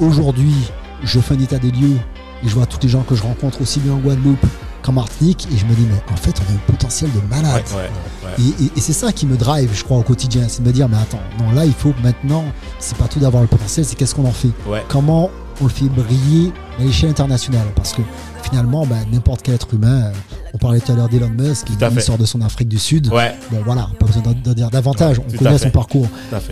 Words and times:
Aujourd'hui, 0.00 0.54
je 1.02 1.18
fais 1.20 1.34
un 1.34 1.40
état 1.40 1.58
des 1.58 1.70
lieux 1.70 1.96
et 2.44 2.48
je 2.48 2.54
vois 2.54 2.66
tous 2.66 2.78
les 2.82 2.88
gens 2.88 3.02
que 3.02 3.14
je 3.16 3.22
rencontre 3.22 3.60
aussi 3.62 3.80
bien 3.80 3.94
en 3.94 3.98
Guadeloupe 3.98 4.44
qu'en 4.82 4.92
Martinique 4.92 5.48
et 5.52 5.56
je 5.56 5.64
me 5.66 5.74
dis 5.74 5.86
mais 5.90 6.00
en 6.12 6.16
fait 6.16 6.34
on 6.40 6.52
a 6.52 6.54
un 6.54 6.58
potentiel 6.72 7.10
de 7.12 7.20
malade. 7.28 7.64
Ouais, 7.74 7.76
ouais, 7.82 7.90
ouais. 8.38 8.44
Et, 8.60 8.64
et- 8.64 8.70
et 8.76 8.80
c'est 8.80 8.92
ça 8.92 9.10
qui 9.12 9.26
me 9.26 9.36
drive, 9.36 9.70
je 9.74 9.82
crois, 9.82 9.96
au 9.98 10.02
quotidien. 10.02 10.44
C'est 10.48 10.62
de 10.62 10.68
me 10.68 10.72
dire, 10.72 10.88
mais 10.88 10.96
attends, 10.98 11.18
non, 11.40 11.50
là, 11.50 11.64
il 11.64 11.72
faut 11.72 11.92
maintenant, 12.02 12.44
c'est 12.78 12.96
pas 12.96 13.08
tout 13.08 13.18
d'avoir 13.18 13.42
le 13.42 13.48
potentiel, 13.48 13.84
c'est 13.84 13.96
qu'est-ce 13.96 14.14
qu'on 14.14 14.24
en 14.26 14.32
fait? 14.32 14.50
Comment 14.88 15.30
on 15.60 15.64
le 15.64 15.70
fait 15.70 15.86
briller 15.86 16.52
à 16.78 16.84
l'échelle 16.84 17.10
internationale? 17.10 17.66
Parce 17.74 17.92
que 17.92 18.02
finalement, 18.44 18.86
bah, 18.86 18.96
n'importe 19.10 19.42
quel 19.42 19.54
être 19.56 19.74
humain, 19.74 20.04
euh, 20.04 20.12
on 20.54 20.58
parlait 20.58 20.80
tout 20.80 20.92
à 20.92 20.94
l'heure 20.94 21.08
d'Elon 21.08 21.28
Musk, 21.28 21.66
fait. 21.78 22.00
sort 22.00 22.18
de 22.18 22.24
son 22.24 22.40
Afrique 22.40 22.68
du 22.68 22.78
Sud. 22.78 23.08
Ouais, 23.08 23.34
Bon, 23.50 23.58
voilà, 23.64 23.88
pas 23.98 24.06
besoin 24.06 24.22
d'en 24.22 24.52
dire 24.52 24.70
davantage, 24.70 25.18
Ouais, 25.18 25.24
on 25.32 25.36
connaît 25.36 25.58
son 25.58 25.70
parcours. 25.70 26.08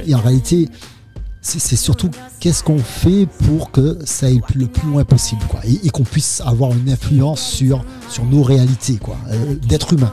Et 0.07 0.15
en 0.15 0.21
réalité, 0.21 0.69
c'est 1.41 1.77
surtout 1.77 2.11
qu'est-ce 2.41 2.62
qu'on 2.62 2.79
fait 2.79 3.27
pour 3.45 3.71
que 3.71 3.98
ça 4.05 4.27
aille 4.27 4.41
le 4.55 4.66
plus, 4.66 4.88
loin 4.88 5.05
possible, 5.05 5.43
quoi. 5.48 5.61
Et, 5.65 5.87
et 5.87 5.91
qu'on 5.91 6.02
puisse 6.02 6.43
avoir 6.45 6.73
une 6.73 6.91
influence 6.91 7.41
sur, 7.41 7.85
sur 8.09 8.24
nos 8.24 8.43
réalités, 8.43 8.97
quoi, 8.97 9.16
euh, 9.30 9.55
d'être 9.69 9.93
humain. 9.93 10.13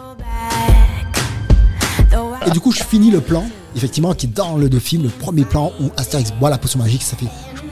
Et 2.46 2.52
du 2.52 2.60
coup, 2.60 2.72
je 2.72 2.84
finis 2.84 3.10
le 3.10 3.22
plan, 3.22 3.46
effectivement, 3.76 4.14
qui 4.14 4.28
est 4.28 4.36
dans 4.36 4.58
le 4.58 4.70
de 4.70 4.80
film, 4.80 5.04
le 5.04 5.10
premier 5.10 5.46
plan 5.46 5.72
où 5.82 5.90
Astérix 5.98 6.32
boit 6.40 6.50
la 6.50 6.58
potion 6.58 6.80
magique, 6.80 7.02
ça 7.02 7.16
fait 7.16 7.28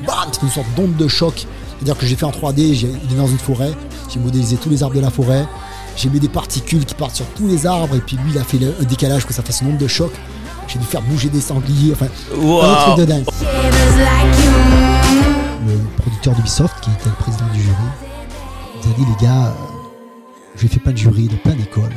bam, 0.07 0.29
une 0.41 0.49
sorte 0.49 0.67
d'onde 0.75 0.95
de 0.95 1.07
choc. 1.07 1.45
C'est-à-dire 1.77 1.97
que 1.97 2.05
j'ai 2.05 2.15
fait 2.15 2.25
en 2.25 2.31
3D, 2.31 2.73
j'ai 2.73 2.87
il 2.87 3.13
est 3.13 3.17
dans 3.17 3.27
une 3.27 3.37
forêt, 3.37 3.71
j'ai 4.11 4.19
modélisé 4.19 4.55
tous 4.57 4.69
les 4.69 4.83
arbres 4.83 4.95
de 4.95 5.01
la 5.01 5.09
forêt, 5.09 5.45
j'ai 5.95 6.09
mis 6.09 6.19
des 6.19 6.29
particules 6.29 6.85
qui 6.85 6.95
partent 6.95 7.15
sur 7.15 7.25
tous 7.27 7.47
les 7.47 7.65
arbres, 7.65 7.95
et 7.95 7.99
puis 7.99 8.17
lui, 8.17 8.31
il 8.31 8.37
a 8.37 8.43
fait 8.43 8.57
le, 8.57 8.73
un 8.79 8.83
décalage 8.83 9.25
que 9.25 9.33
ça 9.33 9.43
fasse 9.43 9.61
une 9.61 9.69
onde 9.69 9.77
de 9.77 9.87
choc. 9.87 10.11
J'ai 10.67 10.79
dû 10.79 10.85
faire 10.85 11.01
bouger 11.01 11.29
des 11.29 11.41
sangliers, 11.41 11.93
enfin, 11.93 12.07
un 12.33 12.37
autre 12.37 12.85
truc 12.85 12.97
de 12.99 13.05
dingue. 13.05 13.25
Le 15.67 15.77
producteur 15.97 16.33
d'Ubisoft, 16.33 16.79
qui 16.81 16.89
était 16.91 17.09
le 17.09 17.15
président 17.15 17.45
du 17.53 17.61
jury, 17.61 17.75
nous 18.83 18.91
a 18.91 18.95
dit 18.95 19.05
les 19.05 19.25
gars, 19.25 19.47
euh, 19.47 19.53
j'ai 20.55 20.67
fait 20.67 20.79
plein 20.79 20.93
de 20.93 20.97
jurys 20.97 21.27
de 21.27 21.35
plein 21.35 21.55
d'écoles. 21.55 21.93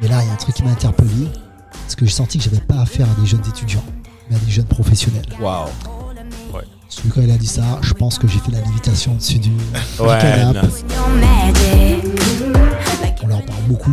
Mais 0.00 0.08
là, 0.08 0.22
il 0.22 0.28
y 0.28 0.30
a 0.30 0.32
un 0.32 0.36
truc 0.36 0.54
qui 0.54 0.62
m'a 0.62 0.70
interpellé, 0.70 1.28
parce 1.70 1.94
que 1.94 2.06
j'ai 2.06 2.12
senti 2.12 2.38
que 2.38 2.44
j'avais 2.44 2.60
pas 2.60 2.80
affaire 2.80 3.06
à 3.10 3.20
des 3.20 3.26
jeunes 3.26 3.44
étudiants, 3.46 3.84
mais 4.28 4.36
à 4.36 4.38
des 4.38 4.50
jeunes 4.50 4.64
professionnels. 4.66 5.26
Waouh. 5.40 5.68
Celui 6.90 7.10
quand 7.10 7.20
il 7.22 7.30
a 7.30 7.36
dit 7.38 7.46
ça, 7.46 7.62
je 7.82 7.92
pense 7.94 8.18
que 8.18 8.26
j'ai 8.26 8.38
fait 8.40 8.50
la 8.50 8.60
lévitation 8.60 9.12
au-dessus 9.12 9.38
du, 9.38 9.48
du 9.50 9.54
Ouais, 10.00 10.18
canapé. 10.20 10.66
On 13.22 13.26
leur 13.28 13.42
parle 13.44 13.62
beaucoup 13.68 13.92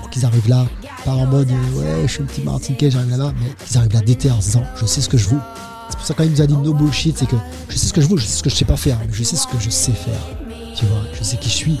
pour 0.00 0.08
qu'ils 0.10 0.24
arrivent 0.24 0.48
là, 0.48 0.64
pas 1.04 1.10
en 1.12 1.26
mode 1.26 1.50
euh, 1.50 1.78
ouais, 1.78 2.02
je 2.08 2.12
suis 2.12 2.22
un 2.22 2.26
petit 2.26 2.40
Martiniquais, 2.42 2.90
j'arrive 2.90 3.10
là-bas, 3.10 3.32
mais 3.40 3.52
qu'ils 3.66 3.76
arrivent 3.78 3.92
là 3.92 4.00
d'été 4.00 4.30
en 4.30 4.40
se 4.40 4.46
disant 4.46 4.64
je 4.80 4.86
sais 4.86 5.00
ce 5.02 5.08
que 5.08 5.18
je 5.18 5.28
vaux. 5.28 5.38
C'est 5.90 5.96
pour 5.98 6.06
ça 6.06 6.14
quand 6.14 6.24
il 6.24 6.30
nous 6.30 6.40
a 6.40 6.46
dit 6.46 6.54
no 6.56 6.72
bullshit, 6.72 7.18
c'est 7.18 7.26
que 7.26 7.36
je 7.68 7.76
sais 7.76 7.88
ce 7.88 7.92
que 7.92 8.00
je 8.00 8.06
vaux, 8.08 8.16
je 8.16 8.24
sais 8.24 8.38
ce 8.38 8.42
que 8.42 8.48
je 8.50 8.54
sais 8.56 8.64
pas 8.64 8.76
faire, 8.76 8.96
mais 9.06 9.12
je 9.12 9.22
sais 9.22 9.36
ce 9.36 9.46
que 9.46 9.58
je 9.60 9.68
sais 9.70 9.92
faire. 9.92 10.14
Tu 10.76 10.86
vois, 10.86 11.02
je 11.18 11.22
sais 11.22 11.36
qui 11.36 11.50
je 11.50 11.54
suis. 11.54 11.80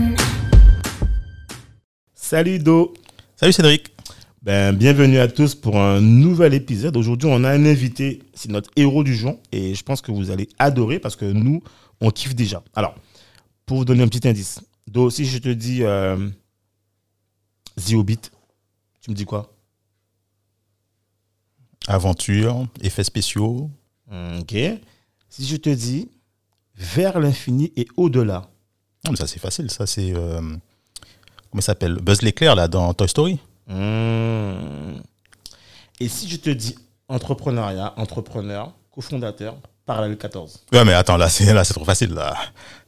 Salut 2.31 2.59
Do. 2.59 2.93
Salut 3.35 3.51
Cédric. 3.51 3.91
Ben, 4.41 4.73
bienvenue 4.73 5.17
à 5.19 5.27
tous 5.27 5.53
pour 5.53 5.77
un 5.77 5.99
nouvel 5.99 6.53
épisode. 6.53 6.95
Aujourd'hui, 6.95 7.27
on 7.29 7.43
a 7.43 7.49
un 7.49 7.65
invité, 7.65 8.23
c'est 8.33 8.49
notre 8.49 8.71
héros 8.77 9.03
du 9.03 9.13
jour, 9.13 9.37
et 9.51 9.75
je 9.75 9.83
pense 9.83 9.99
que 9.99 10.13
vous 10.13 10.31
allez 10.31 10.47
adorer 10.57 10.99
parce 10.99 11.17
que 11.17 11.25
nous, 11.25 11.61
on 11.99 12.09
kiffe 12.09 12.33
déjà. 12.33 12.63
Alors, 12.73 12.95
pour 13.65 13.75
vous 13.75 13.83
donner 13.83 14.03
un 14.03 14.07
petit 14.07 14.25
indice, 14.25 14.61
Do, 14.87 15.09
si 15.09 15.25
je 15.25 15.39
te 15.39 15.49
dis 15.49 15.83
euh, 15.83 16.29
The 17.75 17.95
Hobbit, 17.95 18.21
tu 19.01 19.11
me 19.11 19.15
dis 19.17 19.25
quoi? 19.25 19.53
Aventure, 21.89 22.65
effets 22.81 23.03
spéciaux. 23.03 23.69
Ok. 24.39 24.55
Si 25.27 25.45
je 25.45 25.57
te 25.57 25.69
dis 25.69 26.07
Vers 26.75 27.19
l'infini 27.19 27.73
et 27.75 27.89
au-delà, 27.97 28.49
Non, 29.03 29.11
mais 29.11 29.17
ça 29.17 29.27
c'est 29.27 29.41
facile, 29.41 29.69
ça 29.69 29.85
c'est... 29.85 30.13
euh, 30.15 30.39
comment 31.51 31.59
il 31.59 31.63
s'appelle? 31.63 31.95
Buzz 31.95 32.21
l'éclair 32.21 32.55
là 32.55 32.67
dans 32.67 32.93
Toy 32.93 33.07
Story? 33.07 33.39
Hmm. 33.67 34.99
Et 35.99 36.07
si 36.07 36.27
je 36.27 36.37
te 36.37 36.49
dis 36.49 36.75
entrepreneuriat, 37.07 37.93
entrepreneur, 37.97 38.71
cofondateur, 38.93 39.55
parallèle 39.85 40.17
14 40.17 40.65
Ouais 40.73 40.85
mais 40.85 40.93
attends, 40.93 41.17
là 41.17 41.29
c'est 41.29 41.53
là, 41.53 41.63
c'est 41.63 41.73
trop 41.73 41.85
facile 41.85 42.13
là. 42.13 42.35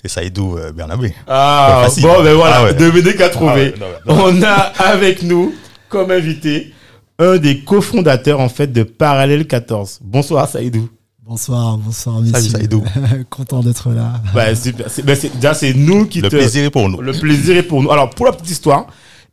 C'est 0.01 0.07
Saïdou 0.09 0.57
euh, 0.57 0.71
Bernabé. 0.71 1.13
Ah, 1.27 1.87
bon, 2.01 2.23
ben 2.23 2.33
voilà, 2.33 2.57
Ah 2.57 2.63
ouais. 2.63 3.29
trouver. 3.29 3.73
Ah 3.79 3.83
ouais, 3.83 3.99
non, 4.05 4.23
On 4.25 4.41
a 4.43 4.51
avec 4.51 5.21
nous, 5.21 5.53
comme 5.89 6.11
invité, 6.11 6.73
un 7.19 7.37
des 7.37 7.63
cofondateurs, 7.63 8.39
en 8.39 8.49
fait, 8.49 8.67
de 8.67 8.83
Parallèle 8.83 9.47
14. 9.47 9.99
Bonsoir, 10.01 10.47
Saïdou. 10.47 10.89
Bonsoir, 11.25 11.77
bonsoir 11.77 12.19
messieurs. 12.19 12.49
Saïdou. 12.51 12.83
Content 13.29 13.61
d'être 13.61 13.89
là. 13.91 14.21
Bah, 14.33 14.53
super. 14.55 14.89
C'est- 14.89 15.15
c'est- 15.15 15.33
déjà, 15.35 15.53
c'est 15.53 15.73
nous 15.73 16.05
qui 16.05 16.19
Le 16.21 16.29
te... 16.29 16.35
plaisir 16.35 16.65
est 16.65 16.69
pour 16.69 16.89
nous. 16.89 17.01
Le 17.01 17.13
plaisir 17.13 17.55
est 17.55 17.63
pour 17.63 17.81
nous. 17.81 17.91
Alors, 17.91 18.09
pour 18.09 18.25
la 18.25 18.33
petite 18.33 18.49
histoire, 18.51 18.87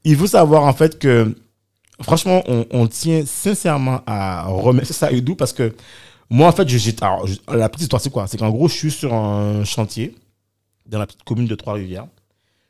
il 0.04 0.16
faut 0.16 0.28
savoir, 0.28 0.62
en 0.64 0.72
fait, 0.72 0.98
que, 1.00 1.36
franchement, 2.00 2.42
on, 2.46 2.64
on 2.70 2.86
tient 2.86 3.24
sincèrement 3.26 4.02
à 4.06 4.44
remercier 4.46 4.94
Saïdou 4.94 5.34
parce 5.34 5.52
que, 5.52 5.74
moi, 6.28 6.46
en 6.48 6.52
fait, 6.52 6.68
je, 6.68 6.78
j'ai- 6.78 6.94
alors, 7.00 7.26
je- 7.26 7.38
la 7.52 7.68
petite 7.68 7.82
histoire, 7.82 8.00
c'est 8.00 8.10
quoi? 8.10 8.26
C'est 8.28 8.38
qu'en 8.38 8.50
gros, 8.50 8.68
je 8.68 8.74
suis 8.74 8.92
sur 8.92 9.12
un 9.12 9.64
chantier 9.64 10.14
dans 10.86 10.98
la 11.00 11.06
petite 11.06 11.24
commune 11.24 11.46
de 11.48 11.54
Trois-Rivières. 11.56 12.06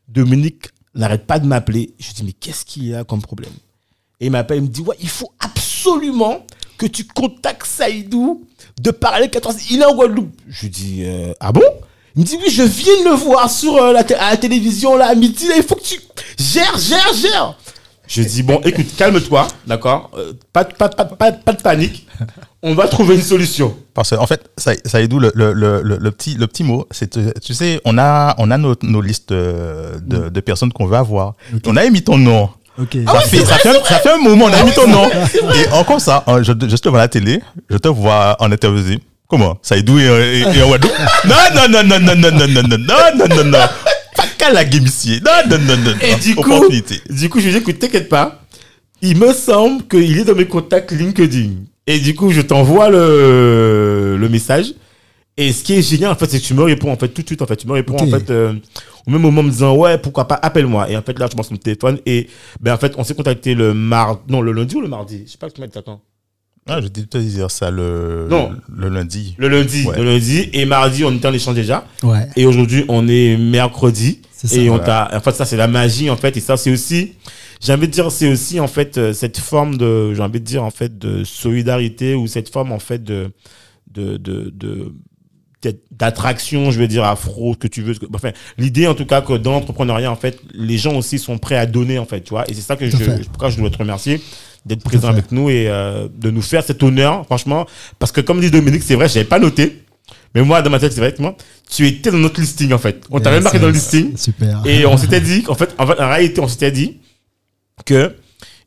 Dominique 0.08 0.68
n'arrête 0.94 1.26
pas 1.26 1.38
de 1.38 1.46
m'appeler. 1.46 1.92
Je 1.98 2.12
dis, 2.14 2.24
mais 2.24 2.32
qu'est-ce 2.32 2.64
qu'il 2.64 2.86
y 2.86 2.94
a 2.94 3.04
comme 3.04 3.20
problème? 3.20 3.52
Et 4.18 4.26
il 4.26 4.32
m'appelle, 4.32 4.58
il 4.58 4.62
me 4.62 4.68
dit, 4.68 4.80
ouais, 4.80 4.96
il 5.00 5.08
faut 5.10 5.30
absolument 5.40 6.46
que 6.78 6.86
tu 6.86 7.04
contactes 7.04 7.66
Saïdou 7.66 8.46
de 8.80 8.90
Parallèle 8.90 9.30
14. 9.30 9.56
Il 9.70 9.80
est 9.80 9.84
en 9.84 9.94
Guadeloupe. 9.94 10.32
Je 10.48 10.62
lui 10.62 10.70
dis, 10.70 11.02
euh, 11.04 11.32
ah 11.40 11.52
bon? 11.52 11.62
Il 12.16 12.22
me 12.22 12.26
dit, 12.26 12.36
oui, 12.42 12.50
je 12.50 12.62
viens 12.62 13.04
de 13.04 13.08
le 13.10 13.14
voir 13.14 13.48
sur 13.50 13.76
euh, 13.76 13.92
la, 13.92 14.00
à 14.18 14.30
la 14.30 14.36
télévision, 14.36 14.96
là, 14.96 15.06
à 15.08 15.14
midi. 15.14 15.46
là, 15.48 15.54
il 15.56 15.62
faut 15.62 15.76
que 15.76 15.82
tu 15.84 16.00
gères, 16.38 16.76
gères, 16.78 17.12
gères. 17.14 17.56
Je 18.08 18.22
dis, 18.22 18.42
bon, 18.42 18.60
écoute, 18.64 18.86
calme-toi, 18.96 19.46
d'accord? 19.68 20.10
Euh, 20.16 20.32
pas, 20.52 20.64
de- 20.64 20.74
pas, 20.74 20.88
pas, 20.88 21.30
de 21.30 21.62
panique. 21.62 22.08
On 22.62 22.74
va 22.74 22.88
trouver 22.88 23.14
une 23.14 23.22
solution. 23.22 23.76
Parce 23.94 24.10
qu'en 24.10 24.26
fait, 24.26 24.50
ça, 24.58 24.72
Saïdou, 24.84 25.20
le, 25.20 25.30
le, 25.34 25.52
le, 25.52 25.80
le, 25.82 25.96
le 25.96 26.10
petit, 26.10 26.34
le 26.34 26.48
petit 26.48 26.64
mot, 26.64 26.86
c'est, 26.90 27.16
tu 27.40 27.54
sais, 27.54 27.80
on 27.84 27.96
a, 27.98 28.34
on 28.38 28.50
a 28.50 28.58
nos, 28.58 28.74
nos 28.82 29.00
listes 29.00 29.32
de, 29.32 30.28
de 30.28 30.40
personnes 30.40 30.72
qu'on 30.72 30.86
veut 30.86 30.96
avoir. 30.96 31.34
On 31.64 31.76
a 31.76 31.84
émis 31.84 32.02
ton 32.02 32.18
nom. 32.18 32.50
Ok. 32.80 32.96
ça, 33.06 33.20
fait, 33.20 33.44
ça, 33.44 33.58
fait 33.58 33.68
un, 33.68 33.84
ça 33.84 33.98
fait 33.98 34.10
un 34.10 34.18
moment, 34.18 34.46
on 34.46 34.52
a 34.52 34.62
mis 34.64 34.72
ton 34.72 34.86
nom. 34.88 35.08
Et 35.54 35.68
en 35.72 35.84
comme 35.84 35.98
ça, 36.00 36.24
hein, 36.26 36.42
je, 36.42 36.52
je 36.52 36.76
te 36.76 36.88
vois 36.88 37.00
à 37.00 37.02
la 37.02 37.08
télé, 37.08 37.40
je 37.68 37.76
te 37.76 37.88
vois 37.88 38.36
en 38.40 38.50
interview. 38.50 38.96
Comment 39.28 39.58
Saïdou 39.62 39.98
et, 40.00 40.04
et, 40.04 40.40
et 40.40 40.62
en 40.62 40.68
Guadeloupe 40.68 40.92
Non, 41.24 41.34
non, 41.54 41.68
non, 41.68 41.82
non, 41.84 42.00
non, 42.00 42.14
non, 42.16 42.30
non, 42.32 42.48
non, 42.48 42.62
non, 42.62 42.78
non, 42.78 43.26
non, 43.28 43.36
non, 43.36 43.44
non. 43.44 43.58
Pas 44.16 44.24
qu'à 44.36 44.50
la 44.52 44.64
game 44.64 44.84
ici. 44.84 45.20
Non, 45.24 45.48
non, 45.48 45.58
non, 45.64 45.76
non. 45.76 45.92
Et 46.00 46.12
non. 46.12 46.18
du 46.18 46.34
coup, 46.34 46.68
du 47.10 47.28
coup, 47.28 47.38
je 47.38 47.44
lui 47.46 47.52
dis, 47.52 47.58
écoute, 47.58 47.78
t'inquiète 47.78 48.08
pas. 48.08 48.40
Il 49.02 49.16
me 49.18 49.32
semble 49.32 49.86
qu'il 49.86 50.18
est 50.18 50.24
dans 50.24 50.34
mes 50.34 50.46
contacts 50.46 50.90
LinkedIn. 50.90 51.50
Et 51.86 52.00
du 52.00 52.14
coup, 52.14 52.32
je 52.32 52.40
t'envoie 52.40 52.90
le, 52.90 54.16
le 54.18 54.28
message. 54.28 54.74
Et 55.36 55.52
ce 55.52 55.62
qui 55.62 55.74
est 55.78 55.82
génial, 55.82 56.10
en 56.10 56.16
fait, 56.16 56.28
c'est 56.28 56.40
que 56.40 56.44
tu 56.44 56.54
me 56.54 56.64
réponds, 56.64 56.92
en 56.92 56.96
fait, 56.96 57.08
tout 57.08 57.22
de 57.22 57.26
suite, 57.26 57.40
en 57.40 57.46
fait. 57.46 57.56
Tu 57.56 57.66
me 57.68 57.72
réponds, 57.72 57.94
Ok. 57.94 58.02
en 58.02 58.10
fait, 58.10 58.30
euh, 58.30 58.52
au 59.06 59.10
même 59.10 59.20
moment, 59.22 59.40
en 59.40 59.44
me 59.44 59.50
disant, 59.50 59.74
ouais, 59.76 59.98
pourquoi 59.98 60.26
pas, 60.28 60.34
appelle-moi. 60.42 60.90
Et 60.90 60.96
en 60.96 61.02
fait, 61.02 61.18
là, 61.18 61.26
je 61.30 61.36
pense 61.36 61.50
mon 61.50 61.56
téléphone. 61.56 61.98
Et, 62.06 62.28
ben, 62.60 62.74
en 62.74 62.78
fait, 62.78 62.94
on 62.98 63.04
s'est 63.04 63.14
contacté 63.14 63.54
le 63.54 63.72
mardi, 63.74 64.20
non, 64.28 64.40
le 64.42 64.52
lundi 64.52 64.76
ou 64.76 64.80
le 64.80 64.88
mardi? 64.88 65.22
Je 65.26 65.32
sais 65.32 65.38
pas 65.38 65.48
que 65.48 65.54
tu 65.54 65.60
m'as 65.60 65.66
dit 65.66 65.74
ça 65.74 65.82
quand. 65.82 66.00
Ah, 66.68 66.76
je 66.80 66.82
vais 66.84 66.90
te 66.90 67.18
dire 67.18 67.50
ça 67.50 67.70
le, 67.70 68.26
Non. 68.30 68.50
le 68.72 68.88
lundi. 68.90 69.34
Le 69.38 69.48
lundi, 69.48 69.86
Ouais. 69.86 69.96
le 69.96 70.04
lundi. 70.04 70.50
Et 70.52 70.66
mardi, 70.66 71.04
on 71.04 71.12
était 71.12 71.26
en 71.26 71.32
échange 71.32 71.54
déjà. 71.54 71.84
Ouais, 72.02 72.28
Et 72.36 72.44
aujourd'hui, 72.46 72.84
on 72.88 73.08
est 73.08 73.36
mercredi. 73.38 74.20
c'est 74.32 74.46
ça. 74.46 74.56
Et 74.56 74.68
on 74.70 74.76
voilà. 74.76 75.08
t'a, 75.10 75.16
en 75.16 75.20
fait, 75.20 75.32
ça, 75.32 75.44
c'est 75.46 75.56
la 75.56 75.66
magie, 75.66 76.10
en 76.10 76.16
fait. 76.16 76.36
Et 76.36 76.40
ça, 76.40 76.56
c'est 76.58 76.70
aussi, 76.70 77.14
j'ai 77.60 77.72
envie 77.72 77.88
de 77.88 77.92
dire, 77.92 78.12
c'est 78.12 78.30
aussi, 78.30 78.60
en 78.60 78.68
fait, 78.68 78.98
euh, 78.98 79.12
cette 79.14 79.38
forme 79.38 79.78
de, 79.78 80.12
j'ai 80.14 80.22
envie 80.22 80.38
de 80.40 80.44
dire, 80.44 80.62
en 80.62 80.70
fait, 80.70 80.96
de 80.98 81.24
solidarité 81.24 82.14
ou 82.14 82.26
cette 82.26 82.50
forme, 82.52 82.72
en 82.72 82.78
fait, 82.78 83.02
de, 83.02 83.30
de, 83.90 84.18
de, 84.18 84.50
de 84.54 84.66
peut-être 84.74 84.94
d'attraction, 85.90 86.70
je 86.70 86.78
veux 86.78 86.88
dire 86.88 87.04
afro, 87.04 87.52
ce 87.54 87.58
que 87.58 87.68
tu 87.68 87.82
veux. 87.82 87.94
Enfin, 88.14 88.30
l'idée 88.58 88.86
en 88.86 88.94
tout 88.94 89.04
cas 89.06 89.20
que 89.20 89.34
dans 89.34 89.52
l'entrepreneuriat, 89.52 90.10
en 90.10 90.16
fait, 90.16 90.38
les 90.54 90.78
gens 90.78 90.96
aussi 90.96 91.18
sont 91.18 91.38
prêts 91.38 91.56
à 91.56 91.66
donner, 91.66 91.98
en 91.98 92.06
fait, 92.06 92.22
tu 92.22 92.30
vois. 92.30 92.48
Et 92.50 92.54
c'est 92.54 92.62
ça 92.62 92.76
que 92.76 92.88
je, 92.88 92.96
pourquoi 93.24 93.50
je 93.50 93.58
dois 93.58 93.70
te 93.70 93.78
remercier 93.78 94.20
d'être 94.66 94.82
présent 94.82 95.08
avec 95.08 95.32
nous 95.32 95.48
et 95.50 95.68
euh, 95.68 96.08
de 96.14 96.30
nous 96.30 96.42
faire 96.42 96.62
cet 96.62 96.82
honneur, 96.82 97.24
franchement. 97.26 97.66
Parce 97.98 98.12
que 98.12 98.20
comme 98.20 98.40
dit 98.40 98.50
Dominique, 98.50 98.82
c'est 98.82 98.94
vrai, 98.94 99.08
j'avais 99.08 99.24
pas 99.24 99.38
noté. 99.38 99.82
Mais 100.34 100.42
moi, 100.42 100.62
dans 100.62 100.70
ma 100.70 100.78
tête, 100.78 100.92
c'est 100.92 101.00
vrai 101.00 101.12
que 101.12 101.20
moi, 101.20 101.36
tu 101.68 101.86
étais 101.86 102.10
dans 102.10 102.18
notre 102.18 102.40
listing, 102.40 102.72
en 102.72 102.78
fait. 102.78 103.04
On 103.10 103.20
t'avait 103.20 103.36
Ouais, 103.36 103.42
marqué 103.42 103.58
dans 103.58 103.66
le 103.66 103.72
listing. 103.72 104.16
Super. 104.16 104.62
Et 104.64 104.86
on 104.86 104.96
s'était 104.96 105.20
dit 105.20 105.42
qu'en 105.42 105.54
fait, 105.54 105.74
en 105.78 105.86
fait, 105.86 106.00
en 106.00 106.08
réalité, 106.08 106.40
on 106.40 106.48
s'était 106.48 106.70
dit 106.70 106.98
que 107.84 108.14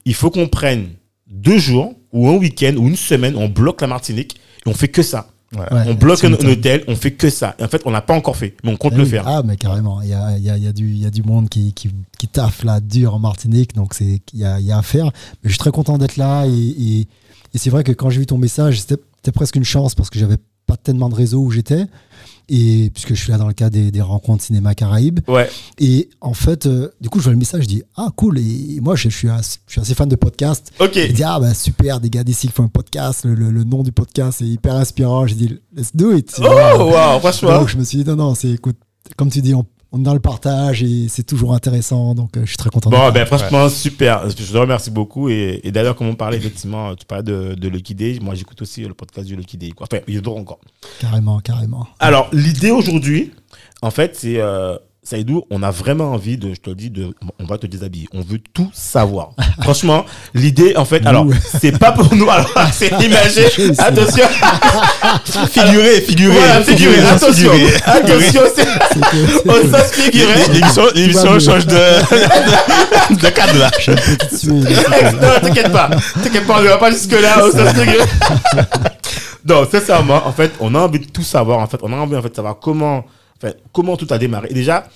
il 0.05 0.13
faut 0.13 0.29
qu'on 0.29 0.47
prenne 0.47 0.89
deux 1.27 1.57
jours 1.57 1.95
ou 2.11 2.27
un 2.27 2.33
week-end 2.33 2.73
ou 2.77 2.87
une 2.87 2.95
semaine, 2.95 3.35
on 3.37 3.47
bloque 3.47 3.81
la 3.81 3.87
Martinique 3.87 4.35
et 4.65 4.69
on 4.69 4.73
fait 4.73 4.89
que 4.89 5.01
ça. 5.01 5.29
Ouais, 5.55 5.65
on 5.87 5.93
bloque 5.93 6.23
un, 6.23 6.33
hôtel, 6.33 6.83
on 6.87 6.95
fait 6.95 7.11
que 7.11 7.29
ça. 7.29 7.55
Et 7.59 7.63
en 7.63 7.67
fait, 7.67 7.81
on 7.85 7.91
n'a 7.91 8.01
pas 8.01 8.13
encore 8.15 8.35
fait, 8.37 8.55
mais 8.63 8.71
on 8.71 8.77
compte 8.77 8.93
Ah 8.95 8.97
le 8.97 9.03
oui. 9.03 9.09
faire. 9.09 9.27
Ah, 9.27 9.43
mais 9.45 9.55
carrément. 9.55 10.01
Il 10.01 10.09
y 10.09 10.13
a, 10.13 10.37
il 10.37 10.43
y 10.43 10.49
a- 10.49 10.57
il 10.57 10.63
y 10.63 10.67
a 10.67 10.73
du, 10.73 10.89
il 10.89 10.97
y 11.01 11.05
a 11.05 11.09
du 11.11 11.21
monde 11.23 11.49
qui, 11.49 11.73
qui, 11.73 11.89
qui 12.17 12.27
taffe 12.27 12.63
là, 12.63 12.79
dur 12.79 13.13
en 13.13 13.19
Martinique. 13.19 13.75
Donc, 13.75 13.93
c'est, 13.93 14.19
il 14.33 14.39
y 14.39 14.45
a, 14.45 14.59
y 14.59 14.71
a 14.71 14.77
à 14.77 14.81
faire. 14.81 15.05
Mais 15.05 15.11
je 15.45 15.49
suis 15.49 15.59
très 15.59 15.71
content 15.71 15.97
d'être 15.97 16.17
là. 16.17 16.45
Et, 16.47 16.51
et, 16.51 16.99
et 17.53 17.57
c'est 17.57 17.69
vrai 17.69 17.83
que 17.83 17.91
quand 17.91 18.09
j'ai 18.09 18.19
vu 18.19 18.25
ton 18.25 18.37
message, 18.37 18.81
c'était, 18.81 19.01
c'était 19.17 19.31
presque 19.31 19.55
une 19.55 19.63
chance 19.65 19.93
parce 19.95 20.09
que 20.09 20.17
j'avais 20.19 20.37
pas 20.65 20.77
tellement 20.77 21.09
de 21.09 21.15
réseau 21.15 21.41
où 21.41 21.51
j'étais. 21.51 21.85
Et 22.49 22.89
puisque 22.93 23.09
je 23.15 23.21
suis 23.21 23.31
là 23.31 23.37
dans 23.37 23.47
le 23.47 23.53
cadre 23.53 23.71
des, 23.71 23.89
des 23.89 24.01
rencontres 24.01 24.43
cinéma 24.43 24.75
Caraïbes. 24.75 25.21
Ouais. 25.27 25.49
Et 25.79 26.09
en 26.21 26.33
fait, 26.33 26.65
euh, 26.65 26.89
du 26.99 27.09
coup, 27.09 27.19
je 27.19 27.23
vois 27.23 27.33
le 27.33 27.39
message, 27.39 27.63
je 27.63 27.67
dis 27.67 27.83
Ah, 27.95 28.09
cool. 28.15 28.37
Et 28.39 28.79
moi, 28.81 28.95
je, 28.95 29.09
je 29.09 29.15
suis, 29.17 29.29
assez, 29.29 29.59
je 29.67 29.71
suis 29.73 29.81
assez 29.81 29.95
fan 29.95 30.09
de 30.09 30.15
podcasts. 30.15 30.71
Ok. 30.79 30.91
Je 30.95 31.11
dis 31.13 31.23
Ah, 31.23 31.39
bah 31.39 31.53
super, 31.53 31.99
des 31.99 32.09
gars 32.09 32.23
d'ici 32.23 32.47
qui 32.47 32.53
font 32.53 32.63
un 32.63 32.67
podcast. 32.67 33.23
Le, 33.25 33.33
le- 33.35 33.51
le 33.51 33.63
nom 33.63 33.81
du 33.83 33.91
podcast 33.91 34.41
est 34.41 34.45
hyper 34.47 34.75
inspirant. 34.75 35.25
J'ai 35.25 35.35
dit 35.35 35.59
Let's 35.75 35.95
do 35.95 36.13
it. 36.15 36.35
Oh, 36.39 37.19
franchement. 37.19 37.59
Donc 37.59 37.69
je 37.69 37.77
me 37.77 37.83
suis 37.83 37.99
dit 38.03 38.09
non, 38.09 38.15
non, 38.17 38.35
c'est 38.35 38.51
écoute, 38.51 38.75
comme 39.17 39.29
tu 39.29 39.41
dis, 39.41 39.53
on, 39.53 39.65
on 39.93 39.99
est 39.99 40.03
dans 40.03 40.13
le 40.15 40.19
partage 40.19 40.81
et 40.81 41.07
c'est 41.07 41.23
toujours 41.23 41.53
intéressant. 41.53 42.15
Donc 42.15 42.35
euh, 42.35 42.41
je 42.41 42.47
suis 42.47 42.57
très 42.57 42.71
content. 42.71 42.89
Bon, 42.89 43.11
ben 43.11 43.25
franchement, 43.25 43.69
super. 43.69 44.27
Je 44.29 44.33
te 44.33 44.57
remercie 44.57 44.91
beaucoup. 44.91 45.29
Et, 45.29 45.61
et 45.63 45.71
d'ailleurs, 45.71 45.95
comme 45.95 46.07
on 46.07 46.15
parlait, 46.15 46.37
effectivement, 46.37 46.95
tu 46.95 47.05
parlais 47.05 47.23
de, 47.23 47.53
de 47.53 47.67
Lucky 47.69 47.93
Day. 47.93 48.17
Moi, 48.19 48.33
j'écoute 48.33 48.61
aussi 48.61 48.81
le 48.81 48.95
podcast 48.95 49.27
du 49.27 49.35
Lucky 49.35 49.55
Day. 49.55 49.69
Quoi. 49.69 49.87
Enfin, 49.89 50.01
il 50.07 50.15
y 50.15 50.19
en 50.19 50.31
encore. 50.31 50.59
Carrément, 50.99 51.39
carrément. 51.39 51.87
Alors, 51.99 52.27
l'idée 52.33 52.71
aujourd'hui, 52.71 53.31
en 53.81 53.91
fait, 53.91 54.15
c'est. 54.15 54.39
Euh, 54.39 54.77
Saïdou, 55.03 55.43
on 55.49 55.61
a 55.63 55.69
vraiment 55.71 56.13
envie 56.13 56.37
de, 56.37 56.53
je 56.53 56.61
te 56.61 56.69
le 56.69 56.75
dis, 56.77 56.89
de, 56.89 57.13
on 57.37 57.43
va 57.45 57.57
te 57.57 57.67
déshabiller. 57.67 58.07
On 58.13 58.21
veut 58.21 58.39
tout 58.53 58.69
savoir. 58.73 59.31
Franchement, 59.61 60.05
l'idée, 60.33 60.77
en 60.77 60.85
fait, 60.85 61.05
alors, 61.05 61.25
Nous. 61.25 61.33
c'est 61.61 61.77
pas 61.77 61.91
pour 61.91 62.13
nous, 62.15 62.29
alors, 62.29 62.49
c'est 62.71 62.87
imagé. 63.01 63.47
Attention, 63.79 64.23
Figuré, 65.51 66.01
figuré. 66.01 66.33
voilà, 66.37 66.61
figuré, 66.63 66.99
attention, 66.99 67.51
attention, 67.85 68.41
sens 69.71 69.91
figuré. 69.91 70.33
L'émission, 70.95 71.39
change 71.39 71.67
de, 71.67 73.15
de 73.15 73.29
cadre 73.29 73.57
là. 73.59 73.71
Non, 75.21 75.39
t'inquiète 75.41 75.71
pas. 75.71 75.89
T'inquiète 76.23 76.47
pas, 76.47 76.57
on 76.59 76.61
ne 76.61 76.67
va 76.69 76.77
pas 76.77 76.91
jusque-là. 76.91 77.41
sens 77.51 77.73
figuré. 77.73 77.97
non, 79.45 79.67
sincèrement, 79.69 80.25
en 80.25 80.31
fait, 80.31 80.51
on 80.61 80.73
a 80.75 80.79
envie 80.79 80.99
de 80.99 81.11
tout 81.11 81.23
savoir. 81.23 81.59
En 81.59 81.67
fait, 81.67 81.79
on 81.83 81.91
a 81.91 81.97
envie 81.97 82.15
en 82.15 82.21
fait, 82.21 82.29
de 82.29 82.35
savoir 82.35 82.57
comment, 82.59 83.03
enfin, 83.43 83.53
comment 83.71 83.97
tout 83.97 84.07
a 84.09 84.17
démarré. 84.17 84.47
Et 84.51 84.53
déjà, 84.53 84.89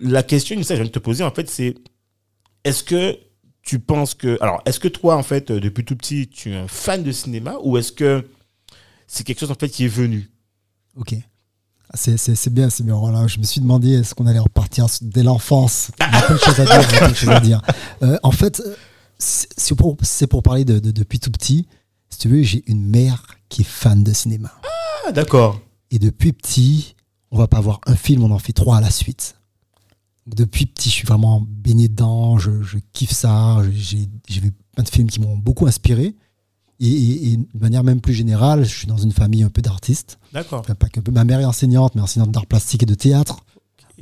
la 0.00 0.22
question, 0.22 0.60
ça, 0.62 0.74
je 0.74 0.80
viens 0.80 0.88
de 0.88 0.92
te 0.92 0.98
poser, 0.98 1.24
en 1.24 1.30
fait, 1.30 1.48
c'est 1.48 1.74
est-ce 2.64 2.82
que 2.82 3.18
tu 3.62 3.78
penses 3.78 4.14
que. 4.14 4.38
Alors, 4.40 4.62
est-ce 4.66 4.80
que 4.80 4.88
toi, 4.88 5.16
en 5.16 5.22
fait, 5.22 5.50
euh, 5.50 5.60
depuis 5.60 5.84
tout 5.84 5.96
petit, 5.96 6.28
tu 6.28 6.52
es 6.52 6.56
un 6.56 6.68
fan 6.68 7.02
de 7.02 7.12
cinéma 7.12 7.56
ou 7.62 7.78
est-ce 7.78 7.92
que 7.92 8.26
c'est 9.06 9.24
quelque 9.24 9.40
chose, 9.40 9.50
en 9.50 9.54
fait, 9.54 9.68
qui 9.68 9.84
est 9.84 9.88
venu? 9.88 10.30
Ok. 10.96 11.14
C'est, 11.94 12.52
bien, 12.52 12.68
c'est 12.68 12.82
bien. 12.82 12.96
Voilà, 12.96 13.26
je 13.28 13.38
me 13.38 13.44
suis 13.44 13.60
demandé 13.60 13.92
est-ce 13.92 14.14
qu'on 14.14 14.26
allait 14.26 14.40
repartir 14.40 14.86
dès 15.02 15.22
l'enfance? 15.22 15.92
Il 16.00 16.12
y 16.12 16.16
a 16.16 16.22
plein 16.22 16.34
de 16.34 16.40
choses 16.40 16.60
à 16.60 16.64
dire. 16.64 16.74
il 16.80 16.92
y 16.92 16.96
a 16.96 16.98
plein 16.98 17.08
de 17.10 17.14
choses 17.14 17.28
à 17.30 17.40
dire. 17.40 17.62
Euh, 18.02 18.18
en 18.22 18.30
fait, 18.32 18.60
c'est 19.18 19.74
pour, 19.74 19.96
parler 20.42 20.64
de, 20.64 20.78
de- 20.78 20.90
depuis 20.90 21.18
tout 21.18 21.30
petit. 21.30 21.66
Si 22.10 22.18
tu 22.18 22.28
veux, 22.28 22.42
j'ai 22.42 22.62
une 22.66 22.84
mère 22.84 23.24
qui 23.48 23.62
est 23.62 23.64
fan 23.64 24.02
de 24.02 24.12
cinéma. 24.12 24.52
Ah, 25.06 25.12
d'accord. 25.12 25.60
Et 25.90 25.98
depuis 25.98 26.32
petit, 26.32 26.95
on 27.30 27.38
va 27.38 27.46
pas 27.48 27.60
voir 27.60 27.80
un 27.86 27.96
film, 27.96 28.22
on 28.22 28.30
en 28.30 28.38
fait 28.38 28.52
trois 28.52 28.78
à 28.78 28.80
la 28.80 28.90
suite. 28.90 29.36
Depuis 30.26 30.66
petit, 30.66 30.88
je 30.90 30.94
suis 30.94 31.06
vraiment 31.06 31.40
baigné 31.46 31.88
dedans, 31.88 32.38
je, 32.38 32.62
je 32.62 32.78
kiffe 32.92 33.12
ça. 33.12 33.58
J'ai 33.72 34.08
vu 34.40 34.52
plein 34.74 34.82
de 34.84 34.88
films 34.88 35.08
qui 35.08 35.20
m'ont 35.20 35.36
beaucoup 35.36 35.66
inspiré. 35.66 36.16
Et, 36.80 36.88
et- 36.88 37.32
et 37.32 37.36
de 37.36 37.58
manière 37.60 37.84
même 37.84 38.00
plus 38.00 38.12
générale, 38.12 38.64
je 38.64 38.74
suis 38.76 38.86
dans 38.88 38.96
une 38.98 39.12
famille 39.12 39.42
un 39.44 39.48
peu 39.50 39.62
d'artistes. 39.62 40.18
D'accord. 40.32 40.60
Enfin, 40.60 40.74
pas 40.74 40.88
que 40.88 41.00
ma 41.10 41.24
mère 41.24 41.40
est 41.40 41.44
enseignante, 41.44 41.94
mais 41.94 42.00
enseignante 42.02 42.32
d'art 42.32 42.46
plastique 42.46 42.82
et 42.82 42.86
de 42.86 42.94
théâtre. 42.94 43.38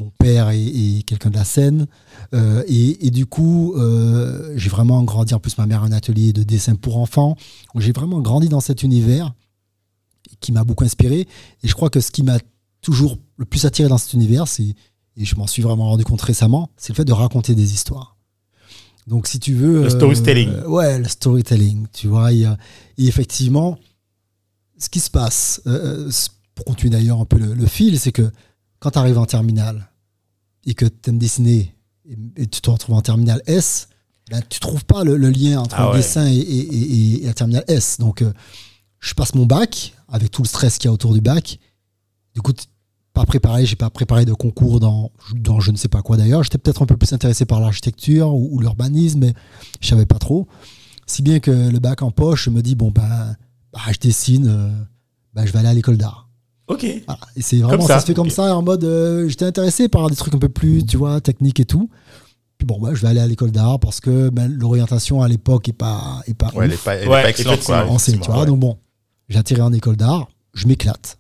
Mon 0.00 0.10
père 0.18 0.48
est, 0.48 0.60
est 0.64 1.02
quelqu'un 1.04 1.30
de 1.30 1.36
la 1.36 1.44
scène. 1.44 1.86
Euh, 2.34 2.64
et, 2.66 3.06
et 3.06 3.10
du 3.10 3.26
coup, 3.26 3.74
euh, 3.76 4.52
j'ai 4.56 4.70
vraiment 4.70 5.02
grandi. 5.04 5.34
En 5.34 5.38
plus, 5.40 5.56
ma 5.58 5.66
mère 5.66 5.82
a 5.84 5.86
un 5.86 5.92
atelier 5.92 6.32
de 6.32 6.42
dessin 6.42 6.74
pour 6.74 6.96
enfants. 6.96 7.36
J'ai 7.76 7.92
vraiment 7.92 8.20
grandi 8.20 8.48
dans 8.48 8.60
cet 8.60 8.82
univers 8.82 9.34
qui 10.40 10.50
m'a 10.52 10.64
beaucoup 10.64 10.84
inspiré. 10.84 11.28
Et 11.62 11.68
je 11.68 11.74
crois 11.74 11.90
que 11.90 12.00
ce 12.00 12.10
qui 12.10 12.22
m'a 12.24 12.38
toujours 12.84 13.18
le 13.36 13.44
plus 13.44 13.64
attiré 13.64 13.88
dans 13.88 13.98
cet 13.98 14.12
univers, 14.12 14.46
c'est, 14.46 14.74
et 15.16 15.24
je 15.24 15.34
m'en 15.36 15.46
suis 15.46 15.62
vraiment 15.62 15.88
rendu 15.88 16.04
compte 16.04 16.22
récemment, 16.22 16.70
c'est 16.76 16.90
le 16.92 16.96
fait 16.96 17.04
de 17.04 17.12
raconter 17.12 17.54
des 17.54 17.72
histoires. 17.74 18.16
Donc, 19.06 19.26
si 19.26 19.38
tu 19.38 19.54
veux. 19.54 19.82
Le 19.82 19.90
storytelling. 19.90 20.48
euh, 20.50 20.66
ouais, 20.68 20.98
le 20.98 21.08
storytelling. 21.08 21.86
Tu 21.92 22.06
vois, 22.08 22.28
a- 22.28 22.32
et 22.32 22.56
effectivement, 23.06 23.78
ce 24.78 24.88
qui 24.88 25.00
se 25.00 25.10
passe, 25.10 25.60
euh, 25.66 26.10
c- 26.10 26.30
pour 26.54 26.64
continuer 26.64 26.90
d'ailleurs 26.90 27.20
un 27.20 27.24
peu 27.26 27.38
le, 27.38 27.52
le 27.54 27.66
fil, 27.66 27.98
c'est 27.98 28.12
que 28.12 28.30
quand 28.78 28.92
tu 28.92 28.98
arrives 28.98 29.18
en 29.18 29.26
terminale 29.26 29.90
et 30.64 30.74
que 30.74 30.86
tu 30.86 31.10
aimes 31.10 31.18
dessiner 31.18 31.74
et, 32.08 32.16
et 32.36 32.46
tu 32.46 32.60
te 32.60 32.70
retrouves 32.70 32.94
en 32.96 33.02
terminale 33.02 33.42
S, 33.46 33.88
ben, 34.30 34.40
tu 34.48 34.58
trouves 34.58 34.84
pas 34.86 35.04
le, 35.04 35.16
le 35.18 35.28
lien 35.30 35.60
entre 35.60 35.76
Ah 35.78 35.90
le 35.92 35.98
dessin 35.98 36.26
et, 36.26 36.36
et- 36.36 36.74
et- 36.74 37.22
et 37.22 37.26
la 37.26 37.34
terminale 37.34 37.64
S. 37.68 37.98
Donc, 37.98 38.22
euh, 38.22 38.32
je 39.00 39.12
passe 39.14 39.34
mon 39.34 39.44
bac 39.44 39.92
avec 40.08 40.30
tout 40.30 40.42
le 40.42 40.48
stress 40.48 40.78
qu'il 40.78 40.88
y 40.88 40.90
a 40.90 40.92
autour 40.92 41.12
du 41.12 41.20
bac. 41.20 41.58
Du 42.34 42.40
coup, 42.40 42.52
pas 43.14 43.24
préparé, 43.24 43.64
j'ai 43.64 43.76
pas 43.76 43.88
préparé 43.90 44.24
de 44.24 44.34
concours 44.34 44.80
dans, 44.80 45.10
dans 45.36 45.60
je 45.60 45.70
ne 45.70 45.76
sais 45.76 45.88
pas 45.88 46.02
quoi 46.02 46.16
d'ailleurs. 46.16 46.42
J'étais 46.42 46.58
peut-être 46.58 46.82
un 46.82 46.86
peu 46.86 46.96
plus 46.96 47.12
intéressé 47.12 47.44
par 47.46 47.60
l'architecture 47.60 48.34
ou, 48.34 48.48
ou 48.52 48.60
l'urbanisme, 48.60 49.20
mais 49.20 49.34
je 49.80 49.88
savais 49.88 50.04
pas 50.04 50.18
trop. 50.18 50.46
Si 51.06 51.22
bien 51.22 51.38
que 51.38 51.50
le 51.70 51.78
bac 51.78 52.02
en 52.02 52.10
poche, 52.10 52.44
je 52.46 52.50
me 52.50 52.60
dis, 52.60 52.74
bon, 52.74 52.90
ben, 52.90 53.36
bah, 53.72 53.80
je 53.92 53.98
dessine, 53.98 54.46
euh, 54.48 54.68
ben, 55.32 55.46
je 55.46 55.52
vais 55.52 55.60
aller 55.60 55.68
à 55.68 55.74
l'école 55.74 55.96
d'art. 55.96 56.28
Ok. 56.66 56.84
Voilà. 57.06 57.20
Et 57.36 57.42
c'est 57.42 57.58
vraiment, 57.58 57.86
ça. 57.86 57.94
ça, 57.94 58.00
se 58.00 58.06
fait 58.06 58.14
comme 58.14 58.30
ça, 58.30 58.56
en 58.56 58.62
mode, 58.62 58.84
euh, 58.84 59.28
j'étais 59.28 59.44
intéressé 59.44 59.88
par 59.88 60.08
des 60.10 60.16
trucs 60.16 60.34
un 60.34 60.38
peu 60.38 60.48
plus, 60.48 60.84
tu 60.84 60.96
vois, 60.96 61.20
techniques 61.20 61.60
et 61.60 61.66
tout. 61.66 61.88
Puis 62.58 62.66
bon, 62.66 62.80
bah, 62.80 62.90
je 62.94 63.02
vais 63.02 63.08
aller 63.08 63.20
à 63.20 63.26
l'école 63.26 63.50
d'art 63.52 63.78
parce 63.78 64.00
que 64.00 64.28
ben, 64.30 64.50
l'orientation 64.50 65.22
à 65.22 65.28
l'époque 65.28 65.68
est 65.68 65.72
pas, 65.72 66.20
est 66.26 66.34
pas 66.34 66.50
Ouais, 66.54 66.64
elle 66.64 66.72
est 66.72 66.82
pas, 66.82 66.94
elle 66.94 67.04
est 67.04 67.08
Ouais, 67.08 67.22
pas 67.22 67.30
excellente, 67.30 67.62
quoi. 67.64 67.76
effectivement. 67.76 67.94
On 67.94 67.98
sait, 67.98 68.04
tu 68.06 68.10
effectivement, 68.12 68.34
vois. 68.36 68.44
ouais. 68.44 68.50
Donc 68.50 68.60
bon, 68.60 68.78
j'ai 69.28 69.38
atterri 69.38 69.60
en 69.60 69.72
école 69.72 69.96
d'art, 69.96 70.28
je 70.54 70.66
m'éclate. 70.66 71.18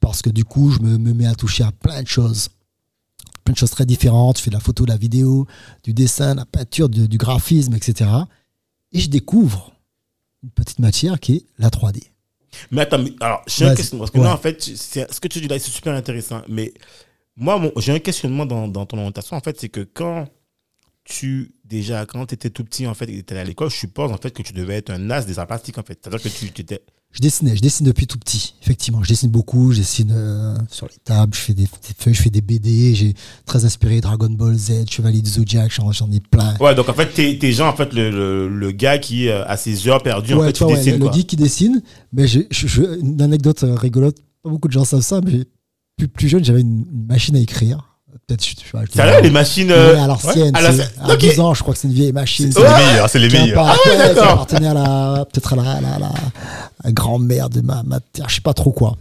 Parce 0.00 0.22
que 0.22 0.30
du 0.30 0.44
coup, 0.44 0.70
je 0.70 0.80
me, 0.80 0.98
me 0.98 1.12
mets 1.12 1.26
à 1.26 1.34
toucher 1.34 1.62
à 1.64 1.72
plein 1.72 2.02
de 2.02 2.08
choses. 2.08 2.48
Plein 3.44 3.52
de 3.52 3.58
choses 3.58 3.70
très 3.70 3.86
différentes. 3.86 4.38
Je 4.38 4.42
fais 4.44 4.50
de 4.50 4.54
la 4.56 4.60
photo, 4.60 4.84
de 4.84 4.90
la 4.90 4.96
vidéo, 4.96 5.46
du 5.84 5.92
dessin, 5.94 6.32
de 6.34 6.40
la 6.40 6.46
peinture, 6.46 6.88
de- 6.88 7.06
du 7.06 7.18
graphisme, 7.18 7.74
etc. 7.74 8.10
Et 8.92 9.00
je 9.00 9.08
découvre 9.10 9.72
une 10.42 10.50
petite 10.50 10.78
matière 10.78 11.20
qui 11.20 11.36
est 11.36 11.46
la 11.58 11.68
3D. 11.70 12.02
Mais 12.70 12.80
attends, 12.82 12.98
mais- 12.98 13.14
alors, 13.20 13.42
j'ai 13.46 13.66
un 13.66 13.74
questionnement. 13.74 14.04
Parce 14.04 14.10
que 14.10 14.18
Ouais. 14.18 14.24
là, 14.24 14.34
en 14.34 14.38
fait, 14.38 14.60
ce 14.62 15.20
que 15.20 15.28
tu 15.28 15.40
dis 15.40 15.48
là, 15.48 15.58
c'est 15.58 15.70
super 15.70 15.94
intéressant. 15.94 16.42
Mais 16.48 16.72
moi, 17.36 17.60
j'ai 17.76 17.92
un 17.92 17.98
questionnement 18.00 18.46
dans, 18.46 18.66
dans 18.68 18.86
ton 18.86 18.96
orientation. 18.98 19.36
En 19.36 19.40
fait, 19.40 19.60
c'est 19.60 19.68
que 19.68 19.80
quand 19.82 20.26
tu, 21.04 21.54
déjà, 21.64 22.06
quand 22.06 22.26
tu 22.26 22.34
étais 22.34 22.50
tout 22.50 22.64
petit, 22.64 22.86
en 22.86 22.94
fait, 22.94 23.04
et 23.04 23.12
tu 23.12 23.18
étais 23.18 23.32
allé 23.34 23.42
à 23.42 23.44
l'école, 23.44 23.70
je 23.70 23.76
suppose, 23.76 24.10
en 24.12 24.16
fait, 24.16 24.30
que 24.32 24.42
tu 24.42 24.52
devais 24.52 24.76
être 24.76 24.90
un 24.90 25.10
as 25.10 25.24
des 25.24 25.38
arts 25.38 25.46
plastiques, 25.46 25.78
en 25.78 25.82
fait. 25.82 25.98
C'est-à-dire 26.02 26.22
que 26.22 26.28
tu 26.28 26.46
étais. 26.60 26.80
Je 27.12 27.18
dessinais, 27.20 27.56
je 27.56 27.60
dessine 27.60 27.86
depuis 27.86 28.06
tout 28.06 28.18
petit, 28.18 28.54
effectivement. 28.62 29.02
Je 29.02 29.08
dessine 29.08 29.30
beaucoup, 29.30 29.72
je 29.72 29.78
dessine 29.78 30.12
euh, 30.14 30.54
sur 30.70 30.86
les 30.86 30.94
tables, 31.04 31.34
je 31.34 31.40
fais 31.40 31.54
des, 31.54 31.64
des 31.64 31.68
feuilles, 31.98 32.14
je 32.14 32.22
fais 32.22 32.30
des 32.30 32.40
BD. 32.40 32.94
J'ai 32.94 33.14
très 33.46 33.64
inspiré 33.64 34.00
Dragon 34.00 34.30
Ball 34.30 34.54
Z, 34.54 34.84
Chevalier 34.88 35.20
du 35.20 35.28
Zodiac, 35.28 35.72
j'en 35.72 35.90
ai 36.12 36.20
plein. 36.20 36.54
Ouais, 36.60 36.74
donc 36.76 36.88
en 36.88 36.94
fait, 36.94 37.06
t'es 37.12 37.36
t'es 37.40 37.50
genre, 37.50 37.72
en 37.72 37.76
fait, 37.76 37.92
le, 37.94 38.10
le, 38.10 38.48
le 38.48 38.70
gars 38.70 38.98
qui, 38.98 39.28
euh, 39.28 39.44
à 39.46 39.56
ses 39.56 39.88
heures 39.88 40.02
perdues, 40.04 40.34
en 40.34 40.38
ouais, 40.38 40.46
fait, 40.46 40.52
tu 40.52 40.62
ouais, 40.64 40.74
dessines, 40.76 40.92
le, 40.92 40.98
le 40.98 41.04
quoi. 41.06 41.12
geek 41.12 41.26
qui 41.26 41.36
dessine. 41.36 41.82
Mais 42.12 42.28
je, 42.28 42.40
je- 42.52 43.00
une 43.00 43.20
anecdote 43.20 43.64
euh, 43.64 43.74
rigolote, 43.74 44.18
pas 44.44 44.50
beaucoup 44.50 44.68
de 44.68 44.72
gens 44.72 44.84
savent 44.84 45.00
ça, 45.00 45.20
mais 45.24 45.44
plus, 45.96 46.06
plus 46.06 46.28
jeune, 46.28 46.44
j'avais 46.44 46.60
une, 46.60 46.84
machine 47.08 47.34
à 47.34 47.40
écrire. 47.40 47.86
Peut-être, 48.28 48.44
je, 48.44 48.50
je, 48.50 48.56
sais 48.56 48.70
pas, 48.72 48.84
je 48.84 48.92
Sérieux, 48.92 49.20
les 49.22 49.30
machines. 49.30 49.70
euh, 49.72 49.94
Ouais, 49.94 50.00
à 50.00 50.06
l'ancienne. 50.06 50.54
ouais, 50.56 50.64
à 50.64 50.72
c'est- 50.72 51.12
Ok. 51.12 51.18
12 51.20 51.40
ans, 51.40 51.54
je 51.54 51.62
crois 51.62 51.74
que 51.74 51.80
c'est 51.80 51.88
une 51.88 51.94
vieille 51.94 52.12
machine. 52.12 52.52
C'est 52.52 52.60
les 52.62 52.68
meilleurs, 52.86 53.08
c'est 53.10 53.18
les 53.18 53.28
meilleurs. 53.28 53.64
Ah 53.66 53.76
ouais, 53.88 53.96
d'accord. 53.98 54.30
appartenait 54.30 54.68
à 54.68 54.74
la, 54.74 55.26
peut-être 55.32 55.52
à 55.52 55.56
la, 55.56 55.80
la, 55.80 55.98
la, 55.98 56.12
grand-mère 56.86 57.50
de 57.50 57.60
ma, 57.60 57.82
ma 57.82 58.00
terre, 58.00 58.28
je 58.28 58.36
sais 58.36 58.40
pas 58.40 58.54
trop 58.54 58.72
quoi. 58.72 58.96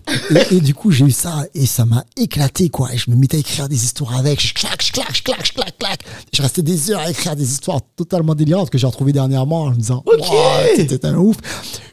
Et, 0.51 0.55
et 0.57 0.62
du 0.62 0.74
coup, 0.74 0.91
j'ai 0.91 1.05
eu 1.05 1.12
ça 1.12 1.45
et 1.55 1.65
ça 1.65 1.86
m'a 1.86 2.03
éclaté, 2.17 2.69
quoi. 2.69 2.93
Et 2.93 2.98
je 2.98 3.09
me 3.09 3.15
mettais 3.15 3.38
à 3.38 3.39
écrire 3.39 3.69
des 3.69 3.83
histoires 3.83 4.15
avec. 4.17 4.41
Je 4.45 4.53
clac, 4.53 4.83
je 4.83 4.91
clac, 4.91 5.15
je 5.15 5.24
clac, 5.24 5.45
je 5.45 5.53
clac, 5.53 5.77
clac. 5.77 6.00
Je 6.33 6.41
restais 6.41 6.62
des 6.62 6.91
heures 6.91 7.00
à 7.00 7.09
écrire 7.09 7.36
des 7.36 7.50
histoires 7.51 7.79
totalement 7.95 8.36
délirantes 8.36 8.69
que 8.69 8.77
j'ai 8.77 8.88
retrouvées 8.88 9.13
dernièrement 9.13 9.63
en 9.63 9.69
me 9.71 9.75
disant, 9.75 10.03
Ok. 10.05 10.19
Wow, 10.19 10.36
c'était 10.75 11.05
un 11.05 11.15
ouf. 11.15 11.38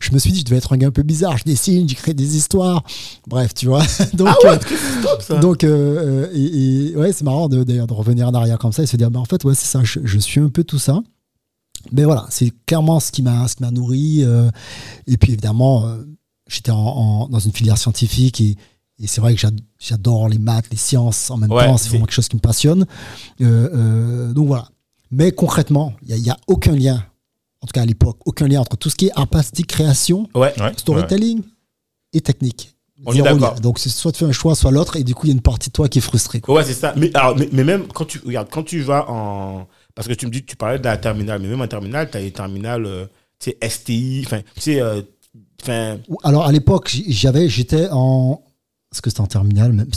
Je 0.01 0.13
me 0.13 0.19
suis 0.19 0.31
dit, 0.33 0.41
je 0.41 0.45
devais 0.45 0.57
être 0.57 0.73
un 0.73 0.77
gars 0.77 0.89
un 0.89 0.91
peu 0.93 1.03
bizarre. 1.03 1.37
Je 1.39 1.45
dessine, 1.45 1.89
j'écris 1.89 2.15
des 2.15 2.37
histoires. 2.37 2.83
Bref, 3.27 3.55
tu 3.55 3.67
vois. 3.67 3.83
Donc, 4.15 4.29
Ah 4.31 4.37
ouais, 4.45 4.51
euh, 4.55 4.59
c'est 4.69 5.03
top 5.03 5.23
ça. 5.23 5.35
donc, 5.39 5.65
euh, 5.65 6.27
euh, 6.27 6.31
et, 6.35 6.91
et 6.93 6.97
ouais, 6.97 7.13
c'est 7.13 7.25
marrant 7.25 7.49
de, 7.49 7.63
d'ailleurs 7.65 7.87
de 7.87 7.93
revenir 7.95 8.29
en 8.29 8.35
arrière 8.35 8.59
comme 8.59 8.73
ça 8.73 8.83
et 8.83 8.87
se 8.87 8.97
dire, 8.97 9.11
bah, 9.11 9.21
en 9.21 9.25
fait, 9.25 9.45
ouais, 9.45 9.55
c'est 9.55 9.67
ça, 9.67 9.81
je, 9.83 10.01
je 10.05 10.19
suis 10.19 10.41
un 10.41 10.49
peu 10.49 10.65
tout 10.65 10.79
ça. 10.79 11.01
Mais 11.93 12.05
voilà, 12.05 12.27
c'est 12.31 12.53
clairement 12.67 13.01
ce 13.01 13.11
qui 13.13 13.23
m'a, 13.23 13.47
ce 13.49 13.57
qui 13.57 13.63
m'a 13.63 13.71
nourri. 13.71 14.23
euh, 14.25 14.51
et 15.07 15.17
puis 15.17 15.33
évidemment, 15.33 15.87
euh, 15.87 16.05
j'étais 16.49 16.71
en, 16.71 16.77
en- 16.79 17.29
dans 17.29 17.39
une 17.39 17.53
filière 17.53 17.79
scientifique 17.79 18.41
et, 18.41 18.57
et 18.99 19.07
c'est 19.07 19.21
vrai 19.21 19.35
que 19.35 19.41
j'ad- 19.41 19.61
j'adore 19.79 20.29
les 20.29 20.39
maths, 20.39 20.67
les 20.71 20.77
sciences 20.77 21.31
en 21.31 21.37
même 21.37 21.51
Ouais, 21.53 21.67
temps. 21.67 21.77
C'est 21.77 21.89
vraiment 21.91 22.07
quelque 22.07 22.15
chose 22.15 22.29
qui 22.29 22.37
me 22.37 22.41
passionne. 22.41 22.87
Euh, 23.41 24.33
donc 24.33 24.47
voilà. 24.49 24.69
Mais 25.11 25.33
concrètement, 25.33 25.93
il 26.07 26.15
n'y 26.21 26.31
a, 26.31 26.37
aucun 26.49 26.73
lien, 26.75 27.05
en 27.61 27.67
tout 27.67 27.73
cas 27.73 27.83
à 27.83 27.87
l'époque, 27.87 28.19
aucun 28.27 28.49
lien 28.49 28.61
entre 28.61 28.77
tout 28.77 28.91
ce 28.91 28.97
qui 28.97 29.07
est 29.07 29.13
art 29.15 29.29
plastique, 29.29 29.69
création, 29.69 30.29
Ouais. 30.35 30.53
Ouais, 30.61 30.73
storytelling 30.77 31.43
et 32.13 32.21
technique. 32.21 32.73
On 33.05 33.13
est 33.13 33.21
d'accord. 33.23 33.61
Donc 33.61 33.79
c'est 33.79 33.91
soit 33.91 34.11
tu 34.11 34.21
fais 34.21 34.25
un 34.25 34.33
choix, 34.33 34.55
soit 34.55 34.71
l'autre, 34.71 34.97
et 34.97 35.05
du 35.05 35.15
coup 35.15 35.27
il 35.27 35.29
y 35.29 35.33
a 35.33 35.35
une 35.35 35.43
partie 35.43 35.69
de 35.69 35.73
toi 35.75 35.87
qui 35.89 35.99
est 35.99 36.03
frustrée. 36.03 36.41
quoi. 36.41 36.55
Ouais, 36.57 36.65
c'est 36.65 36.73
ça. 36.75 36.95
Mais, 36.97 37.11
alors, 37.15 37.37
mais, 37.37 37.49
mais 37.53 37.63
même 37.63 37.87
quand 37.89 38.07
tu, 38.07 38.21
regarde, 38.25 38.49
quand 38.51 38.63
tu 38.63 38.81
vas 38.81 39.09
en. 39.11 39.67
Parce 39.97 40.07
que 40.07 40.13
tu 40.13 40.27
me 40.27 40.31
dis 40.31 40.45
tu 40.45 40.55
parlais 40.57 40.79
de 40.79 40.85
la 40.85 40.97
terminale, 40.99 41.41
mais 41.43 41.49
même 41.49 41.61
en 41.63 41.67
terminale, 41.67 42.09
tu 42.11 42.17
as 42.19 42.21
les 42.21 42.31
terminales, 42.31 42.87
euh, 42.87 43.07
tu 43.41 43.51
sais, 43.61 43.69
STI, 43.69 44.23
enfin, 44.27 44.41
tu 44.55 44.61
sais, 44.61 44.81
euh, 44.81 45.01
Alors 46.23 46.47
à 46.47 46.53
l'époque, 46.53 46.95
j'avais, 47.09 47.49
j'étais 47.49 47.89
en. 47.91 48.41
Est-ce 48.93 49.03
que 49.03 49.11
c'était 49.11 49.23
en 49.23 49.27
terminale 49.27 49.73
même? 49.73 49.89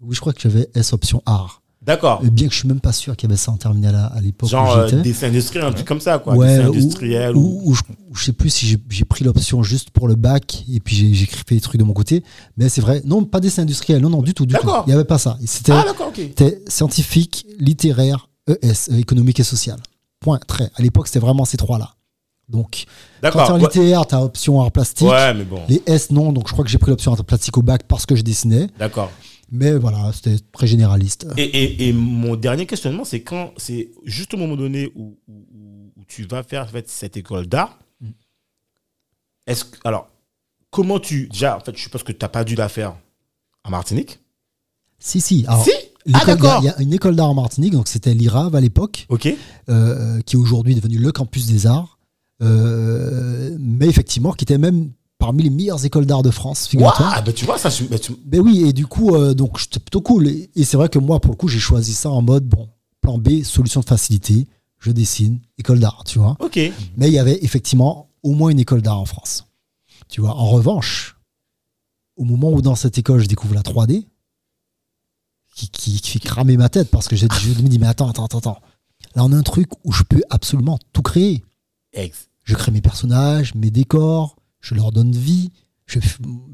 Oui, 0.00 0.14
je 0.14 0.20
crois 0.20 0.32
que 0.32 0.40
j'avais 0.40 0.68
S 0.74 0.92
option 0.92 1.22
art. 1.26 1.62
d'accord. 1.82 2.22
Bien 2.22 2.46
que 2.48 2.54
je 2.54 2.58
suis 2.60 2.68
même 2.68 2.80
pas 2.80 2.92
sûr 2.92 3.16
qu'il 3.16 3.28
y 3.28 3.32
avait 3.32 3.36
ça 3.38 3.50
en 3.52 3.56
terminale 3.56 3.94
à, 3.96 4.06
à 4.06 4.20
l'époque 4.20 4.48
Genre 4.48 4.68
où 4.76 4.78
euh, 4.78 5.02
dessin 5.02 5.26
industriel, 5.28 5.64
un 5.66 5.72
truc 5.72 5.86
comme 5.86 6.00
ça, 6.00 6.18
quoi. 6.18 6.34
Ouais, 6.36 6.56
dessin 6.56 6.68
ou- 6.68 6.74
industriel. 6.74 7.36
ou, 7.36 7.40
Ou, 7.40 7.70
ou 7.70 7.74
je, 7.74 7.82
je 8.14 8.24
sais 8.24 8.32
plus 8.32 8.50
si 8.50 8.66
j'ai- 8.88 9.04
pris 9.04 9.24
l'option 9.24 9.62
juste 9.62 9.90
pour 9.90 10.06
le 10.08 10.14
bac 10.14 10.64
et 10.72 10.80
puis 10.80 11.14
j'ai 11.14 11.24
écrit 11.24 11.42
des 11.56 11.60
trucs 11.60 11.78
de 11.80 11.84
mon 11.84 11.92
côté. 11.92 12.22
Mais 12.56 12.68
c'est 12.68 12.80
vrai, 12.80 13.02
non, 13.04 13.24
pas 13.24 13.40
dessin 13.40 13.62
industriel, 13.62 14.00
non, 14.00 14.08
non, 14.10 14.22
du 14.22 14.32
tout, 14.32 14.46
du 14.46 14.54
tout. 14.54 14.68
Il 14.86 14.90
n'y 14.90 14.94
avait 14.94 15.04
pas 15.04 15.18
ça. 15.18 15.36
C'était 15.44 15.72
Ah, 15.72 15.82
d'accord, 15.84 16.08
ok. 16.08 16.16
c'était 16.18 16.62
scientifique, 16.68 17.44
littéraire, 17.58 18.28
ES, 18.62 18.90
euh, 18.90 18.98
économique 18.98 19.40
et 19.40 19.44
social. 19.44 19.78
Point, 20.20 20.38
trait. 20.38 20.70
À 20.74 20.82
l'époque, 20.82 21.06
c'était 21.06 21.18
vraiment 21.20 21.44
ces 21.44 21.56
trois-là. 21.56 21.94
Donc, 22.48 22.84
quand 23.22 23.30
tu 23.46 23.52
en 23.52 23.56
littéraire, 23.56 24.06
tu 24.06 24.14
as 24.16 24.22
option 24.24 24.60
art 24.60 24.72
plastique. 24.72 25.06
Ouais, 25.08 25.32
mais 25.34 25.44
bon. 25.44 25.62
Les 25.68 25.82
S, 25.86 26.10
non. 26.10 26.32
Donc, 26.32 26.48
je 26.48 26.52
crois 26.52 26.64
que 26.64 26.70
j'ai 26.70 26.78
pris 26.78 26.90
l'option 26.90 27.12
art 27.12 27.24
plastique 27.24 27.56
au 27.56 27.62
bac 27.62 27.84
parce 27.86 28.06
que 28.06 28.16
je 28.16 28.22
dessinais. 28.22 28.66
D'accord. 28.78 29.10
Mais 29.52 29.72
voilà, 29.76 30.12
c'était 30.12 30.36
très 30.52 30.66
généraliste. 30.66 31.26
Et, 31.36 31.42
et, 31.44 31.88
et 31.88 31.92
mon 31.92 32.36
dernier 32.36 32.66
questionnement, 32.66 33.04
c'est 33.04 33.22
quand, 33.22 33.52
c'est 33.56 33.90
juste 34.04 34.34
au 34.34 34.36
moment 34.36 34.56
donné 34.56 34.92
où, 34.94 35.16
où, 35.28 35.32
où- 35.32 35.92
où 35.96 36.04
tu 36.06 36.24
vas 36.24 36.42
faire 36.42 36.62
en 36.64 36.68
fait, 36.68 36.88
cette 36.88 37.16
école 37.16 37.46
d'art. 37.46 37.78
Mm. 38.00 38.10
Est-ce 39.46 39.64
que, 39.64 39.78
alors, 39.84 40.08
comment 40.70 41.00
tu, 41.00 41.28
déjà, 41.28 41.56
en 41.56 41.60
fait, 41.60 41.76
je 41.76 41.82
suppose 41.82 42.02
que 42.02 42.12
tu 42.12 42.18
n'as 42.22 42.28
pas 42.28 42.44
dû 42.44 42.54
la 42.54 42.68
faire 42.68 42.94
en 43.64 43.70
Martinique? 43.70 44.20
Si, 44.98 45.20
si. 45.20 45.44
Alors, 45.48 45.64
si? 45.64 45.70
Ah, 46.12 46.24
d'accord. 46.24 46.60
Il 46.62 46.66
y 46.66 46.68
a 46.68 46.80
une 46.80 46.92
école 46.92 47.16
d'art 47.16 47.28
en 47.30 47.34
Martinique, 47.34 47.72
donc 47.72 47.88
c'était 47.88 48.14
l'IRAV 48.14 48.54
à 48.54 48.60
l'époque, 48.60 49.06
euh, 49.68 50.20
qui 50.22 50.36
est 50.36 50.38
aujourd'hui 50.38 50.74
devenu 50.74 50.98
le 50.98 51.12
campus 51.12 51.46
des 51.46 51.66
arts. 51.66 51.98
Euh, 52.42 53.56
mais 53.60 53.86
effectivement, 53.86 54.32
qui 54.32 54.44
était 54.44 54.58
même 54.58 54.90
parmi 55.18 55.42
les 55.42 55.50
meilleures 55.50 55.84
écoles 55.84 56.06
d'art 56.06 56.22
de 56.22 56.30
France, 56.30 56.66
figure-toi. 56.66 57.06
Ben 57.24 57.34
tu 57.34 57.44
vois, 57.44 57.58
ça, 57.58 57.68
ben 57.90 57.98
tu- 57.98 58.16
Ben 58.24 58.40
oui, 58.40 58.64
et 58.66 58.72
du 58.72 58.86
coup, 58.86 59.14
euh, 59.14 59.34
donc 59.34 59.60
c'était 59.60 59.78
plutôt 59.80 60.00
cool. 60.00 60.26
Et, 60.28 60.50
et 60.56 60.64
c'est 60.64 60.76
vrai 60.78 60.88
que 60.88 60.98
moi, 60.98 61.20
pour 61.20 61.32
le 61.32 61.36
coup, 61.36 61.48
j'ai 61.48 61.58
choisi 61.58 61.92
ça 61.92 62.10
en 62.10 62.22
mode, 62.22 62.46
bon, 62.46 62.68
plan 63.02 63.18
B, 63.18 63.42
solution 63.42 63.80
de 63.80 63.86
facilité, 63.86 64.46
je 64.78 64.90
dessine, 64.92 65.40
école 65.58 65.80
d'art, 65.80 66.04
tu 66.06 66.18
vois. 66.18 66.36
ok. 66.40 66.58
Mais 66.96 67.08
il 67.08 67.12
y 67.12 67.18
avait 67.18 67.38
effectivement 67.44 68.08
au 68.22 68.32
moins 68.32 68.50
une 68.50 68.60
école 68.60 68.80
d'art 68.82 68.98
en 68.98 69.04
France. 69.04 69.46
Tu 70.08 70.22
vois, 70.22 70.34
en 70.34 70.46
revanche, 70.46 71.16
au 72.16 72.24
moment 72.24 72.50
où 72.50 72.62
dans 72.62 72.74
cette 72.74 72.96
école, 72.98 73.20
je 73.20 73.26
découvre 73.26 73.54
la 73.54 73.62
3D, 73.62 74.06
qui, 75.68 75.68
qui, 75.70 76.00
qui 76.00 76.10
fait 76.10 76.18
cramer 76.20 76.56
ma 76.56 76.68
tête 76.68 76.90
parce 76.90 77.08
que 77.08 77.16
je, 77.16 77.26
je 77.30 77.62
me 77.62 77.68
dis, 77.68 77.78
mais 77.78 77.86
attends, 77.86 78.08
attends, 78.08 78.24
attends, 78.24 78.38
attends. 78.38 78.60
Là, 79.16 79.24
on 79.24 79.32
a 79.32 79.36
un 79.36 79.42
truc 79.42 79.68
où 79.84 79.92
je 79.92 80.02
peux 80.04 80.22
absolument 80.30 80.78
tout 80.92 81.02
créer. 81.02 81.42
Ex. 81.92 82.28
Je 82.44 82.54
crée 82.54 82.70
mes 82.72 82.80
personnages, 82.80 83.54
mes 83.54 83.70
décors, 83.70 84.36
je 84.60 84.74
leur 84.74 84.92
donne 84.92 85.12
vie, 85.12 85.50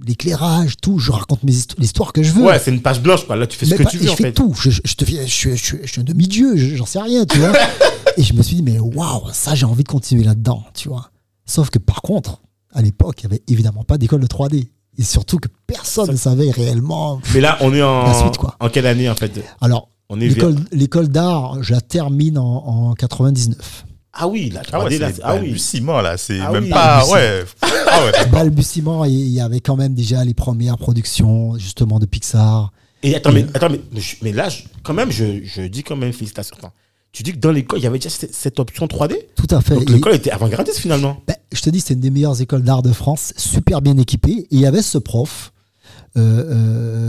l'éclairage, 0.06 0.76
tout, 0.80 0.98
je 0.98 1.10
raconte 1.12 1.42
mes 1.42 1.52
histo- 1.52 1.74
l'histoire 1.78 2.12
que 2.12 2.22
je 2.22 2.32
veux. 2.32 2.44
Ouais, 2.44 2.58
c'est 2.58 2.70
une 2.72 2.82
page 2.82 3.00
blanche, 3.02 3.26
quoi. 3.26 3.36
Là, 3.36 3.46
tu 3.46 3.56
fais 3.56 3.66
ce 3.66 3.70
Mais 3.72 3.76
que 3.78 3.82
pas- 3.84 3.90
tu 3.90 3.98
veux, 3.98 4.06
je 4.06 4.10
en 4.12 4.16
fais 4.16 4.22
fait. 4.24 4.32
tout. 4.32 4.54
Je, 4.54 4.70
je, 4.70 4.94
deviens, 4.98 5.22
je, 5.26 5.32
suis- 5.32 5.56
je, 5.56 5.76
je 5.82 5.86
suis 5.92 6.00
un 6.00 6.04
demi-dieu, 6.04 6.56
je- 6.56 6.76
j'en 6.76 6.86
sais 6.86 7.00
rien, 7.00 7.24
tu 7.26 7.38
vois. 7.38 7.52
et 8.16 8.22
je 8.22 8.32
me 8.34 8.42
suis 8.42 8.56
dit, 8.56 8.62
mais 8.62 8.78
waouh, 8.78 9.30
ça, 9.32 9.54
j'ai 9.54 9.66
envie 9.66 9.82
de 9.84 9.88
continuer 9.88 10.24
là-dedans, 10.24 10.64
tu 10.74 10.88
vois. 10.88 11.10
Sauf 11.44 11.70
que 11.70 11.78
par 11.78 12.02
contre, 12.02 12.40
à 12.72 12.82
l'époque, 12.82 13.22
il 13.22 13.28
n'y 13.28 13.34
avait 13.34 13.42
évidemment 13.48 13.84
pas 13.84 13.98
d'école 13.98 14.20
de 14.20 14.26
3D. 14.26 14.68
Et 14.98 15.02
surtout 15.02 15.38
que 15.38 15.48
personne 15.66 16.06
Ça- 16.06 16.12
ne 16.12 16.16
savait 16.16 16.50
réellement. 16.50 17.20
Mais 17.34 17.40
là, 17.40 17.58
on 17.60 17.74
est 17.74 17.82
en. 17.82 18.14
Suite, 18.22 18.36
quoi. 18.38 18.56
En 18.60 18.68
quelle 18.68 18.86
année, 18.86 19.08
en 19.10 19.14
fait? 19.14 19.32
Alors, 19.60 19.88
On 20.08 20.20
est 20.20 20.28
l'école 20.72 21.08
d'art, 21.08 21.62
je 21.62 21.72
la 21.74 21.80
termine 21.80 22.38
en, 22.38 22.44
en 22.90 22.94
99. 22.94 23.84
Ah 24.18 24.28
oui, 24.28 24.48
la 24.50 24.62
Ah 24.72 24.78
3D, 24.78 24.84
ouais, 24.92 24.98
là, 24.98 25.10
ah 25.22 25.34
oui. 25.34 25.40
balbutiement, 25.42 26.00
là. 26.00 26.16
C'est 26.16 26.40
Ah 26.40 26.50
même 26.52 26.64
oui. 26.64 26.70
pas. 26.70 27.04
Ouais. 27.08 27.44
Ah 27.62 28.04
ouais. 28.04 28.26
Balbutiement, 28.30 29.04
il 29.04 29.28
y 29.28 29.40
avait 29.40 29.60
quand 29.60 29.76
même 29.76 29.94
déjà 29.94 30.24
les 30.24 30.32
premières 30.32 30.78
productions, 30.78 31.58
justement, 31.58 31.98
de 31.98 32.06
Pixar. 32.06 32.72
Et 33.02 33.14
attends, 33.14 33.32
mais, 33.32 33.44
attends, 33.52 33.68
mais, 33.68 33.80
mais, 34.22 34.32
là, 34.32 34.48
quand 34.82 34.94
même, 34.94 35.10
je, 35.12 35.42
je 35.44 35.62
dis 35.62 35.82
quand 35.82 35.96
même 35.96 36.12
félicitations. 36.14 36.56
Enfin, 36.58 36.72
tu 37.16 37.22
dis 37.22 37.32
que 37.32 37.38
dans 37.38 37.50
l'école, 37.50 37.78
il 37.78 37.82
y 37.82 37.86
avait 37.86 37.98
déjà 37.98 38.10
cette, 38.10 38.34
cette 38.34 38.60
option 38.60 38.84
3D 38.86 39.14
Tout 39.36 39.46
à 39.50 39.62
fait. 39.62 39.74
Donc 39.74 39.88
l'école 39.88 40.14
était 40.14 40.30
avant-gardiste 40.30 40.76
finalement. 40.78 41.16
Ben, 41.26 41.34
je 41.50 41.62
te 41.62 41.70
dis, 41.70 41.80
c'est 41.80 41.94
une 41.94 42.00
des 42.00 42.10
meilleures 42.10 42.38
écoles 42.42 42.62
d'art 42.62 42.82
de 42.82 42.92
France, 42.92 43.32
super 43.38 43.80
bien 43.80 43.96
équipée. 43.96 44.32
Et 44.32 44.46
il 44.50 44.60
y 44.60 44.66
avait 44.66 44.82
ce 44.82 44.98
prof, 44.98 45.52
euh, 46.18 46.20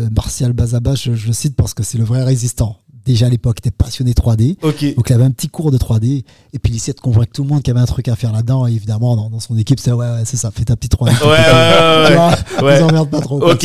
euh, 0.05 0.09
Martial 0.15 0.53
Bazaba, 0.53 0.95
je, 0.95 1.13
je 1.13 1.27
le 1.27 1.33
cite 1.33 1.55
parce 1.57 1.73
que 1.73 1.83
c'est 1.83 1.97
le 1.97 2.05
vrai 2.05 2.23
résistant. 2.23 2.77
Déjà 3.05 3.25
à 3.25 3.29
l'époque, 3.29 3.57
il 3.63 3.67
était 3.67 3.75
passionné 3.77 4.11
3D. 4.13 4.57
Ok. 4.61 4.95
Donc 4.95 5.09
il 5.09 5.13
avait 5.13 5.23
un 5.25 5.31
petit 5.31 5.49
cours 5.49 5.71
de 5.71 5.77
3D. 5.77 6.23
Et 6.53 6.59
puis 6.59 6.71
il 6.71 6.75
essayait 6.77 6.93
de 6.93 6.99
convaincre 7.01 7.31
tout 7.33 7.43
le 7.43 7.49
monde 7.49 7.61
qu'il 7.61 7.73
y 7.73 7.75
avait 7.77 7.83
un 7.83 7.85
truc 7.85 8.07
à 8.07 8.15
faire 8.15 8.31
là-dedans. 8.33 8.65
Et 8.67 8.71
évidemment, 8.73 9.15
dans, 9.17 9.29
dans 9.29 9.39
son 9.41 9.57
équipe, 9.57 9.79
c'est 9.79 9.91
ouais, 9.91 10.05
ouais, 10.09 10.23
c'est 10.25 10.37
ça, 10.37 10.51
fais 10.51 10.63
ta 10.65 10.75
petite 10.75 10.93
3D. 10.93 11.11
Ouais, 11.21 11.27
ouais, 11.27 11.35
ouais, 11.35 12.07
ouais. 12.09 12.15
vois, 12.15 12.63
Ouais. 12.69 12.79
Vous 12.81 12.85
emmerde 12.87 13.09
pas 13.09 13.21
trop. 13.21 13.39
quoi. 13.39 13.55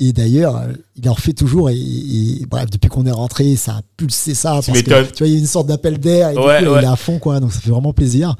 Et 0.00 0.12
d'ailleurs, 0.12 0.66
il 0.96 1.08
en 1.08 1.14
fait 1.14 1.32
toujours. 1.32 1.70
Et, 1.70 1.76
et 1.78 2.46
bref, 2.46 2.68
depuis 2.70 2.88
qu'on 2.88 3.06
est 3.06 3.12
rentré, 3.12 3.54
ça 3.56 3.76
a 3.76 3.82
pulsé 3.96 4.34
ça. 4.34 4.60
Tu 4.62 4.70
parce 4.72 4.82
que, 4.82 5.12
tu 5.12 5.18
vois, 5.18 5.28
il 5.28 5.34
y 5.34 5.36
a 5.36 5.38
une 5.38 5.46
sorte 5.46 5.68
d'appel 5.68 5.98
d'air. 5.98 6.30
Et 6.30 6.36
Ouais, 6.36 6.62
il 6.80 6.84
est 6.84 6.86
à 6.86 6.96
fond, 6.96 7.18
quoi. 7.18 7.38
Donc 7.40 7.52
ça 7.52 7.60
fait 7.60 7.70
vraiment 7.70 7.92
plaisir. 7.92 8.34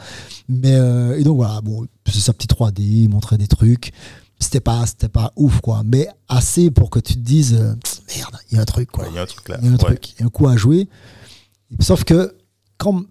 Mais, 0.48 0.74
euh, 0.74 1.18
et 1.18 1.22
donc 1.22 1.36
voilà, 1.36 1.60
bon, 1.60 1.86
c'est 2.06 2.18
sa 2.20 2.32
petite 2.32 2.50
3D, 2.52 2.80
il 2.80 3.08
montrait 3.08 3.38
des 3.38 3.46
trucs. 3.46 3.92
C'était 4.40 4.60
pas, 4.60 4.84
c'était 4.86 5.08
pas 5.08 5.32
ouf, 5.36 5.60
quoi. 5.60 5.82
Mais 5.84 6.08
assez 6.28 6.70
pour 6.70 6.90
que 6.90 6.98
tu 6.98 7.14
te 7.14 7.18
dises, 7.20 7.54
euh, 7.54 7.74
merde, 8.16 8.36
il 8.50 8.56
y 8.56 8.58
a 8.58 8.62
un 8.62 8.64
truc, 8.64 8.90
quoi. 8.90 9.04
Ouais, 9.04 9.10
Il 9.12 9.16
y 9.16 9.18
a 9.18 9.22
un 9.22 9.26
truc 9.26 9.48
là. 9.48 9.58
Il 9.62 9.66
y 9.66 9.68
a 9.68 9.72
un 9.72 9.76
truc, 9.76 10.10
il 10.12 10.20
y 10.20 10.22
a 10.24 10.26
un 10.26 10.30
coup 10.30 10.48
à 10.48 10.56
jouer. 10.56 10.88
Sauf 11.80 12.04
que 12.04 12.36
quand 12.78 13.02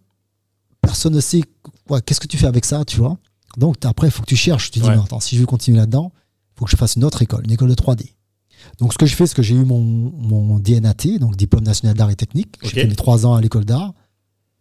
personne 0.82 1.14
ne 1.16 1.22
sait 1.22 1.42
quoi, 1.88 2.02
qu'est-ce 2.02 2.20
que 2.20 2.28
tu 2.28 2.38
fais 2.38 2.48
avec 2.48 2.66
ça, 2.66 2.84
tu 2.86 2.98
vois. 2.98 3.18
Donc 3.58 3.78
après, 3.86 4.08
il 4.08 4.12
faut 4.12 4.22
que 4.22 4.28
tu 4.28 4.36
cherches. 4.36 4.70
Tu 4.72 4.80
te 4.80 4.84
dis, 4.86 4.90
mais 4.98 5.04
attends, 5.06 5.20
si 5.20 5.36
je 5.36 5.42
veux 5.42 5.46
continuer 5.48 5.78
là-dedans, 5.78 6.12
il 6.56 6.60
faut 6.60 6.66
que 6.66 6.72
je 6.72 6.76
fasse 6.76 6.96
une 6.98 7.04
autre 7.06 7.22
école, 7.22 7.46
une 7.46 7.52
école 7.52 7.70
de 7.70 7.76
3D. 7.76 8.12
Donc 8.80 8.94
ce 8.94 8.98
que 8.98 9.06
je 9.06 9.16
fais, 9.16 9.28
c'est 9.28 9.36
que 9.36 9.44
j'ai 9.44 9.56
eu 9.56 9.64
mon, 9.66 9.80
mon 9.80 10.60
DNAT, 10.60 11.20
donc 11.20 11.36
diplôme 11.36 11.64
national 11.64 11.96
d'art 11.96 12.10
et 12.10 12.16
technique. 12.16 12.56
J'ai 12.64 12.70
fait 12.70 12.88
mes 12.88 12.96
trois 12.96 13.26
ans 13.26 13.36
à 13.36 13.42
l'école 13.42 13.66
d'art. 13.66 13.94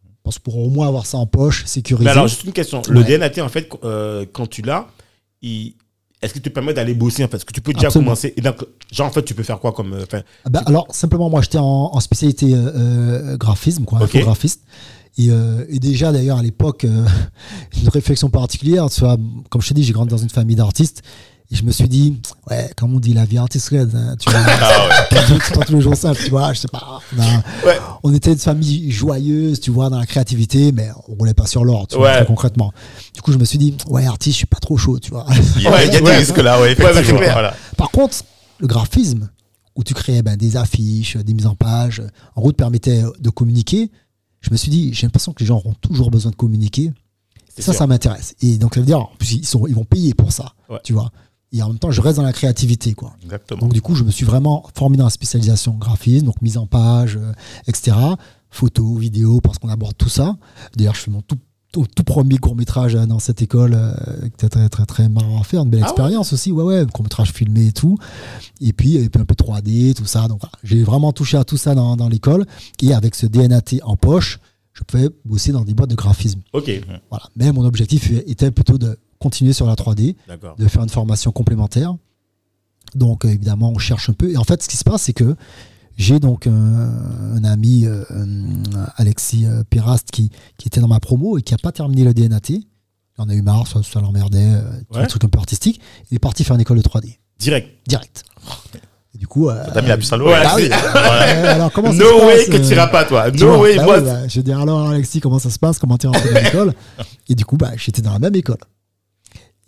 Je 0.05 0.11
pense 0.25 0.39
pour 0.39 0.57
au 0.59 0.69
moins 0.71 0.87
avoir 0.87 1.07
ça 1.07 1.19
en 1.19 1.27
poche, 1.27 1.65
sécurisé. 1.67 2.05
Mais 2.05 2.11
alors, 2.13 2.29
juste 2.29 2.45
une 2.45 2.53
question. 2.53 2.83
Le 2.89 3.01
Ouais. 3.01 3.19
DNAT, 3.19 3.41
en 3.43 3.49
fait, 3.49 3.69
euh, 3.85 4.25
quand 4.33 4.47
tu 4.49 4.63
l'as, 4.63 4.87
il- 5.41 5.75
est-ce 6.21 6.33
qu'il 6.35 6.43
te 6.43 6.49
permet 6.51 6.73
d'aller 6.73 6.95
bosser 6.95 7.25
en 7.25 7.29
fait? 7.29 7.39
Est-ce 7.39 7.45
que 7.45 7.53
tu 7.53 7.61
peux 7.61 7.73
déjà 7.73 7.89
Absolument. 7.89 8.11
commencer 8.11 8.33
Et 8.37 8.41
donc, 8.41 8.65
genre, 8.93 9.09
en 9.09 9.11
fait, 9.11 9.25
tu 9.25 9.35
peux 9.35 9.43
faire 9.43 9.59
quoi 9.59 9.73
comme. 9.73 9.95
euh, 9.95 10.05
Ah 10.45 10.51
bah, 10.51 10.63
alors, 10.67 10.87
simplement, 10.95 11.29
moi, 11.29 11.43
j'étais 11.43 11.59
en, 11.59 11.91
en 11.93 11.99
spécialité 12.01 12.55
euh, 12.55 12.71
euh, 13.33 13.37
graphisme, 13.37 13.85
quoi, 13.85 13.99
Ok. 13.99 14.05
infographiste. 14.15 14.63
Et, 15.19 15.31
euh, 15.31 15.65
et 15.69 15.81
déjà, 15.81 16.13
d'ailleurs, 16.13 16.39
à 16.39 16.43
l'époque, 16.45 16.85
une 17.83 17.89
réflexion 17.89 18.31
particulière, 18.31 18.89
tu 18.91 19.01
vois, 19.01 19.17
comme 19.51 19.61
je 19.61 19.69
t'ai 19.69 19.75
dit, 19.75 19.83
j'ai 19.83 19.93
grandi 19.93 20.11
dans 20.11 20.17
une 20.19 20.31
famille 20.31 20.55
d'artistes. 20.57 21.03
Et 21.53 21.55
je 21.55 21.65
me 21.65 21.71
suis 21.71 21.87
dit, 21.87 22.19
ouais, 22.51 22.71
comme 22.79 22.95
on 22.95 22.99
dit, 22.99 23.13
la 23.13 23.27
vie 23.27 23.37
artistique, 23.37 23.75
hein, 23.75 24.17
tu 24.19 24.31
vois, 24.31 24.41
Ah 24.47 24.89
c'est 25.11 25.55
pas 25.55 25.65
tous 25.67 25.75
les 25.75 25.83
jours 25.83 25.95
simple, 25.95 26.19
tu 26.25 26.31
vois, 26.31 26.53
je 26.55 26.61
sais 26.61 26.69
pas. 26.69 27.01
On, 27.15 27.21
a- 27.21 27.67
Ouais. 27.67 27.79
on 28.03 28.15
était 28.15 28.33
une 28.33 28.39
famille 28.39 28.91
joyeuse, 28.91 29.61
tu 29.61 29.71
vois, 29.71 29.91
dans 29.91 29.99
la 29.99 30.07
créativité, 30.07 30.73
mais 30.73 30.89
on 31.09 31.15
roulait 31.15 31.35
pas 31.35 31.47
sur 31.47 31.63
l'or, 31.65 31.87
tu 31.89 31.97
vois, 31.97 32.07
Ouais. 32.09 32.17
très 32.17 32.25
concrètement. 32.27 32.73
Du 33.15 33.21
coup, 33.21 33.33
je 33.33 33.39
me 33.39 33.45
suis 33.45 33.59
dit, 33.59 33.77
ouais, 33.89 34.07
artiste, 34.07 34.33
je 34.35 34.39
suis 34.39 34.47
pas 34.47 34.61
trop 34.61 34.79
chaud, 34.79 34.99
tu 34.99 35.11
vois. 35.11 35.27
Il 35.57 35.63
y 35.63 35.67
a, 35.67 35.71
Ouais, 35.73 35.87
il 35.87 35.93
y 35.93 35.97
a 35.97 36.01
des 36.01 36.07
ouais. 36.07 36.17
risques 36.17 36.39
là, 36.39 36.59
ouais, 36.61 36.69
Ouais, 36.71 36.75
bah, 36.75 36.91
effectivement. 36.93 37.19
clair. 37.21 37.33
voilà. 37.35 37.55
Par 37.77 37.91
contre, 37.91 38.17
le 38.59 38.67
graphisme, 38.67 39.29
où 39.77 39.85
tu 39.85 39.93
créais 39.93 40.23
ben, 40.23 40.37
des 40.37 40.57
affiches, 40.57 41.17
des 41.19 41.35
mises 41.35 41.47
en 41.47 41.55
page, 41.55 42.03
en 42.35 42.41
route 42.41 42.57
permettait 42.57 43.03
de 43.21 43.29
communiquer, 43.31 43.91
je 44.41 44.51
me 44.51 44.57
suis 44.57 44.71
dit, 44.71 44.93
j'ai 44.95 45.07
l'impression 45.07 45.33
que 45.35 45.41
les 45.41 45.47
gens 45.47 45.57
auront 45.57 45.75
toujours 45.75 46.11
besoin 46.11 46.31
de 46.31 46.37
communiquer. 46.37 46.93
Ça, 47.59 47.63
sûr. 47.65 47.75
ça 47.75 47.87
m'intéresse. 47.87 48.35
Et 48.41 48.57
donc, 48.57 48.73
ça 48.75 48.81
veut 48.81 48.87
dire, 48.87 49.01
en 49.01 49.11
plus, 49.19 49.33
ils, 49.33 49.47
sont, 49.47 49.67
ils 49.67 49.75
vont 49.75 49.85
payer 49.85 50.15
pour 50.15 50.33
ça, 50.33 50.55
Ouais. 50.71 50.79
tu 50.83 50.95
vois. 50.95 51.11
Et 51.53 51.63
en 51.63 51.69
même 51.69 51.79
temps, 51.79 51.91
je 51.91 52.01
reste 52.01 52.17
dans 52.17 52.23
la 52.23 52.33
créativité, 52.33 52.95
quoi. 52.95 53.15
Exactement. 53.23 53.61
Donc, 53.61 53.73
du 53.73 53.83
coup, 53.83 53.95
je 53.95 54.05
me 54.05 54.11
suis 54.11 54.25
vraiment 54.25 54.65
formé 54.75 54.97
dans 54.97 55.05
la 55.05 55.11
spécialisation 55.11 55.75
graphisme, 55.75 56.27
donc 56.27 56.41
mise 56.41 56.57
en 56.57 56.67
page, 56.67 57.17
euh, 57.17 57.33
etc. 57.67 57.97
Photo, 58.51 58.95
vidéo, 58.97 59.41
parce 59.41 59.59
qu'on 59.59 59.69
aborde 59.69 59.97
tout 59.97 60.09
ça. 60.09 60.37
D'ailleurs, 60.77 60.95
je 60.95 61.01
fais 61.01 61.11
mon 61.11 61.21
tout, 61.21 61.37
tout, 61.71 61.87
tout 61.95 62.05
premier 62.05 62.39
court-métrage 62.39 62.95
euh, 62.95 63.05
dans 63.05 63.19
cette 63.19 63.43
école, 63.43 63.75
euh, 63.75 63.93
qui 64.23 64.47
était 64.47 64.49
très, 64.49 64.69
très, 64.71 64.87
très 64.87 65.09
marrant 65.11 65.41
à 65.41 65.45
faire, 65.45 65.63
une 65.63 65.69
belle 65.71 65.81
Ah 65.83 65.87
ouais 65.87 65.91
expérience 65.91 66.33
aussi, 66.33 66.53
ouais, 66.53 66.65
ouais, 66.65 66.87
court-métrage 66.87 67.33
filmé 67.33 67.67
et 67.67 67.73
tout. 67.73 67.99
Et 68.63 68.73
puis, 68.73 68.97
et 68.97 69.11
puis 69.11 69.21
un 69.21 69.27
peu 69.27 69.35
3D, 69.35 69.93
tout 69.95 70.07
ça. 70.07 70.29
Donc, 70.29 70.41
voilà. 70.41 70.53
j'ai 70.65 70.83
vraiment 70.83 71.13
touché 71.13 71.37
à 71.37 71.45
tout 71.45 71.59
ça 71.59 71.75
dans, 71.75 71.97
dans 71.97 72.09
l'école. 72.09 72.47
Et 72.81 72.95
avec 72.95 73.15
ce 73.15 73.27
DNAT 73.27 73.83
en 73.83 73.97
poche, 73.97 74.39
je 74.73 74.85
pouvais 74.85 75.11
bosser 75.27 75.53
dans 75.53 75.65
des 75.65 75.75
boîtes 75.75 75.91
de 75.91 75.95
graphisme. 75.97 76.41
Ok, 76.55 76.71
Voilà. 77.11 77.27
Mais 77.37 77.53
mon 77.53 77.65
objectif 77.67 78.11
était 78.27 78.51
plutôt 78.51 78.79
de 78.79 78.97
continuer 79.23 79.53
sur 79.53 79.67
la 79.67 79.75
3D, 79.75 80.17
d'accord. 80.29 80.57
de 80.59 80.67
faire 80.69 80.83
une 80.83 80.89
formation 80.89 81.31
complémentaire. 81.33 81.95
Donc, 82.95 83.25
euh, 83.25 83.29
évidemment, 83.29 83.71
on 83.75 83.79
cherche 83.79 84.11
un 84.11 84.13
peu. 84.13 84.31
Et 84.31 84.37
en 84.37 84.45
fait, 84.45 84.63
ce 84.63 84.69
qui 84.69 84.77
se 84.77 84.85
passe, 84.85 85.03
c'est 85.03 85.13
que 85.13 85.35
j'ai 85.97 86.19
donc 86.21 86.47
un, 86.47 86.51
un 87.37 87.45
ami, 87.45 87.87
euh, 87.87 88.05
Alexis 88.97 89.47
euh, 89.47 89.63
Pirast, 89.71 90.11
qui, 90.11 90.31
qui 90.59 90.69
était 90.69 90.81
dans 90.81 90.89
ma 90.89 91.01
promo 91.01 91.39
et 91.39 91.43
qui 91.43 91.53
n'a 91.55 91.59
pas 91.59 91.73
terminé 91.73 92.05
le 92.05 92.13
DNAT. 92.15 92.51
Il 92.51 92.61
en 93.19 93.29
a 93.29 93.35
eu 93.35 93.43
marre, 93.43 93.67
ça, 93.67 93.81
ça 93.83 94.01
l'emmerdait, 94.01 94.39
euh, 94.55 94.63
Ouais. 94.91 95.03
un 95.03 95.07
truc 95.07 95.25
un 95.25 95.29
peu 95.29 95.39
artistique. 95.39 95.81
Il 96.11 96.15
est 96.17 96.19
parti 96.19 96.45
faire 96.45 96.55
une 96.57 96.63
école 96.63 96.79
de 96.79 96.83
3D, 96.83 97.19
Direct. 97.39 97.69
direct. 97.87 98.25
Et 99.15 99.19
du 99.19 99.27
coup. 99.27 99.49
euh, 99.51 99.63
T'as 99.73 99.83
mis 99.83 99.89
la 99.89 99.97
puce 99.99 100.13
à 100.13 100.17
l'eau. 100.17 100.29
Ouais, 100.29 100.35
alors, 100.35 101.71
comment 101.73 101.93
ça 101.93 101.99
No 101.99 102.05
se 102.21 102.25
way 102.27 102.37
passe, 102.37 102.47
que 102.47 102.57
tu 102.57 102.63
euh, 102.73 102.75
iras 102.75 102.87
pas, 102.89 103.05
toi. 103.05 103.31
No 103.31 103.47
vois, 103.49 103.59
way, 103.61 103.77
bah 103.77 103.85
oui, 103.89 104.03
bah, 104.05 104.29
je 104.29 104.41
dis 104.41 104.53
alors 104.53 104.89
Alexis, 104.89 105.21
comment 105.21 105.39
ça 105.39 105.51
se 105.51 105.59
passe? 105.59 105.79
Comment 105.79 105.99
tu 105.99 106.07
es 106.07 106.09
rentré 106.09 106.33
dans 106.33 106.41
l'école? 106.43 106.75
Et 107.29 107.35
du 107.35 107.45
coup, 107.45 107.57
bah, 107.59 107.71
j'étais 107.77 108.01
dans 108.03 108.13
la 108.13 108.19
même 108.19 108.35
école. 108.35 108.57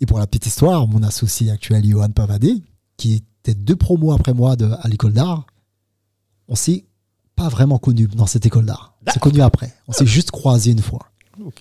Et 0.01 0.05
pour 0.05 0.19
la 0.19 0.27
petite 0.27 0.45
histoire, 0.47 0.87
mon 0.87 1.03
associé 1.03 1.51
actuel, 1.51 1.85
Johan 1.89 2.09
Pavadé, 2.09 2.53
qui 2.97 3.13
était 3.13 3.53
deux 3.53 3.75
promos 3.75 4.11
après 4.11 4.33
moi 4.33 4.55
de, 4.55 4.69
à 4.81 4.87
l'école 4.87 5.13
d'art, 5.13 5.45
on 6.47 6.55
s'est 6.55 6.85
pas 7.35 7.49
vraiment 7.49 7.77
connus 7.77 8.07
dans 8.07 8.27
cette 8.27 8.45
école 8.45 8.65
d'art. 8.65 8.93
On 9.07 9.11
s'est 9.11 9.19
connus 9.19 9.41
après. 9.41 9.73
On 9.87 9.91
s'est 9.93 10.05
juste 10.05 10.31
croisés 10.31 10.71
une 10.71 10.81
fois. 10.81 11.11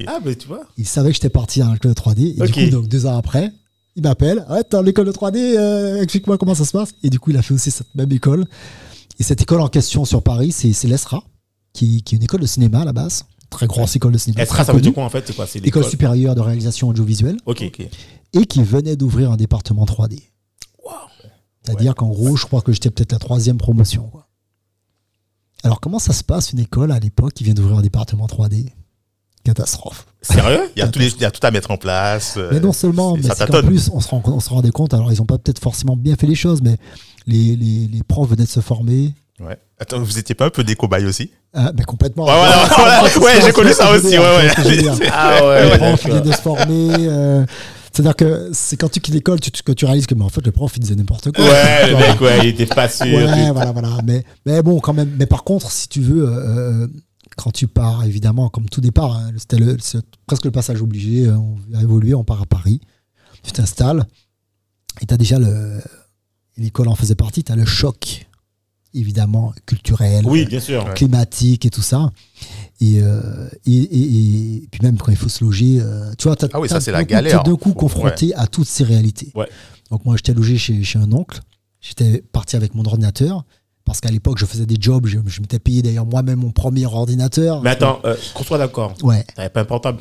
Ah, 0.07 0.19
mais 0.25 0.37
tu 0.37 0.47
vois. 0.47 0.63
Il 0.79 0.87
savait 0.87 1.09
que 1.11 1.15
j'étais 1.15 1.31
parti 1.31 1.61
dans 1.61 1.73
l'école 1.73 1.95
de 1.95 2.01
3D. 2.01 2.43
Et 2.43 2.47
du 2.47 2.53
coup, 2.53 2.71
donc, 2.71 2.89
deux 2.89 3.07
ans 3.07 3.17
après, 3.17 3.53
il 3.97 4.03
m'appelle. 4.03 4.45
Ouais, 4.49 4.63
t'es 4.63 4.77
dans 4.77 4.83
l'école 4.83 5.07
de 5.07 5.13
3D, 5.13 5.37
euh, 5.37 6.01
explique-moi 6.03 6.39
comment 6.39 6.55
ça 6.55 6.65
se 6.65 6.73
passe. 6.73 6.95
Et 7.03 7.11
du 7.11 7.19
coup, 7.19 7.31
il 7.31 7.37
a 7.37 7.43
fait 7.43 7.55
aussi 7.55 7.71
cette 7.71 7.93
même 7.95 8.11
école. 8.13 8.47
Et 9.19 9.23
cette 9.23 9.43
école 9.43 9.61
en 9.61 9.69
question 9.69 10.05
sur 10.05 10.23
Paris, 10.23 10.53
c'est 10.53 10.73
c'est 10.73 10.89
l'ESRA, 10.89 11.23
qui, 11.73 12.03
qui 12.03 12.15
est 12.15 12.19
une 12.19 12.25
école 12.25 12.41
de 12.41 12.47
cinéma 12.47 12.81
à 12.81 12.85
la 12.85 12.93
base. 12.93 13.25
Très 13.51 13.67
grosse 13.67 13.95
école 13.95 14.13
de 14.13 14.19
cinéma. 14.19 14.45
Très 14.47 14.65
ça 14.65 14.73
veut 14.73 14.81
dire 14.81 14.93
quoi 14.95 15.05
en 15.05 15.11
fait 15.11 15.25
C'est 15.27 15.35
quoi 15.35 15.47
C'est 15.47 15.59
École 15.59 15.83
l'école. 15.83 15.85
supérieure 15.85 16.35
de 16.35 16.41
réalisation 16.41 16.89
audiovisuelle. 16.89 17.37
Ok. 17.47 17.63
Ok. 17.67 17.89
Et 18.35 18.47
qui 18.47 18.63
venait 18.63 18.97
d'ouvrir 18.97 19.31
un 19.33 19.37
département 19.37 19.85
3D. 19.85 20.21
C'est-à-dire 21.63 21.95
qu'en 21.95 22.09
gros, 22.09 22.37
je 22.37 22.45
crois 22.45 22.61
que 22.61 22.73
j'étais 22.73 22.91
peut-être 22.91 23.13
la 23.13 23.19
troisième 23.19 23.57
promotion. 23.57 24.03
quoi. 24.03 24.27
Alors, 25.63 25.81
comment 25.81 25.99
ça 25.99 26.13
se 26.13 26.23
passe 26.23 26.53
une 26.53 26.59
école 26.59 26.93
à 26.93 26.99
l'époque 26.99 27.33
qui 27.33 27.43
vient 27.45 27.55
d'ouvrir 27.55 27.79
un 27.79 27.83
département 27.83 28.27
3D 28.27 28.69
Catastrophe. 29.45 30.07
Sérieux? 30.21 30.71
Il 30.77 30.81
y, 30.81 30.83
a 30.83 30.89
tous 30.89 30.99
les- 30.99 31.09
il 31.13 31.21
y 31.21 31.25
a 31.25 31.31
tout 31.31 31.47
à 31.47 31.51
mettre 31.51 31.71
en 31.71 31.77
place. 31.79 32.35
euh, 32.37 32.51
Mais 32.53 32.61
non 32.61 32.73
seulement, 32.73 33.15
c'est- 33.17 33.29
mais 33.29 33.35
tâtonne. 33.35 33.67
plus, 33.67 33.91
on 33.93 34.01
se, 34.01 34.09
rend, 34.09 34.23
on 34.27 34.41
se 34.41 34.49
rendait 34.51 34.71
compte, 34.71 34.93
alors 34.95 35.11
ils 35.13 35.19
n'ont 35.19 35.27
pas 35.27 35.39
peut-être 35.39 35.59
forcément 35.59 35.97
bien 35.97 36.17
fait 36.17 36.27
les 36.27 36.35
choses, 36.35 36.61
mais 36.63 36.77
les, 37.27 37.55
les, 37.57 37.87
les 37.89 38.03
profs 38.03 38.29
venaient 38.31 38.45
de 38.45 38.49
se 38.49 38.61
former. 38.61 39.15
Ouais. 39.41 39.59
Attends, 39.79 40.01
vous 40.01 40.19
étiez 40.19 40.35
pas 40.35 40.47
un 40.47 40.51
peu 40.51 40.65
des 40.65 40.77
cobayes 40.77 41.05
aussi? 41.07 41.31
Ah, 41.55 41.73
mais 41.77 41.85
complètement. 41.85 42.25
Ouais, 42.27 42.33
j'ai 43.45 43.53
connu 43.53 43.73
ça 43.73 43.91
aussi, 43.93 44.19
ouais, 44.19 44.19
ouais. 44.19 44.51
Ah 45.13 45.41
Les 45.73 45.79
profs 45.79 46.07
viennent 46.07 46.23
de 46.23 46.33
se 46.33 46.41
former. 46.41 46.89
euh, 47.09 47.45
C'est-à-dire 47.95 48.17
que 48.17 48.51
c'est 48.53 48.77
quand 48.77 48.89
tu 48.89 48.99
quittes 49.01 49.15
l'école 49.15 49.39
tu- 49.39 49.51
que 49.53 49.71
tu 49.71 49.85
réalises 49.85 50.07
que 50.07 50.17
mais 50.17 50.25
en 50.25 50.29
fait, 50.29 50.45
le 50.45 50.51
prof, 50.51 50.73
il 50.77 50.81
disait 50.81 50.97
n'importe 50.97 51.31
quoi. 51.31 51.45
Ouais, 51.45 51.91
le 51.91 51.97
mec, 51.97 52.21
ouais, 52.21 52.39
il 52.41 52.47
était 52.49 52.67
pas 52.67 52.89
sûr. 52.89 53.07
Ouais, 53.07 53.51
voilà, 53.53 53.71
voilà. 53.71 53.99
Mais, 54.05 54.25
mais 54.45 54.63
bon, 54.63 54.81
quand 54.81 54.93
même. 54.93 55.15
Mais 55.17 55.27
par 55.27 55.45
contre, 55.45 55.71
si 55.71 55.87
tu 55.89 56.01
veux, 56.01 56.27
euh, 56.29 56.89
quand 57.37 57.53
tu 57.53 57.69
pars, 57.69 58.05
évidemment, 58.05 58.49
comme 58.49 58.69
tout 58.69 58.81
départ, 58.81 59.17
hein, 59.17 59.31
c'était 59.37 59.59
presque 60.27 60.45
le 60.45 60.51
passage 60.51 60.83
obligé. 60.83 61.27
euh, 61.29 61.37
On 61.37 61.57
a 61.77 61.83
évolué, 61.83 62.15
on 62.15 62.25
part 62.25 62.43
à 62.43 62.47
Paris. 62.47 62.81
Tu 63.45 63.53
t'installes. 63.53 64.05
Et 65.01 65.07
tu 65.07 65.15
as 65.15 65.17
déjà 65.17 65.39
le. 65.39 65.81
L'école 66.57 66.89
en 66.89 66.95
faisait 66.97 67.15
partie, 67.17 67.43
tu 67.45 67.53
as 67.53 67.57
le 67.57 67.65
choc, 67.65 68.27
évidemment, 68.93 69.53
culturel, 69.67 70.25
Oui, 70.27 70.45
bien 70.47 70.61
sûr. 70.61 70.93
climatique 70.95 71.67
et 71.67 71.71
tout 71.71 71.83
ça. 71.83 72.13
Et, 72.85 73.01
euh, 73.03 73.49
et, 73.67 73.73
et- 73.73 74.55
et 74.65 74.69
puis 74.71 74.81
même 74.83 74.99
quand 74.99 75.11
il 75.11 75.17
faut 75.17 75.29
se 75.29 75.43
loger, 75.45 75.79
euh, 75.81 76.13
tu 76.19 76.25
vois, 76.29 76.37
t'as- 76.37 76.49
Ah 76.53 76.61
oui, 76.61 76.69
ça, 76.69 76.81
c'est 76.81 76.93
la 76.93 77.01
coup- 77.03 77.09
galère. 77.11 77.43
t'es 77.43 77.51
d'un 77.51 77.57
coup 77.57 77.73
confronté 77.73 78.35
à 78.35 78.47
toutes 78.47 78.67
ces 78.69 78.85
réalités. 78.85 79.31
Ouais. 79.35 79.49
Donc 79.91 80.05
moi, 80.05 80.17
j'étais 80.17 80.35
logé 80.35 80.57
chez, 80.59 80.83
chez 80.83 80.99
un 80.99 81.11
oncle. 81.13 81.41
J'étais 81.81 82.23
parti 82.33 82.57
avec 82.57 82.75
mon 82.75 82.85
ordinateur. 82.85 83.45
Parce 83.85 84.01
qu'à 84.01 84.11
l'époque, 84.11 84.39
je 84.39 84.47
faisais 84.47 84.65
des 84.65 84.77
jobs. 84.81 85.07
Je, 85.07 85.19
je 85.27 85.41
m'étais 85.43 85.59
payé 85.59 85.83
d'ailleurs 85.83 86.07
moi-même 86.07 86.39
mon 86.39 86.51
premier 86.53 86.87
ordinateur. 86.87 87.61
Mais 87.63 87.71
attends, 87.71 88.01
euh, 88.07 88.17
qu'on 88.35 88.43
soit 88.43 88.57
d'accord. 88.59 88.95
Ouais. 89.03 89.25
T'avais 89.37 89.51
pas 89.51 89.61
un 89.61 89.65
portable? 89.67 90.01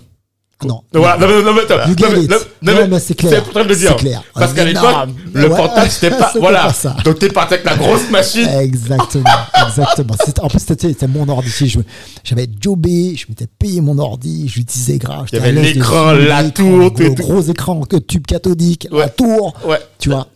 Non. 0.65 0.81
Voilà, 0.93 1.17
non, 1.17 1.27
non, 1.27 1.43
non, 1.43 1.53
mais 1.53 1.61
attends. 1.61 1.89
You 1.89 1.95
Non, 1.99 2.07
mais- 2.15 2.23
it. 2.23 2.29
non, 2.29 2.37
non, 2.61 2.73
Non, 2.73 2.79
mais 2.83 2.87
mais 2.87 2.99
c'est 2.99 3.15
clair. 3.15 3.43
C'est 3.53 3.63
le 3.63 3.75
dire. 3.75 3.95
Clair. 3.97 4.23
Parce 4.33 4.53
qu'à 4.53 4.61
Non, 4.63 4.67
l'époque, 4.69 5.15
le 5.33 5.49
ouais, 5.49 5.57
portable, 5.57 5.89
c'était 5.89 6.17
pas. 6.17 6.31
Voilà. 6.39 6.63
pas 6.67 6.73
ça. 6.73 6.95
Donc 7.03 7.19
t'es 7.19 7.27
parti 7.27 7.55
avec 7.55 7.65
la 7.65 7.75
grosse 7.75 8.09
machine. 8.09 8.47
Exactement, 8.47 9.23
exactement. 9.67 10.13
En 10.41 10.47
plus, 10.47 10.59
c'était 10.65 11.07
mon 11.07 11.27
ordi. 11.27 11.49
Je- 11.67 11.79
J'avais 12.23 12.47
jobé, 12.61 13.13
je 13.17 13.25
m'étais 13.27 13.47
payé 13.47 13.81
mon 13.81 13.97
ordi, 13.97 14.47
je 14.47 14.59
l'utilisais 14.59 14.99
grave. 14.99 15.27
Il 15.33 15.35
y 15.35 15.41
avait 15.41 15.51
l'écran, 15.51 16.13
la 16.13 16.49
tour, 16.49 16.93
tout- 16.93 17.13
gros, 17.15 17.41
écran, 17.41 17.81
tube 18.07 18.25
cathodique, 18.25 18.87
la 18.91 19.09
tour, 19.09 19.53
Ouais. 19.65 19.79
tu 19.99 20.09
vois. 20.11 20.27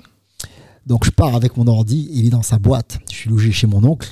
Donc 0.85 1.05
je 1.05 1.11
pars 1.11 1.35
avec 1.35 1.55
mon 1.55 1.67
ordi, 1.67 2.09
il 2.11 2.25
est 2.27 2.29
dans 2.29 2.41
sa 2.43 2.57
boîte. 2.57 2.97
Je 3.11 3.15
suis 3.15 3.29
logé 3.29 3.51
chez 3.53 3.67
mon 3.67 3.83
oncle. 3.85 4.09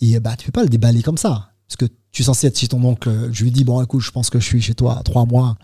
Et 0.00 0.18
bah, 0.18 0.32
tu 0.38 0.46
peux 0.46 0.52
pas 0.52 0.62
le 0.62 0.68
déballer 0.68 1.02
comme 1.02 1.16
ça. 1.18 1.50
Parce 1.68 1.76
que 1.78 1.86
tu 2.12 2.22
es 2.22 2.24
censé 2.24 2.46
être 2.46 2.58
chez 2.58 2.68
ton 2.68 2.82
oncle. 2.84 3.10
Je 3.32 3.42
lui 3.44 3.50
dis, 3.50 3.64
bon, 3.64 3.82
écoute, 3.82 4.02
je 4.02 4.10
pense 4.10 4.30
que 4.30 4.38
je 4.38 4.44
suis 4.44 4.60
chez 4.62 4.74
toi 4.74 5.00
trois 5.04 5.24
mois. 5.26 5.56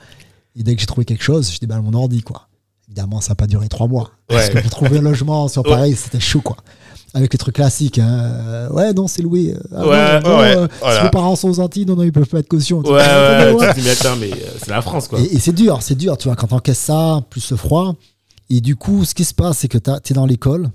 Et 0.57 0.63
dès 0.63 0.75
que 0.75 0.81
j'ai 0.81 0.87
trouvé 0.87 1.05
quelque 1.05 1.23
chose, 1.23 1.53
je 1.53 1.59
déballe 1.61 1.83
mon 1.83 1.93
ordi, 1.95 2.23
quoi. 2.23 2.49
Évidemment, 2.89 3.21
ça 3.21 3.31
n'a 3.31 3.35
pas 3.37 3.47
duré 3.47 3.69
trois 3.69 3.87
mois. 3.87 4.11
Parce 4.29 4.49
que 4.49 4.59
pour 4.61 4.71
trouver 4.71 4.99
un 4.99 5.03
logement 5.03 5.47
sur 5.49 5.63
Ouais. 5.65 5.71
Paris, 5.71 5.95
c'était 5.95 6.21
chaud, 6.21 6.41
quoi. 6.41 6.57
Avec 7.15 7.33
les 7.33 7.39
trucs 7.39 7.55
classiques. 7.55 7.99
Hein. 7.99 8.09
Euh, 8.09 8.69
Ouais, 8.71 8.93
non, 8.93 9.07
c'est 9.09 9.23
loué. 9.23 9.55
Ah 9.75 9.87
Ouais, 9.87 10.21
non, 10.23 10.29
non, 10.31 10.39
ouais, 10.41 10.57
euh, 10.57 10.69
voilà. 10.81 10.97
Si 10.99 11.03
vos 11.05 11.11
parents 11.11 11.37
sont 11.37 11.49
aux 11.51 11.61
Antilles, 11.61 11.87
non, 11.87 11.97
non, 11.97 12.03
ils 12.03 12.13
peuvent 12.13 12.27
pas 12.27 12.39
être 12.41 12.49
caution. 12.49 12.81
Ouais, 12.81 12.93
ouais, 12.93 13.53
ouais. 13.55 13.69
tu 13.75 13.81
dis, 13.81 13.87
mais 13.87 13.91
attends, 13.93 14.17
mais 14.17 14.33
euh, 14.33 14.37
c'est 14.59 14.71
la 14.71 14.83
France, 14.83 15.09
quoi. 15.09 15.21
Et, 15.21 15.25
et 15.35 15.39
c'est 15.39 15.53
dur, 15.53 15.79
c'est 15.83 15.95
dur, 15.95 16.17
tu 16.19 16.29
vois, 16.29 16.37
quand 16.37 16.49
t'encaisses 16.49 16.79
ça, 16.79 17.23
plus 17.31 17.51
le 17.51 17.57
froid. 17.57 17.95
Et 18.51 18.61
du 18.63 18.77
coup, 18.77 19.05
ce 19.05 19.15
qui 19.15 19.25
se 19.25 19.35
passe, 19.35 19.59
c'est 19.59 19.69
que 19.69 19.79
tu 19.79 19.91
es 19.91 20.15
dans 20.15 20.27
l'école, 20.27 20.71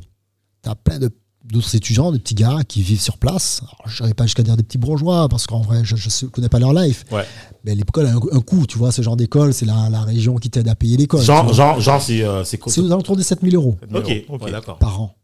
tu 0.63 0.69
as 0.69 0.75
plein 0.75 0.99
de- 0.99 1.09
d'autres 1.43 1.75
étudiants, 1.75 2.11
des 2.11 2.19
petits 2.19 2.35
gars 2.35 2.59
qui 2.67 2.81
vivent 2.81 3.01
sur 3.01 3.17
place. 3.17 3.61
Je 3.85 4.01
n'irai 4.03 4.13
pas 4.13 4.23
jusqu'à 4.25 4.43
dire 4.43 4.55
des 4.57 4.63
petits 4.63 4.77
bourgeois, 4.77 5.27
parce 5.29 5.45
qu'en 5.45 5.61
vrai, 5.61 5.81
je 5.83 5.95
ne 5.95 6.29
connais 6.31 6.49
pas 6.49 6.59
leur 6.59 6.73
life. 6.73 7.03
Ouais. 7.11 7.25
Mais 7.65 7.75
l'école 7.75 8.05
a 8.07 8.11
un, 8.13 8.19
un 8.31 8.39
coût, 8.39 8.65
tu 8.65 8.77
vois, 8.77 8.91
ce 8.91 9.01
genre 9.01 9.15
d'école, 9.17 9.53
c'est 9.53 9.65
la, 9.65 9.89
la 9.89 10.01
région 10.01 10.35
qui 10.35 10.49
t'aide 10.49 10.67
à 10.69 10.75
payer 10.75 10.95
l'école. 10.97 11.19
tu. 11.21 11.25
Jean, 11.27 11.79
Jean, 11.79 11.99
c'est 11.99 12.23
euh, 12.23 12.43
c'est 12.43 12.57
quoi 12.57 12.71
C'est 12.71 12.81
aux 12.81 12.87
alentours 12.91 13.17
des 13.17 13.23
7000 13.23 13.55
euros 13.55 13.77
Ok, 13.93 14.25
Ok. 14.29 14.41
ouais, 14.43 14.51
d'accord. 14.51 14.77
par 14.77 15.01
an. 15.01 15.15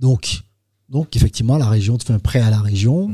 Donc, 0.00 0.40
donc, 0.88 1.14
effectivement, 1.16 1.58
la 1.58 1.68
région 1.68 1.96
te 1.98 2.04
fait 2.04 2.12
un 2.12 2.18
prêt 2.18 2.40
à 2.40 2.50
la 2.50 2.60
région. 2.60 3.10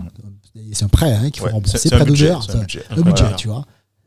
C'est 0.72 0.84
un 0.84 0.88
prêt 0.88 1.12
hein, 1.12 1.30
qu'il 1.30 1.40
faut 1.40 1.46
Ouais, 1.46 1.52
rembourser, 1.52 1.88
un 1.92 1.96
prêt 1.96 2.04
budget, 2.06 2.30
un 2.30 2.38
budget. 2.38 2.82
un 2.90 2.94
budget, 3.02 3.22
Voilà. 3.22 3.36
tu 3.36 3.48
vois. 3.48 3.64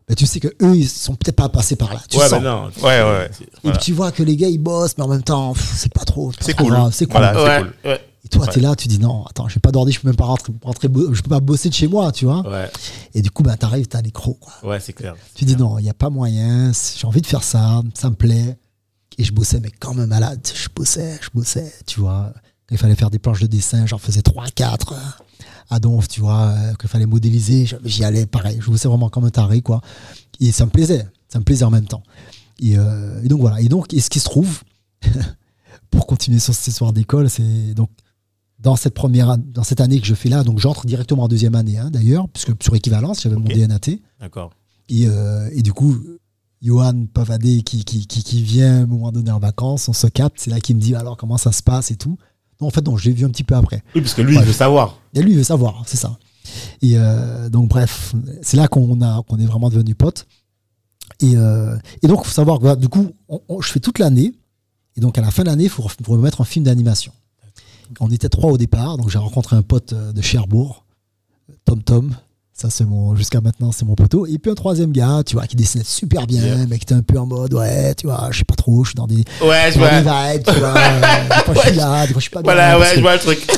Mais 0.09 0.15
tu 0.15 0.25
sais 0.25 0.39
que 0.39 0.47
eux, 0.61 0.73
ils 0.77 0.87
sont 0.87 1.15
peut-être 1.15 1.35
pas 1.35 1.49
passés 1.49 1.75
par 1.75 1.93
là. 1.93 2.01
Tu 2.09 2.17
Ouais, 2.17 2.29
sens. 2.29 2.39
mais 2.39 2.47
non. 2.47 2.67
Ouais, 2.81 2.83
ouais. 2.83 3.29
Et 3.41 3.45
Voilà. 3.63 3.77
puis 3.77 3.85
tu 3.87 3.91
vois 3.91 4.13
que 4.13 4.23
les 4.23 4.37
gars 4.37 4.47
ils 4.47 4.57
bossent, 4.57 4.97
mais 4.97 5.03
en 5.03 5.09
même 5.09 5.21
temps, 5.23 5.51
pff, 5.53 5.73
c'est 5.75 5.91
pas 5.91 6.05
trop. 6.05 6.31
C'est 6.39 6.55
cool. 6.55 6.69
grave, 6.71 6.93
C'est 6.93 7.05
cool. 7.07 7.19
Voilà. 7.19 7.33
c'est 7.33 7.43
Ouais, 7.43 7.59
cool. 7.83 7.91
ouais, 7.91 8.01
Et 8.27 8.29
toi, 8.29 8.45
t'es 8.47 8.59
là, 8.59 8.75
tu 8.75 8.89
dis 8.89 8.99
non, 8.99 9.23
attends, 9.25 9.47
j'ai 9.47 9.61
pas 9.61 9.71
d'ordi, 9.71 9.93
je 9.93 10.01
peux 10.01 10.09
même 10.09 10.17
pas 10.17 10.25
rentrer, 10.25 10.51
rentrer 10.61 10.89
je 11.13 11.21
peux 11.21 11.29
pas 11.29 11.39
bosser 11.39 11.69
de 11.69 11.73
chez 11.73 11.87
moi, 11.87 12.11
tu 12.11 12.25
vois. 12.25 12.45
ouais, 12.45 12.69
Et 13.13 13.21
du 13.21 13.31
coup, 13.31 13.41
bah, 13.41 13.55
t'arrives, 13.55 13.87
t'as 13.87 14.01
l'écro, 14.01 14.33
quoi. 14.33 14.51
ouais, 14.69 14.81
c'est 14.81 14.91
clair. 14.91 15.15
Tu 15.33 15.45
dis 15.45 15.55
non, 15.55 15.79
il 15.79 15.85
y 15.85 15.89
a 15.89 15.93
pas 15.93 16.09
moyen, 16.09 16.73
j'ai 16.97 17.07
envie 17.07 17.21
de 17.21 17.25
faire 17.27 17.41
ça, 17.43 17.81
ça 17.93 18.09
me 18.09 18.15
plaît. 18.15 18.57
Et 19.17 19.23
je 19.23 19.31
bossais, 19.31 19.61
mais 19.61 19.71
quand 19.71 19.93
même 19.93 20.09
malade. 20.09 20.45
Je 20.53 20.67
bossais, 20.75 21.17
je 21.21 21.29
bossais, 21.33 21.73
tu 21.85 22.01
vois. 22.01 22.33
Il 22.69 22.77
fallait 22.77 22.95
faire 22.95 23.09
des 23.09 23.17
planches 23.17 23.39
de 23.39 23.47
dessin, 23.47 23.85
j'en 23.85 23.97
faisais 23.97 24.21
3, 24.21 24.47
4 24.53 24.93
à 25.69 25.79
donf, 25.79 26.09
tu 26.09 26.19
vois, 26.19 26.49
euh, 26.49 26.73
qu'il 26.73 26.89
fallait 26.89 27.05
modéliser. 27.05 27.65
J'y 27.85 28.03
allais 28.03 28.25
pareil, 28.25 28.59
je 28.61 28.69
bossais 28.69 28.89
vraiment 28.89 29.09
comme 29.09 29.23
un 29.23 29.29
taré, 29.29 29.61
quoi. 29.61 29.79
Et 30.41 30.51
ça 30.51 30.65
me 30.65 30.69
plaisait, 30.69 31.07
ça 31.29 31.39
me 31.39 31.45
plaisait 31.45 31.63
en 31.63 31.71
même 31.71 31.87
temps. 31.87 32.03
Et, 32.59 32.77
euh, 32.77 33.21
et 33.23 33.29
donc 33.29 33.39
voilà. 33.39 33.61
Et 33.61 33.69
donc, 33.69 33.93
et 33.93 34.01
ce 34.01 34.09
qui 34.09 34.19
se 34.19 34.25
trouve, 34.25 34.63
pour 35.91 36.07
continuer 36.07 36.39
sur 36.39 36.53
cette 36.53 36.67
histoire 36.67 36.91
d'école, 36.93 37.29
c'est 37.29 37.73
donc 37.73 37.89
dans 38.59 38.75
cette 38.75 38.93
première, 38.93 39.29
an- 39.29 39.37
dans 39.53 39.63
cette 39.63 39.81
année 39.81 39.99
que 39.99 40.07
je 40.07 40.15
fais 40.15 40.29
là, 40.29 40.43
donc 40.43 40.59
j'entre 40.59 40.85
directement 40.85 41.23
en 41.23 41.27
deuxième 41.27 41.55
année, 41.55 41.77
hein, 41.77 41.89
d'ailleurs, 41.91 42.27
puisque 42.29 42.51
sur 42.61 42.75
équivalence, 42.75 43.21
j'avais 43.21 43.35
mon 43.35 43.45
Ok. 43.45 43.53
DNAT. 43.53 43.99
D'accord. 44.19 44.51
Et, 44.89 45.07
euh, 45.07 45.49
et 45.53 45.61
du 45.61 45.73
coup, 45.73 45.95
Johan 46.61 47.05
Pavadé 47.13 47.61
qui, 47.61 47.85
qui, 47.85 48.07
qui, 48.07 48.23
qui 48.23 48.41
vient 48.41 48.79
à 48.79 48.81
un 48.81 48.85
moment 48.87 49.11
donné 49.11 49.29
en 49.31 49.39
vacances, 49.39 49.87
on 49.89 49.93
se 49.93 50.07
capte, 50.07 50.37
c'est 50.39 50.49
là 50.49 50.59
qu'il 50.59 50.75
me 50.75 50.81
dit 50.81 50.95
alors 50.95 51.15
comment 51.17 51.37
ça 51.37 51.51
se 51.51 51.61
passe 51.61 51.91
et 51.91 51.95
tout. 51.97 52.17
Non, 52.59 52.67
en 52.67 52.71
fait, 52.71 52.83
non, 52.83 52.97
je 52.97 53.05
l'ai 53.09 53.13
vu 53.13 53.25
un 53.25 53.29
petit 53.29 53.43
peu 53.43 53.53
après. 53.55 53.83
Oui, 53.93 54.01
parce 54.01 54.15
que 54.15 54.23
lui, 54.23 54.35
Ouais. 54.35 54.41
il 54.41 54.47
veut 54.47 54.53
savoir. 54.53 54.97
Et 55.13 55.21
lui, 55.21 55.31
il 55.33 55.37
veut 55.37 55.43
savoir, 55.43 55.83
c'est 55.85 55.97
ça. 55.97 56.17
Et 56.81 56.93
euh, 56.97 57.49
donc, 57.49 57.69
bref, 57.69 58.15
c'est 58.41 58.57
là 58.57 58.67
qu'on 58.67 58.97
qu'on 58.97 59.37
est 59.37 59.45
vraiment 59.45 59.69
devenus 59.69 59.95
potes. 59.95 60.25
Et, 61.21 61.33
euh, 61.35 61.77
et 62.01 62.07
donc, 62.07 62.21
il 62.23 62.27
faut 62.27 62.33
savoir 62.33 62.77
du 62.77 62.89
coup, 62.89 63.11
on- 63.29 63.41
on- 63.49 63.61
je 63.61 63.71
fais 63.71 63.79
toute 63.79 63.99
l'année. 63.99 64.33
Et 64.95 64.99
donc, 65.01 65.17
à 65.19 65.21
la 65.21 65.29
fin 65.29 65.43
de 65.43 65.49
l'année, 65.49 65.65
il 65.65 65.69
faut, 65.69 65.83
faut 65.87 66.11
remettre 66.13 66.41
un 66.41 66.45
film 66.45 66.65
d'animation. 66.65 67.11
On 67.99 68.09
était 68.11 68.29
trois 68.29 68.51
au 68.51 68.57
départ. 68.57 68.97
Donc, 68.97 69.09
j'ai 69.09 69.17
rencontré 69.19 69.55
un 69.55 69.61
pote 69.61 69.93
euh, 69.93 70.11
de 70.11 70.21
Cherbourg, 70.21 70.85
Tom 71.65 71.81
Tom. 71.83 72.15
Ça, 72.53 72.71
c'est 72.71 72.85
mon, 72.85 73.15
jusqu'à 73.15 73.39
maintenant, 73.39 73.71
c'est 73.71 73.85
mon 73.85 73.93
poteau. 73.93 74.25
Et 74.25 74.39
puis 74.39 74.49
un 74.49 74.55
troisième 74.55 74.91
gars, 74.91 75.21
tu 75.23 75.35
vois, 75.35 75.45
qui 75.45 75.55
dessinait 75.55 75.83
super 75.83 76.25
bien, 76.25 76.41
Yeah. 76.43 76.65
mais 76.67 76.77
qui 76.79 76.85
était 76.85 76.95
un 76.95 77.03
peu 77.03 77.19
en 77.19 77.27
mode, 77.27 77.53
ouais, 77.53 77.93
tu 77.93 78.07
vois, 78.07 78.29
je 78.31 78.39
sais 78.39 78.45
pas 78.45 78.55
trop, 78.55 78.83
je 78.83 78.89
suis 78.89 78.95
dans 78.95 79.05
des, 79.05 79.23
Ouais, 79.43 79.71
je 79.71 79.79
dans 79.79 79.85
des 79.89 80.01
vois. 80.01 80.33
vibes, 80.33 80.43
tu 80.43 80.59
vois. 80.59 80.73
euh, 80.75 80.99
des 81.29 81.43
fois, 81.45 81.53
je 81.53 81.59
suis 81.69 81.75
là, 81.77 82.07
des 82.07 82.13
fois, 82.13 82.19
je 82.19 82.21
suis 82.23 82.31
pas 82.31 82.41
bien. 82.41 82.51
Voilà, 82.53 82.79
ouais, 82.79 82.95
je 82.95 82.99
vois 83.01 83.13
le 83.13 83.19
truc. 83.19 83.47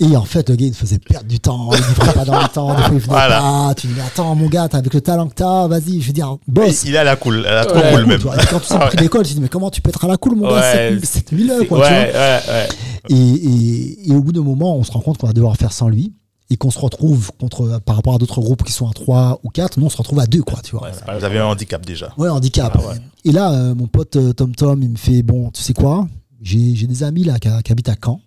et 0.00 0.16
en 0.16 0.24
fait, 0.24 0.48
le 0.50 0.56
gars, 0.56 0.66
il 0.66 0.74
faisait 0.74 0.98
perdre 0.98 1.26
du 1.26 1.38
temps. 1.40 1.70
Il 1.72 1.80
ne 1.80 1.86
livrait 1.88 2.12
pas 2.12 2.24
dans 2.24 2.40
le 2.40 2.48
temps. 2.52 2.74
Des 2.74 2.82
fois, 2.82 2.88
il 2.92 2.98
venait 2.98 3.06
Voilà. 3.06 3.38
pas. 3.40 3.74
Tu 3.76 3.86
dis, 3.86 4.00
attends, 4.00 4.34
mon 4.34 4.48
gars, 4.48 4.68
t'as 4.68 4.78
avec 4.78 4.92
le 4.94 5.00
talent 5.00 5.28
que 5.28 5.34
t'as, 5.34 5.66
vas-y, 5.68 6.00
je 6.00 6.06
veux 6.08 6.12
dire, 6.12 6.36
boss. 6.48 6.84
Il 6.84 6.94
est 6.94 6.98
à 6.98 7.04
la 7.04 7.16
cool, 7.16 7.46
à 7.46 7.54
la 7.54 7.64
trop 7.64 7.78
Ouais. 7.78 7.92
cool 7.92 8.06
même. 8.06 8.20
Vois, 8.20 8.36
quand 8.50 8.60
tu 8.60 8.66
sais, 8.66 8.78
pris 8.78 8.96
d'école, 8.96 9.26
tu 9.26 9.34
dis, 9.34 9.40
mais 9.40 9.48
comment 9.48 9.70
tu 9.70 9.80
peux 9.82 9.90
être 9.90 10.04
à 10.04 10.08
la 10.08 10.16
cool, 10.16 10.36
mon 10.36 10.48
gars, 10.48 10.60
Ouais. 10.60 10.98
7000 11.00 11.06
7000 11.06 11.50
heures, 11.50 11.66
quoi, 11.68 11.78
ouais, 11.80 11.86
tu 11.86 11.92
vois. 12.12 12.20
ouais, 12.20 12.40
ouais. 12.48 12.68
Et, 13.08 13.14
et, 13.16 14.10
et 14.10 14.14
au 14.14 14.22
bout 14.22 14.32
d'un 14.32 14.42
moment, 14.42 14.76
on 14.76 14.84
se 14.84 14.90
rend 14.92 15.00
compte 15.00 15.18
qu'on 15.18 15.26
va 15.26 15.32
devoir 15.32 15.56
faire 15.56 15.72
sans 15.72 15.88
lui. 15.88 16.12
Et 16.52 16.56
qu'on 16.56 16.72
se 16.72 16.80
retrouve 16.80 17.30
contre, 17.38 17.80
par 17.86 17.94
rapport 17.94 18.16
à 18.16 18.18
d'autres 18.18 18.40
groupes 18.40 18.64
qui 18.64 18.72
sont 18.72 18.88
à 18.88 18.92
3 18.92 19.38
ou 19.44 19.50
4, 19.50 19.78
nous, 19.78 19.86
on 19.86 19.88
se 19.88 19.96
retrouve 19.96 20.18
à 20.18 20.26
2, 20.26 20.42
quoi, 20.42 20.58
tu 20.64 20.72
vois. 20.72 20.88
Ouais, 20.88 21.18
Vous 21.18 21.24
avez 21.24 21.38
un 21.38 21.44
handicap 21.44 21.86
déjà. 21.86 22.12
Ouais, 22.18 22.28
handicap. 22.28 22.72
Ah 22.76 22.88
ouais. 22.88 22.96
Et 23.24 23.30
là, 23.30 23.52
euh, 23.52 23.74
mon 23.76 23.86
pote 23.86 24.16
euh, 24.16 24.32
Tom 24.32 24.52
Tom, 24.56 24.82
il 24.82 24.90
me 24.90 24.96
fait 24.96 25.22
Bon, 25.22 25.50
tu 25.52 25.62
sais 25.62 25.74
quoi? 25.74 26.08
J'ai 26.42 26.74
j'ai 26.74 26.88
des 26.88 27.04
amis 27.04 27.22
là 27.22 27.38
qui, 27.38 27.48
qui 27.62 27.70
habitent 27.70 27.88
à 27.90 27.94
Caen. 28.04 28.20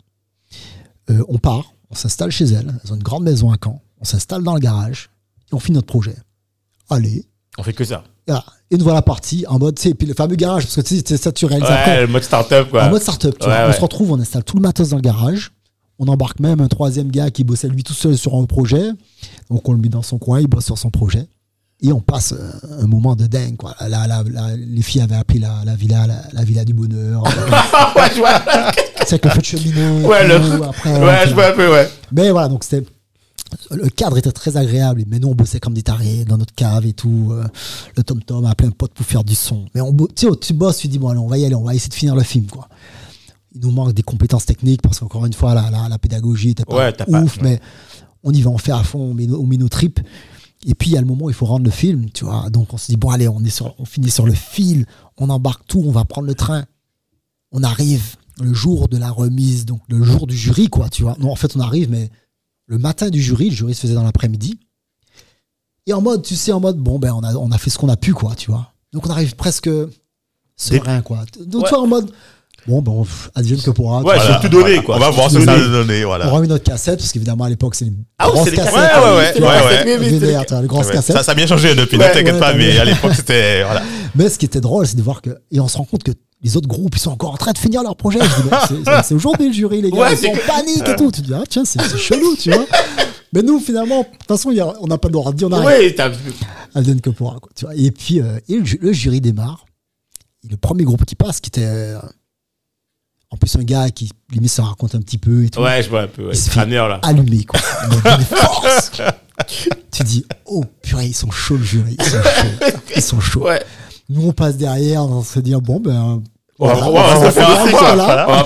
Euh, 1.10 1.24
on 1.28 1.38
part, 1.38 1.74
on 1.90 1.96
s'installe 1.96 2.32
chez 2.32 2.46
elles. 2.46 2.74
Elles 2.84 2.92
ont 2.92 2.96
une 2.96 3.04
grande 3.04 3.24
maison 3.24 3.52
à 3.52 3.58
Caen. 3.62 3.82
On 4.00 4.06
s'installe 4.06 4.44
dans 4.44 4.54
le 4.54 4.60
garage 4.60 5.10
et 5.52 5.56
on 5.56 5.60
finit 5.60 5.76
notre 5.76 5.88
projet. 5.88 6.16
Allez. 6.90 7.26
On 7.58 7.64
fait 7.64 7.74
que 7.74 7.84
ça. 7.86 8.04
Voilà. 8.28 8.44
Et 8.72 8.78
nous 8.78 8.84
voilà 8.84 9.02
partis 9.02 9.46
en 9.48 9.60
mode, 9.60 9.78
sais, 9.78 9.94
puis 9.94 10.08
le 10.08 10.14
fameux 10.14 10.36
garage, 10.36 10.64
parce 10.64 10.76
que 10.76 10.82
tu 10.82 10.98
sais, 10.98 11.04
c'est 11.06 11.18
ça, 11.18 11.32
tu 11.32 11.46
réalises 11.46 11.68
après. 11.70 11.96
Ouais, 11.98 12.02
le 12.02 12.08
mode 12.08 12.24
start-up, 12.24 12.70
quoi. 12.72 12.86
En 12.86 12.90
mode 12.90 13.02
startup, 13.02 13.38
tu 13.38 13.48
Ouais, 13.48 13.54
vois. 13.62 13.70
On 13.70 13.74
se 13.74 13.82
retrouve, 13.82 14.12
on 14.12 14.20
installe 14.20 14.44
tout 14.44 14.56
le 14.56 14.62
matos 14.62 14.90
dans 14.90 14.96
le 14.98 15.02
garage. 15.02 15.52
On 16.00 16.08
embarque 16.08 16.40
même 16.40 16.60
un 16.60 16.68
troisième 16.68 17.12
gars 17.12 17.30
qui 17.30 17.44
bossait 17.44 17.68
lui 17.68 17.84
tout 17.84 17.94
seul 17.94 18.18
sur 18.18 18.34
un 18.36 18.46
projet. 18.46 18.90
Donc 19.52 19.68
on 19.70 19.74
le 19.74 19.78
met 19.78 19.90
dans 19.90 20.02
son 20.02 20.18
coin, 20.18 20.40
il 20.40 20.48
bosse 20.48 20.66
sur 20.66 20.78
son 20.78 20.90
projet. 20.90 21.28
Et 21.82 21.92
on 21.94 22.00
passe 22.00 22.32
euh, 22.34 22.82
un 22.82 22.88
moment 22.88 23.16
de 23.16 23.28
dingue. 23.28 23.58
Quoi. 23.58 23.76
La- 23.82 24.08
la- 24.08 24.24
la- 24.24 24.56
les 24.56 24.82
filles 24.82 25.02
avaient 25.02 25.16
appelé 25.18 25.40
la, 25.40 25.62
la 25.66 25.76
villa 25.76 26.08
la, 26.08 26.22
la 26.32 26.44
villa 26.44 26.66
du 26.66 26.74
bonheur. 26.74 27.24
ouais, 27.96 28.10
je 28.16 28.20
vois. 28.20 28.42
Avec 29.14 29.26
le 29.26 29.32
feu 29.32 29.40
de 29.40 29.46
cheminée. 29.46 30.06
Ouais, 30.06 30.24
tout. 30.28 30.58
le- 30.58 30.64
Après, 30.64 31.00
Ouais, 31.00 31.28
je 31.28 31.34
vois. 31.34 31.48
un 31.48 31.54
peu, 31.54 31.72
ouais. 31.72 31.90
Mais 32.12 32.30
voilà, 32.32 32.48
donc 32.50 32.64
c'était. 32.64 32.86
Le 33.70 33.88
cadre 33.90 34.18
était 34.18 34.32
très 34.32 34.58
agréable, 34.58 35.04
mais 35.08 35.20
nous 35.20 35.28
on 35.28 35.36
bossait 35.36 35.60
comme 35.60 35.76
des 35.76 35.84
tarés 35.84 36.26
dans 36.26 36.38
notre 36.38 36.56
cave 36.56 36.88
et 36.88 36.94
tout. 36.94 37.30
euh, 37.32 37.44
le 37.96 38.04
Tom 38.04 38.22
Tom 38.24 38.44
a 38.46 38.50
appelé 38.50 38.70
un 38.70 38.72
pote 38.72 38.94
pour 38.94 39.06
faire 39.06 39.24
du 39.24 39.36
son. 39.36 39.66
Mais 39.76 39.82
on, 39.82 39.96
tu 40.16 40.54
bosses, 40.54 40.78
tu 40.78 40.88
dis 40.88 40.98
bon, 40.98 41.10
allez, 41.10 41.20
on 41.20 41.28
va 41.28 41.38
y 41.38 41.46
aller, 41.46 41.54
on 41.54 41.64
va 41.64 41.76
essayer 41.76 41.90
de 41.90 41.94
finir 41.94 42.16
le 42.16 42.24
film, 42.24 42.48
quoi. 42.48 42.68
Il 43.54 43.62
nous 43.62 43.70
manque 43.70 43.94
des 43.94 44.02
compétences 44.02 44.48
techniques 44.48 44.82
parce 44.82 45.00
qu'encore 45.00 45.28
une 45.28 45.34
fois, 45.34 45.54
la, 45.54 45.70
la, 45.70 45.88
la 45.88 46.00
pédagogie 46.00 46.50
était 46.52 46.66
pas 46.66 46.76
Ouais, 46.78 46.92
pas- 46.94 47.06
ouf, 47.22 47.38
mais 47.44 47.60
on 48.24 48.32
y 48.32 48.42
va, 48.42 48.50
on 48.50 48.58
fait 48.58 48.72
à 48.72 48.82
fond, 48.84 49.00
on 49.00 49.14
met, 49.14 49.30
on 49.30 49.46
met 49.46 49.58
nos 49.58 49.70
tripes. 49.70 50.00
Et 50.66 50.74
puis 50.74 50.90
il 50.90 50.94
y 50.94 50.98
a 50.98 51.02
le 51.02 51.06
moment 51.06 51.26
où 51.26 51.30
il 51.30 51.36
faut 51.36 51.46
rendre 51.46 51.66
le 51.66 51.72
film, 51.72 52.10
tu 52.10 52.26
vois. 52.26 52.50
Donc 52.50 52.74
on 52.74 52.78
se 52.78 52.88
dit 52.88 52.98
bon, 52.98 53.12
allez, 53.12 53.28
on, 53.28 53.44
est 53.44 53.50
sur, 53.52 53.76
on 53.78 53.86
finit 53.86 54.10
sur 54.10 54.26
le 54.26 54.34
fil, 54.34 54.88
on 55.18 55.30
embarque 55.30 55.68
tout, 55.68 55.84
on 55.86 55.92
va 55.92 56.06
prendre 56.06 56.26
le 56.28 56.34
train. 56.34 56.64
On 57.52 57.62
arrive 57.62 58.16
le 58.42 58.54
jour 58.54 58.88
de 58.88 58.98
la 58.98 59.10
remise, 59.12 59.66
donc 59.66 59.82
le 59.90 60.04
jour 60.04 60.26
du 60.28 60.36
jury, 60.36 60.68
quoi, 60.68 60.90
tu 60.90 61.04
vois. 61.04 61.16
Non, 61.20 61.32
en 61.32 61.36
fait, 61.36 61.56
on 61.56 61.60
arrive, 61.60 61.90
mais 61.90 62.10
le 62.68 62.78
matin 62.78 63.10
du 63.10 63.22
jury, 63.22 63.50
le 63.50 63.56
jury 63.56 63.74
se 63.76 63.82
faisait 63.82 63.94
dans 63.94 64.04
l'après-midi. 64.04 64.58
Et 65.86 65.94
en 65.94 66.02
mode, 66.02 66.24
tu 66.24 66.36
sais, 66.36 66.52
en 66.52 66.60
mode, 66.60 66.78
bon, 66.78 66.98
ben, 67.00 67.14
on 67.14 67.24
a, 67.24 67.34
on 67.36 67.52
a 67.52 67.58
fait 67.58 67.70
ce 67.70 67.78
qu'on 67.78 67.90
a 67.90 67.98
pu, 67.98 68.14
quoi, 68.14 68.36
tu 68.36 68.50
vois. 68.52 68.72
Donc 68.94 69.06
on 69.08 69.10
arrive 69.10 69.36
presque 69.36 69.70
serein, 70.56 71.02
quoi. 71.02 71.26
Donc 71.46 71.64
Ouais. 71.64 71.70
toi, 71.70 71.82
en 71.82 71.88
mode, 71.88 72.10
bon, 72.68 72.82
ben, 72.82 72.92
on- 72.92 73.08
advienne 73.36 73.62
que 73.62 73.72
pourra. 73.72 74.02
Ouais, 74.02 74.16
je 74.20 74.28
vais 74.32 74.40
tout 74.40 74.50
donner, 74.50 74.82
quoi. 74.84 74.96
On 74.96 75.00
va 75.00 75.10
voir 75.10 75.30
ce 75.30 75.38
que 75.40 75.46
ça 75.46 75.56
va 75.58 75.68
donner, 75.68 76.04
On 76.06 76.08
voilà. 76.08 76.30
remet 76.30 76.48
notre 76.48 76.64
cassette, 76.64 77.00
parce 77.00 77.12
qu'évidemment, 77.12 77.44
à 77.44 77.50
l'époque, 77.50 77.76
c'est 77.76 77.86
les 77.86 77.94
Ah 78.18 78.30
c'est 78.44 78.52
les 78.52 78.58
cassettes. 78.58 78.72
cassettes. 78.74 79.04
Ouais, 79.04 79.10
ouais, 79.10 79.16
ouais, 79.16 79.42
ouais, 79.42 80.00
ouais. 80.00 80.10
Vénère, 80.10 80.46
vois, 80.50 80.62
les 80.62 80.68
grosses 80.68 80.88
Ouais, 80.88 80.94
cassettes. 80.94 81.18
Ça, 81.18 81.24
ça 81.24 81.32
a 81.34 81.36
bien 81.36 81.48
changé 81.48 81.76
depuis, 81.76 81.98
Ouais, 81.98 82.08
ne 82.10 82.14
t'inquiète 82.14 82.34
ouais, 82.36 82.40
pas, 82.40 82.54
mais 82.54 82.78
à 82.78 82.86
l'époque, 82.86 83.14
c'était. 83.16 83.64
Voilà. 83.64 83.84
Mais 84.16 84.30
ce 84.30 84.38
qui 84.40 84.46
était 84.46 84.62
drôle, 84.62 84.88
c'est 84.88 84.96
de 84.98 85.02
voir 85.04 85.22
que. 85.22 85.32
Et 85.52 85.60
on 85.60 85.68
se 85.68 85.78
rend 85.78 85.86
compte 85.86 86.04
que 86.04 86.12
les 86.44 86.58
autres 86.58 86.68
groupes, 86.68 86.96
ils 86.96 87.00
sont 87.00 87.12
encore 87.12 87.32
en 87.32 87.38
train 87.38 87.54
de 87.54 87.58
finir 87.58 87.82
leur 87.84 87.96
projet. 87.96 88.20
C'est- 89.04 89.14
aujourd'hui 89.16 89.48
le 89.48 89.54
jury, 89.54 89.82
les 89.82 89.90
gars. 89.92 89.98
Ouais, 89.98 90.14
ils 90.14 90.18
sont 90.18 90.28
en 90.28 90.54
panique 90.56 90.88
et 90.88 90.96
tout. 90.96 91.10
Tu 91.12 91.22
te 91.22 91.28
dis, 91.28 91.34
ah 91.34 91.44
tiens, 91.50 91.64
c'est 91.66 91.82
chelou, 91.98 92.36
tu 92.36 92.52
vois. 92.52 92.66
Mais 93.32 93.42
nous, 93.42 93.60
finalement, 93.60 94.02
de 94.02 94.06
toute 94.06 94.28
façon, 94.28 94.50
a- 94.52 94.76
on 94.80 94.88
n'a 94.88 94.98
pas 94.98 95.08
le 95.08 95.14
droit 95.14 95.32
de 95.32 95.38
dire, 95.38 95.48
on 95.48 95.52
arrive. 95.54 95.96
Que 97.02 97.10
pourra, 97.12 97.40
quoi, 97.40 97.50
tu 97.56 97.66
vois. 97.66 97.76
Et 97.76 97.92
puis, 97.92 98.20
euh, 98.20 98.40
et 98.50 98.58
le, 98.58 98.64
le 98.82 98.94
jury 98.94 99.22
démarre. 99.22 99.66
Et 100.44 100.50
le 100.50 100.58
premier 100.58 100.84
groupe 100.84 101.06
qui 101.06 101.16
passe, 101.16 101.40
qui 101.40 101.48
était. 101.50 101.64
euh, 101.66 101.98
en 103.32 103.38
plus, 103.38 103.56
un 103.56 103.64
gars 103.64 103.90
qui, 103.90 104.12
limite, 104.32 104.52
se 104.52 104.62
raconte 104.62 104.94
un 104.94 105.00
petit 105.02 105.18
peu 105.18 105.46
et 105.46 105.50
tout. 105.50 105.62
Ouais, 105.62 105.82
je 105.82 105.90
vois 105.90 106.02
un 106.02 106.08
peu, 106.08 106.24
ouais. 106.28 106.34
Il 106.34 106.38
se 106.38 106.56
là. 106.56 107.00
allumé, 107.02 107.44
quoi. 107.46 107.60
D'une 108.18 108.26
force. 108.26 108.92
tu 109.92 110.04
dis, 110.04 110.26
oh 110.46 110.64
purée, 110.84 111.08
ils 111.08 111.16
sont 111.16 111.32
chauds, 111.32 111.56
le 111.58 111.64
jury. 111.64 111.96
Ils 112.00 112.06
sont 112.06 112.22
chauds. 112.22 112.68
Ils 112.96 113.02
sont 113.02 113.20
chauds. 113.20 113.46
Ouais. 113.48 113.64
Nous, 114.10 114.28
on 114.28 114.34
passe 114.34 114.58
derrière, 114.58 115.04
on 115.06 115.24
se 115.24 115.40
dit, 115.40 115.56
bon, 115.56 115.80
ben. 115.80 116.22
Faire 117.32 117.62
aussi, 117.62 117.72
ça, 117.72 117.78
quoi. 117.78 117.96
là. 117.96 118.46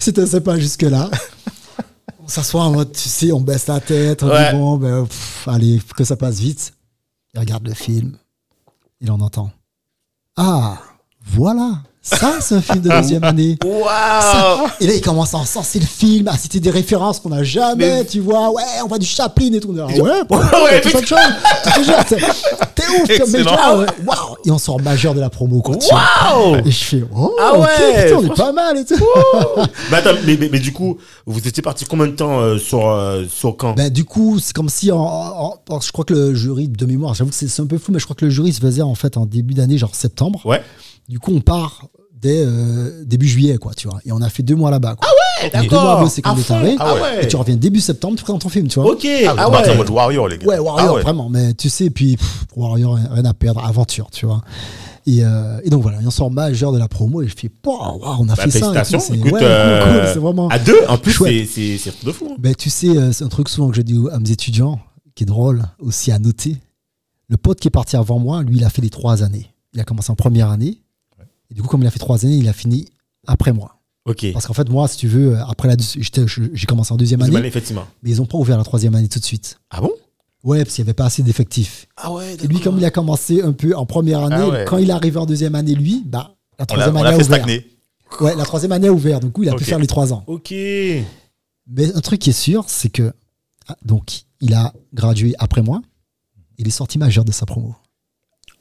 C'était 0.00 0.26
s'assoit 2.28 2.62
en 2.62 2.70
mode, 2.72 2.92
tu 2.92 3.08
sais, 3.08 3.32
on 3.32 3.40
baisse 3.40 3.66
la 3.66 3.80
tête, 3.80 4.22
on 4.22 4.28
Ouais. 4.28 4.50
dit, 4.52 4.56
bon, 4.58 4.76
ben, 4.78 5.04
pff, 5.06 5.46
allez, 5.48 5.80
que 5.96 6.04
ça 6.04 6.16
passe 6.16 6.38
vite. 6.38 6.72
Il 7.34 7.40
regarde 7.40 7.66
le 7.66 7.74
film. 7.74 8.16
Il 9.00 9.10
en 9.10 9.20
entend. 9.20 9.50
Ah, 10.36 10.78
voilà. 11.26 11.78
Ça, 12.06 12.32
c'est 12.40 12.54
un 12.56 12.60
film 12.60 12.80
de 12.82 12.90
deuxième 12.90 13.24
année. 13.24 13.56
Ça. 13.62 13.66
Waouh! 13.66 14.68
Et 14.78 14.86
là, 14.86 14.94
il 14.94 15.00
commence 15.00 15.32
à 15.34 15.38
encenser 15.38 15.80
le 15.80 15.86
film, 15.86 16.28
à 16.28 16.36
citer 16.36 16.60
des 16.60 16.68
références 16.70 17.18
qu'on 17.18 17.30
n'a 17.30 17.42
jamais, 17.42 18.00
Mais- 18.00 18.04
tu 18.04 18.20
vois. 18.20 18.50
Ouais, 18.50 18.62
on 18.84 18.88
voit 18.88 18.98
du 18.98 19.06
Chaplin 19.06 19.50
et 19.54 19.58
tout. 19.60 19.74
Ah 19.80 19.86
ouais, 19.86 20.00
Ouais, 20.02 20.80
tout 20.82 20.90
ça 20.90 21.00
de 21.00 21.06
chose. 21.06 21.18
C'est- 22.06 22.16
T'es 22.74 22.82
ouf, 23.14 23.18
comme 23.18 23.30
mec. 23.30 23.46
Ah 23.48 23.78
ouais, 23.78 23.86
Waouh. 24.06 24.36
Et 24.44 24.50
on 24.50 24.58
sort 24.58 24.80
majeur 24.82 25.14
de 25.14 25.20
la 25.20 25.30
promo, 25.30 25.62
quoi. 25.62 25.76
Waouh! 25.76 26.56
Et 26.66 26.70
je 26.70 26.84
fais, 26.84 27.04
oh, 27.16 27.34
Ah 27.40 27.58
ouais, 27.58 28.04
putain, 28.04 28.18
on 28.18 28.24
est 28.26 28.36
pas 28.36 28.52
mal 28.52 28.76
et 28.76 28.84
tout. 28.84 28.94
Mais 29.90 29.96
attends, 29.96 30.10
mais, 30.26 30.36
mais, 30.38 30.48
mais 30.52 30.58
du 30.60 30.72
coup, 30.72 30.98
vous 31.26 31.38
étiez 31.38 31.62
parti 31.62 31.84
combien 31.86 32.06
de 32.06 32.12
temps 32.12 32.38
euh, 32.40 32.58
sur, 32.58 32.86
euh, 32.86 33.24
sur 33.32 33.56
Caen 33.60 33.72
Ben, 33.74 33.88
du 33.90 34.04
coup, 34.04 34.38
c'est 34.40 34.52
comme 34.52 34.68
si, 34.68 34.92
en, 34.92 34.98
en- 35.00 35.54
en- 35.70 35.80
je 35.80 35.90
crois 35.90 36.04
que 36.04 36.12
le 36.12 36.34
jury, 36.34 36.68
de 36.68 36.84
mémoire, 36.86 37.14
j'avoue 37.14 37.30
que 37.30 37.36
c'est 37.36 37.48
c'est 37.48 37.62
un 37.62 37.66
peu 37.66 37.78
flou, 37.78 37.92
mais 37.94 37.98
je 37.98 38.04
crois 38.04 38.16
que 38.16 38.24
le 38.26 38.30
jury 38.30 38.52
se 38.52 38.60
faisait 38.60 38.82
en 38.82 38.94
fait 38.94 39.16
en 39.16 39.24
début 39.26 39.54
d'année, 39.54 39.78
genre 39.78 39.94
septembre. 39.94 40.40
Ouais. 40.44 40.60
Du 41.08 41.18
coup, 41.18 41.32
on 41.34 41.40
part 41.40 41.86
dès 42.12 42.42
euh, 42.46 43.04
début 43.04 43.28
juillet, 43.28 43.58
quoi, 43.58 43.74
tu 43.74 43.86
vois. 43.88 44.00
Et 44.06 44.12
on 44.12 44.22
a 44.22 44.30
fait 44.30 44.42
deux 44.42 44.54
mois 44.54 44.70
là-bas, 44.70 44.94
quoi. 44.96 45.08
Eh, 45.44 45.50
Donc, 45.50 45.68
Deux 45.68 45.76
mois 45.76 45.98
à 45.98 46.02
bosser 46.02 46.22
comme 46.22 46.36
des 46.36 46.42
tarés. 46.42 46.76
Ah 46.78 46.94
ouais. 46.94 47.24
Et 47.24 47.28
tu 47.28 47.36
reviens 47.36 47.56
début 47.56 47.80
septembre, 47.80 48.16
tu 48.16 48.22
présentes 48.24 48.40
ton 48.42 48.48
film, 48.48 48.68
tu 48.68 48.80
vois. 48.80 48.92
Ok, 48.92 49.06
Ah, 49.26 49.34
ah, 49.36 49.50
partez 49.50 49.68
en 49.68 49.72
ouais. 49.72 49.78
mode 49.78 49.90
Warrior, 49.90 50.28
les 50.28 50.38
gars. 50.38 50.46
Ouais, 50.46 50.58
Warrior, 50.58 50.88
Ah 50.90 50.94
ouais. 50.94 51.02
vraiment. 51.02 51.28
Mais 51.28 51.52
tu 51.54 51.68
sais, 51.68 51.90
puis 51.90 52.16
pff, 52.16 52.46
Warrior, 52.56 52.94
rien 53.10 53.24
à 53.26 53.34
perdre, 53.34 53.62
aventure, 53.64 54.08
tu 54.10 54.24
vois. 54.24 54.42
Et, 55.06 55.22
euh, 55.22 55.60
et 55.62 55.68
donc 55.68 55.82
voilà, 55.82 56.00
et 56.00 56.06
on 56.06 56.10
sort 56.10 56.30
majeur 56.30 56.72
de 56.72 56.78
la 56.78 56.88
promo 56.88 57.20
et 57.20 57.28
je 57.28 57.34
fais, 57.36 57.50
wow, 57.66 58.00
on 58.20 58.28
a 58.30 58.34
Bah, 58.34 58.42
fait 58.44 58.50
ça. 58.50 58.84
c'est- 58.84 59.10
ouais, 59.18 59.32
euh, 59.42 60.12
cool, 60.14 60.22
vraiment. 60.22 60.48
À 60.48 60.58
deux, 60.58 60.78
en 60.88 60.96
plus, 60.96 61.12
c'est 61.12 61.76
de 62.06 62.12
fou. 62.12 62.28
hein. 62.30 62.36
Ben, 62.38 62.54
tu 62.54 62.70
sais, 62.70 62.88
euh, 62.88 63.12
c'est 63.12 63.24
un 63.24 63.28
truc 63.28 63.50
souvent 63.50 63.68
que 63.68 63.76
je 63.76 63.82
dis 63.82 64.00
à 64.10 64.18
mes 64.18 64.30
étudiants, 64.30 64.78
qui 65.14 65.24
est 65.24 65.26
drôle 65.26 65.62
aussi 65.78 66.10
à 66.10 66.18
noter. 66.18 66.56
Le 67.28 67.36
pote 67.36 67.60
qui 67.60 67.68
est 67.68 67.70
parti 67.70 67.96
avant 67.96 68.18
moi, 68.18 68.42
lui, 68.42 68.56
il 68.56 68.64
a 68.64 68.70
fait 68.70 68.80
les 68.80 68.88
trois 68.88 69.22
années. 69.22 69.50
Il 69.74 69.80
a 69.80 69.84
commencé 69.84 70.10
en 70.10 70.14
première 70.14 70.48
année. 70.50 70.80
Et 71.50 71.54
du 71.54 71.62
coup, 71.62 71.68
comme 71.68 71.82
il 71.82 71.86
a 71.86 71.90
fait 71.90 71.98
trois 71.98 72.24
années, 72.24 72.36
il 72.36 72.48
a 72.48 72.52
fini 72.52 72.86
après 73.26 73.52
moi. 73.52 73.80
Ok. 74.06 74.26
Parce 74.32 74.46
qu'en 74.46 74.52
fait, 74.54 74.68
moi, 74.68 74.86
si 74.88 74.96
tu 74.98 75.08
veux, 75.08 75.38
après 75.38 75.68
la, 75.68 75.76
j'ai 75.78 76.66
commencé 76.66 76.92
en 76.92 76.96
deuxième 76.96 77.20
Deuxième 77.20 77.22
année, 77.36 77.36
année, 77.38 77.48
effectivement. 77.48 77.86
mais 78.02 78.10
ils 78.10 78.16
n'ont 78.18 78.26
pas 78.26 78.36
ouvert 78.38 78.58
la 78.58 78.64
troisième 78.64 78.94
année 78.94 79.08
tout 79.08 79.18
de 79.18 79.24
suite. 79.24 79.58
Ah 79.70 79.80
bon? 79.80 79.90
Ouais, 80.42 80.62
parce 80.62 80.74
qu'il 80.74 80.84
n'y 80.84 80.88
avait 80.88 80.94
pas 80.94 81.06
assez 81.06 81.22
d'effectifs. 81.22 81.86
Ah 81.96 82.12
ouais, 82.12 82.34
Et 82.34 82.46
lui, 82.46 82.60
comme 82.60 82.76
il 82.76 82.84
a 82.84 82.90
commencé 82.90 83.40
un 83.40 83.52
peu 83.52 83.74
en 83.74 83.86
première 83.86 84.20
année, 84.24 84.36
Ah 84.38 84.48
ouais. 84.50 84.64
quand 84.66 84.76
il 84.76 84.90
est 84.90 84.92
arrivé 84.92 85.16
en 85.18 85.24
deuxième 85.24 85.54
année, 85.54 85.74
lui, 85.74 86.02
bah, 86.04 86.34
la 86.58 86.64
On 86.64 86.66
troisième 86.66 86.96
on 86.96 86.98
année 87.00 87.08
a 87.08 87.18
fait 87.18 87.24
ouvert. 87.24 87.38
stagner. 87.38 87.70
Ouais, 88.20 88.36
la 88.36 88.44
troisième 88.44 88.72
année 88.72 88.88
a 88.88 88.92
ouvert. 88.92 89.20
Du 89.20 89.30
coup, 89.30 89.42
il 89.42 89.48
a 89.48 89.54
pu 89.54 89.64
faire 89.64 89.78
les 89.78 89.86
trois 89.86 90.12
ans. 90.12 90.22
Ok. 90.26 90.50
Mais 90.50 91.94
un 91.94 92.00
truc 92.00 92.20
qui 92.20 92.30
est 92.30 92.34
sûr, 92.34 92.64
c'est 92.68 92.90
que 92.90 93.12
ah, 93.68 93.76
donc 93.86 94.24
il 94.42 94.52
a 94.52 94.74
gradué 94.92 95.34
après 95.38 95.62
moi. 95.62 95.80
Il 96.58 96.68
est 96.68 96.72
sorti 96.72 96.98
majeur 96.98 97.24
de 97.24 97.32
sa 97.32 97.46
promo. 97.46 97.74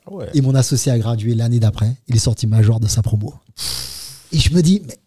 Ah 0.07 0.13
ouais. 0.13 0.29
Et 0.33 0.41
mon 0.41 0.53
associé 0.55 0.91
a 0.91 0.97
gradué 0.99 1.33
l'année 1.35 1.59
d'après. 1.59 1.93
Il 2.07 2.15
est 2.15 2.19
sorti 2.19 2.47
major 2.47 2.79
de 2.79 2.87
sa 2.87 3.01
promo. 3.01 3.33
Et 4.31 4.39
je 4.39 4.53
me 4.53 4.61
dis, 4.61 4.81
mais, 4.87 4.97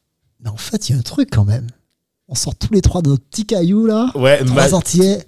mais 0.43 0.51
en 0.51 0.57
fait, 0.57 0.89
il 0.89 0.93
y 0.93 0.95
a 0.97 0.99
un 0.99 1.03
truc 1.03 1.29
quand 1.33 1.45
même. 1.45 1.67
On 2.29 2.35
sort 2.35 2.55
tous 2.57 2.73
les 2.73 2.81
trois 2.81 3.03
de 3.03 3.09
notre 3.11 3.25
petit 3.25 3.47
caillou 3.47 3.87
là, 3.87 4.11
Ouais, 4.15 4.43
trois 4.45 4.75
entiers. 4.75 5.19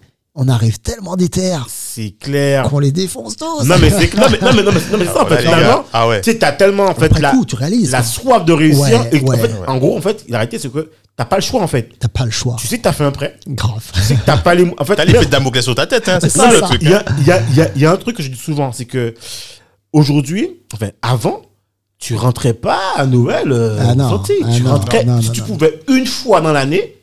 On 0.41 0.47
arrive 0.49 0.79
tellement 0.79 1.17
déter 1.17 1.57
c'est 1.69 2.13
clair. 2.13 2.69
qu'on 2.69 2.79
les 2.79 2.93
défonce 2.93 3.37
tous. 3.37 3.65
Non, 3.65 3.75
mais 3.81 3.91
c'est 3.91 4.15
non, 4.17 4.27
mais, 4.31 4.39
non, 4.41 4.53
mais, 4.55 4.63
non, 4.63 4.71
mais, 4.73 4.81
non, 4.93 4.99
mais 4.99 5.05
ça, 5.07 5.23
en 5.23 5.27
Voilà, 5.27 5.37
fait, 5.37 5.43
finalement, 5.43 5.85
Ah 5.93 6.07
ouais. 6.07 6.21
tu 6.21 6.31
sais, 6.31 6.39
t'as 6.39 6.53
tellement, 6.53 6.85
en 6.87 6.95
fait, 6.95 7.19
la, 7.19 7.31
coup, 7.33 7.45
tu 7.45 7.57
réalises. 7.57 7.91
la 7.91 7.99
quoi. 8.03 8.07
soif 8.07 8.45
de 8.45 8.53
réussir. 8.53 9.01
Ouais, 9.01 9.11
et 9.13 9.21
en, 9.21 9.27
ouais. 9.27 9.37
fait, 9.39 9.51
en 9.67 9.79
gros, 9.79 9.97
en 9.99 10.01
fait, 10.01 10.25
la 10.29 10.39
réalité, 10.39 10.61
c'est 10.61 10.73
que 10.73 10.93
t'as 11.17 11.25
pas 11.25 11.37
le 11.37 11.43
choix, 11.43 11.61
en 11.61 11.67
fait. 11.67 11.91
T'as 11.99 12.07
pas 12.07 12.25
le 12.25 12.31
choix. 12.31 12.55
Tu 12.61 12.69
sais 12.69 12.79
que 12.79 12.83
t'as 12.85 12.93
fait 12.93 13.03
un 13.03 13.11
prêt. 13.11 13.37
Grave. 13.49 13.85
Tu 13.93 14.01
sais 14.01 14.15
que 14.15 14.25
t'as 14.25 14.37
pas 14.37 14.55
les. 14.55 14.71
En 14.79 14.85
fait, 14.85 14.95
T'as 14.95 15.05
l'épée 15.05 15.25
de 15.25 15.31
Damoclès 15.31 15.65
sur 15.65 15.75
ta 15.75 15.89
tête, 15.89 16.09
hein. 16.09 16.19
C'est 16.21 16.29
ça 16.29 16.53
le 16.53 16.61
ça. 16.61 16.67
truc. 16.67 16.83
Il 16.83 16.91
y 16.91 16.95
a, 16.95 17.05
il 17.19 17.27
y, 17.27 17.33
a, 17.33 17.43
il 17.51 17.57
y, 17.57 17.61
a, 17.61 17.71
il 17.75 17.83
y 17.83 17.87
a 17.87 17.91
un 17.91 17.97
truc 17.97 18.17
que 18.17 18.23
je 18.23 18.29
dis 18.31 18.39
souvent, 18.39 18.71
c'est 18.71 18.85
que 18.85 19.15
aujourd'hui, 19.99 20.61
enfin, 20.73 20.89
avant, 21.03 21.43
tu 21.99 22.15
rentrais 22.15 22.55
pas 22.55 22.79
à 22.97 23.07
Noël 23.07 23.51
euh, 23.53 23.77
Ah 23.81 23.95
non, 23.95 24.21
ah 24.23 24.23
tu 24.25 24.63
non, 24.63 24.71
rentrais, 24.71 25.05
non, 25.05 25.19
tu 25.21 25.43
pouvais 25.43 25.81
une 25.89 26.07
fois 26.07 26.41
dans 26.41 26.53
l'année, 26.53 26.97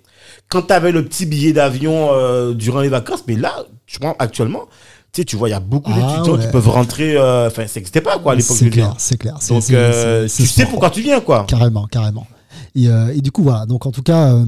quand 0.49 0.63
tu 0.63 0.73
avais 0.73 0.91
le 0.91 1.03
petit 1.05 1.25
billet 1.25 1.53
d'avion 1.53 2.09
euh, 2.13 2.53
durant 2.53 2.79
les 2.81 2.89
vacances. 2.89 3.23
Mais 3.27 3.35
là, 3.35 3.53
je 3.85 3.99
pense 3.99 4.15
actuellement, 4.19 4.65
tu 5.11 5.21
sais, 5.21 5.25
tu 5.25 5.35
vois, 5.35 5.49
il 5.49 5.51
y 5.51 5.55
a 5.55 5.59
beaucoup 5.59 5.91
Ah 5.93 5.99
d'étudiants 6.13 6.37
qui 6.37 6.45
ouais. 6.45 6.51
peuvent 6.51 6.69
rentrer. 6.69 7.15
euh, 7.17 7.47
Enfin, 7.47 7.67
ça 7.67 7.79
n'existait 7.79 8.01
pas, 8.01 8.19
quoi, 8.19 8.33
à 8.33 8.35
l'époque. 8.35 8.55
C'est 8.57 8.69
clair, 8.69 8.93
c'est 8.97 9.17
clair. 9.17 9.37
Donc, 9.49 9.63
c'est- 9.63 9.73
euh, 9.75 10.27
tu 10.27 10.45
sais 10.45 10.65
pourquoi 10.65 10.89
tu 10.89 11.01
viens, 11.01 11.19
quoi. 11.19 11.45
Carrément, 11.47 11.85
carrément. 11.87 12.25
Et, 12.73 12.87
euh, 12.87 13.13
et 13.15 13.21
du 13.21 13.31
coup, 13.31 13.43
voilà. 13.43 13.65
Donc, 13.65 13.85
en 13.85 13.91
tout 13.91 14.03
cas, 14.03 14.33
euh, 14.33 14.45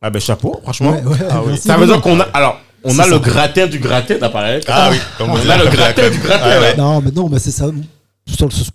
Ah 0.00 0.10
ben, 0.10 0.20
chapeau, 0.20 0.58
franchement. 0.62 0.90
ouais, 0.90 1.02
ouais, 1.04 1.16
Ah 1.30 1.42
oui. 1.44 1.56
Ça 1.58 1.76
veut 1.76 1.86
dire 1.86 2.00
qu'on 2.00 2.18
a. 2.20 2.24
Alors, 2.34 2.58
on 2.84 2.98
a 2.98 3.06
le 3.06 3.18
gratin 3.18 3.66
du 3.66 3.78
gratin, 3.78 4.16
t'as 4.20 4.28
parlé. 4.28 4.60
Ah 4.68 4.88
oui, 4.90 4.96
comme 5.18 5.30
On 5.30 5.34
a 5.36 5.58
le 5.58 5.70
gratin 5.70 6.10
du 6.10 6.18
gratin, 6.18 6.44
Ah 6.44 6.60
ouais. 6.60 6.76
Non, 6.76 7.00
mais 7.00 7.10
non, 7.10 7.28
mais 7.28 7.38
c'est 7.38 7.50
ça. 7.50 7.70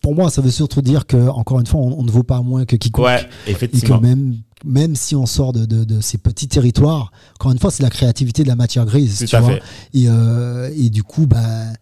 Pour 0.01 0.13
moi, 0.15 0.29
ça 0.29 0.41
veut 0.41 0.51
surtout 0.51 0.81
dire 0.81 1.05
que, 1.07 1.29
encore 1.29 1.59
une 1.59 1.65
fois, 1.67 1.79
on, 1.79 1.99
on 1.99 2.03
ne 2.03 2.11
vaut 2.11 2.23
pas 2.23 2.41
moins 2.41 2.65
que 2.65 2.75
quiconque. 2.75 3.05
Ouais, 3.05 3.21
Et 3.45 3.51
que 3.51 3.55
effectivement. 3.55 3.99
même, 4.01 4.35
même 4.65 4.95
si 4.95 5.15
on 5.15 5.25
sort 5.25 5.53
de, 5.53 5.65
de- 5.65 5.83
de 5.85 6.01
ces 6.01 6.17
petits 6.17 6.47
territoires, 6.47 7.11
encore 7.39 7.51
une 7.51 7.59
fois, 7.59 7.71
c'est 7.71 7.83
la 7.83 7.89
créativité 7.89 8.43
de 8.43 8.49
la 8.49 8.55
matière 8.55 8.85
grise. 8.85 9.19
Tout 9.19 9.25
tu 9.25 9.35
à 9.35 9.39
vois. 9.39 9.51
fait. 9.53 9.61
Et, 9.93 10.05
euh, 10.09 10.69
et 10.75 10.89
du 10.89 11.01
coup, 11.03 11.27
ben, 11.27 11.73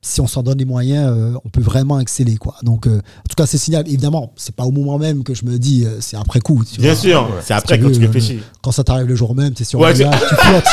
si 0.00 0.20
on 0.22 0.26
s'en 0.26 0.42
donne 0.42 0.58
les 0.58 0.64
moyens, 0.64 1.12
euh, 1.14 1.34
on 1.44 1.48
peut 1.50 1.60
vraiment 1.60 2.00
exceller. 2.00 2.36
Quoi. 2.36 2.56
Donc, 2.62 2.86
euh, 2.86 2.96
en 2.96 3.28
tout 3.28 3.36
cas, 3.36 3.46
c'est 3.46 3.58
signal. 3.58 3.84
Évidemment, 3.86 4.32
c'est 4.36 4.54
pas 4.56 4.64
au 4.64 4.70
moment 4.72 4.98
même 4.98 5.22
que 5.22 5.34
je 5.34 5.44
me 5.44 5.58
dis, 5.58 5.84
euh, 5.84 5.98
c'est 6.00 6.16
après 6.16 6.40
coup. 6.40 6.64
tu 6.64 6.80
Bien 6.80 6.92
vois. 6.94 7.00
sûr, 7.00 7.30
c'est 7.42 7.54
après 7.54 7.78
quand 7.78 7.86
veux, 7.88 7.92
tu 7.92 7.98
euh, 8.02 8.06
réfléchis. 8.06 8.40
Quand 8.62 8.72
ça 8.72 8.82
t'arrive 8.84 9.06
le 9.06 9.14
jour 9.14 9.34
même, 9.34 9.52
t'es 9.52 9.64
sur 9.64 9.78
Ouais, 9.80 9.90
un 10.02 10.10
tu 10.10 10.34
flottes. 10.34 10.64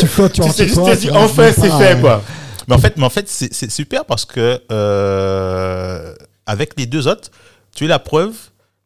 Tu 0.00 0.06
flottes, 0.06 0.32
tu 0.32 0.40
rentres 0.42 0.56
toi, 0.66 1.22
enfin, 1.24 1.52
c'est 1.54 1.70
fait, 1.70 1.94
euh, 1.96 2.00
quoi. 2.00 2.22
Mais 2.68 2.74
en 2.74 2.78
fait, 2.78 2.96
mais 2.96 3.04
en 3.04 3.10
fait 3.10 3.28
c'est 3.28 3.70
super 3.70 4.04
parce 4.04 4.24
que 4.26 4.60
euh, 4.70 6.14
avec 6.46 6.78
les 6.78 6.86
deux 6.86 7.08
autres, 7.08 7.30
tu 7.74 7.84
es 7.84 7.88
la 7.88 7.98
preuve 7.98 8.34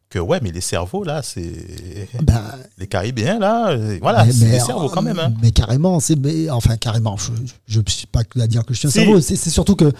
que 0.08 0.18
ouais, 0.18 0.38
mais 0.42 0.52
les 0.52 0.60
cerveaux 0.60 1.04
là, 1.04 1.20
c'est 1.22 2.08
Ben, 2.22 2.42
les 2.78 2.86
Caribéens 2.86 3.38
là, 3.38 3.76
voilà, 4.00 4.24
mais- 4.24 4.32
c'est 4.32 4.50
des 4.50 4.60
cerveaux 4.60 4.88
quand 4.88 5.02
même. 5.02 5.18
Hein. 5.18 5.32
Mais 5.42 5.50
carrément, 5.50 5.98
c'est 6.00 6.16
mais, 6.16 6.48
enfin 6.50 6.76
carrément. 6.76 7.16
Je 7.66 7.78
ne 7.80 7.84
suis 7.88 8.06
pas 8.06 8.20
à 8.40 8.46
dire 8.46 8.64
que 8.64 8.74
je 8.74 8.78
suis 8.78 8.88
un 8.88 8.90
Si. 8.90 8.98
cerveau. 8.98 9.20
C'est 9.20 9.36
c'est 9.36 9.50
surtout 9.50 9.74
que 9.74 9.90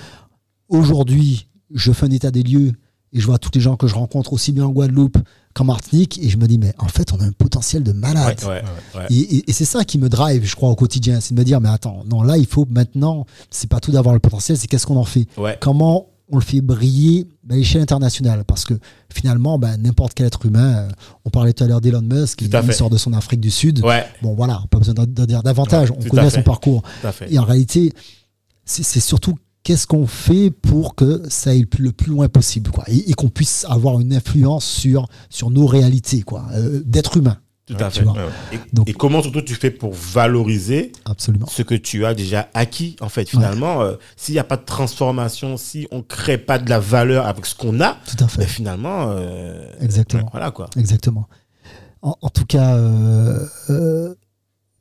aujourd'hui, 0.69 1.49
je 1.75 1.93
fais 1.93 2.07
un 2.07 2.11
état 2.11 2.31
des 2.31 2.43
lieux 2.43 2.73
et 3.13 3.21
je 3.21 3.27
vois 3.27 3.39
tous 3.39 3.51
les 3.55 3.61
gens 3.61 3.77
que 3.77 3.87
je 3.87 3.95
rencontre 3.95 4.33
aussi 4.33 4.53
bien 4.53 4.65
en 4.67 4.71
Guadeloupe 4.71 5.19
qu'en 5.55 5.65
Martinique 5.65 6.19
et 6.23 6.29
je 6.29 6.37
me 6.39 6.47
dis 6.47 6.59
mais 6.59 6.75
en 6.79 6.89
fait 6.89 7.13
on 7.13 7.21
a 7.21 7.25
un 7.25 7.33
potentiel 7.33 7.83
de 7.83 7.93
malade. 7.93 8.39
Ouais, 8.43 8.49
ouais, 8.49 8.63
ouais. 9.01 9.07
Et, 9.11 9.37
et- 9.37 9.51
et 9.51 9.53
c'est 9.53 9.65
ça 9.65 9.85
qui 9.85 9.99
me 9.99 10.09
drive, 10.09 10.45
je 10.45 10.55
crois, 10.57 10.71
au 10.71 10.75
quotidien. 10.77 11.21
C'est 11.21 11.35
de 11.35 11.39
me 11.41 11.45
dire, 11.45 11.61
mais 11.61 11.69
attends, 11.69 12.05
non, 12.11 12.23
là, 12.23 12.39
il 12.39 12.47
faut 12.47 12.67
maintenant, 12.71 13.27
c'est 13.51 13.69
pas 13.69 13.81
tout 13.81 13.91
d'avoir 13.93 14.15
le 14.15 14.21
potentiel, 14.21 14.57
c'est 14.59 14.67
qu'est-ce 14.67 14.87
qu'on 14.87 14.97
en 14.97 15.05
fait? 15.05 15.27
Comment 15.61 16.07
on 16.31 16.37
le 16.37 16.43
fait 16.43 16.61
briller 16.63 17.27
à 17.51 17.55
l'échelle 17.55 17.83
internationale? 17.83 18.45
Parce 18.47 18.65
que 18.65 18.75
finalement, 19.13 19.59
ben, 19.59 19.77
n'importe 19.77 20.15
quel 20.15 20.27
être 20.27 20.47
humain, 20.47 20.77
euh, 20.77 20.89
on 21.27 21.31
parlait 21.31 21.53
tout 21.53 21.65
à 21.65 21.67
l'heure 21.67 21.81
d'Elon 21.83 22.01
Musk, 22.03 22.41
fait. 22.69 22.73
sort 22.73 22.89
de 22.91 22.97
son 22.97 23.13
Afrique 23.13 23.41
du 23.41 23.51
Sud. 23.51 23.85
Ouais, 23.85 24.07
Bon, 24.23 24.35
voilà, 24.35 24.63
pas 24.71 24.79
besoin 24.79 24.95
d'en 24.95 25.27
dire 25.27 25.43
davantage, 25.43 25.91
Ouais, 25.91 25.97
on 25.99 26.09
connaît 26.09 26.31
son 26.31 26.43
parcours. 26.43 26.83
Et 27.31 27.39
en 27.39 27.45
réalité, 27.45 27.93
c'est 28.65 29.01
surtout 29.01 29.37
qu'est-ce 29.63 29.87
qu'on 29.87 30.07
fait 30.07 30.51
pour 30.51 30.95
que 30.95 31.23
ça 31.29 31.51
aille 31.51 31.67
le 31.79 31.93
plus, 31.93 32.11
loin 32.11 32.29
possible, 32.29 32.71
quoi. 32.71 32.85
Et, 32.89 33.11
et 33.11 33.15
qu'on 33.15 33.29
puisse 33.29 33.65
avoir 33.69 34.01
une 34.01 34.13
influence 34.15 34.65
sur, 34.65 35.07
sur 35.31 35.51
nos 35.51 35.67
réalités, 35.67 36.23
quoi, 36.23 36.47
euh, 36.55 36.81
d'être 36.85 37.17
humain. 37.17 37.39
Tout 37.67 37.77
à 37.79 37.91
fait. 37.91 38.05
Et, 38.53 38.59
Donc- 38.73 38.89
et 38.91 38.93
comment 38.93 39.23
surtout 39.23 39.41
tu 39.41 39.55
fais 39.55 39.71
pour 39.71 39.93
valoriser 39.95 40.91
Absolument. 41.05 41.47
ce 41.47 41.63
que 41.63 41.77
tu 41.77 42.05
as 42.05 42.13
déjà 42.13 42.49
acquis 42.55 42.97
en 43.01 43.09
fait 43.09 43.27
finalement 43.29 43.83
euh, 43.83 43.95
s'il 44.17 44.35
n'y 44.35 44.41
a 44.41 44.45
pas 44.45 44.57
de 44.57 44.65
transformation 44.65 45.57
si 45.57 45.87
on 45.93 46.03
crée 46.03 46.39
pas 46.39 46.59
de 46.59 46.69
la 46.69 46.81
valeur 46.81 47.25
avec 47.27 47.47
ce 47.47 47.55
qu'on 47.55 47.81
a 47.81 47.97
Tout 48.05 48.23
à 48.25 48.27
fait. 48.27 48.39
ben, 48.41 48.49
finalement 48.49 49.07
euh, 49.11 49.65
Exactement. 49.81 50.29
voilà 50.33 50.51
quoi 50.51 50.69
Exactement. 50.77 51.29
En, 52.03 52.17
en 52.21 52.29
tout 52.31 52.45
cas, 52.47 52.75
euh, 52.75 53.47
euh, 53.71 54.15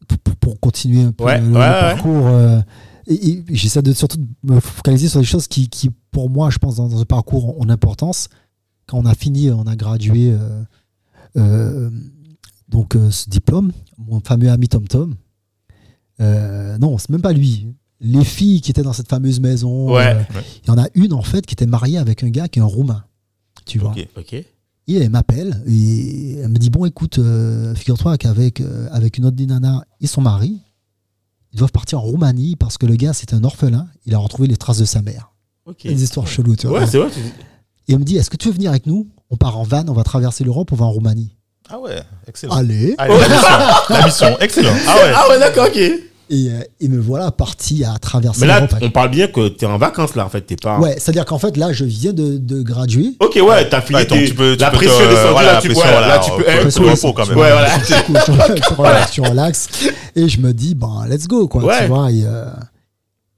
pour, 0.07 0.17
pour- 0.17 0.35
pour 0.37 0.59
continuer 0.59 1.03
un 1.03 1.11
peu 1.11 1.23
Ouais, 1.23 1.37
le, 1.39 1.43
ouais, 1.45 1.51
le 1.51 1.57
ouais. 1.59 1.69
parcours, 1.69 2.27
euh, 2.27 2.59
et, 3.07 3.29
et 3.31 3.43
j'essaie 3.49 3.81
de 3.81 3.93
surtout 3.93 4.17
de 4.17 4.53
me 4.53 4.59
focaliser 4.59 5.07
sur 5.09 5.19
des 5.19 5.25
choses 5.25 5.47
qui, 5.47 5.69
qui, 5.69 5.89
pour 6.11 6.29
moi, 6.29 6.49
je 6.49 6.57
pense, 6.57 6.75
dans, 6.75 6.87
dans 6.87 6.99
ce 6.99 7.03
parcours, 7.03 7.57
ont, 7.57 7.61
ont 7.61 7.65
l'importance. 7.65 8.27
Quand 8.87 8.97
on 8.99 9.05
a 9.05 9.15
fini, 9.15 9.49
on 9.51 9.63
a 9.67 9.75
gradué 9.75 10.31
euh, 10.31 10.63
euh, 11.37 11.89
donc 12.67 12.95
euh, 12.95 13.09
ce 13.11 13.29
diplôme, 13.29 13.71
mon 13.97 14.19
fameux 14.19 14.49
ami 14.49 14.67
Tom 14.67 14.87
Tom. 14.87 15.15
non, 16.19 16.97
c'est 16.97 17.09
même 17.09 17.21
pas 17.21 17.33
lui. 17.33 17.67
Les 17.99 18.23
filles 18.23 18.61
qui 18.61 18.71
étaient 18.71 18.81
dans 18.81 18.93
cette 18.93 19.09
fameuse 19.09 19.39
maison, 19.39 19.93
Ouais. 19.93 20.25
il 20.63 20.67
y 20.67 20.71
en 20.71 20.77
a 20.77 20.87
une 20.95 21.13
en 21.13 21.21
fait 21.21 21.45
qui 21.45 21.53
était 21.53 21.67
mariée 21.67 21.97
avec 21.99 22.23
un 22.23 22.29
gars 22.29 22.47
qui 22.47 22.59
est 22.59 22.61
un 22.61 22.65
roumain. 22.65 23.03
Tu 23.65 23.77
vois. 23.77 23.93
Et 24.87 24.95
elle 24.95 25.09
m'appelle 25.11 25.61
et 25.67 26.37
elle 26.39 26.49
me 26.49 26.57
dit 26.57 26.71
Bon, 26.71 26.85
écoute, 26.85 27.19
figure-toi 27.75 28.17
qu'avec 28.17 28.61
avec 28.91 29.17
une 29.19 29.25
autre 29.25 29.35
des 29.37 29.45
nanas 29.45 29.83
et 30.01 30.07
son 30.07 30.21
mari, 30.21 30.59
ils 31.53 31.57
doivent 31.59 31.71
partir 31.71 31.99
en 31.99 32.03
Roumanie 32.03 32.55
parce 32.55 32.77
que 32.77 32.85
le 32.85 32.95
gars, 32.95 33.13
c'est 33.13 33.33
un 33.33 33.43
orphelin. 33.43 33.87
Il 34.05 34.15
a 34.15 34.17
retrouvé 34.17 34.47
les 34.47 34.57
traces 34.57 34.77
de 34.79 34.85
sa 34.85 35.01
mère. 35.01 35.31
ok 35.65 35.83
Des 35.83 36.03
histoires 36.03 36.27
cheloues, 36.27 36.55
tu 36.55 36.67
vois. 36.67 36.79
ouais 36.81 36.87
c'est 36.87 36.97
vrai 36.97 37.09
tu- 37.11 37.19
Et 37.19 37.93
elle 37.93 37.99
me 37.99 38.03
dit 38.05 38.17
Est-ce 38.17 38.29
que 38.29 38.37
tu 38.37 38.47
veux 38.47 38.53
venir 38.53 38.69
avec 38.71 38.85
nous? 38.85 39.07
On 39.29 39.37
part 39.37 39.57
en 39.57 39.63
van, 39.63 39.85
on 39.87 39.93
va 39.93 40.03
traverser 40.03 40.43
l'Europe, 40.43 40.71
on 40.71 40.75
va 40.75 40.85
en 40.85 40.91
Roumanie. 40.91 41.35
Ah 41.69 41.79
ouais, 41.79 42.01
excellent. 42.27 42.53
Allez 42.55 42.95
Allez, 42.97 43.13
la 43.17 43.27
mission, 43.29 43.49
la 43.89 44.05
mission, 44.05 44.39
excellent. 44.39 44.73
Ah 44.87 44.95
ouais. 44.95 45.11
ah 45.15 45.29
ouais 45.29 45.39
d'accord 45.39 45.67
ok 45.67 45.79
et, 46.31 46.49
euh, 46.49 46.61
et 46.79 46.87
me 46.87 46.99
voilà 46.99 47.29
parti 47.31 47.83
à 47.83 47.97
traverser 47.99 48.41
mais 48.41 48.47
là 48.47 48.67
on 48.81 48.89
parle 48.89 49.11
bien 49.11 49.27
que 49.27 49.49
tu 49.49 49.65
es 49.65 49.67
en 49.67 49.77
vacances 49.77 50.15
là 50.15 50.25
en 50.25 50.29
fait 50.29 50.41
t'es 50.41 50.55
pas 50.55 50.79
Ouais, 50.79 50.93
c'est-à-dire 50.97 51.25
qu'en 51.25 51.37
fait, 51.37 51.57
là, 51.57 51.71
je 51.73 51.85
viens 51.85 52.13
de, 52.13 52.37
de 52.39 52.61
graduer. 52.63 53.17
ok 53.19 53.37
ouais 53.43 53.69
t'as 53.69 53.81
fini 53.81 53.99
Ouais, 53.99 54.05
tes- 54.07 54.25
tu 54.27 54.33
peux- 54.33 54.53
tu 54.55 54.61
la 54.61 54.71
peux 54.71 54.77
te- 54.77 54.85
pression 54.85 55.09
descendue 55.09 55.31
voilà, 55.33 55.47
là 55.47 55.53
la 55.55 55.61
tu 55.61 55.67
pression, 55.69 55.85
ouais, 55.85 56.07
là 56.07 56.19
tu 56.19 56.31
peux 56.31 56.43
peut 56.43 56.63
tu- 56.63 56.71
se 56.71 56.79
repos 56.81 57.13
quand 57.13 57.27
même. 57.27 57.37
ouais 57.37 57.51
voilà 57.51 57.77
Du 57.77 57.83
coup, 58.05 58.13
je, 58.15 58.61
je 58.63 58.73
relaxe, 58.75 59.13
je 59.15 59.21
relaxe. 59.21 59.67
Et 60.15 60.27
je 60.29 60.39
me 60.39 60.53
dis, 60.53 60.73
ben, 60.75 61.05
let's 61.07 61.27
go, 61.27 61.47
quoi. 61.47 61.63
Ouais. 61.63 61.81
Tu 61.81 61.87
vois, 61.87 62.11
et, 62.11 62.23
euh, 62.25 62.45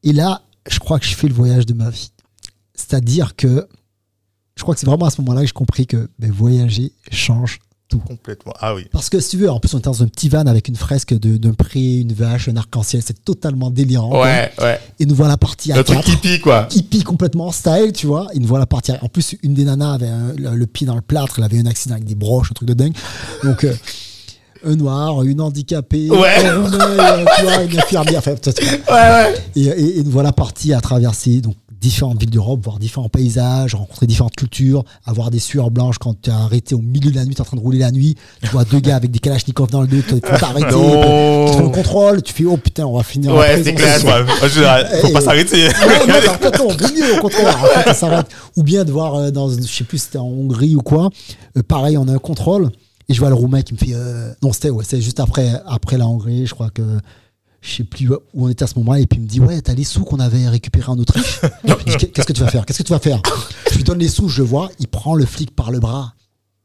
et 0.03 0.13
là, 0.13 0.41
je 0.69 0.79
crois 0.79 0.99
que 0.99 1.05
je 1.05 1.15
fais 1.15 1.27
le 1.27 1.33
voyage 1.33 1.65
de 1.65 1.73
ma 1.73 1.89
vie. 1.89 2.11
C'est-à-dire 2.75 3.35
que 3.35 3.67
je 4.55 4.61
crois 4.61 4.73
que 4.75 4.79
c'est 4.79 4.85
vraiment 4.87 5.05
à 5.07 5.09
ce 5.09 5.19
moment-là 5.21 5.41
que 5.41 5.47
j'ai 5.47 5.53
compris 5.53 5.87
que 5.87 6.09
ben, 6.19 6.31
voyager 6.31 6.91
change 7.11 7.59
tout. 7.93 8.07
Complètement. 8.07 8.53
Ah 8.59 8.75
oui. 8.75 8.85
Parce 8.91 9.09
que 9.09 9.19
si 9.19 9.31
tu 9.31 9.37
veux, 9.37 9.49
en 9.49 9.59
plus, 9.59 9.73
on 9.73 9.77
était 9.79 9.89
dans 9.89 10.03
un 10.03 10.07
petit 10.07 10.29
van 10.29 10.45
avec 10.45 10.67
une 10.67 10.75
fresque 10.75 11.13
de- 11.17 11.37
d'un 11.37 11.53
pré, 11.53 11.79
une 11.97 12.13
vache, 12.13 12.47
un 12.49 12.55
arc-en-ciel. 12.57 13.01
C'est 13.05 13.23
totalement 13.23 13.69
délirant. 13.69 14.09
quoi. 14.09 14.21
ouais 14.23 14.51
ouais 14.61 14.79
Et 14.99 15.05
nous 15.05 15.15
voilà 15.15 15.37
partis 15.37 15.71
à 15.71 15.77
le 15.77 15.83
truc 15.83 16.07
hippie 16.07 16.39
quoi 16.39 16.67
hippie 16.73 17.03
complètement 17.03 17.51
style, 17.51 17.91
tu 17.93 18.07
vois. 18.07 18.27
Ils 18.33 18.41
nous 18.41 18.47
voilà 18.47 18.65
partir. 18.65 18.97
En 19.01 19.07
plus, 19.07 19.35
une 19.43 19.53
des 19.53 19.63
nanas 19.65 19.93
avait 19.93 20.07
un- 20.07 20.33
le, 20.37 20.55
le 20.55 20.65
pied 20.67 20.85
dans 20.87 20.95
le 20.95 21.01
plâtre, 21.01 21.35
elle 21.37 21.43
avait 21.45 21.59
un 21.59 21.65
accident 21.65 21.95
avec 21.95 22.05
des 22.05 22.15
broches, 22.15 22.51
un 22.51 22.53
truc 22.53 22.67
de 22.69 22.73
dingue. 22.73 22.93
Donc, 23.43 23.63
euh, 23.63 23.73
un 24.65 24.75
noir, 24.75 25.23
une 25.23 25.41
handicapée, 25.41 26.09
Ouais. 26.09 26.45
un 26.45 26.63
euh, 26.73 27.25
tu 27.37 27.43
vois, 27.43 27.63
une 27.63 27.77
infirmière. 27.77 28.19
Enfin, 28.19 28.35
tout 28.35 28.49
ça. 28.51 28.63
ouais 28.63 28.77
ouais 28.89 29.35
et, 29.57 29.61
et, 29.65 29.99
et 29.99 30.03
nous 30.03 30.11
voilà 30.11 30.31
partis 30.31 30.73
à 30.73 30.79
traverser 30.81 31.41
donc, 31.41 31.55
différentes 31.83 32.19
villes 32.19 32.29
d'Europe, 32.29 32.61
voir 32.63 32.79
différents 32.79 33.09
paysages, 33.09 33.75
rencontrer 33.75 34.07
différentes 34.07 34.35
cultures, 34.35 34.83
avoir 35.05 35.29
des 35.29 35.39
sueurs 35.39 35.69
blanches 35.69 35.97
quand 35.97 36.19
tu 36.21 36.29
es 36.29 36.33
arrêté 36.33 36.75
au 36.75 36.79
milieu 36.81 37.11
de 37.11 37.15
la 37.15 37.25
nuit, 37.25 37.35
tu 37.35 37.39
es 37.39 37.41
en 37.41 37.45
train 37.45 37.57
de 37.57 37.61
rouler 37.61 37.79
la 37.79 37.91
nuit. 37.91 38.15
Tu 38.41 38.49
vois 38.49 38.63
deux 38.63 38.79
gars 38.79 38.95
avec 38.95 39.11
des 39.11 39.19
kalachnikovs 39.19 39.69
dans 39.69 39.81
le 39.81 39.87
dos, 39.87 40.01
tu 40.01 40.19
t'arrêter. 40.21 40.67
Tu 40.67 41.57
fais 41.57 41.63
le 41.63 41.69
contrôle, 41.69 42.21
tu 42.23 42.33
fais 42.33 42.45
oh 42.45 42.55
putain, 42.57 42.85
on 42.85 42.95
va 42.97 43.03
finir 43.03 43.35
Ouais, 43.35 43.61
c'est 43.61 43.71
ce 43.71 43.75
clair. 43.75 43.99
faut 45.01 45.09
pas 45.09 45.21
s'arrêter. 45.21 45.67
Non, 45.67 46.67
non, 46.67 46.67
mieux, 46.95 47.17
au 47.17 47.21
contraire. 47.21 47.93
S'arrête. 47.93 48.27
Ou 48.55 48.63
bien 48.63 48.85
de 48.85 48.91
voir 48.91 49.15
euh, 49.15 49.31
dans, 49.31 49.49
je 49.49 49.61
sais 49.61 49.83
plus 49.83 49.97
si 49.97 50.05
c'était 50.05 50.17
en 50.19 50.25
Hongrie 50.27 50.75
ou 50.75 50.81
quoi. 50.81 51.09
euh, 51.57 51.63
pareil, 51.63 51.97
on 51.97 52.07
a 52.07 52.13
un 52.13 52.17
contrôle. 52.17 52.69
Et 53.09 53.13
je 53.13 53.19
vois 53.19 53.27
le 53.29 53.35
Roumain 53.35 53.61
qui 53.61 53.73
me 53.73 53.77
fait. 53.77 53.93
euh, 53.93 54.31
non, 54.41 54.53
c'était 54.53 54.69
ouais, 54.69 54.85
c'est 54.87 55.01
juste 55.01 55.19
après, 55.19 55.51
après 55.67 55.97
la 55.97 56.07
Hongrie, 56.07 56.45
je 56.47 56.53
crois 56.53 56.69
que. 56.69 56.81
Je 57.65 57.75
sais 57.77 57.83
plus 57.85 58.09
où 58.09 58.17
on 58.45 58.49
était 58.49 58.63
à 58.63 58.67
ce 58.67 58.77
moment-là. 58.79 58.99
Et 58.99 59.07
puis 59.07 59.17
il 59.19 59.23
me 59.23 59.27
dit 59.27 59.39
Ouais, 59.39 59.61
t'as 59.61 59.73
les 59.73 59.85
sous 59.85 60.03
qu'on 60.03 60.19
avait 60.19 60.47
récupérés 60.49 60.89
en 60.91 60.99
Autriche. 60.99 61.39
Qu'est-ce 62.13 62.27
que 62.27 62.33
tu 62.33 62.41
vas 62.41 62.49
faire? 62.49 62.65
Qu'est-ce 62.65 62.79
que 62.79 62.83
tu 62.83 62.91
vas 62.93 62.99
faire? 62.99 63.21
Je 63.71 63.77
lui 63.77 63.83
donne 63.83 63.99
les 63.99 64.09
sous, 64.09 64.27
je 64.27 64.41
le 64.41 64.47
vois. 64.47 64.69
Il 64.79 64.87
prend 64.87 65.15
le 65.15 65.25
flic 65.25 65.55
par 65.55 65.71
le 65.71 65.79
bras. 65.79 66.13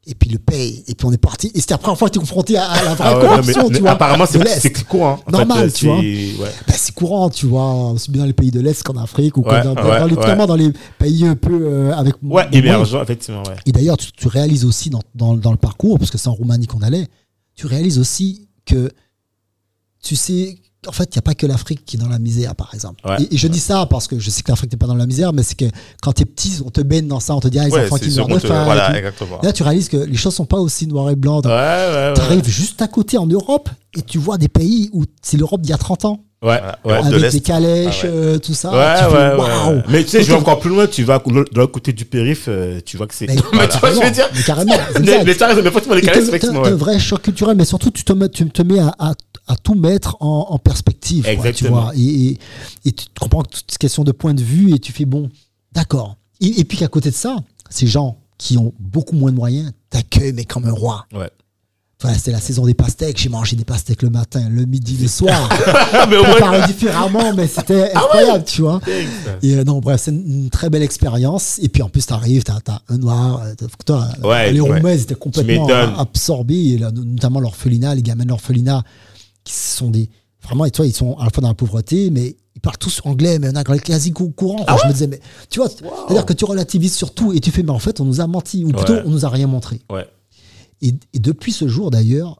Et 0.07 0.15
puis 0.15 0.29
il 0.29 0.33
le 0.33 0.39
paye. 0.39 0.83
Et 0.87 0.95
puis 0.95 1.05
on 1.05 1.11
est 1.11 1.17
parti. 1.17 1.51
Et 1.53 1.61
c'était 1.61 1.75
la 1.75 1.77
première 1.77 1.97
fois 1.97 2.09
que 2.09 2.13
tu 2.13 2.19
es 2.19 2.21
confronté 2.21 2.57
à, 2.57 2.65
à 2.65 2.83
la 2.83 2.95
vraie 2.95 3.05
Ah 3.07 3.17
ouais, 3.17 3.23
non, 3.23 3.29
mais- 3.29 3.29
corruption, 3.53 3.69
mais 3.69 3.75
tu 3.75 3.81
vois. 3.81 3.91
apparemment 3.91 4.25
c'est 4.25 4.39
courant 4.87 5.19
en 5.27 5.31
Normal, 5.31 5.57
fait, 5.57 5.65
euh, 5.65 5.69
tu 5.71 5.85
vois. 5.85 6.01
c'est- 6.01 6.41
ouais. 6.41 6.51
Ben, 6.67 6.73
c'est 6.77 6.95
courant, 6.95 7.29
tu 7.29 7.45
vois, 7.45 7.91
aussi 7.91 8.09
bien 8.11 8.21
dans 8.21 8.27
les 8.27 8.33
pays 8.33 8.49
de 8.51 8.59
l'Est 8.59 8.81
qu'en 8.83 8.97
Afrique 8.97 9.37
ou 9.37 9.41
Ouais, 9.41 9.61
dans, 9.63 9.69
les, 9.69 9.75
dans 9.75 10.73
pays 10.97 11.25
un 11.25 11.35
peu 11.35 11.51
euh, 11.61 11.93
avec 11.93 12.15
ouais 12.15 12.19
moins- 12.23 12.49
émergent 12.51 12.95
effectivement 13.01 13.43
Et 13.65 13.71
d'ailleurs, 13.71 13.97
tu, 13.97 14.11
tu 14.11 14.27
réalises 14.27 14.65
aussi 14.65 14.89
dans, 14.89 15.01
dans, 15.15 15.35
dans 15.35 15.51
le 15.51 15.57
parcours, 15.57 15.99
parce 15.99 16.09
que 16.11 16.17
c'est 16.17 16.29
en 16.29 16.33
Roumanie 16.33 16.65
qu'on 16.67 16.81
allait, 16.81 17.07
tu 17.55 17.67
réalises 17.67 17.99
aussi 17.99 18.47
que 18.65 18.89
tu 20.01 20.15
sais, 20.15 20.57
en 20.87 20.91
fait, 20.93 21.03
il 21.13 21.17
n'y 21.17 21.19
a 21.19 21.21
pas 21.21 21.33
que 21.33 21.45
l'Afrique 21.45 21.83
qui 21.85 21.97
est 21.97 21.99
dans 21.99 22.07
la 22.07 22.19
misère, 22.19 22.55
par 22.55 22.71
exemple. 22.73 23.05
Ouais. 23.07 23.17
Et, 23.23 23.35
et 23.35 23.37
je 23.37 23.47
dis 23.47 23.59
ça 23.59 23.85
parce 23.85 24.07
que 24.07 24.17
je 24.17 24.29
sais 24.29 24.41
que 24.43 24.49
l'Afrique 24.51 24.71
n'est 24.71 24.77
pas 24.77 24.87
dans 24.87 24.95
la 24.95 25.05
misère, 25.05 25.33
mais 25.33 25.43
c'est 25.43 25.55
que 25.57 25.65
quand 26.01 26.13
tu 26.13 26.21
es 26.21 26.25
petit, 26.25 26.61
on 26.65 26.69
te 26.69 26.81
baigne 26.81 27.07
dans 27.07 27.19
ça, 27.19 27.35
on 27.35 27.39
te 27.41 27.47
dit, 27.49 27.59
ah, 27.59 27.65
les 27.65 27.71
Ouais, 27.71 27.85
enfants 27.85 27.97
c'est 27.99 28.07
qui 28.09 28.15
meurent 28.15 28.27
de 28.27 28.39
faim. 28.39 28.61
et 28.61 28.65
Voilà. 28.65 28.93
Là, 29.43 29.51
tu 29.53 29.63
réalises 29.63 29.89
que 29.89 29.97
les 29.97 30.15
choses 30.15 30.35
sont 30.35 30.45
pas 30.45 30.57
aussi 30.59 30.87
noires 30.87 31.09
et 31.09 31.15
blancs. 31.15 31.45
ouais 31.45 31.51
ouais, 31.51 31.57
ouais. 31.57 32.13
Tu 32.15 32.21
arrives 32.21 32.47
juste 32.47 32.81
à 32.81 32.87
côté 32.87 33.17
en 33.17 33.27
Europe 33.27 33.69
et 33.97 34.01
tu 34.01 34.17
vois 34.17 34.37
des 34.37 34.47
pays 34.47 34.89
où 34.93 35.03
c'est 35.21 35.37
l'Europe 35.37 35.61
d'il 35.61 35.71
y 35.71 35.73
a 35.73 35.77
30 35.77 36.05
ans. 36.05 36.23
Ouais, 36.41 36.61
ouais. 36.85 37.03
De 37.09 37.15
avec 37.15 37.33
les 37.33 37.41
calèches, 37.41 37.99
Ah 38.03 38.07
ouais. 38.07 38.13
euh, 38.13 38.37
tout 38.39 38.53
ça. 38.53 38.71
Ouais, 38.71 38.95
tu 39.03 39.13
fais. 39.13 39.91
Mais 39.91 40.03
tu 40.05 40.09
sais, 40.11 40.23
je 40.23 40.31
vais 40.31 40.37
encore 40.37 40.59
plus 40.61 40.69
loin, 40.69 40.87
tu 40.87 41.03
vas 41.03 41.19
de 41.19 41.33
l'autre 41.59 41.73
côté 41.73 41.91
du 41.91 42.05
périph', 42.05 42.45
euh, 42.47 42.79
tu 42.85 42.95
vois 42.95 43.07
que 43.07 43.13
c'est. 43.13 43.27
Mais, 43.27 43.35
Mais 43.51 43.67
tu 43.67 43.77
vois, 43.79 43.91
je 43.91 43.99
veux 43.99 44.09
dire? 44.11 44.29
mais 44.33 44.43
carrément. 44.43 44.73
c'est 44.93 44.99
Mais 45.03 45.23
mais 45.25 45.33
raison, 45.33 45.61
mais 45.61 45.69
forcément, 45.71 45.95
les 45.95 46.01
calèches, 46.01 46.39
t'as 46.39 46.47
un 46.47 46.75
vrai 46.75 46.97
choc 46.97 47.23
culturel, 47.23 47.57
mais 47.57 47.65
surtout 47.65 47.91
tu 47.91 48.05
te 48.05 48.13
mets, 48.13 48.29
tu 48.29 48.49
te 48.49 48.61
mets 48.61 48.79
à, 48.79 48.95
à- 48.99 49.13
à 49.49 49.57
tout 49.57 49.75
mettre 49.75 50.15
en, 50.21 50.47
en 50.51 50.57
perspective. 50.59 51.23
quoi, 51.23 51.31
tu 51.33 51.37
Exactement. 51.39 51.81
vois, 51.81 51.91
et, 51.95 52.01
et, 52.27 52.37
et 52.85 52.91
tu 52.93 53.05
comprends 53.19 53.41
que 53.43 53.49
toute 53.49 53.77
question 53.77 54.03
de 54.05 54.11
point 54.13 54.33
de 54.33 54.41
vue 54.43 54.73
et 54.73 54.79
tu 54.79 54.93
fais 54.93 55.05
bon, 55.05 55.29
d'accord. 55.73 56.15
Et, 56.39 56.61
et 56.61 56.63
puis 56.63 56.77
qu'à 56.77 56.87
côté 56.87 57.09
de 57.09 57.15
ça, 57.15 57.35
ces 57.69 57.87
gens 57.87 58.17
qui 58.37 58.57
ont 58.57 58.73
beaucoup 58.79 59.15
moins 59.15 59.31
de 59.31 59.35
moyens 59.35 59.71
t'accueillent 59.89 60.31
mais 60.33 60.45
comme 60.45 60.65
un 60.65 60.71
roi. 60.71 61.05
Ouais. 61.13 61.29
Voilà, 62.01 62.17
c'était 62.17 62.31
la 62.31 62.39
saison 62.39 62.65
des 62.65 62.73
pastèques. 62.73 63.17
J'ai 63.17 63.27
mangé 63.27 63.57
des 63.57 63.65
pastèques 63.65 64.03
le 64.03 64.09
matin, 64.09 64.47
le 64.49 64.63
midi, 64.63 64.95
le 65.01 65.09
soir. 65.09 65.49
mais 66.09 66.15
au 66.15 66.23
On 66.23 66.39
parlait 66.39 66.65
différemment, 66.65 67.33
mais 67.33 67.45
c'était 67.45 67.91
Ah 67.93 67.99
incroyable, 68.05 68.45
tu 68.45 68.61
vois. 68.61 68.79
Et 69.41 69.55
euh, 69.55 69.65
non, 69.65 69.79
bref, 69.79 69.99
c'est 70.05 70.11
une, 70.11 70.43
une 70.43 70.49
très 70.49 70.69
belle 70.69 70.83
expérience. 70.83 71.59
Et 71.61 71.67
puis 71.67 71.81
en 71.83 71.89
plus, 71.89 72.05
t'arrives, 72.05 72.43
t'as 72.43 72.59
as 72.69 72.81
un 72.87 72.97
noir. 72.99 73.41
euh, 73.43 73.53
toi, 73.85 74.07
Ouais, 74.23 74.49
les. 74.53 74.61
Roumains, 74.61 74.93
étaient 74.93 75.13
complètement 75.15 75.67
absorbés. 75.97 76.55
Et 76.69 76.77
là, 76.77 76.89
notamment 76.91 77.41
l'orphelinat, 77.41 77.95
les 77.95 78.01
gamins 78.01 78.23
de 78.23 78.29
l'orphelinat, 78.29 78.81
qui 79.43 79.53
sont 79.53 79.89
des. 79.89 80.09
Vraiment, 80.41 80.65
et 80.65 80.71
toi, 80.71 80.85
ils 80.85 80.93
sont 80.93 81.17
à 81.17 81.25
la 81.25 81.29
fois 81.31 81.41
dans 81.41 81.47
la 81.49 81.53
pauvreté, 81.53 82.09
mais 82.11 82.35
ils 82.55 82.61
parlent 82.61 82.77
tous 82.77 83.01
anglais, 83.03 83.39
mais 83.39 83.47
un 83.47 83.55
anglais 83.55 83.79
quasi 83.79 84.11
cou- 84.11 84.29
courant. 84.31 84.63
Ah 84.67 84.77
je 84.81 84.87
me 84.87 84.93
disais, 84.93 85.07
mais 85.07 85.19
tu 85.49 85.59
vois, 85.59 85.69
c'est-à-dire 85.69 86.25
que 86.25 86.33
tu 86.33 86.45
relativises 86.45 86.95
sur 86.95 87.13
tout 87.13 87.33
et 87.33 87.39
tu 87.39 87.51
fais, 87.51 87.61
mais 87.63 87.71
en 87.71 87.79
fait, 87.79 87.99
on 87.99 88.05
nous 88.05 88.21
a 88.21 88.27
menti, 88.27 88.63
ou 88.63 88.69
plutôt, 88.69 88.93
Ouais. 88.93 89.03
on 89.05 89.09
nous 89.09 89.25
a 89.25 89.29
rien 89.29 89.47
montré. 89.47 89.81
Ouais. 89.91 90.07
Et, 90.81 90.93
et 91.13 91.19
depuis 91.19 91.51
ce 91.51 91.67
jour, 91.67 91.91
d'ailleurs, 91.91 92.37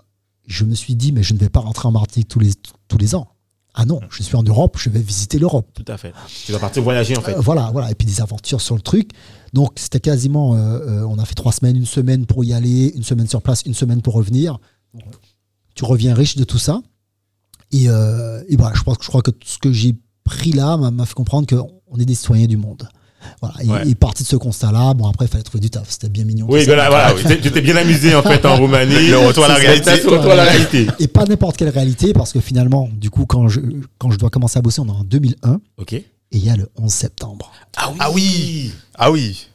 je 0.48 0.64
me 0.64 0.74
suis 0.76 0.96
dit, 0.96 1.12
mais 1.12 1.24
je 1.24 1.34
ne 1.34 1.40
vais 1.40 1.50
pas 1.50 1.60
rentrer 1.60 1.88
en 1.88 1.92
Martinique 1.92 2.30
tous 2.30 2.40
les, 2.40 2.52
tous 2.88 2.98
les 2.98 3.16
ans. 3.16 3.28
Ah 3.76 3.86
non, 3.86 4.00
je 4.10 4.24
suis 4.24 4.36
en 4.36 4.44
Europe, 4.44 4.78
je 4.80 4.90
vais 4.90 5.00
visiter 5.00 5.38
l'Europe. 5.38 5.68
Tout 5.74 5.86
à 5.92 5.98
fait. 5.98 6.12
Tu 6.46 6.52
vas 6.54 6.60
partir 6.60 6.82
voyager, 6.82 7.16
en 7.18 7.22
fait. 7.22 7.34
Euh, 7.36 7.40
voilà, 7.42 7.70
voilà. 7.72 7.92
Et 7.92 7.96
puis 7.96 8.08
des 8.08 8.20
aventures 8.22 8.62
sur 8.62 8.76
le 8.76 8.82
truc. 8.82 9.12
Donc 9.54 9.74
c'était 9.76 10.00
quasiment, 10.00 10.56
euh, 10.56 10.80
euh, 10.80 11.04
on 11.08 11.20
a 11.20 11.26
fait 11.26 11.36
trois 11.36 11.52
semaines, 11.52 11.76
une 11.78 11.86
semaine 11.86 12.26
pour 12.26 12.44
y 12.44 12.54
aller, 12.54 12.92
une 12.96 13.04
semaine 13.04 13.28
sur 13.28 13.42
place, 13.42 13.62
une 13.66 13.74
semaine 13.76 14.02
pour 14.02 14.16
revenir. 14.16 14.58
Tu 15.76 15.86
reviens 15.86 16.14
riche 16.14 16.36
de 16.36 16.44
tout 16.44 16.58
ça. 16.60 16.82
Et, 17.72 17.86
euh, 17.90 18.42
et 18.50 18.56
voilà, 18.58 18.76
je 18.76 18.84
pense 18.84 18.98
que 18.98 19.04
je 19.04 19.10
crois 19.10 19.22
que 19.22 19.32
tout 19.32 19.48
ce 19.48 19.58
que 19.60 19.72
j'ai 19.72 19.96
pris 20.24 20.52
là 20.52 20.78
m'a 20.78 21.06
fait 21.06 21.14
comprendre 21.14 21.48
qu'on 21.48 21.98
est 22.00 22.06
des 22.06 22.16
citoyens 22.16 22.48
du 22.48 22.58
monde. 22.58 22.88
Voilà. 23.42 23.56
Et, 23.64 23.68
Ouais. 23.68 23.90
et 23.92 23.96
parti 23.96 24.24
de 24.24 24.28
ce 24.28 24.38
constat-là, 24.38 24.94
bon 24.94 25.08
après 25.08 25.26
il 25.26 25.28
fallait 25.28 25.44
trouver 25.44 25.60
du 25.60 25.70
taf. 25.70 25.90
C'était 25.90 26.08
bien 26.10 26.24
mignon. 26.24 26.48
Oui, 26.50 26.64
voilà, 26.66 26.90
voilà. 26.90 27.14
Tu 27.18 27.24
t'es- 27.26 27.40
tu 27.42 27.52
t'es 27.52 27.62
bien 27.62 27.76
amusé, 27.76 28.16
en 28.16 28.24
fait, 28.24 28.44
en 28.46 28.56
Roumanie. 28.58 29.10
Le 29.10 29.18
retour 29.20 29.44
à 29.46 29.50
la 29.50 29.56
réalité. 29.56 29.92
retour 29.92 30.32
à 30.32 30.36
la 30.36 30.44
réalité. 30.46 30.88
Et 31.00 31.08
pas 31.08 31.26
n'importe 31.26 31.58
quelle 31.58 31.70
réalité, 31.70 32.14
parce 32.14 32.32
que 32.34 32.40
finalement, 32.40 32.90
du 32.94 33.10
coup, 33.10 33.26
quand 33.26 33.48
je, 33.50 33.60
quand 33.98 34.10
je 34.10 34.18
dois 34.18 34.30
commencer 34.30 34.58
à 34.58 34.62
bosser, 34.62 34.80
on 34.82 34.88
est 34.88 34.92
en 34.92 35.04
2001, 35.04 35.60
Ok. 35.78 35.94
et 35.94 36.06
il 36.32 36.44
y 36.44 36.50
a 36.50 36.56
le 36.56 36.70
11 36.78 36.92
septembre. 36.92 37.52
Ah 37.78 37.90
oui. 37.92 38.00
Ah 38.00 38.12
oui. 38.12 38.72
Ah 38.96 39.12
oui. 39.12 39.48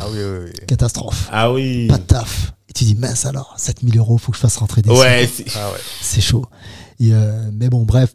Ah 0.00 0.06
oui, 0.10 0.18
oui, 0.18 0.38
oui. 0.46 0.66
Catastrophe. 0.66 1.28
Ah 1.32 1.52
oui. 1.52 1.88
Pas 1.88 1.98
de 1.98 2.02
taf. 2.04 2.53
Et 2.74 2.78
tu 2.78 2.84
dis, 2.84 2.94
mince 2.96 3.24
alors, 3.24 3.54
7000 3.56 3.98
euros, 3.98 4.18
faut 4.18 4.32
que 4.32 4.36
je 4.36 4.42
fasse 4.42 4.56
rentrer 4.56 4.82
des 4.82 4.90
Ouais, 4.90 5.26
sous. 5.28 5.44
c'est- 5.46 5.56
Ah 5.56 5.70
ouais. 5.70 5.78
c'est 6.02 6.20
chaud. 6.20 6.44
Et, 6.98 7.12
euh, 7.12 7.48
mais 7.52 7.68
bon, 7.68 7.82
bref, 7.84 8.14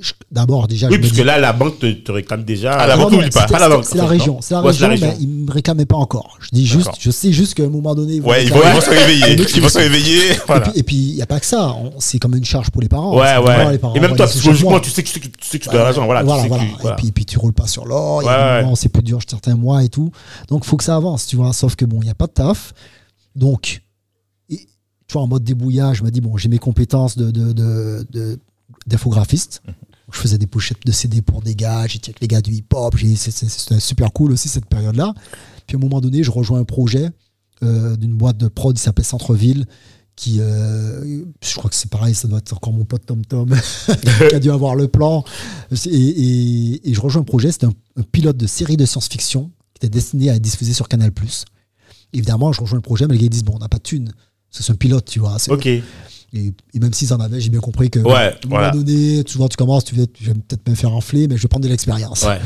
je- 0.00 0.12
d'abord, 0.30 0.68
déjà, 0.68 0.88
Oui, 0.88 0.98
puisque 0.98 1.14
dis- 1.14 1.22
là, 1.24 1.38
la 1.38 1.52
banque 1.52 1.78
te, 1.80 1.90
te 1.90 2.12
réclame 2.12 2.44
déjà. 2.44 2.74
Ah, 2.74 2.86
la 2.86 2.96
Non, 2.96 3.04
banque 3.04 3.12
non, 3.14 3.28
pas. 3.30 3.58
la 3.58 3.68
banque, 3.68 3.84
C'est 3.84 3.96
la 3.96 4.06
région. 4.06 4.38
C'est 4.40 4.54
la 4.54 4.62
Ouais, 4.62 4.72
c'est 4.72 4.80
la 4.82 4.88
région, 4.88 5.06
mais 5.08 5.16
ils 5.20 5.28
me 5.28 5.50
réclamaient 5.50 5.86
pas 5.86 5.96
encore. 5.96 6.36
Je 6.40 6.48
dis 6.52 6.66
juste, 6.66 6.84
D'accord. 6.84 6.98
je 7.00 7.10
sais 7.10 7.32
juste 7.32 7.54
qu'à 7.54 7.64
un 7.64 7.68
moment 7.68 7.94
donné, 7.96 8.20
Ouais, 8.20 8.44
ils 8.44 8.52
vont, 8.52 8.60
ils 8.64 8.74
vont 8.74 8.80
se 8.80 8.90
réveiller. 8.90 9.32
Ils 9.56 9.60
vont 9.62 9.68
se 9.68 9.78
réveiller. 9.78 10.32
Et 10.32 10.38
Voilà. 10.46 10.68
puis- 10.68 10.78
Et 10.78 10.82
puis, 10.84 10.96
il 10.96 11.14
n'y 11.16 11.22
a 11.22 11.26
pas 11.26 11.40
que 11.40 11.46
ça. 11.46 11.68
On- 11.72 11.94
C'est 11.98 12.18
comme 12.20 12.34
une 12.36 12.44
charge 12.44 12.70
pour 12.70 12.82
les 12.82 12.88
parents. 12.88 13.12
Ouais, 13.18 13.38
ouais. 13.38 13.72
les 13.72 13.78
parents 13.78 13.94
Et 13.94 14.00
même 14.00 14.14
toi, 14.14 14.26
psychologiquement, 14.28 14.78
tu 14.80 14.90
sais 14.90 15.02
que 15.02 15.08
tu 15.08 15.18
que 15.18 15.56
que 15.58 15.70
dois 15.70 15.82
l'argent. 15.82 16.04
Voilà, 16.04 16.22
que-. 16.22 17.06
Et 17.06 17.10
puis, 17.12 17.24
tu 17.24 17.38
roules 17.38 17.54
pas 17.54 17.66
sur 17.66 17.86
l'or. 17.86 18.18
Ouais, 18.18 18.26
ouais. 18.26 18.64
c'est 18.76 18.88
plus 18.88 19.02
dur 19.02 19.18
certains 19.28 19.56
mois 19.56 19.82
et 19.82 19.88
tout. 19.88 20.12
Donc, 20.48 20.64
faut 20.64 20.76
que 20.76 20.84
ça 20.84 20.94
avance, 20.94 21.26
tu 21.26 21.34
vois. 21.36 21.52
Sauf 21.52 21.74
que 21.74 21.84
bon, 21.84 21.98
il 22.02 22.04
n'y 22.04 22.10
a 22.10 22.14
pas 22.14 22.26
de 22.26 22.32
taf. 22.32 22.72
Donc, 23.34 23.80
tu 25.06 25.12
vois, 25.14 25.22
en 25.22 25.26
mode 25.28 25.44
débouillage, 25.44 25.98
je 25.98 26.04
me 26.04 26.10
dis, 26.10 26.20
bon, 26.20 26.36
j'ai 26.36 26.48
mes 26.48 26.58
compétences 26.58 27.16
de, 27.16 27.30
de, 27.30 27.52
de, 27.52 28.06
de- 28.10 28.38
d'infographiste. 28.86 29.62
Je 30.12 30.18
faisais 30.18 30.38
des 30.38 30.46
pochettes 30.46 30.84
de 30.86 30.92
CD 30.92 31.20
pour 31.22 31.42
des 31.42 31.54
gars, 31.56 31.86
j'étais 31.86 32.10
avec 32.10 32.20
les 32.20 32.28
gars 32.28 32.40
du 32.40 32.52
hip-hop, 32.52 32.94
c'était 33.16 33.80
super 33.80 34.12
cool 34.12 34.32
aussi 34.32 34.48
cette 34.48 34.66
période-là. 34.66 35.14
Puis 35.66 35.76
à 35.76 35.78
un 35.78 35.80
moment 35.82 36.00
donné, 36.00 36.22
je 36.22 36.30
rejoins 36.30 36.60
un 36.60 36.64
projet 36.64 37.10
euh, 37.64 37.96
d'une 37.96 38.14
boîte 38.14 38.36
de 38.36 38.46
prod 38.48 38.76
qui 38.76 38.82
s'appelle 38.82 39.04
Centreville, 39.04 39.66
qui, 40.14 40.36
euh, 40.40 41.24
je 41.44 41.54
crois 41.56 41.68
que 41.68 41.76
c'est 41.76 41.90
pareil, 41.90 42.14
ça 42.14 42.28
doit 42.28 42.38
être 42.38 42.52
encore 42.54 42.72
mon 42.72 42.84
pote 42.84 43.04
Tom 43.04 43.24
Tom 43.24 43.48
qui 44.28 44.34
a 44.34 44.38
dû 44.38 44.50
avoir 44.50 44.74
le 44.76 44.86
plan. 44.88 45.24
Et, 45.86 45.88
et- 45.98 46.88
et 46.90 46.94
je 46.94 47.00
rejoins 47.00 47.22
un 47.22 47.24
projet, 47.24 47.50
c'était 47.52 47.66
un, 47.66 47.72
un 47.96 48.02
pilote 48.02 48.36
de 48.36 48.46
série 48.46 48.76
de 48.76 48.86
science-fiction 48.86 49.50
qui 49.74 49.86
était 49.86 49.88
destiné 49.90 50.30
à 50.30 50.36
être 50.36 50.42
diffusé 50.42 50.72
sur 50.72 50.88
Canal+. 50.88 51.10
Évidemment, 52.12 52.52
je 52.52 52.60
rejoins 52.60 52.76
le 52.78 52.82
projet, 52.82 53.06
mais 53.06 53.14
les 53.14 53.18
gars 53.20 53.26
ils 53.26 53.30
disent, 53.30 53.44
bon, 53.44 53.54
on 53.56 53.58
n'a 53.58 53.68
pas 53.68 53.78
de 53.78 53.82
thunes. 53.82 54.12
Parce 54.56 54.58
que 54.58 54.62
C'est 54.64 54.72
un 54.72 54.76
pilote, 54.76 55.04
tu 55.04 55.18
vois. 55.20 55.36
Ok. 55.48 55.66
et, 55.66 55.82
et 56.32 56.78
même 56.80 56.92
s'ils 56.92 57.12
en 57.12 57.20
avaient, 57.20 57.40
j'ai 57.40 57.50
bien 57.50 57.60
compris 57.60 57.90
que 57.90 57.98
Ouais, 58.00 58.12
à 58.14 58.26
un 58.28 58.32
voilà. 58.48 58.72
moment 58.72 58.82
donné, 58.84 59.22
souvent 59.26 59.48
tu 59.48 59.56
commences, 59.56 59.84
tu 59.84 59.94
vas, 59.94 60.06
peut-être 60.06 60.68
me 60.68 60.74
faire 60.74 60.92
enfler, 60.94 61.28
mais 61.28 61.36
je 61.36 61.42
vais 61.42 61.48
prendre 61.48 61.64
de 61.64 61.68
l'expérience. 61.70 62.22
Ouais. 62.24 62.38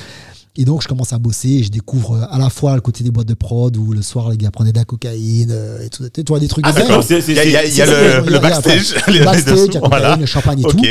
Et 0.57 0.65
donc 0.65 0.83
je 0.83 0.89
commence 0.89 1.13
à 1.13 1.19
bosser 1.19 1.49
et 1.49 1.63
je 1.63 1.71
découvre 1.71 2.17
euh, 2.17 2.27
à 2.29 2.37
la 2.39 2.51
fois 2.51 2.75
le 2.75 2.81
côté 2.81 3.05
des 3.05 3.13
boîtes 3.13 3.29
de 3.29 3.35
prod 3.35 3.75
où 3.77 3.93
le 3.93 4.03
soir 4.03 4.29
les 4.31 4.37
gars 4.37 4.51
prenaient 4.51 4.73
de 4.73 4.79
la 4.79 4.85
cocaïne 4.85 5.53
euh, 5.53 5.85
et 5.85 5.89
tout, 5.91 6.09
tu 6.11 6.23
vois 6.27 6.41
des 6.41 6.49
trucs 6.49 6.65
Ah, 6.67 6.73
Il 6.77 6.81
y 7.35 7.39
a, 7.39 7.45
y 7.45 7.57
a- 7.57 7.65
y 7.65 7.65
le, 7.65 7.69
il 7.69 7.77
y 7.77 7.81
a- 7.83 8.21
il 8.21 8.27
y 8.27 8.31
le 8.33 8.39
backstage. 8.41 8.95
les- 9.07 9.19
le 9.21 9.25
backstage, 9.25 9.57
les- 9.59 9.65
la 9.71 9.81
cocaïne, 9.81 9.89
voilà. 9.89 10.17
le 10.17 10.27
champagne 10.27 10.61
et 10.61 10.65
Ok. 10.65 10.73
tout. 10.73 10.83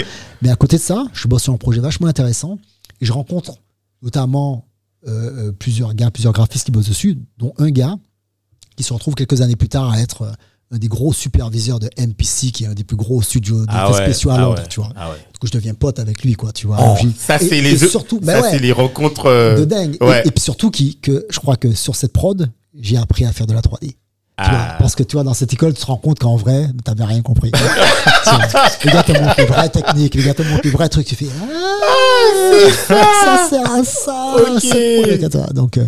Mais 0.41 0.49
à 0.49 0.55
côté 0.55 0.77
de 0.77 0.82
ça, 0.82 1.05
je 1.13 1.27
bosse 1.27 1.43
sur 1.43 1.53
un 1.53 1.58
projet 1.58 1.82
vachement 1.82 2.08
intéressant 2.08 2.58
et 3.01 3.05
je 3.05 3.12
rencontre 3.12 3.55
notamment 4.01 4.65
euh, 5.08 5.47
euh, 5.49 5.51
plusieurs 5.51 5.93
gars, 5.93 6.10
plusieurs 6.10 6.34
graphistes 6.34 6.65
qui 6.65 6.71
bossent 6.71 6.88
dessus, 6.89 7.17
dont 7.38 7.53
un 7.58 7.69
gars 7.69 7.95
qui 8.77 8.84
se 8.84 8.93
retrouve 8.93 9.13
quelques 9.15 9.41
années 9.41 9.55
plus 9.58 9.69
tard 9.69 9.89
à 9.91 9.99
être 9.99 10.21
euh, 10.23 10.32
un 10.71 10.77
des 10.77 10.88
gros 10.88 11.12
superviseurs 11.13 11.79
de 11.79 11.89
MPC, 11.97 12.51
qui 12.51 12.63
est 12.63 12.67
un 12.67 12.73
des 12.73 12.84
plus 12.84 12.95
gros 12.95 13.21
studios 13.23 13.65
d'effets 13.65 13.71
Ah 13.71 13.91
ouais. 13.91 14.03
spéciaux 14.03 14.29
à 14.29 14.36
ah 14.36 14.38
Londres, 14.41 14.62
ouais, 14.62 14.67
tu 14.69 14.79
vois. 14.79 14.89
Ah 14.95 15.10
ouais. 15.10 15.17
Du 15.34 15.39
coup, 15.39 15.47
je 15.47 15.51
deviens 15.51 15.73
pote 15.73 15.97
avec 15.99 16.23
lui, 16.23 16.36
quoi, 16.36 16.51
tu 16.51 16.67
vois. 16.67 16.77
Oh, 16.79 16.95
ça, 17.17 17.38
et- 17.38 17.39
c'est 17.49 17.58
et 17.58 17.62
les 17.62 17.77
surtout, 17.77 18.19
bah 18.19 18.34
ça, 18.34 18.41
ouais, 18.41 18.49
c'est 18.51 18.60
les 18.60 18.71
rencontres. 18.71 19.25
euh, 19.25 19.58
de 19.58 19.65
dingue. 19.65 19.97
Et-. 19.99 20.27
Et, 20.27 20.32
puis 20.32 20.43
surtout 20.43 20.69
qui, 20.69 20.97
que 20.97 21.25
je 21.32 21.39
crois 21.39 21.55
que 21.55 21.73
sur 21.73 21.95
cette 21.95 22.13
prod, 22.13 22.51
j'ai 22.79 22.97
appris 22.97 23.25
à 23.25 23.32
faire 23.32 23.47
de 23.47 23.53
la 23.53 23.62
3D. 23.62 23.79
Tu 24.41 24.49
vois, 24.49 24.60
Ah. 24.60 24.75
parce 24.79 24.95
que 24.95 25.01
tu 25.03 25.15
vois, 25.15 25.23
dans 25.23 25.34
cette 25.34 25.51
école, 25.53 25.73
tu 25.73 25.82
te 25.82 25.86
rends 25.88 25.97
compte 25.97 26.19
qu'en 26.19 26.36
vrai, 26.38 26.67
t'avais 26.86 27.03
rien 27.03 27.21
compris. 27.21 27.51
Les 28.86 28.91
gars 28.91 29.03
te 29.03 29.12
montrent 29.12 29.36
les 29.39 29.45
vraies 29.45 29.69
techniques, 29.69 30.13
les 30.15 30.23
gars 30.23 30.34
te 30.36 30.43
montrent 30.43 30.62
les 30.63 30.69
vrais 30.69 30.88
trucs, 30.88 31.08
tu 31.08 31.15
fais 31.15 31.27
Ah, 32.89 33.03
ça 33.25 33.49
sert 33.49 33.71
à 33.71 33.84
ça. 33.84 35.51
Donc, 35.53 35.77
euh, 35.77 35.86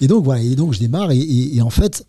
et 0.00 0.06
donc 0.08 0.24
voilà, 0.24 0.42
et 0.42 0.54
donc 0.56 0.74
je 0.74 0.78
démarre 0.80 1.10
et, 1.12 1.16
et- 1.18 1.56
et 1.56 1.62
en 1.62 1.70
fait, 1.70 2.04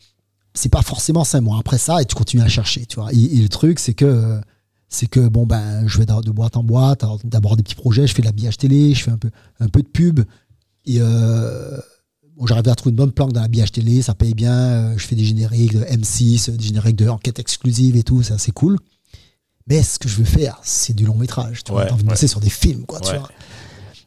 c'est 0.57 0.69
pas 0.69 0.81
forcément 0.81 1.23
cinq 1.23 1.41
mois 1.41 1.57
après 1.59 1.77
ça 1.77 2.01
et 2.01 2.05
tu 2.05 2.15
continues 2.15 2.43
à 2.43 2.47
chercher, 2.49 2.85
tu 2.85 2.95
vois. 2.99 3.11
Et, 3.13 3.17
et 3.37 3.41
le 3.41 3.49
truc, 3.49 3.79
c'est 3.79 3.93
que 3.93 4.39
c'est 4.89 5.07
que 5.07 5.27
bon 5.27 5.45
ben, 5.45 5.87
je 5.87 5.97
vais 5.97 6.05
de 6.05 6.31
boîte 6.31 6.57
en 6.57 6.63
boîte, 6.63 7.03
d'abord 7.23 7.55
des 7.57 7.63
petits 7.63 7.75
projets, 7.75 8.07
je 8.07 8.13
fais 8.13 8.21
de 8.21 8.27
l'habillage 8.27 8.57
télé, 8.57 8.93
je 8.93 9.03
fais 9.03 9.11
un 9.11 9.17
peu 9.17 9.29
un 9.59 9.67
peu 9.67 9.81
de 9.81 9.87
pub 9.87 10.21
et 10.85 10.97
euh, 10.99 11.77
bon, 12.37 12.45
j'arrive 12.47 12.67
à 12.69 12.75
trouver 12.75 12.91
une 12.91 12.95
bonne 12.97 13.11
planque 13.11 13.33
dans 13.33 13.41
l'habillage 13.41 13.71
télé, 13.73 14.01
ça 14.01 14.15
paye 14.15 14.33
bien, 14.33 14.53
euh, 14.53 14.93
je 14.97 15.05
fais 15.05 15.15
des 15.15 15.25
génériques 15.25 15.73
de 15.73 15.83
M6, 15.83 16.51
des 16.55 16.65
génériques 16.65 16.95
de 16.95 17.09
enquête 17.09 17.39
exclusive 17.39 17.95
et 17.97 18.03
tout, 18.03 18.23
ça 18.23 18.37
c'est 18.37 18.53
cool. 18.53 18.77
Mais 19.69 19.83
ce 19.83 19.99
que 19.99 20.07
je 20.07 20.15
veux 20.15 20.23
faire, 20.23 20.57
c'est 20.63 20.95
du 20.95 21.05
long 21.05 21.15
métrage, 21.15 21.65
tu 21.65 21.73
vois, 21.73 21.83
Ouais, 21.83 21.91
envie 21.91 22.03
de 22.03 22.07
ouais. 22.07 22.13
bosser 22.13 22.27
sur 22.29 22.39
des 22.39 22.49
films, 22.49 22.85
quoi, 22.85 23.01
tu 23.01 23.13
vois. 23.13 23.27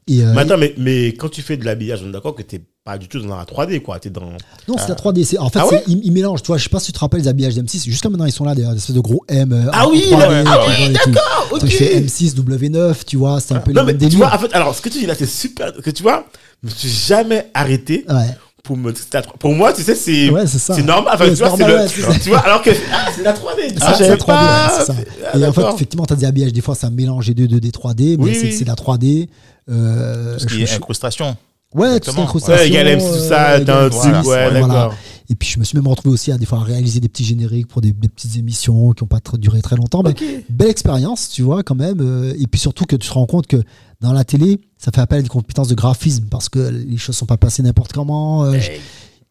Et, 0.06 0.22
euh, 0.24 0.32
Mais 0.34 0.40
attends, 0.40 0.56
mais, 0.56 0.74
mais 0.78 1.08
quand 1.08 1.28
tu 1.28 1.42
fais 1.42 1.58
de 1.58 1.66
l'habillage, 1.66 2.00
on 2.02 2.08
est 2.08 2.12
d'accord 2.12 2.34
que 2.34 2.40
t'es 2.42 2.62
pas 2.84 2.96
du 2.96 3.08
tout 3.08 3.20
dans 3.20 3.36
la 3.36 3.44
3D, 3.44 3.82
quoi. 3.82 3.98
T'es 3.98 4.08
dans. 4.10 4.22
Non, 4.66 4.76
c'est 4.78 4.88
la 4.88 4.94
3D. 4.94 5.22
c'est- 5.24 5.38
En 5.38 5.50
fait, 5.50 5.58
Ah 5.60 5.66
c'est- 5.68 5.74
ouais 5.76 5.82
ils, 5.86 6.00
ils 6.04 6.12
mélangent. 6.12 6.42
Tu 6.42 6.46
vois, 6.46 6.56
je 6.56 6.62
sais 6.64 6.70
pas 6.70 6.80
si 6.80 6.86
tu 6.86 6.92
te 6.92 6.98
rappelles 6.98 7.20
les 7.20 7.28
habillages 7.28 7.54
d'M6. 7.54 7.84
Jusqu'à 7.84 8.08
maintenant, 8.08 8.24
ils 8.24 8.32
sont 8.32 8.44
là, 8.44 8.54
des 8.54 8.62
des 8.62 8.76
espèces 8.76 8.96
de 8.96 9.00
gros 9.00 9.22
M. 9.28 9.52
euh, 9.52 9.70
Ah 9.72 9.86
oui, 9.88 10.04
3D, 10.10 10.16
ouais, 10.16 10.44
ah 10.46 10.66
et 10.80 10.92
tout. 10.94 11.10
ok. 11.52 11.60
Tu 11.60 11.66
fais 11.68 12.00
M6, 12.00 12.34
W9, 12.36 13.04
tu 13.04 13.16
vois, 13.18 13.38
c'est 13.40 13.54
un 13.54 13.60
peu 13.60 13.72
Non, 13.72 13.84
mais 13.84 13.96
tu 13.96 14.08
vois, 14.16 14.34
en 14.34 14.38
fait, 14.38 14.52
alors, 14.54 14.74
ce 14.74 14.80
que 14.80 14.88
tu 14.88 14.98
dis 15.00 15.06
là, 15.06 15.14
c'est 15.14 15.26
super. 15.26 15.72
Que 15.74 15.90
tu 15.90 16.02
vois, 16.02 16.24
je 16.62 16.68
me 16.68 16.74
suis 16.74 16.88
jamais 16.88 17.50
arrêté 17.52 18.06
Ouais, 18.08 18.34
pour 18.64 18.78
me. 18.78 18.94
c'était 18.94 19.18
la 19.18 19.22
3D. 19.24 19.38
Pour 19.38 19.54
moi, 19.54 19.72
tu 19.74 19.82
sais, 19.82 19.94
c'est. 19.94 20.30
ouais 20.30 20.46
c'est 20.46 20.58
ça. 20.58 20.74
C'est 20.74 20.82
normal. 20.82 21.12
Enfin, 21.14 21.24
Ouais, 21.24 21.30
tu 21.30 21.36
c'est 21.36 21.44
vois, 21.44 21.56
c'est 21.58 21.62
normal, 21.66 21.82
le. 21.84 21.88
c'est. 22.14 22.18
Tu 22.20 22.28
vois, 22.30 22.38
alors 22.38 22.62
que. 22.62 22.70
Ah, 22.92 23.10
c'est 23.14 23.22
la 23.22 23.32
3D. 23.34 23.60
C'est 23.68 23.74
Ah, 23.82 23.92
c'est 23.92 23.98
j'avais 24.04 24.08
la 24.10 24.16
3D, 24.16 24.26
pas. 24.26 24.66
ouais, 24.66 24.72
c'est 24.78 24.84
ça. 24.86 24.94
Ah, 24.98 25.38
et 25.38 25.44
en 25.46 25.52
fait, 25.52 25.60
d'accord. 25.60 25.74
effectivement, 25.74 26.06
tu 26.06 26.14
as 26.14 26.16
des 26.16 26.24
habillages, 26.26 26.52
des 26.54 26.60
fois, 26.62 26.74
ça 26.74 26.88
mélange 26.88 27.28
les 27.28 27.34
deux, 27.34 27.46
2D, 27.46 27.70
3D, 27.72 28.16
mais 28.16 28.24
Oui, 28.24 28.34
c'est 28.34 28.46
oui. 28.46 28.52
c'est 28.58 28.64
la 28.66 28.74
3D. 28.74 29.28
Euh, 29.70 30.38
Ce 30.38 30.46
qui 30.46 30.54
je- 30.54 30.60
est 30.64 30.72
incrustation. 30.74 31.36
Ouais, 31.74 32.00
tout 32.00 32.10
exactement. 32.10 32.26
Ouais, 32.26 32.32
tout 32.32 33.18
ça, 33.28 33.50
euh, 33.52 33.64
t'as 33.64 33.82
un 33.82 33.86
égal 33.86 33.90
truc, 33.90 34.02
M6, 34.12 34.16
ouais, 34.16 34.22
voilà. 34.22 34.60
d'accord. 34.60 34.94
Et 35.28 35.36
puis, 35.36 35.48
je 35.48 35.60
me 35.60 35.64
suis 35.64 35.78
même 35.78 35.86
retrouvé 35.86 36.12
aussi 36.12 36.32
à 36.32 36.38
des 36.38 36.44
fois 36.46 36.58
à 36.58 36.62
réaliser 36.64 36.98
des 36.98 37.08
petits 37.08 37.24
génériques 37.24 37.68
pour 37.68 37.80
des, 37.80 37.92
des 37.92 38.08
petites 38.08 38.36
émissions 38.36 38.92
qui 38.92 39.04
n'ont 39.04 39.08
pas 39.08 39.20
duré 39.38 39.62
très 39.62 39.76
longtemps. 39.76 40.02
Mais 40.02 40.14
belle 40.48 40.70
expérience, 40.70 41.28
tu 41.28 41.42
vois, 41.42 41.62
quand 41.62 41.76
même. 41.76 42.00
euh, 42.00 42.34
et 42.36 42.46
puis 42.48 42.58
surtout 42.60 42.84
que 42.84 42.96
tu 42.96 43.08
te 43.08 43.14
rends 43.14 43.26
compte 43.26 43.46
que 43.46 43.62
dans 44.00 44.12
la 44.12 44.24
télé, 44.24 44.60
ça 44.76 44.90
fait 44.92 45.00
appel 45.00 45.20
à 45.20 45.22
des 45.22 45.28
compétences 45.28 45.68
de 45.68 45.74
graphisme 45.76 46.24
parce 46.30 46.48
que 46.48 46.58
les 46.58 46.96
choses 46.96 47.16
sont 47.16 47.26
pas 47.26 47.36
placées 47.36 47.62
n'importe 47.62 47.92
comment. 47.92 48.44
Euh, 48.44 48.58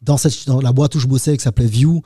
dans, 0.02 0.16
cette, 0.18 0.48
dans 0.48 0.62
la 0.62 0.72
boîte 0.72 0.96
où 0.96 1.00
je 1.00 1.08
bossais, 1.08 1.36
qui 1.36 1.44
s'appelait 1.44 1.66
View, 1.66 2.02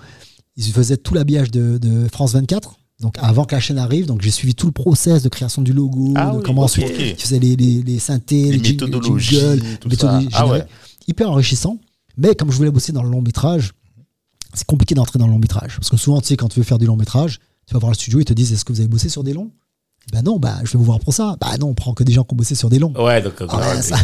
ils 0.58 0.64
faisaient 0.72 0.98
tout 0.98 1.14
l'habillage 1.14 1.52
de, 1.52 1.78
de 1.78 2.08
France 2.12 2.34
24. 2.34 2.74
Donc 3.04 3.18
avant 3.22 3.44
que 3.46 3.54
la 3.54 3.62
chaîne 3.62 3.78
arrive, 3.78 4.08
donc 4.08 4.22
j'ai 4.24 4.32
suivi 4.32 4.56
tout 4.56 4.66
le 4.66 4.72
process 4.72 5.22
de 5.22 5.30
création 5.30 5.62
du 5.62 5.74
logo, 5.74 6.14
Ah 6.16 6.32
de 6.32 6.38
oui, 6.38 6.44
comment 6.44 6.64
ensuite 6.64 6.88
tu 6.98 7.16
faisais 7.18 7.38
les, 7.38 7.56
les, 7.56 7.84
les 7.84 8.00
synthés, 8.00 8.46
Les 8.46 8.58
les, 8.58 8.72
méthodologies, 8.72 9.36
jingles, 9.36 9.78
tout 9.80 9.90
méthodologies 9.90 10.30
ça. 10.32 10.38
Ah 10.40 10.48
ouais. 10.48 10.66
hyper 11.08 11.30
enrichissant. 11.30 11.78
Mais 12.18 12.34
comme 12.34 12.50
je 12.52 12.58
voulais 12.58 12.72
bosser 12.72 12.92
dans 12.94 13.04
le 13.04 13.10
long 13.10 13.22
métrage, 13.22 13.74
c'est 14.54 14.66
compliqué 14.66 14.96
d'entrer 14.96 15.20
dans 15.20 15.26
le 15.28 15.32
long 15.34 15.40
métrage. 15.40 15.76
Parce 15.78 15.90
que 15.90 15.98
souvent, 15.98 16.22
tu 16.22 16.28
sais, 16.30 16.38
quand 16.38 16.48
tu 16.48 16.60
veux 16.60 16.64
faire 16.66 16.78
du 16.80 16.86
long 16.86 16.96
métrage, 16.96 17.40
tu 17.68 17.74
vas 17.74 17.80
voir 17.80 17.92
le 17.92 17.96
studio, 17.96 18.20
ils 18.20 18.26
te 18.26 18.34
disent 18.34 18.54
Est-ce 18.54 18.64
que 18.66 18.72
vous 18.74 18.80
avez 18.80 18.88
bossé 18.90 19.10
sur 19.10 19.24
des 19.24 19.34
longs? 19.34 19.52
Ben 20.12 20.22
non, 20.22 20.38
bah, 20.38 20.58
je 20.64 20.72
vais 20.74 20.78
vous 20.78 20.84
voir 20.84 21.00
pour 21.00 21.14
ça. 21.14 21.38
Bah 21.40 21.58
non, 21.60 21.68
on 21.70 21.74
prend 21.74 21.94
que 21.94 22.04
des 22.04 22.12
gens 22.14 22.24
qui 22.24 22.34
ont 22.34 22.38
bossé 22.38 22.56
sur 22.56 22.70
des 22.70 22.78
longs. 22.78 22.94
Ouais, 22.98 23.22
donc, 23.22 23.34
Ah 23.50 23.58
ouais, 23.76 23.82
ça- 23.82 23.96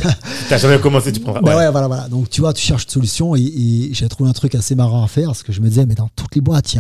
t'as 0.50 0.58
jamais 0.58 0.80
commencé, 0.80 1.12
tu 1.12 1.20
prendras. 1.20 1.42
bah 1.42 1.58
ouais, 1.58 1.70
voilà, 1.72 1.88
voilà. 1.88 2.08
Donc 2.08 2.30
tu 2.30 2.40
vois, 2.42 2.54
tu 2.54 2.62
cherches 2.64 2.86
une 2.86 2.90
solution 2.90 3.36
et, 3.36 3.42
et 3.42 3.94
j'ai 3.94 4.08
trouvé 4.08 4.30
un 4.30 4.34
truc 4.34 4.56
assez 4.56 4.76
marrant 4.76 5.04
à 5.04 5.08
faire 5.08 5.28
parce 5.28 5.44
que 5.44 5.52
je 5.54 5.60
me 5.62 5.68
disais, 5.70 5.86
mais 5.86 5.96
dans 5.96 6.10
toutes 6.16 6.36
les 6.36 6.42
boîtes, 6.42 6.74
il 6.74 6.78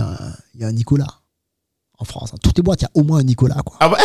y, 0.57 0.61
y 0.61 0.63
a 0.63 0.67
un 0.67 0.71
Nicolas. 0.71 1.18
En 2.01 2.05
France, 2.05 2.31
dans 2.31 2.37
toutes 2.37 2.55
les 2.55 2.63
boîtes, 2.63 2.81
il 2.81 2.85
y 2.85 2.87
a 2.87 2.91
au 2.93 3.03
moins 3.03 3.19
un 3.19 3.23
Nicolas, 3.23 3.57
quoi. 3.65 3.75
Ah 3.81 3.89
ouais 3.89 3.97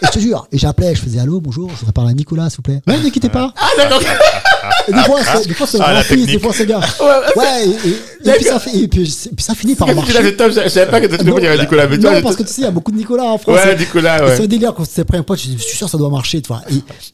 Et 0.00 0.06
je 0.06 0.10
te 0.12 0.18
jure. 0.20 0.46
Et 0.52 0.58
j'appelais, 0.58 0.94
je 0.94 1.00
faisais 1.02 1.18
allô, 1.18 1.40
bonjour, 1.40 1.68
je 1.70 1.74
voudrais 1.78 1.92
parler 1.92 2.12
à 2.12 2.14
Nicolas, 2.14 2.48
s'il 2.50 2.58
vous 2.58 2.62
plaît. 2.62 2.80
Ouais, 2.86 3.00
ne 3.02 3.08
quittez 3.08 3.28
pas. 3.28 3.52
Ah, 3.56 3.66
d'accord. 3.76 4.00
Et 4.86 4.92
des 4.92 4.98
fois, 5.00 5.18
c'est, 5.24 5.48
des 5.48 5.54
fois, 5.54 5.66
c'est 5.66 5.80
un 5.80 5.84
Ah, 5.86 6.02
fils, 6.04 6.26
des 6.26 6.38
fois, 6.38 6.52
c'est 6.54 6.66
gars. 6.66 6.78
Ouais, 6.78 7.06
Ouais, 7.36 7.66
et, 7.66 7.88
et- 7.88 8.28
et 8.28 8.32
puis, 8.34 8.44
ça, 8.44 8.60
fait, 8.60 8.76
et 8.78 8.86
puis, 8.86 9.10
c'est- 9.10 9.34
puis 9.34 9.44
ça 9.44 9.56
finit 9.56 9.74
par 9.74 9.88
Là, 9.88 9.94
marcher. 9.94 10.12
c'est 10.12 10.36
top, 10.36 10.52
je 10.52 10.68
savais 10.68 10.88
pas 10.88 11.00
que 11.00 11.06
tu 11.08 11.24
Non, 11.24 11.36
il 11.38 11.42
y 11.44 11.46
avait 11.48 11.58
Nicolas. 11.58 11.88
Mais 11.88 11.96
tu 11.96 12.02
vois, 12.02 12.12
non, 12.12 12.18
je- 12.18 12.22
parce 12.22 12.36
que 12.36 12.42
tu 12.44 12.48
sais, 12.52 12.60
il 12.60 12.64
y 12.64 12.68
a 12.68 12.70
beaucoup 12.70 12.92
de 12.92 12.96
Nicolas 12.96 13.24
en 13.24 13.38
France. 13.38 13.56
Ouais, 13.56 13.76
Nicolas, 13.76 14.24
ouais. 14.24 14.36
C'est 14.36 14.44
un 14.44 14.46
délire 14.46 14.72
quand 14.72 14.84
c'était 14.84 15.04
pris 15.04 15.18
un 15.18 15.24
pote, 15.24 15.40
je 15.40 15.46
dis, 15.48 15.56
je 15.58 15.64
suis 15.64 15.76
sûr 15.76 15.88
ça 15.88 15.98
doit 15.98 16.10
marcher, 16.10 16.40
tu 16.40 16.46
vois. 16.48 16.62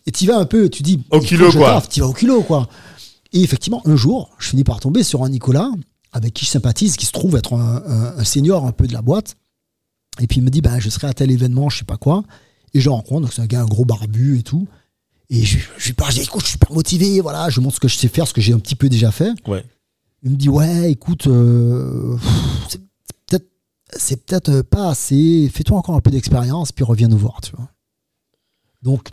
Et, 0.07 0.11
tu 0.13 0.27
vas 0.27 0.37
un 0.37 0.45
peu, 0.45 0.69
tu 0.69 0.83
dis. 0.83 1.01
Au 1.11 1.21
kilo, 1.21 1.51
quoi. 1.53 1.83
Tu 1.91 2.01
vas 2.01 2.07
au 2.09 2.13
kilo, 2.13 2.43
quoi. 2.43 2.67
Et 3.33 3.41
effectivement, 3.43 3.81
un 3.87 3.97
jour, 3.97 4.29
je 4.39 4.49
finis 4.51 4.65
par 4.65 4.79
tomber 4.79 5.03
sur 5.03 5.25
un 5.25 5.31
Nicolas 5.31 5.71
avec 6.13 6.35
qui 6.35 6.45
je 6.45 6.51
sympathise, 6.51 6.97
qui 6.97 7.07
se 7.07 7.13
trouve 7.13 7.37
être 7.37 7.55
un, 7.55 7.83
un- 7.89 8.19
un 8.19 8.25
senior 8.25 8.67
un 8.67 8.73
peu 8.73 8.87
de 8.87 8.93
la 8.93 9.01
boîte. 9.01 9.37
Et 10.21 10.27
puis 10.27 10.39
il 10.39 10.43
me 10.43 10.51
dit, 10.51 10.61
bah, 10.61 10.79
je 10.79 10.89
serai 10.89 11.07
à 11.09 11.13
tel 11.15 11.31
événement, 11.31 11.69
je 11.69 11.79
sais 11.79 11.85
pas 11.85 11.97
quoi. 11.97 12.23
Et 12.75 12.81
je 12.81 12.87
le 12.87 12.93
rencontre, 12.93 13.23
donc 13.23 13.33
c'est 13.33 13.43
un 13.43 13.47
gars, 13.47 13.63
un 13.63 13.67
gros 13.67 13.85
barbu 13.85 14.39
et 14.39 14.43
tout. 14.43 14.67
Et 15.31 15.43
je, 15.45 15.59
je 15.77 15.87
lui 15.87 15.93
parle, 15.95 16.13
je 16.13 16.17
dis, 16.19 16.23
écoute, 16.25 16.41
je 16.43 16.47
suis 16.47 16.53
super 16.53 16.73
motivé, 16.73 17.21
voilà, 17.21 17.49
je 17.51 17.61
montre 17.61 17.75
ce 17.77 17.81
que 17.81 17.89
je 17.89 17.97
sais 17.97 18.09
faire, 18.09 18.27
ce 18.29 18.33
que 18.35 18.41
j'ai 18.41 18.53
un 18.53 18.59
petit 18.59 18.77
peu 18.77 18.89
déjà 18.89 19.11
fait. 19.11 19.33
Ouais. 19.49 19.65
Il 20.23 20.31
me 20.31 20.37
dit 20.37 20.49
ouais, 20.49 20.91
écoute, 20.91 21.27
euh, 21.27 22.17
c'est 22.69 22.81
peut-être, 23.27 23.47
c'est 23.97 24.25
peut-être 24.25 24.49
euh, 24.51 24.63
pas 24.63 24.89
assez. 24.91 25.51
Fais-toi 25.53 25.77
encore 25.79 25.95
un 25.97 26.01
peu 26.01 26.11
d'expérience, 26.11 26.73
puis 26.73 26.85
reviens 26.85 27.09
nous 27.09 27.19
voir, 27.19 27.41
tu 27.43 27.53
vois. 27.57 27.69
Donc, 28.83 29.11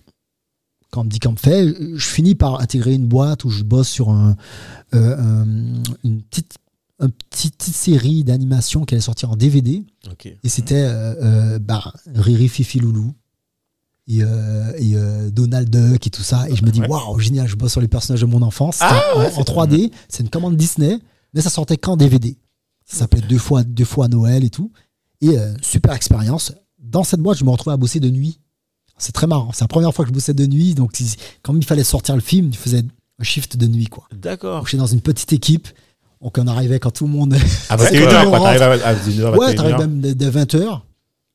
quand 0.92 1.02
on 1.02 1.04
me 1.06 1.10
dit 1.10 1.20
qu'on 1.20 1.32
me 1.32 1.38
fait, 1.38 1.74
je 1.96 2.06
finis 2.08 2.36
par 2.36 2.62
intégrer 2.62 2.94
une 2.94 3.08
boîte 3.08 3.44
où 3.46 3.50
je 3.50 3.64
bosse 3.64 3.90
sur 3.90 4.10
un, 4.10 4.36
euh, 4.94 5.18
un- 5.18 5.84
une 6.04 6.22
petite, 6.22 6.56
une 7.00 7.12
petite, 7.12 7.58
petite 7.58 7.76
série 7.76 8.24
d'animation 8.24 8.86
qui 8.86 8.94
allait 8.94 9.02
sortir 9.02 9.32
en 9.32 9.36
DVD. 9.36 9.84
Et 10.44 10.50
c'était 10.50 10.76
euh, 10.84 11.16
euh, 11.56 11.60
bah, 11.60 11.94
Riri, 12.14 12.48
Fifi, 12.48 12.80
Loulou. 12.80 13.14
Et, 14.08 14.22
euh, 14.22 14.74
et, 14.78 14.96
euh, 14.96 15.30
Donald 15.32 15.70
Duck 15.70 16.06
et 16.06 16.10
tout 16.10 16.24
ça. 16.24 16.50
Et 16.50 16.56
je 16.56 16.66
me 16.66 16.72
dis, 16.72 16.82
waouh, 16.82 17.18
génial, 17.20 17.48
je 17.48 17.56
bosse 17.56 17.72
sur 17.72 17.80
les 17.82 17.88
personnages 17.88 18.20
de 18.22 18.26
mon 18.26 18.42
enfance. 18.42 18.80
Ah, 18.82 19.02
en, 19.16 19.20
ouais, 19.20 19.28
en 19.28 19.30
c'est- 19.38 19.44
3D. 19.44 19.92
C'est 20.10 20.24
une 20.24 20.30
commande 20.30 20.58
Disney, 20.58 21.00
mais 21.34 21.42
ça 21.42 21.50
sortait 21.50 21.78
qu'en 21.78 21.96
DVD. 21.96 22.38
Ça 22.86 22.98
s'appelait 22.98 23.22
deux 23.22 23.38
fois, 23.38 23.64
deux 23.64 23.86
fois 23.86 24.10
Noël 24.10 24.44
et 24.44 24.50
tout. 24.50 24.72
Et 25.22 25.38
euh, 25.38 25.54
super 25.62 25.94
expérience. 25.94 26.52
Dans 26.80 27.06
cette 27.06 27.22
boîte, 27.22 27.38
je 27.38 27.46
me 27.46 27.50
retrouvais 27.50 27.74
à 27.74 27.78
bosser 27.78 28.02
de 28.02 28.10
nuit. 28.10 28.40
C'est 28.98 29.14
très 29.14 29.26
marrant. 29.26 29.52
C'est 29.54 29.64
la 29.64 29.70
première 29.70 29.94
fois 29.94 30.04
que 30.04 30.10
je 30.10 30.14
bossais 30.14 30.34
de 30.34 30.46
nuit. 30.46 30.76
Donc, 30.76 30.92
quand 31.42 31.56
il 31.56 31.66
fallait 31.66 31.84
sortir 31.86 32.16
le 32.16 32.22
film, 32.22 32.52
je 32.54 32.58
faisais 32.58 32.84
un 33.20 33.24
shift 33.24 33.56
de 33.56 33.68
nuit. 33.68 33.88
Quoi. 33.88 34.06
D'accord. 34.14 34.60
Donc, 34.60 34.68
j'étais 34.68 34.78
dans 34.78 34.86
une 34.86 35.02
petite 35.02 35.32
équipe. 35.32 35.70
Donc, 36.24 36.38
on 36.38 36.48
arrivait 36.48 36.80
quand 36.80 36.92
tout 36.92 37.06
le 37.06 37.12
monde. 37.12 37.36
Ah, 37.70 37.78
bah, 37.78 37.92
une 37.92 38.02
heure. 38.04 38.32
T'arrives 38.32 38.62
à 38.84 38.88
à 38.88 38.96
19h, 38.96 39.38
Ouais, 39.38 39.54
t'arrives 39.56 39.76
21h. 39.76 39.80
même 39.80 40.02
de, 40.02 40.32
20h. 40.32 40.80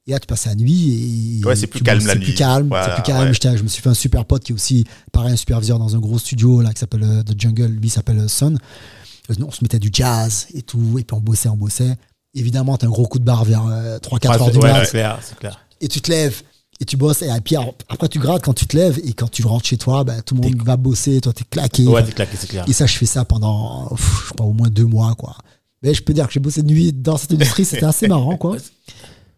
Et 0.06 0.12
là, 0.12 0.18
tu 0.18 0.26
passes 0.26 0.46
la 0.46 0.54
nuit. 0.54 1.38
Et 1.42 1.44
Ouais, 1.44 1.54
c'est 1.54 1.66
plus 1.66 1.80
tu 1.80 1.84
calme 1.84 2.04
la 2.06 2.14
c'est 2.14 2.18
nuit. 2.18 2.24
plus 2.26 2.34
calme. 2.34 2.68
Voilà, 2.68 2.86
c'est 2.86 2.94
plus 2.94 3.02
calme. 3.12 3.28
ouais. 3.28 3.56
Je 3.58 3.62
me 3.62 3.68
suis 3.68 3.82
fait 3.82 3.90
un 3.90 3.94
super 3.94 4.24
pote 4.24 4.42
qui 4.44 4.52
est 4.52 4.54
aussi, 4.54 4.84
pareil, 5.12 5.32
un 5.32 5.36
superviseur 5.36 5.78
dans 5.78 5.94
un 5.94 5.98
gros 5.98 6.18
studio 6.18 6.62
là, 6.62 6.72
qui 6.72 6.80
s'appelle 6.80 7.02
euh, 7.04 7.22
The 7.22 7.38
Jungle. 7.38 7.66
Lui 7.66 7.90
s'appelle 7.90 8.18
euh, 8.20 8.28
Son. 8.28 8.54
Euh, 8.54 9.34
On 9.46 9.50
se 9.50 9.62
mettait 9.62 9.78
du 9.78 9.90
jazz 9.92 10.46
et 10.54 10.62
tout. 10.62 10.98
Et 10.98 11.04
puis 11.04 11.14
on 11.14 11.20
bossait, 11.20 11.50
on 11.50 11.56
bossait. 11.56 11.94
Évidemment, 12.34 12.76
t'as 12.78 12.86
un 12.86 12.90
gros 12.90 13.06
coup 13.06 13.18
de 13.18 13.24
barre 13.24 13.44
vers 13.44 13.64
3-4 14.00 14.00
Ah, 14.28 14.34
heures 14.36 14.50
du 14.50 14.58
ouais, 14.58 14.72
mat. 14.72 14.84
c'est 14.86 14.90
clair, 14.92 15.18
c'est 15.22 15.38
clair. 15.38 15.60
Et 15.82 15.88
tu 15.88 16.00
te 16.00 16.10
lèves. 16.10 16.42
Et 16.80 16.84
tu 16.84 16.96
bosses. 16.96 17.22
Et 17.22 17.28
puis 17.44 17.56
après, 17.56 18.08
tu 18.08 18.18
grattes 18.20 18.42
quand 18.44 18.54
tu 18.54 18.66
te 18.66 18.76
lèves. 18.76 19.00
Et 19.04 19.12
quand 19.12 19.28
tu 19.30 19.44
rentres 19.44 19.66
chez 19.66 19.78
toi, 19.78 20.04
bah, 20.04 20.22
tout 20.22 20.34
le 20.36 20.42
monde 20.42 20.62
va 20.64 20.76
bosser. 20.76 21.20
Toi, 21.20 21.32
t'es 21.32 21.44
claqué. 21.44 21.84
Ouais, 21.86 22.04
t'es 22.04 22.12
claqué, 22.12 22.36
c'est 22.38 22.46
clair. 22.46 22.64
Et 22.68 22.72
ça, 22.72 22.86
je 22.86 22.96
fais 22.96 23.06
ça 23.06 23.24
pendant, 23.24 23.88
pff, 23.88 24.26
je 24.28 24.34
crois, 24.34 24.46
au 24.46 24.52
moins 24.52 24.68
deux 24.68 24.84
mois, 24.86 25.14
quoi. 25.16 25.36
Mais 25.82 25.92
je 25.94 26.02
peux 26.02 26.12
dire 26.12 26.26
que 26.26 26.32
j'ai 26.32 26.40
bossé 26.40 26.62
de 26.62 26.68
nuit 26.68 26.92
dans 26.92 27.16
cette 27.16 27.32
industrie, 27.32 27.64
c'était 27.64 27.84
assez 27.84 28.06
marrant, 28.08 28.36
quoi. 28.36 28.56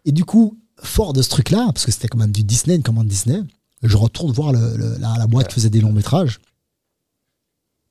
Et 0.05 0.11
du 0.11 0.23
coup, 0.25 0.57
fort 0.81 1.13
de 1.13 1.21
ce 1.21 1.29
truc-là, 1.29 1.65
parce 1.73 1.85
que 1.85 1.91
c'était 1.91 2.07
quand 2.07 2.17
même 2.17 2.31
du 2.31 2.43
Disney, 2.43 2.75
une 2.75 2.83
commande 2.83 3.07
Disney, 3.07 3.39
je 3.83 3.97
retourne 3.97 4.31
voir 4.31 4.51
le- 4.51 4.75
le- 4.77 4.97
la, 4.99 5.15
la 5.17 5.27
boîte 5.27 5.47
qui 5.49 5.55
faisait 5.55 5.69
des 5.69 5.81
longs 5.81 5.91
métrages. 5.91 6.39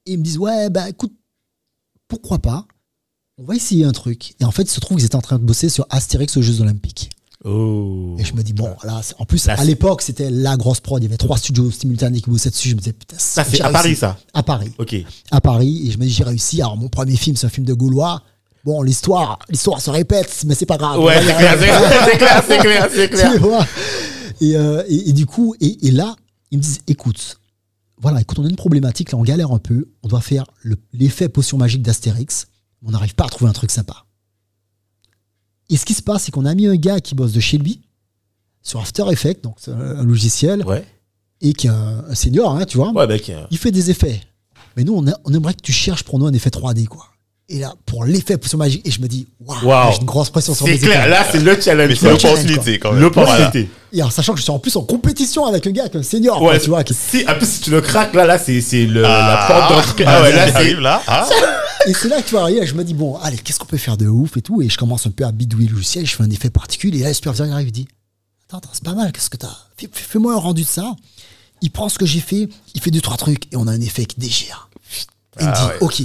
Et 0.06 0.12
ils 0.12 0.18
me 0.18 0.24
disent, 0.24 0.38
ouais, 0.38 0.70
bah 0.70 0.88
écoute, 0.88 1.12
pourquoi 2.08 2.38
pas? 2.38 2.66
On 3.38 3.44
va 3.44 3.54
essayer 3.54 3.84
un 3.84 3.92
truc. 3.92 4.34
Et 4.40 4.44
en 4.44 4.50
fait, 4.50 4.62
il 4.62 4.70
se 4.70 4.80
trouve 4.80 4.96
qu'ils 4.96 5.06
étaient 5.06 5.16
en 5.16 5.20
train 5.22 5.38
de 5.38 5.44
bosser 5.44 5.68
sur 5.68 5.86
Astérix 5.90 6.36
aux 6.36 6.42
Jeux 6.42 6.60
Olympiques. 6.60 7.10
Oh. 7.44 8.16
Et 8.18 8.24
je 8.24 8.34
me 8.34 8.42
dis, 8.42 8.52
bon, 8.52 8.68
là, 8.84 9.00
en 9.18 9.24
plus, 9.24 9.46
Là, 9.46 9.54
à 9.58 9.64
l'époque, 9.64 10.02
c'était 10.02 10.28
la 10.30 10.56
grosse 10.56 10.80
prod. 10.80 11.02
Il 11.02 11.06
y 11.06 11.08
avait 11.08 11.16
trois 11.16 11.38
studios 11.38 11.70
simultanés 11.70 12.20
qui 12.20 12.28
bossaient 12.28 12.50
dessus. 12.50 12.68
Je 12.70 12.74
me 12.74 12.80
disais, 12.80 12.92
putain, 12.92 13.16
Ça, 13.18 13.44
c'est 13.44 13.60
à 13.62 13.68
réussi. 13.68 13.72
Paris, 13.72 13.96
ça. 13.96 14.18
À 14.34 14.42
Paris 14.42 14.72
Ok. 14.78 14.94
à 15.30 15.40
Paris 15.40 15.86
et 15.86 15.90
je 15.90 15.98
me 15.98 16.04
dis 16.04 16.10
j'ai 16.10 16.24
réussi. 16.24 16.60
Alors 16.60 16.76
mon 16.76 16.88
premier 16.88 17.16
film 17.16 17.36
c'est 17.36 17.46
un 17.46 17.50
film 17.50 17.66
de 17.66 17.72
Gaulois. 17.74 18.22
Bon 18.64 18.82
l'histoire 18.82 19.38
l'histoire 19.48 19.80
se 19.80 19.88
répète 19.88 20.42
mais 20.46 20.54
c'est 20.54 20.66
pas 20.66 20.76
grave. 20.76 21.00
Ouais, 21.00 21.14
c'est 21.24 21.34
clair, 21.34 21.56
c'est 21.58 22.18
clair, 22.18 22.44
c'est 22.46 22.58
clair, 22.58 22.88
c'est 22.94 23.08
clair. 23.08 23.32
Tu 23.32 23.38
vois 23.38 23.66
et, 24.42 24.54
euh, 24.56 24.82
et, 24.86 25.08
et 25.08 25.12
du 25.14 25.24
coup 25.26 25.54
et, 25.60 25.86
et 25.86 25.90
là 25.90 26.14
ils 26.50 26.58
me 26.58 26.62
disent 26.62 26.80
écoute 26.86 27.40
voilà 28.00 28.20
écoute 28.20 28.38
on 28.38 28.44
a 28.44 28.48
une 28.50 28.56
problématique 28.56 29.12
là 29.12 29.18
on 29.18 29.22
galère 29.22 29.50
un 29.52 29.58
peu 29.58 29.88
on 30.02 30.08
doit 30.08 30.20
faire 30.20 30.44
le- 30.62 30.76
l'effet 30.92 31.28
potion 31.30 31.56
magique 31.56 31.80
d'Astérix 31.82 32.48
on 32.86 32.90
n'arrive 32.90 33.14
pas 33.14 33.24
à 33.24 33.28
trouver 33.28 33.48
un 33.50 33.54
truc 33.54 33.70
sympa. 33.70 34.04
Et 35.70 35.76
ce 35.76 35.84
qui 35.86 35.94
se 35.94 36.02
passe 36.02 36.24
c'est 36.24 36.30
qu'on 36.32 36.44
a 36.46 36.54
mis 36.54 36.66
un 36.66 36.76
gars 36.76 37.00
qui 37.00 37.14
bosse 37.14 37.32
de 37.32 37.40
chez 37.40 37.56
lui 37.58 37.80
sur 38.62 38.80
After 38.80 39.04
Effects 39.10 39.42
donc 39.42 39.54
c'est 39.58 39.70
un 39.72 40.02
logiciel 40.04 40.64
Ouais. 40.66 40.84
et 41.40 41.52
qui 41.54 41.66
est 41.68 41.70
un, 41.70 42.04
un 42.08 42.14
senior 42.14 42.54
hein, 42.54 42.64
tu 42.66 42.76
vois 42.76 42.90
Ouais, 42.92 43.06
euh, 43.30 43.46
il 43.50 43.56
fait 43.58 43.70
des 43.72 43.90
effets. 43.90 44.20
Mais 44.76 44.84
nous, 44.84 44.94
on, 44.94 45.06
a- 45.08 45.18
on 45.24 45.32
aimerait 45.34 45.54
que 45.54 45.62
tu 45.62 45.72
cherches 45.72 46.04
pour 46.04 46.18
nous 46.18 46.26
un 46.26 46.32
effet 46.32 46.50
3D, 46.50 46.86
quoi. 46.86 47.06
Et 47.52 47.58
là, 47.58 47.74
pour 47.84 48.04
l'effet 48.04 48.38
potion 48.38 48.58
magique, 48.58 48.86
et 48.86 48.92
je 48.92 49.00
me 49.00 49.08
dis, 49.08 49.26
waouh, 49.44 49.64
Waouh. 49.66 49.92
j'ai 49.92 49.98
une 49.98 50.04
grosse 50.06 50.30
pression 50.30 50.54
sur 50.54 50.66
C'est 50.66 50.72
mes 50.74 50.78
clair, 50.78 51.00
épaules. 51.00 51.10
là, 51.10 51.26
c'est 51.32 51.40
le 51.40 51.60
challenge. 51.60 51.94
C'est 51.96 52.08
l'opportunité 52.08 52.78
quand 52.78 52.92
même. 52.92 53.00
L'opportunité. 53.02 53.68
Et 53.92 54.02
en 54.04 54.10
sachant 54.10 54.34
que 54.34 54.38
je 54.38 54.44
suis 54.44 54.52
en 54.52 54.60
plus 54.60 54.76
en 54.76 54.82
compétition 54.82 55.44
avec 55.46 55.66
un 55.66 55.72
gars 55.72 55.86
un 55.92 56.02
senior, 56.04 56.38
quoi, 56.38 56.52
Ouais, 56.52 56.60
tu 56.60 56.68
vois. 56.70 56.84
qui- 56.84 56.94
Si, 56.94 57.24
en 57.28 57.34
plus, 57.34 57.46
si 57.48 57.60
tu 57.62 57.70
le 57.72 57.80
craques, 57.80 58.14
là, 58.14 58.24
là, 58.24 58.38
c'est 58.38 58.60
c'est 58.60 58.86
le- 58.86 59.04
Ah, 59.04 59.48
la 59.50 59.58
porte 59.58 59.72
d'entrée. 59.72 60.04
Ah 60.06 60.22
ouais, 60.22 60.32
là, 60.32 60.46
c'est. 60.46 60.54
arrive 60.54 60.78
là. 60.78 61.02
Ah. 61.08 61.28
Et 61.88 61.92
c'est 61.94 62.08
là 62.08 62.22
que 62.22 62.28
tu 62.28 62.36
vois, 62.36 62.48
là, 62.48 62.64
je 62.64 62.74
me 62.74 62.84
dis, 62.84 62.94
bon, 62.94 63.16
allez, 63.16 63.38
qu'est-ce 63.38 63.58
qu'on 63.58 63.66
peut 63.66 63.78
faire 63.78 63.96
de 63.96 64.06
ouf 64.06 64.36
et 64.36 64.42
tout. 64.42 64.62
Et 64.62 64.68
je 64.68 64.78
commence 64.78 65.06
un 65.06 65.10
peu 65.10 65.24
à 65.24 65.32
bidouiller 65.32 65.66
le 65.68 65.74
logiciel, 65.74 66.06
je 66.06 66.14
fais 66.14 66.22
un 66.22 66.30
effet 66.30 66.50
particulier. 66.50 67.00
Et 67.00 67.02
là, 67.02 67.08
le 67.08 67.14
superviseur 67.14 67.48
il 67.48 67.52
arrive, 67.52 67.68
il 67.68 67.72
dit, 67.72 67.88
attends, 68.48 68.58
attends, 68.58 68.70
c'est 68.74 68.84
pas 68.84 68.94
mal, 68.94 69.10
qu'est-ce 69.10 69.30
que 69.30 69.38
t'as? 69.38 69.56
Fais- 69.76 69.88
Fais-moi 69.92 70.34
un 70.34 70.38
rendu 70.38 70.62
de 70.62 70.68
ça. 70.68 70.94
Il 71.62 71.72
prend 71.72 71.88
ce 71.88 71.98
que 71.98 72.06
j'ai 72.06 72.20
fait, 72.20 72.48
il 72.76 72.80
fait 72.80 72.90
deux, 72.92 73.00
trois 73.00 73.16
trucs, 73.16 73.52
et 73.52 73.56
on 73.56 73.66
a 73.66 73.72
un 73.72 73.80
effet 73.80 74.04
qui 74.04 74.20
déchire. 74.20 74.68
Et 75.38 75.42
il 75.42 75.46
me 75.46 75.52
Ah 75.52 75.60
dit, 75.60 75.66
ouais. 75.66 75.76
ok, 75.80 76.02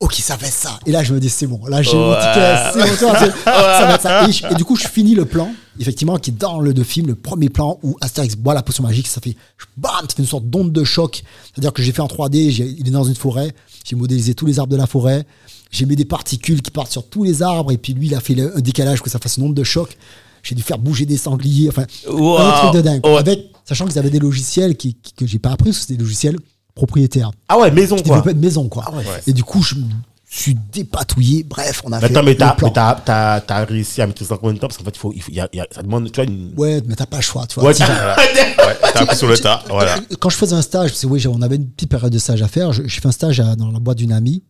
ok, 0.00 0.14
ça 0.14 0.36
fait 0.36 0.50
ça. 0.50 0.78
Et 0.86 0.92
là, 0.92 1.02
je 1.02 1.12
me 1.14 1.20
dis, 1.20 1.28
c'est 1.30 1.46
bon, 1.46 1.60
là, 1.66 1.82
j'ai 1.82 1.96
mon 1.96 2.14
ticket, 2.14 2.56
c'est 2.98 3.04
bon, 3.04 3.12
c'est- 3.18 3.44
ça 3.44 3.86
va 3.86 3.94
être 3.94 4.02
ça. 4.02 4.28
Et, 4.28 4.32
je- 4.32 4.46
et 4.46 4.54
du 4.54 4.64
coup, 4.64 4.76
je 4.76 4.86
finis 4.88 5.14
le 5.14 5.24
plan, 5.24 5.50
effectivement, 5.80 6.16
qui 6.18 6.30
est 6.30 6.34
dans 6.38 6.60
le 6.60 6.74
deux 6.74 6.84
film, 6.84 7.06
le 7.08 7.14
premier 7.14 7.48
plan 7.48 7.78
où 7.82 7.96
Astérix 8.00 8.36
boit 8.36 8.54
la 8.54 8.62
potion 8.62 8.82
magique, 8.82 9.06
ça 9.06 9.20
fait, 9.20 9.36
bam, 9.76 9.90
ça 10.08 10.14
fait 10.16 10.22
une 10.22 10.28
sorte 10.28 10.44
d'onde 10.48 10.72
de 10.72 10.84
choc. 10.84 11.22
C'est-à-dire 11.52 11.72
que 11.72 11.82
j'ai 11.82 11.92
fait 11.92 12.02
en 12.02 12.08
3D, 12.08 12.50
j'ai- 12.50 12.74
il 12.78 12.86
est 12.86 12.90
dans 12.90 13.04
une 13.04 13.14
forêt, 13.14 13.54
j'ai 13.84 13.96
modélisé 13.96 14.34
tous 14.34 14.46
les 14.46 14.58
arbres 14.58 14.72
de 14.72 14.76
la 14.76 14.86
forêt, 14.86 15.24
j'ai 15.70 15.86
mis 15.86 15.96
des 15.96 16.04
particules 16.04 16.62
qui 16.62 16.70
partent 16.70 16.92
sur 16.92 17.08
tous 17.08 17.24
les 17.24 17.42
arbres, 17.42 17.72
et 17.72 17.78
puis 17.78 17.92
lui, 17.94 18.06
il 18.08 18.14
a 18.14 18.20
fait 18.20 18.34
le- 18.34 18.56
un 18.56 18.60
décalage 18.60 18.98
pour 18.98 19.04
que 19.06 19.10
ça 19.10 19.18
fasse 19.18 19.36
une 19.38 19.44
onde 19.44 19.54
de 19.54 19.64
choc. 19.64 19.96
J'ai 20.42 20.54
dû 20.54 20.62
faire 20.62 20.78
bouger 20.78 21.06
des 21.06 21.16
sangliers, 21.16 21.68
enfin, 21.70 21.86
un 22.06 22.52
truc 22.60 22.74
de 22.74 22.80
dingue. 22.80 23.00
Avec, 23.16 23.50
sachant 23.64 23.84
qu'ils 23.86 23.98
avaient 23.98 24.10
des 24.10 24.20
logiciels 24.20 24.76
qui, 24.76 24.94
qui- 24.94 25.12
que 25.12 25.26
j'ai 25.26 25.40
pas 25.40 25.50
appris, 25.50 25.70
parce 25.70 25.78
que 25.78 25.82
c'était 25.82 25.96
des 25.96 26.04
logiciels 26.04 26.36
propriétaires 26.76 27.32
Ah 27.48 27.58
ouais, 27.58 27.72
maison, 27.72 27.96
qui 27.96 28.04
quoi. 28.04 28.20
de 28.20 28.32
maison, 28.38 28.68
quoi. 28.68 28.94
ouais. 28.94 29.02
Et 29.26 29.32
du 29.32 29.42
coup, 29.42 29.62
je 29.62 29.74
me 29.74 29.84
suis 30.28 30.56
dépatouillé. 30.72 31.42
Bref, 31.42 31.82
on 31.84 31.90
a 31.92 31.96
Mais 32.00 32.06
fait 32.08 32.12
attends, 32.16 32.22
mais 32.24 32.34
t'as 32.36 32.52
plan. 32.52 32.68
mais 32.68 32.74
t'as- 32.74 33.00
t'as- 33.04 33.40
t'as 33.40 33.64
réussi 33.64 34.02
à 34.02 34.06
maîtriser 34.06 34.28
ça 34.28 34.34
en 34.34 34.38
combien 34.38 34.54
de 34.54 34.58
temps? 34.58 34.68
Parce 34.68 34.76
qu'en 34.78 34.84
fait, 34.84 34.94
il 34.94 34.98
faut, 34.98 35.12
il 35.14 35.22
faut, 35.22 35.30
il 35.32 35.36
y 35.36 35.40
a, 35.40 35.48
il 35.52 35.56
y 35.56 35.60
a- 35.60 35.66
ça 35.70 35.82
demande, 35.82 36.10
tu 36.12 36.20
vois, 36.20 36.24
une. 36.30 36.52
Ouais, 36.56 36.80
mais 36.86 36.94
t'as 36.94 37.06
pas 37.06 37.16
le 37.16 37.22
choix, 37.22 37.46
tu 37.46 37.54
vois. 37.58 37.68
Ouais, 37.68 37.74
Tu- 37.74 37.80
t'as- 37.82 38.16
Ouais, 38.66 38.76
appris 39.02 39.16
sur 39.16 39.28
le 39.28 39.38
tas. 39.38 39.62
Voilà. 39.68 39.96
Quand 40.20 40.28
je 40.28 40.36
faisais 40.36 40.54
un 40.54 40.62
stage, 40.62 40.90
parce 40.90 41.00
que 41.02 41.06
oui, 41.06 41.26
on 41.26 41.40
avait 41.42 41.56
une 41.56 41.66
petite 41.68 41.88
période 41.90 42.12
de 42.12 42.18
stage 42.18 42.42
à 42.42 42.48
faire. 42.48 42.72
Je, 42.72 42.86
je 42.86 43.00
fais 43.00 43.06
un 43.08 43.12
stage 43.12 43.40
à- 43.40 43.56
dans 43.56 43.70
la 43.70 43.78
boîte 43.78 43.98
d'une 43.98 44.12
amie, 44.12 44.42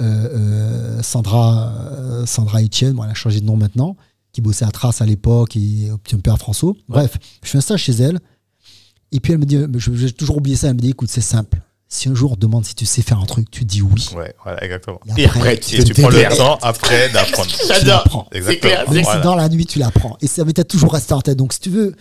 euh, 0.00 0.04
euh, 0.96 1.02
Sandra, 1.02 1.72
euh, 1.92 2.26
Sandra 2.26 2.60
Etienne, 2.62 2.92
bon, 2.94 3.04
elle 3.04 3.10
a 3.10 3.14
changé 3.14 3.40
de 3.40 3.46
nom 3.46 3.56
maintenant, 3.56 3.96
qui 4.32 4.40
bossait 4.40 4.64
à 4.64 4.70
Trace 4.70 5.00
à 5.00 5.06
l'époque 5.06 5.56
et 5.56 5.88
un 5.90 6.18
peu 6.18 6.30
à 6.30 6.36
François. 6.36 6.72
Bref, 6.88 7.16
je 7.42 7.48
fais 7.48 7.58
un 7.58 7.62
stage 7.62 7.82
chez 7.84 7.92
elle. 7.92 8.18
Et 9.12 9.20
puis 9.20 9.32
elle 9.32 9.38
me 9.38 9.44
dit, 9.44 9.58
je- 9.76 9.94
j'ai 9.94 10.12
toujours 10.12 10.38
oublié 10.38 10.56
ça, 10.56 10.68
elle 10.68 10.74
me 10.74 10.80
dit, 10.80 10.90
écoute, 10.90 11.08
c'est 11.10 11.20
simple. 11.20 11.58
Si 11.88 12.08
un 12.08 12.14
jour 12.14 12.32
on 12.32 12.34
te 12.36 12.40
demande 12.40 12.64
si 12.64 12.74
tu 12.74 12.86
sais 12.86 13.02
faire 13.02 13.18
un 13.20 13.26
truc, 13.26 13.50
tu 13.50 13.66
dis 13.66 13.82
oui. 13.82 14.08
Ouais, 14.16 14.34
voilà, 14.42 14.64
exactement. 14.64 14.98
Et 15.18 15.26
après, 15.26 15.58
tu 15.58 15.76
Et 15.76 15.84
te 15.84 15.92
tu 15.92 16.00
prends 16.00 16.08
le 16.08 16.36
temps 16.36 16.58
après 16.62 17.10
d'apprendre. 17.10 17.50
Voilà. 18.62 18.84
c'est 19.04 19.20
dans 19.22 19.34
la 19.34 19.48
nuit, 19.50 19.66
tu 19.66 19.78
l'apprends. 19.78 20.16
Et 20.22 20.26
ça 20.26 20.44
m'était 20.46 20.64
toujours 20.64 20.94
resté 20.94 21.12
en 21.12 21.20
tête. 21.20 21.36
Donc, 21.36 21.52
si 21.52 21.60
tu 21.60 21.68
veux, 21.68 21.94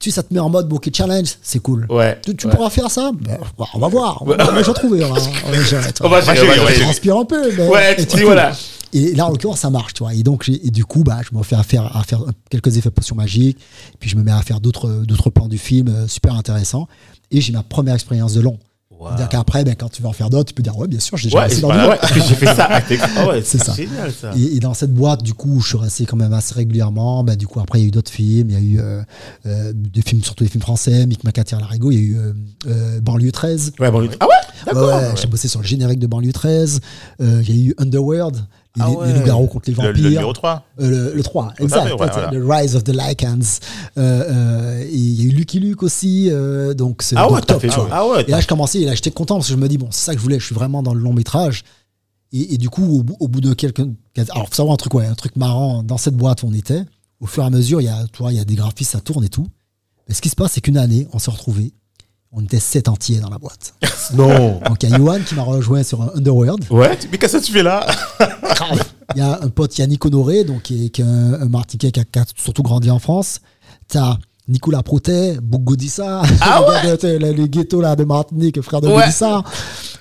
tu 0.00 0.10
ça 0.10 0.22
te 0.22 0.32
met 0.32 0.40
en 0.40 0.48
mode, 0.48 0.66
bon, 0.66 0.76
ok, 0.76 0.88
challenge, 0.92 1.36
c'est 1.42 1.60
cool. 1.60 1.86
Ouais. 1.90 2.18
Tu, 2.24 2.34
tu 2.34 2.46
ouais. 2.46 2.52
pourras 2.54 2.70
faire 2.70 2.90
ça 2.90 3.12
On 3.12 3.28
va 3.28 3.38
voir. 3.56 3.70
On 3.74 3.78
va 3.78 3.88
voir. 3.88 4.22
On 4.22 4.24
va, 4.24 4.36
on 5.46 5.50
va 5.50 5.62
gérer, 5.62 5.92
tu 5.92 6.02
On 6.02 6.08
va 6.08 6.20
on 6.20 6.64
va 6.64 6.72
transpire 6.72 7.16
un 7.18 7.24
peu. 7.26 7.52
mais- 7.56 7.68
Ouais, 7.68 7.96
tu 7.96 8.16
dis 8.16 8.22
voilà. 8.22 8.52
Et 8.92 9.14
là, 9.14 9.26
en 9.26 9.30
l'occurrence, 9.30 9.60
ça 9.60 9.70
marche, 9.70 9.94
tu 9.94 10.02
vois. 10.02 10.14
Et 10.14 10.22
donc, 10.22 10.48
et 10.48 10.70
du 10.70 10.84
coup, 10.84 11.04
bah, 11.04 11.18
je 11.30 11.36
me 11.36 11.42
fais 11.42 11.54
à 11.54 11.62
faire, 11.62 11.94
à 11.96 12.02
faire 12.02 12.24
quelques 12.48 12.76
effets 12.76 12.90
potions 12.90 13.14
magiques. 13.14 13.58
Puis, 14.00 14.10
je 14.10 14.16
me 14.16 14.22
mets 14.22 14.32
à 14.32 14.42
faire 14.42 14.60
d'autres, 14.60 14.88
d'autres 15.06 15.30
plans 15.30 15.46
du 15.48 15.58
film 15.58 15.88
euh, 15.88 16.08
super 16.08 16.34
intéressants. 16.34 16.88
Et 17.30 17.40
j'ai 17.40 17.52
ma 17.52 17.62
première 17.62 17.94
expérience 17.94 18.34
de 18.34 18.40
long. 18.40 18.58
C'est-à-dire 19.08 19.28
qu'après, 19.28 19.64
ben, 19.64 19.74
quand 19.74 19.88
tu 19.90 20.02
veux 20.02 20.08
en 20.08 20.12
faire 20.12 20.28
d'autres, 20.30 20.48
tu 20.48 20.54
peux 20.54 20.62
dire, 20.62 20.76
ouais, 20.76 20.86
bien 20.88 21.00
sûr, 21.00 21.16
j'ai 21.16 21.28
déjà 21.30 21.46
Ouais, 21.46 21.56
dans 21.60 21.72
long. 21.72 21.88
ouais, 21.90 21.98
j'ai 22.14 22.34
fait 22.34 22.46
ça. 22.46 22.68
Ah 23.16 23.26
ouais, 23.28 23.42
C'est 23.44 23.62
ça. 23.62 23.72
génial 23.74 24.12
ça. 24.12 24.30
Et, 24.36 24.56
et 24.56 24.60
dans 24.60 24.74
cette 24.74 24.92
boîte, 24.92 25.22
du 25.22 25.32
coup, 25.34 25.60
je 25.60 25.68
suis 25.68 25.78
resté 25.78 26.04
quand 26.06 26.16
même 26.16 26.32
assez 26.32 26.54
régulièrement. 26.54 27.24
Bah, 27.24 27.36
du 27.36 27.46
coup, 27.46 27.60
après, 27.60 27.78
il 27.78 27.82
y 27.82 27.84
a 27.86 27.88
eu 27.88 27.90
d'autres 27.90 28.10
films. 28.12 28.50
Il 28.50 28.52
y 28.52 28.56
a 28.56 28.60
eu 28.60 28.78
euh, 28.80 29.02
euh, 29.46 29.72
des 29.74 30.02
films, 30.02 30.22
surtout 30.22 30.44
des 30.44 30.50
films 30.50 30.62
français, 30.62 31.06
Mick 31.06 31.24
McCarthy 31.24 31.54
à 31.54 31.60
l'Arigo. 31.60 31.90
Il 31.90 31.94
y 31.94 31.98
a 31.98 32.02
eu 32.02 32.18
euh, 32.66 33.00
Banlieue 33.00 33.32
13. 33.32 33.72
Ouais, 33.78 33.86
ah 33.88 33.90
ouais, 33.96 34.08
d'accord. 34.66 35.16
J'ai 35.16 35.26
bossé 35.28 35.48
sur 35.48 35.60
le 35.60 35.66
générique 35.66 35.98
de 35.98 36.06
Banlieue 36.06 36.32
13. 36.32 36.80
Euh, 37.22 37.42
il 37.46 37.56
y 37.56 37.68
a 37.68 37.70
eu 37.70 37.74
Underworld. 37.78 38.36
Ah 38.78 38.88
les, 38.88 38.94
ouais. 38.96 39.06
les 39.08 39.18
loups-garous 39.18 39.46
contre 39.48 39.68
les 39.68 39.74
Le, 39.74 39.82
vampires. 39.88 40.02
le 40.04 40.10
numéro 40.10 40.32
3. 40.32 40.62
Euh, 40.80 40.90
le, 41.10 41.14
le 41.16 41.22
3, 41.22 41.52
Tout 41.56 41.62
à 41.62 41.64
exact. 41.64 41.82
fait, 41.86 41.90
ouais, 41.92 41.96
voilà. 42.12 42.28
The 42.30 42.42
Rise 42.62 42.76
of 42.76 42.84
the 42.84 42.88
Lycans. 42.94 43.38
Euh, 43.98 44.24
euh, 44.30 44.86
il 44.92 45.20
y 45.20 45.22
a 45.22 45.24
eu 45.24 45.30
Lucky 45.34 45.58
Luke 45.58 45.82
aussi. 45.82 46.28
euh, 46.30 46.72
donc, 46.74 47.02
c'est 47.02 47.16
Ah 47.18 47.30
ouais, 47.30 47.40
top, 47.40 47.60
fait. 47.60 47.68
tu 47.68 47.74
vois. 47.74 47.88
Ah 47.90 48.06
ouais, 48.06 48.22
Et 48.28 48.30
là, 48.30 48.40
je 48.40 48.46
commençais, 48.46 48.80
et 48.80 48.84
là, 48.84 48.94
j'étais 48.94 49.10
content 49.10 49.34
parce 49.36 49.48
que 49.48 49.54
je 49.54 49.58
me 49.58 49.68
dis, 49.68 49.76
bon, 49.78 49.88
c'est 49.90 50.04
ça 50.04 50.12
que 50.12 50.18
je 50.18 50.22
voulais, 50.22 50.38
je 50.38 50.44
suis 50.46 50.54
vraiment 50.54 50.82
dans 50.82 50.94
le 50.94 51.00
long 51.00 51.12
métrage. 51.12 51.64
Et, 52.32 52.54
et 52.54 52.58
du 52.58 52.70
coup, 52.70 52.84
au, 52.98 53.02
bout- 53.02 53.16
au 53.18 53.26
bout 53.26 53.40
de 53.40 53.54
quelques. 53.54 53.80
Alors, 54.30 54.48
faut 54.48 54.54
savoir 54.54 54.74
un 54.74 54.76
truc, 54.76 54.94
ouais, 54.94 55.06
un 55.06 55.14
truc 55.14 55.34
marrant, 55.34 55.82
dans 55.82 55.96
cette 55.98 56.14
boîte 56.16 56.44
où 56.44 56.46
on 56.46 56.52
était, 56.52 56.82
au 57.20 57.26
fur 57.26 57.42
et 57.42 57.46
à 57.46 57.50
mesure, 57.50 57.80
il 57.80 57.84
y 57.84 57.88
a, 57.88 58.04
tu 58.12 58.18
vois, 58.22 58.32
il 58.32 58.36
y 58.36 58.40
a 58.40 58.44
des 58.44 58.54
graphistes, 58.54 58.92
ça 58.92 59.00
tourne 59.00 59.24
et 59.24 59.28
tout. 59.28 59.48
Mais 60.08 60.14
ce 60.14 60.20
qui 60.22 60.28
se 60.28 60.36
passe, 60.36 60.52
c'est 60.52 60.60
qu'une 60.60 60.76
année, 60.78 61.08
on 61.12 61.18
s'est 61.18 61.30
retrouvés, 61.32 61.72
on 62.32 62.42
était 62.44 62.60
sept 62.60 62.88
entiers 62.88 63.18
dans 63.20 63.28
la 63.30 63.38
boîte. 63.38 63.74
non. 64.14 64.60
Donc, 64.66 64.82
il 64.82 64.90
y 64.90 64.94
a 64.94 64.96
Johan 64.96 65.18
qui 65.26 65.34
m'a 65.34 65.42
rejoint 65.42 65.82
sur 65.82 66.02
un 66.02 66.10
Underworld. 66.16 66.64
Ouais. 66.70 66.96
Mais 67.10 67.18
qu'est-ce 67.18 67.38
que 67.38 67.42
tu 67.44 67.52
fais 67.52 67.62
là 67.62 67.84
Il 69.16 69.18
y 69.18 69.22
a 69.22 69.40
un 69.42 69.48
pote 69.48 69.76
Yannick 69.76 70.04
Honoré, 70.04 70.44
donc, 70.44 70.62
qui 70.62 70.86
est, 70.86 70.88
qui 70.90 71.00
est 71.02 71.04
un, 71.04 71.34
un 71.34 71.48
Martiniquais 71.48 71.90
qui 71.90 72.00
a, 72.00 72.04
qui 72.04 72.18
a 72.20 72.24
surtout 72.36 72.62
grandi 72.62 72.90
en 72.90 73.00
France. 73.00 73.40
T'as 73.88 74.16
Nicolas 74.46 74.82
Protet, 74.84 75.38
Bouk 75.42 75.62
Godissa, 75.64 76.22
Ah 76.40 76.60
le, 76.84 76.96
de- 76.96 77.18
le- 77.18 77.32
le 77.32 77.46
ghetto 77.46 77.80
là, 77.80 77.96
de 77.96 78.04
Martinique, 78.04 78.60
frère 78.62 78.80
de 78.80 78.88
Ouais. 78.88 78.94
Godissa. 79.02 79.42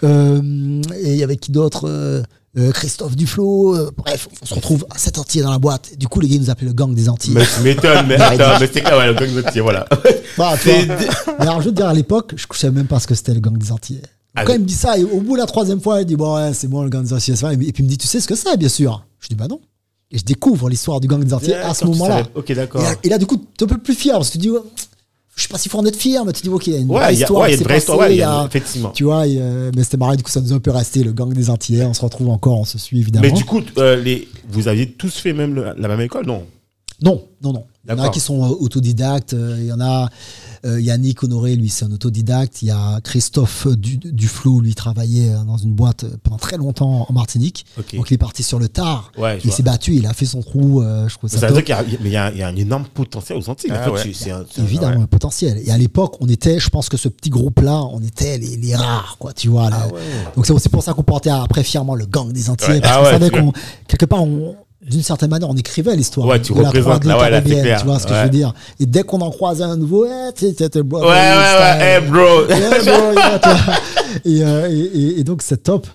Euh, 0.04 0.82
et 1.02 1.12
il 1.14 1.18
y 1.18 1.24
avait 1.24 1.38
qui 1.38 1.52
d'autre 1.52 2.24
euh, 2.58 2.72
Christophe 2.72 3.16
Duflo. 3.16 3.76
euh, 3.76 3.91
bref, 3.95 4.28
on 4.41 4.45
se 4.45 4.54
retrouve 4.54 4.86
à 4.89 4.97
sept 4.97 5.18
entiers 5.20 5.41
dans 5.41 5.52
la 5.52 5.60
boîte. 5.60 5.97
Du 5.97 6.08
coup, 6.08 6.20
les 6.20 6.28
gars 6.28 6.36
ils 6.36 6.41
nous 6.41 6.50
appelaient 6.50 6.68
le 6.68 6.74
gang 6.74 6.93
des 6.93 7.08
Antilles. 7.10 7.34
Mais 7.36 7.45
tu 7.45 7.62
m'étonnes, 7.62 8.08
mais 8.08 8.16
attends, 8.22 8.60
mais 8.60 8.70
c'est 8.74 8.82
clair, 8.82 8.97
ouais, 8.97 9.08
le 9.08 9.14
gang 9.14 9.32
de 9.34 9.41
tir, 9.52 9.64
voilà. 9.64 9.88
Bah. 10.38 10.56
Mais 10.66 10.88
alors, 11.39 11.62
je 11.62 11.66
veux 11.66 11.72
te 11.72 11.78
dire, 11.78 11.88
à 11.88 11.93
l'époque, 11.93 12.34
je 12.36 12.45
ne 12.50 12.56
savais 12.56 12.74
même 12.74 12.88
pas 12.88 13.00
ce 13.00 13.08
que 13.08 13.16
c'était 13.16 13.34
le 13.34 13.39
gang 13.39 13.58
des 13.58 13.72
Antillais. 13.72 14.02
Ah, 14.36 14.43
Quand 14.45 14.54
mais- 14.54 14.58
il 14.60 14.62
me 14.62 14.68
dit 14.68 14.74
ça, 14.74 14.97
et 14.97 15.04
au 15.04 15.22
bout 15.22 15.34
de 15.36 15.41
la 15.41 15.45
troisième 15.47 15.82
fois, 15.82 16.02
il 16.02 16.06
dit 16.06 16.16
Bon, 16.16 16.36
ouais, 16.36 16.54
c'est 16.54 16.68
bon, 16.68 16.84
le 16.84 16.89
gang 16.89 17.04
des 17.04 17.14
Antillais, 17.14 17.36
c'est 17.36 17.45
vrai. 17.45 17.56
Et 17.56 17.58
puis 17.58 17.74
il 17.80 17.84
me 17.86 17.89
dit 17.89 17.97
Tu 17.97 18.08
sais 18.08 18.20
ce 18.20 18.28
que 18.28 18.36
c'est, 18.36 18.56
bien 18.58 18.70
sûr? 18.70 19.04
Je 19.20 19.28
dis 19.28 19.36
Bah 19.36 19.47
non. 19.50 19.60
Et 20.12 20.18
je 20.18 20.24
découvre 20.24 20.70
l'histoire 20.70 21.00
du 21.00 21.08
gang 21.08 21.24
des 21.24 21.34
Antillais 21.34 21.56
à 21.56 21.74
ce 21.74 21.86
moment-là. 21.86 22.24
Ok, 22.36 22.52
d'accord. 22.54 22.82
Et, 22.82 22.84
là- 22.86 22.95
et 23.04 23.10
là, 23.10 23.18
du 23.18 23.26
coup, 23.26 23.38
tu 23.38 23.64
es 23.64 23.68
un 23.68 23.68
peu 23.68 23.78
plus 23.80 23.93
fier 23.95 24.14
parce 24.16 24.30
que 24.30 24.34
tu 24.34 24.38
dis 24.39 24.50
ouais, 24.50 24.60
Je 25.40 25.44
sais 25.44 25.50
pas 25.50 25.58
s'il 25.58 25.72
faut 25.72 25.78
en 25.80 25.86
être 25.86 25.96
fier, 25.96 26.26
mais 26.26 26.34
tu 26.34 26.42
dis 26.44 26.50
Ok, 26.50 26.68
il 26.68 26.74
y 26.74 26.76
a 26.76 26.80
une 26.80 26.90
Ouais, 26.92 27.00
vraie 27.00 27.14
histoire. 27.14 27.42
ouais, 27.44 27.48
il 27.50 27.52
y 27.52 27.56
a 27.56 27.58
une 27.60 27.64
vraie 27.64 27.78
histoire, 27.78 27.98
ouais, 28.00 28.14
il 28.14 28.18
y 28.18 28.22
a- 28.22 28.46
effectivement. 28.46 28.90
Tu 28.90 29.06
vois, 29.06 29.26
euh, 29.26 29.72
mais 29.76 29.84
c'était 29.84 29.96
marrant, 29.98 30.16
du 30.16 30.22
coup, 30.24 30.30
ça 30.30 30.42
nous 30.42 30.52
a 30.52 30.56
un 30.56 30.60
peu 30.60 30.72
resté, 30.72 31.02
le 31.04 31.14
gang 31.14 31.32
des 31.34 31.50
Antillais. 31.50 31.86
On 31.86 31.94
se 31.94 32.02
retrouve 32.02 32.30
encore, 32.30 32.60
on 32.60 32.66
se 32.66 32.78
suit 32.78 33.00
évidemment. 33.00 33.26
Mais 33.26 33.32
du 33.32 33.46
coup, 33.46 33.62
euh, 33.78 33.96
les, 33.96 34.28
vous 34.50 34.68
aviez 34.68 34.92
tous 34.92 35.16
fait 35.18 35.32
même 35.34 35.56
le- 35.56 35.74
la 35.78 35.88
même 35.88 36.02
école, 36.02 36.26
non? 36.26 36.44
Non, 37.02 37.24
non, 37.42 37.54
non. 37.54 37.64
Il 37.86 37.92
y 37.92 37.94
en 37.94 38.04
a 38.04 38.10
qui 38.10 38.20
sont 38.20 38.44
euh, 38.44 38.48
autodidactes. 38.60 39.34
euh, 39.34 39.56
Il 39.60 39.68
y 39.68 39.72
en 39.72 39.80
a 39.80 40.10
euh, 40.66 40.80
Yannick 40.82 41.24
Honoré, 41.24 41.55
lui, 41.55 41.70
c'est 41.70 41.86
un 41.86 41.91
autodidacte. 41.91 42.62
Il 42.62 42.68
y 42.68 42.72
a 42.72 42.99
Christophe 43.01 43.68
Du- 43.68 43.97
Duflo, 43.97 44.62
lui, 44.62 44.76
travaillait 44.76 45.30
euh, 45.34 45.43
dans 45.43 45.57
une 45.57 45.74
boîte 45.74 46.03
euh, 46.03 46.16
pendant 46.24 46.38
très 46.38 46.57
longtemps 46.57 47.05
en 47.10 47.14
Martinique. 47.14 47.66
Ok. 47.78 47.95
Donc, 47.95 48.12
il 48.12 48.14
est 48.16 48.18
parti 48.18 48.43
sur 48.43 48.60
le 48.60 48.68
tard. 48.70 49.12
Ouais, 49.18 49.39
il 49.43 49.51
s'est 49.51 49.64
battu, 49.64 49.95
il 49.95 50.05
a 50.05 50.14
fait 50.14 50.26
son 50.26 50.41
trou. 50.41 50.82
euh, 50.82 51.07
je 51.07 51.16
trouve 51.18 51.30
Mais 51.32 51.39
ça 51.39 51.47
Ça 51.47 51.47
veut 51.53 51.62
dire 51.62 51.64
qu'il 51.64 51.76
y 51.76 51.95
a, 51.95 51.99
mais 52.01 52.10
il 52.10 52.14
y 52.14 52.18
a, 52.18 52.32
il 52.32 52.38
y 52.38 52.43
a 52.43 52.47
un 52.47 52.55
énorme 52.55 52.86
potentiel 52.93 53.38
aux 53.38 53.49
Antilles. 53.49 53.72
Ah 53.74 53.82
en 53.82 53.84
fait, 53.86 53.91
ouais. 53.91 54.14
c'est- 54.14 54.24
c'est 54.26 54.32
un- 54.32 54.45
c'est 54.51 54.62
un- 54.62 54.64
Évidemment, 54.66 55.01
un 55.01 55.07
potentiel. 55.07 55.62
Et 55.66 55.72
à 55.72 55.78
l'époque, 55.78 56.16
on 56.20 56.28
était, 56.28 56.60
je 56.60 56.70
pense 56.70 56.89
que 56.89 56.97
ce 56.97 57.07
petit 57.10 57.30
groupe-là, 57.30 57.84
on 57.91 58.01
était 58.01 58.38
les, 58.38 58.57
les 58.57 58.76
rares, 58.76 59.16
quoi, 59.20 59.34
tu 59.34 59.47
vois. 59.49 59.70
là. 59.70 59.88
Donc 60.36 60.45
c'est 60.45 60.53
aussi 60.53 60.70
pour 60.70 60.84
ça 60.84 60.93
qu'on 60.93 61.03
portait 61.03 61.30
après 61.30 61.64
fièrement 61.64 61.95
le 61.95 62.05
gang 62.05 62.32
des 62.32 62.49
Antillais. 62.49 62.74
Ouais. 62.74 62.82
Parce 62.82 62.93
Ah 62.93 62.99
qu'on 62.99 63.05
ouais, 63.05 63.12
savait 63.12 63.30
qu'on, 63.30 63.53
quelque 63.88 64.05
part, 64.05 64.24
on, 64.24 64.55
d'une 64.82 65.02
certaine 65.04 65.30
manière, 65.30 65.50
on 65.50 65.56
écrivait 65.58 65.96
l'histoire. 65.96 66.26
Ouais, 66.28 66.42
tu 66.42 66.54
de 66.54 66.62
la 66.62 66.70
représentes, 66.70 67.04
3D 67.04 67.08
là, 67.08 67.18
ouais, 67.18 67.30
là, 67.30 67.38
c'est 67.38 67.50
caribéenne, 67.50 67.62
clair. 67.64 67.80
Tu 67.82 67.86
vois 67.86 68.00
ce 68.00 68.08
que 68.08 68.14
je 68.14 68.18
Ouais. 68.20 68.24
veux 68.24 68.30
dire. 68.30 68.54
Et 68.80 68.86
dès 68.86 69.04
qu'on 69.04 69.20
en 69.22 69.30
croisait 69.30 69.64
un 69.64 69.76
nouveau, 69.78 70.06
eh, 70.06 70.34
tu 70.34 70.46
sais, 70.48 70.56
c'était 70.58 70.84
bro, 70.84 71.02
Ouais, 71.02 71.06
ouais, 71.08 71.12
ouais, 71.12 71.82
hey, 71.82 72.02
bro. 72.10 72.48
Yeah, 72.50 72.70
bro, 72.80 73.14
yeah, 73.14 73.40
tu 73.40 73.50
vois. 73.50 73.74
et, 74.26 74.44
euh, 74.44 74.70
et, 74.72 75.20
et- 75.20 75.24
donc 75.24 75.42
c'est 75.42 75.64
top. 75.64 75.86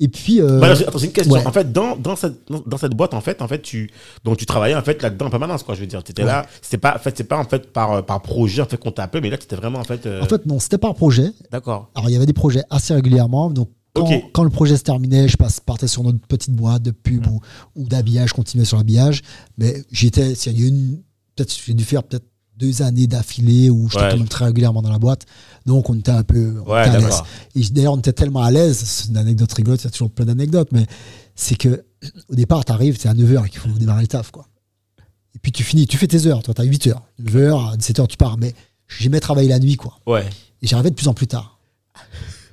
Et 0.00 0.08
puis, 0.08 0.40
euh, 0.42 0.58
Bah, 0.58 0.72
attends, 0.72 0.98
j'ai 0.98 1.06
une 1.06 1.12
question. 1.12 1.32
ouais. 1.34 1.46
En 1.46 1.52
fait, 1.52 1.72
dans, 1.72 1.94
dans, 1.96 2.16
cette, 2.16 2.34
dans, 2.66 2.76
cette 2.76 2.92
boîte, 2.94 3.14
en 3.14 3.20
fait, 3.20 3.40
en 3.40 3.46
fait, 3.46 3.62
tu, 3.62 3.88
donc 4.24 4.36
tu 4.36 4.44
travaillais 4.44 4.74
en 4.74 4.82
fait 4.82 5.00
là-dedans 5.00 5.26
en 5.26 5.30
permanence, 5.30 5.62
quoi. 5.62 5.76
Je 5.76 5.80
veux 5.82 5.86
dire, 5.86 6.02
tu 6.02 6.10
étais 6.10 6.24
là. 6.24 6.44
C'est 6.62 6.78
pas, 6.78 6.96
en 6.96 6.98
fait, 6.98 7.16
c'est 7.16 7.24
pas 7.24 7.38
en 7.38 7.44
fait 7.44 7.72
par, 7.72 8.04
par 8.04 8.20
projet 8.20 8.60
en 8.60 8.66
fait 8.66 8.76
qu'on 8.76 8.90
t'a 8.90 9.04
appelé, 9.04 9.20
mais 9.20 9.30
là, 9.30 9.38
tu 9.38 9.44
étais 9.44 9.54
vraiment 9.56 9.78
en 9.78 9.84
fait. 9.84 10.04
euh, 10.06 10.20
en 10.20 10.26
fait, 10.26 10.44
non, 10.46 10.58
c'était 10.58 10.78
par 10.78 10.94
projet. 10.94 11.30
d'accord. 11.52 11.90
Alors, 11.94 12.10
il 12.10 12.12
y 12.12 12.16
avait 12.16 12.26
des 12.26 12.32
projets 12.32 12.64
assez 12.70 12.92
régulièrement. 12.92 13.48
Donc, 13.50 13.68
quand, 13.94 14.42
le 14.44 14.50
projet 14.50 14.76
se 14.76 14.82
terminait, 14.82 15.28
je 15.28 15.36
passe, 15.36 15.60
partais 15.60 15.86
sur 15.88 16.02
notre 16.02 16.18
petite 16.26 16.52
boîte 16.54 16.82
de 16.82 16.90
pub 16.90 17.26
ou, 17.28 17.40
ou 17.76 17.86
d'habillage, 17.86 18.30
je 18.30 18.34
continuais 18.34 18.64
sur 18.64 18.76
l'habillage. 18.76 19.22
Mais 19.58 19.84
j'étais, 19.92 20.32
il 20.32 20.60
y 20.60 20.64
a 20.64 20.68
une, 20.68 21.02
peut-être, 21.36 21.54
j'ai 21.64 21.74
dû 21.74 21.84
faire 21.84 22.02
peut-être 22.02 22.24
deux 22.56 22.82
années 22.82 23.06
d'affilée 23.06 23.70
où 23.70 23.88
j'étais 23.88 24.04
Ouais. 24.04 24.10
quand 24.12 24.18
même 24.18 24.28
très 24.28 24.44
régulièrement 24.46 24.82
dans 24.82 24.90
la 24.92 24.98
boîte. 24.98 25.26
Donc, 25.66 25.90
on 25.90 25.94
était 25.94 26.12
un 26.12 26.22
peu 26.22 26.60
on 26.66 26.72
Ouais, 26.72 26.86
était 26.86 26.96
à 26.96 27.00
l'aise. 27.00 27.22
Et 27.56 27.60
d'ailleurs, 27.70 27.94
on 27.94 27.98
était 27.98 28.12
tellement 28.12 28.42
à 28.42 28.50
l'aise, 28.50 28.78
c'est 28.78 29.08
une 29.08 29.16
anecdote 29.16 29.52
rigolote, 29.52 29.80
il 29.82 29.84
y 29.84 29.88
a 29.88 29.90
toujours 29.90 30.10
plein 30.10 30.24
d'anecdotes, 30.26 30.68
mais 30.72 30.86
c'est 31.34 31.56
que 31.56 31.84
au 32.28 32.34
départ, 32.34 32.64
tu 32.64 32.72
arrives, 32.72 32.96
c'est 32.98 33.08
à 33.08 33.14
9h 33.14 33.48
qu'il 33.48 33.58
faut 33.60 33.68
démarrer 33.70 34.02
le 34.02 34.08
taf, 34.08 34.30
quoi. 34.30 34.46
Et 35.34 35.38
puis 35.40 35.50
tu 35.50 35.64
finis, 35.64 35.86
tu 35.88 35.96
fais 35.96 36.06
tes 36.06 36.26
heures, 36.26 36.42
toi, 36.44 36.54
tu 36.54 36.60
as 36.62 36.64
8 36.64 36.86
heures. 36.88 37.02
9h, 37.22 37.72
à 37.72 37.76
17h, 37.76 38.06
tu 38.06 38.16
pars. 38.16 38.38
Mais 38.38 38.54
j'aimais 38.86 39.18
travailler 39.18 39.48
la 39.48 39.58
nuit, 39.58 39.74
quoi. 39.76 39.98
Ouais. 40.06 40.24
Et 40.62 40.66
j'arrivais 40.68 40.90
de 40.90 40.94
plus 40.94 41.08
en 41.08 41.14
plus 41.14 41.26
tard. 41.26 41.58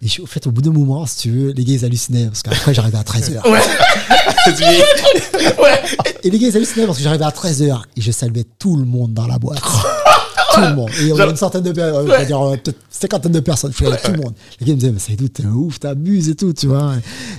Et 0.03 0.07
je- 0.07 0.21
au 0.21 0.25
fait, 0.25 0.47
au 0.47 0.51
bout 0.51 0.61
d'un 0.61 0.71
moment, 0.71 1.05
si 1.05 1.17
tu 1.17 1.31
veux, 1.31 1.51
les 1.51 1.63
gars, 1.63 1.73
ils 1.73 1.85
hallucinaient. 1.85 2.25
Parce 2.27 2.41
qu'après, 2.41 2.73
j'arrivais 2.73 2.97
à 2.97 3.03
13h. 3.03 3.41
Et 6.23 6.29
les 6.29 6.39
gars, 6.39 6.47
ils 6.47 6.55
hallucinaient 6.57 6.85
parce 6.85 6.97
que 6.97 7.03
j'arrivais 7.03 7.25
à 7.25 7.29
13h 7.29 7.81
et 7.97 8.01
je 8.01 8.11
saluais 8.11 8.45
tout 8.59 8.75
le 8.77 8.85
monde 8.85 9.13
dans 9.13 9.27
la 9.27 9.37
boîte. 9.39 9.61
tout 10.53 10.61
le 10.61 10.75
monde. 10.75 10.89
Et 11.01 11.11
on 11.11 11.19
avait 11.19 11.31
une 11.31 11.37
centaine 11.37 11.63
de 11.63 11.71
personnes, 11.71 12.05
on 12.05 12.09
va 12.09 12.25
dire 12.25 12.41
euh, 12.41 12.57
peut-être 12.57 12.77
cinquantaine 12.89 13.31
de 13.31 13.39
personnes. 13.39 13.71
Je 13.73 13.85
tout 13.85 14.11
le 14.11 14.17
monde. 14.17 14.33
Les 14.59 14.65
gars 14.65 14.71
ils 14.71 14.75
me 14.75 14.79
disaient, 14.79 14.91
mais 14.91 14.99
c'est 14.99 15.15
tout, 15.15 15.27
t'es 15.29 15.45
un 15.45 15.51
ouf, 15.51 15.79
t'abuses 15.79 16.29
et 16.29 16.35
tout, 16.35 16.53
tu 16.53 16.67
vois. 16.67 16.93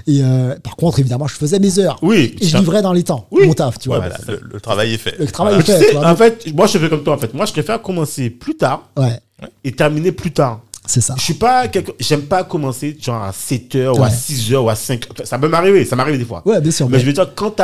Et 0.06 0.20
euh, 0.22 0.56
par 0.60 0.76
contre, 0.76 0.98
évidemment, 1.00 1.26
je 1.26 1.34
faisais 1.34 1.58
mes 1.58 1.78
heures. 1.78 1.98
Oui. 2.02 2.36
Et 2.40 2.46
je 2.46 2.56
livrais 2.56 2.82
dans 2.82 2.92
les 2.92 3.02
temps. 3.04 3.26
Oui. 3.30 3.46
Mon 3.46 3.54
taf, 3.54 3.78
tu 3.78 3.88
vois. 3.88 3.98
Voilà, 3.98 4.16
le, 4.28 4.40
le 4.52 4.60
travail 4.60 4.94
est 4.94 4.98
fait. 4.98 5.16
Le 5.18 5.26
travail 5.26 5.60
Voilà. 5.60 5.78
est 5.78 5.82
fait. 5.82 5.88
Sais, 5.88 5.92
vois. 5.94 6.08
en 6.10 6.16
fait, 6.16 6.52
moi, 6.54 6.66
je 6.66 6.78
fais 6.78 6.88
comme 6.88 7.04
toi, 7.04 7.14
en 7.14 7.18
fait. 7.18 7.34
Moi, 7.34 7.46
je 7.46 7.52
préfère 7.52 7.80
commencer 7.82 8.30
plus 8.30 8.56
tard 8.56 8.88
Ouais, 8.96 9.18
et 9.64 9.72
terminer 9.72 10.12
plus 10.12 10.32
tard. 10.32 10.60
C'est 10.86 11.00
ça. 11.00 11.14
Je 11.16 11.22
suis 11.22 11.34
pas 11.34 11.68
quelqu'un, 11.68 11.92
j'aime 12.00 12.22
pas 12.22 12.44
commencer 12.44 12.96
genre 13.00 13.22
à 13.22 13.32
7 13.32 13.74
heures 13.76 13.98
ou 13.98 14.02
à 14.02 14.08
Ouais. 14.08 14.12
6 14.14 14.52
heures 14.52 14.64
ou 14.64 14.70
à 14.70 14.74
5 14.74 15.06
heures. 15.06 15.26
Ça 15.26 15.38
peut 15.38 15.48
m'arriver, 15.48 15.84
ça 15.84 15.96
m'arrive 15.96 16.18
des 16.18 16.24
fois. 16.24 16.42
Ouais, 16.44 16.60
bien 16.60 16.70
sûr. 16.72 16.88
Mais 16.88 16.98
je 17.00 17.06
veux 17.06 17.12
dire, 17.12 17.32
quand 17.34 17.54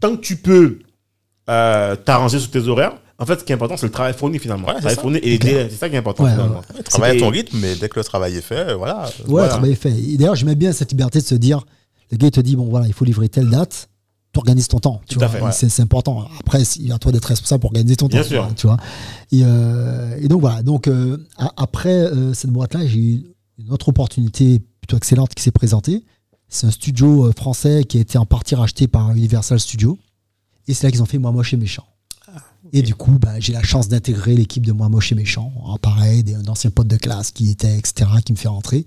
tant 0.00 0.16
que 0.16 0.20
tu 0.20 0.36
peux 0.36 0.78
euh, 1.48 1.96
t'arranger 1.96 2.38
sur 2.38 2.50
tes 2.50 2.66
horaires, 2.68 2.92
en 3.20 3.26
fait, 3.26 3.40
ce 3.40 3.44
qui 3.44 3.50
est 3.52 3.54
important, 3.54 3.76
c'est 3.76 3.86
le 3.86 3.92
travail 3.92 4.14
fourni 4.14 4.38
finalement. 4.38 4.68
Ouais, 4.68 4.74
le 4.74 4.78
c'est 4.80 4.94
travail 4.94 4.96
ça. 4.96 5.00
fourni 5.02 5.18
et 5.22 5.38
c'est 5.42 5.70
ça 5.76 5.88
qui 5.88 5.94
est 5.96 5.98
important 5.98 6.24
Ouais, 6.24 6.30
finalement. 6.30 6.60
ouais. 7.00 7.16
À 7.16 7.18
ton 7.18 7.30
rythme, 7.30 7.58
mais 7.58 7.74
dès 7.74 7.88
que 7.88 7.98
le 7.98 8.04
travail 8.04 8.36
est 8.36 8.40
fait, 8.42 8.74
voilà. 8.74 9.04
Ouais, 9.06 9.12
voilà. 9.26 9.46
le 9.46 9.50
travail 9.52 9.72
est 9.72 9.74
fait. 9.74 9.90
D'ailleurs, 10.16 10.36
j'aimais 10.36 10.54
bien 10.54 10.70
cette 10.72 10.90
liberté 10.92 11.18
de 11.20 11.24
se 11.24 11.34
dire, 11.34 11.64
le 12.12 12.16
gars, 12.16 12.28
il 12.28 12.30
te 12.30 12.40
dit, 12.40 12.54
bon, 12.54 12.66
voilà, 12.68 12.86
il 12.86 12.92
faut 12.92 13.04
livrer 13.04 13.28
telle 13.28 13.50
date, 13.50 13.88
tu 14.32 14.38
organises 14.38 14.68
ton 14.68 14.78
temps. 14.78 15.00
Tu 15.08 15.22
à 15.22 15.26
vois, 15.26 15.46
ouais. 15.46 15.52
c'est, 15.52 15.80
important. 15.80 16.28
Après, 16.40 16.62
il 16.76 16.86
y 16.86 16.92
a 16.92 16.98
toi 16.98 17.12
d'être 17.12 17.24
responsable 17.24 17.60
pour 17.60 17.70
organiser 17.70 17.96
ton 17.96 18.08
Bien 18.08 18.22
temps. 18.22 18.28
sûr. 18.28 18.48
Tu 18.56 18.66
vois. 18.66 18.76
Et, 19.32 19.40
euh, 19.42 20.18
et 20.20 20.28
donc, 20.28 20.40
voilà. 20.40 20.62
Donc, 20.62 20.86
euh, 20.86 21.26
après 21.56 21.90
euh, 21.90 22.34
cette 22.34 22.50
boîte-là, 22.50 22.86
j'ai 22.86 22.98
eu 22.98 23.22
une 23.58 23.72
autre 23.72 23.88
opportunité 23.88 24.60
plutôt 24.80 24.96
excellente 24.96 25.34
qui 25.34 25.42
s'est 25.42 25.50
présentée. 25.50 26.04
C'est 26.48 26.66
un 26.66 26.70
studio 26.70 27.30
français 27.36 27.84
qui 27.84 27.98
a 27.98 28.00
été 28.00 28.18
en 28.18 28.26
partie 28.26 28.54
racheté 28.54 28.86
par 28.86 29.10
Universal 29.12 29.60
Studios. 29.60 29.98
Et 30.66 30.74
c'est 30.74 30.86
là 30.86 30.90
qu'ils 30.90 31.02
ont 31.02 31.06
fait 31.06 31.18
Moi 31.18 31.32
Moche 31.32 31.54
et 31.54 31.56
Méchant. 31.56 31.84
Et 32.74 32.82
du 32.82 32.94
coup, 32.94 33.12
bah, 33.18 33.40
j'ai 33.40 33.54
la 33.54 33.62
chance 33.62 33.88
d'intégrer 33.88 34.34
l'équipe 34.34 34.64
de 34.64 34.72
Moi 34.72 34.88
Moche 34.90 35.12
et 35.12 35.14
Méchant. 35.14 35.52
En 35.62 35.78
pareil, 35.78 36.22
des, 36.22 36.34
un 36.34 36.46
ancien 36.48 36.70
pote 36.70 36.86
de 36.86 36.96
classe 36.96 37.30
qui 37.30 37.50
était, 37.50 37.78
etc., 37.78 38.10
qui 38.24 38.32
me 38.32 38.36
fait 38.36 38.48
rentrer. 38.48 38.84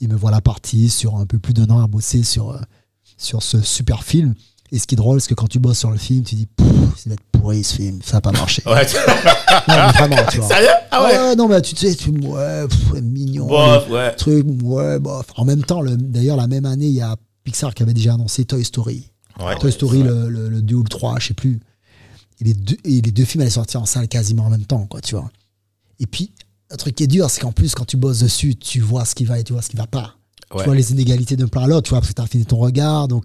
Et 0.00 0.08
me 0.08 0.16
voilà 0.16 0.40
parti 0.40 0.88
sur 0.88 1.16
un 1.16 1.26
peu 1.26 1.38
plus 1.38 1.54
d'un 1.54 1.68
an 1.70 1.82
à 1.82 1.86
bosser 1.86 2.24
sur, 2.24 2.58
sur 3.16 3.42
ce 3.42 3.60
super 3.60 4.02
film 4.02 4.34
Et 4.72 4.78
ce 4.78 4.86
qui 4.86 4.94
est 4.94 4.96
drôle, 4.96 5.20
c'est 5.20 5.28
que 5.28 5.34
quand 5.34 5.48
tu 5.48 5.58
bosses 5.58 5.78
sur 5.80 5.90
le 5.90 5.96
film, 5.98 6.22
tu 6.22 6.34
dis, 6.36 6.46
Pff, 6.46 6.66
ça 6.96 7.10
va 7.10 7.14
être 7.14 7.24
pourri 7.32 7.64
ce 7.64 7.74
film, 7.76 8.00
ça 8.04 8.12
va 8.18 8.20
pas 8.20 8.32
marcher. 8.32 8.62
Ouais. 8.66 8.86
Non, 9.68 9.74
mais 9.76 9.92
vraiment, 9.92 10.16
tu 10.30 10.38
vois. 10.38 10.48
Sérieux? 10.48 10.68
Ah 10.90 11.04
ouais? 11.04 11.36
non, 11.36 11.48
mais 11.48 11.60
tu 11.60 11.76
sais, 11.76 11.94
tu 11.94 12.10
ouais, 12.10 12.66
pff, 12.68 12.92
mignon. 13.02 13.46
Bof, 13.46 13.86
les 13.88 13.92
ouais. 13.92 14.14
Truc, 14.14 14.46
ouais, 14.62 14.98
bof. 15.00 15.26
En 15.36 15.44
même 15.44 15.62
temps, 15.64 15.80
le- 15.82 15.96
d'ailleurs, 15.96 16.36
la 16.36 16.46
même 16.46 16.64
année, 16.66 16.86
il 16.86 16.92
y 16.94 17.00
a 17.02 17.16
Pixar 17.44 17.74
qui 17.74 17.82
avait 17.82 17.92
déjà 17.94 18.14
annoncé 18.14 18.44
Toy 18.44 18.64
Story. 18.64 19.10
Ouais. 19.40 19.56
Toy 19.58 19.70
Story, 19.72 20.02
le, 20.02 20.28
le, 20.30 20.48
le 20.48 20.62
2 20.62 20.74
ou 20.76 20.82
le 20.82 20.88
3, 20.88 21.18
je 21.18 21.28
sais 21.28 21.34
plus. 21.34 21.60
Et 22.40 22.44
les 22.44 22.54
deux, 22.54 22.76
et 22.84 23.00
les 23.00 23.10
deux 23.10 23.24
films 23.24 23.42
allaient 23.42 23.50
sortir 23.50 23.82
en 23.82 23.86
salle 23.86 24.08
quasiment 24.08 24.44
en 24.46 24.50
même 24.50 24.64
temps, 24.64 24.86
quoi, 24.86 25.00
tu 25.00 25.14
vois. 25.14 25.28
Et 25.98 26.06
puis, 26.06 26.32
un 26.70 26.76
truc 26.76 26.94
qui 26.94 27.02
est 27.04 27.08
dur, 27.08 27.28
c'est 27.28 27.40
qu'en 27.40 27.52
plus, 27.52 27.74
quand 27.74 27.84
tu 27.84 27.96
bosses 27.96 28.20
dessus, 28.20 28.54
tu 28.54 28.80
vois 28.80 29.04
ce 29.04 29.14
qui 29.14 29.24
va 29.24 29.38
et 29.38 29.44
tu 29.44 29.52
vois 29.52 29.62
ce 29.62 29.68
qui 29.68 29.76
va 29.76 29.86
pas. 29.86 30.14
Ouais. 30.54 30.60
Tu 30.60 30.64
vois 30.64 30.74
les 30.74 30.92
inégalités 30.92 31.36
d'un 31.36 31.48
plan 31.48 31.64
à 31.64 31.66
l'autre, 31.66 31.82
tu 31.88 31.90
vois, 31.90 32.00
parce 32.00 32.10
que 32.10 32.14
tu 32.14 32.22
as 32.22 32.26
fini 32.26 32.46
ton 32.46 32.56
regard. 32.58 33.08
Donc, 33.08 33.24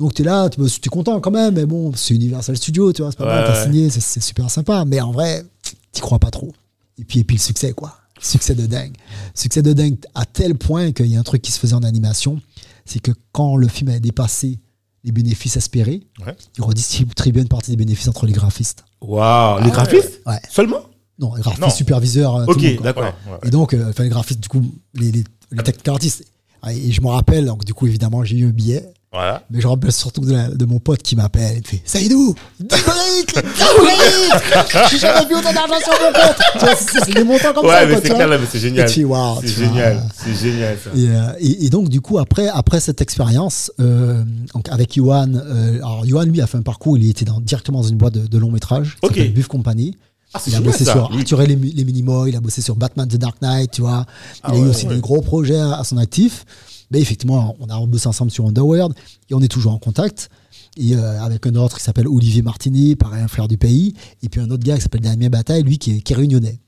donc 0.00 0.14
tu 0.14 0.22
es 0.22 0.24
là, 0.24 0.48
tu 0.48 0.60
es 0.64 0.88
content 0.88 1.20
quand 1.20 1.30
même, 1.30 1.54
mais 1.54 1.66
bon, 1.66 1.92
c'est 1.94 2.14
Universal 2.14 2.56
Studios, 2.56 2.92
tu 2.92 3.02
vois, 3.02 3.12
c'est 3.12 3.18
pas 3.18 3.26
Ouais, 3.26 3.30
mal, 3.32 3.44
t'as 3.46 3.58
ouais. 3.60 3.64
signé, 3.66 3.90
c'est- 3.90 4.20
super 4.20 4.50
sympa. 4.50 4.84
Mais 4.84 5.00
en 5.00 5.12
vrai, 5.12 5.44
t'y 5.92 6.00
crois 6.00 6.18
pas 6.18 6.30
trop. 6.30 6.52
Et 6.98 7.04
puis, 7.04 7.20
et 7.20 7.24
puis 7.24 7.36
le 7.36 7.40
succès, 7.40 7.72
quoi. 7.72 7.96
Succès 8.20 8.54
de 8.54 8.66
dingue. 8.66 8.94
Succès 9.34 9.62
de 9.62 9.72
dingue 9.72 9.96
à 10.14 10.26
tel 10.26 10.54
point 10.56 10.92
qu'il 10.92 11.06
y 11.06 11.16
a 11.16 11.20
un 11.20 11.22
truc 11.22 11.40
qui 11.42 11.52
se 11.52 11.58
faisait 11.58 11.74
en 11.74 11.82
animation, 11.82 12.40
c'est 12.84 12.98
que 13.00 13.12
quand 13.32 13.56
le 13.56 13.68
film 13.68 13.90
avait 13.90 14.00
dépassé 14.00 14.58
les 15.04 15.12
bénéfices 15.12 15.56
espérés, 15.56 16.02
Ouais. 16.26 16.36
il 16.58 16.62
redistribuait 16.64 17.40
une 17.42 17.48
partie 17.48 17.70
des 17.70 17.76
bénéfices 17.78 18.08
entre 18.08 18.26
les 18.26 18.32
graphistes. 18.34 18.84
Waouh. 19.00 19.62
Les 19.64 19.70
graphistes 19.70 20.20
Ouais. 20.26 20.40
Seulement? 20.50 20.80
Non, 21.18 21.34
les 21.34 21.40
graphistes, 21.42 21.62
Non. 21.62 21.70
superviseurs, 21.70 22.36
euh, 22.36 22.44
Ok, 22.46 22.82
d'accord. 22.82 23.12
Et 23.44 23.50
donc, 23.50 23.72
euh, 23.74 23.88
enfin, 23.90 24.02
les 24.04 24.08
graphistes, 24.10 24.40
du 24.40 24.48
coup, 24.48 24.62
les, 24.94 25.10
les, 25.12 25.24
les 25.52 25.62
technical 25.62 25.94
artistes. 25.94 26.24
Ah, 26.62 26.72
Et 26.74 26.90
je 26.92 27.00
me 27.00 27.06
rappelle, 27.08 27.46
donc 27.46 27.64
du 27.64 27.72
coup, 27.74 27.86
évidemment, 27.86 28.22
j'ai 28.24 28.36
eu 28.38 28.46
un 28.46 28.50
billet. 28.50 28.92
Voilà. 29.12 29.42
Mais 29.50 29.60
je 29.60 29.66
me 29.66 29.70
rappelle 29.72 29.90
surtout 29.90 30.20
de, 30.20 30.32
la- 30.32 30.48
de 30.50 30.64
mon 30.66 30.78
pote 30.78 31.02
qui 31.02 31.16
m'appelle. 31.16 31.54
Il 31.56 31.58
me 31.62 31.64
fait 31.64 31.82
Saïdou, 31.84 32.32
10 32.60 32.66
briques 32.68 33.34
10 33.34 33.40
briques 33.78 34.76
J'ai 34.92 34.98
jamais 34.98 35.26
vu 35.26 35.34
autant 35.34 35.52
d'argent 35.52 35.74
sur 35.82 35.92
mon 36.00 36.12
compte 36.12 36.76
c'est 37.04 37.14
des 37.14 37.24
montants 37.24 37.52
comme 37.52 37.66
ça. 37.68 37.84
Ouais, 37.84 37.86
mais 37.86 38.00
quoi, 38.00 38.14
clair, 38.14 38.28
là, 38.28 38.38
mais 38.38 38.46
c'est 38.48 38.58
Et 38.58 38.60
génial. 38.60 39.06
waouh, 39.06 39.38
C'est 39.40 39.48
génial. 39.48 40.02
C'est 40.14 40.34
génial, 40.34 40.78
ça. 40.82 40.90
Et, 40.96 41.08
euh, 41.08 41.32
et- 41.40 41.66
et 41.66 41.70
donc, 41.70 41.88
du 41.88 42.00
coup, 42.00 42.18
après, 42.18 42.46
après 42.48 42.78
cette 42.78 43.00
expérience, 43.00 43.72
euh, 43.80 44.22
donc 44.54 44.68
avec 44.68 44.94
Yohan, 44.94 45.34
euh, 45.34 45.78
alors 45.78 46.06
Yohan, 46.06 46.22
lui, 46.26 46.40
a 46.40 46.46
fait 46.46 46.58
un 46.58 46.62
parcours, 46.62 46.96
il 46.96 47.10
était 47.10 47.24
dans, 47.24 47.40
directement 47.40 47.80
dans 47.82 47.88
une 47.88 47.96
boîte 47.96 48.14
de, 48.14 48.26
de 48.28 48.38
long 48.38 48.52
métrage, 48.52 48.96
qui 49.00 49.06
Ok. 49.08 49.16
s'appelle 49.16 49.32
Buff 49.34 49.48
Company. 49.48 49.96
Ah, 50.32 50.38
Il 50.46 50.54
a 50.54 50.58
génial, 50.58 50.72
bossé 50.72 50.84
ça. 50.84 50.92
sur. 50.92 51.10
Arthur 51.12 51.42
et 51.42 51.46
les, 51.48 51.56
les 51.56 51.84
Minimoys, 51.84 52.28
il 52.28 52.36
a 52.36 52.40
bossé 52.40 52.62
sur 52.62 52.76
Batman 52.76 53.08
The 53.08 53.16
Dark 53.16 53.42
Knight, 53.42 53.72
tu 53.72 53.80
vois. 53.80 54.06
Il 54.36 54.40
Ah 54.44 54.52
a 54.52 54.56
eu 54.56 54.60
aussi 54.68 54.86
ouais. 54.86 54.94
des 54.94 55.00
gros 55.00 55.20
projets 55.20 55.58
à, 55.58 55.72
à 55.80 55.82
son 55.82 55.96
actif. 55.96 56.44
Mais 56.90 57.00
effectivement, 57.00 57.56
on 57.60 57.66
a 57.68 57.86
bossé 57.86 58.08
ensemble 58.08 58.30
sur 58.30 58.46
Underworld 58.46 58.94
et 59.28 59.34
on 59.34 59.40
est 59.40 59.48
toujours 59.48 59.72
en 59.72 59.78
contact. 59.78 60.28
Et 60.76 60.94
euh, 60.94 61.22
avec 61.22 61.46
un 61.46 61.54
autre 61.56 61.78
qui 61.78 61.84
s'appelle 61.84 62.08
Olivier 62.08 62.42
Martinet, 62.42 62.96
pareil, 62.96 63.22
un 63.22 63.28
frère 63.28 63.48
du 63.48 63.58
pays. 63.58 63.94
Et 64.22 64.28
puis 64.28 64.40
un 64.40 64.50
autre 64.50 64.64
gars 64.64 64.76
qui 64.76 64.82
s'appelle 64.82 65.00
Damien 65.00 65.28
Bataille, 65.28 65.62
lui 65.62 65.78
qui 65.78 65.96
est, 65.96 66.00
qui 66.00 66.12
est 66.12 66.16
réunionnais. 66.16 66.60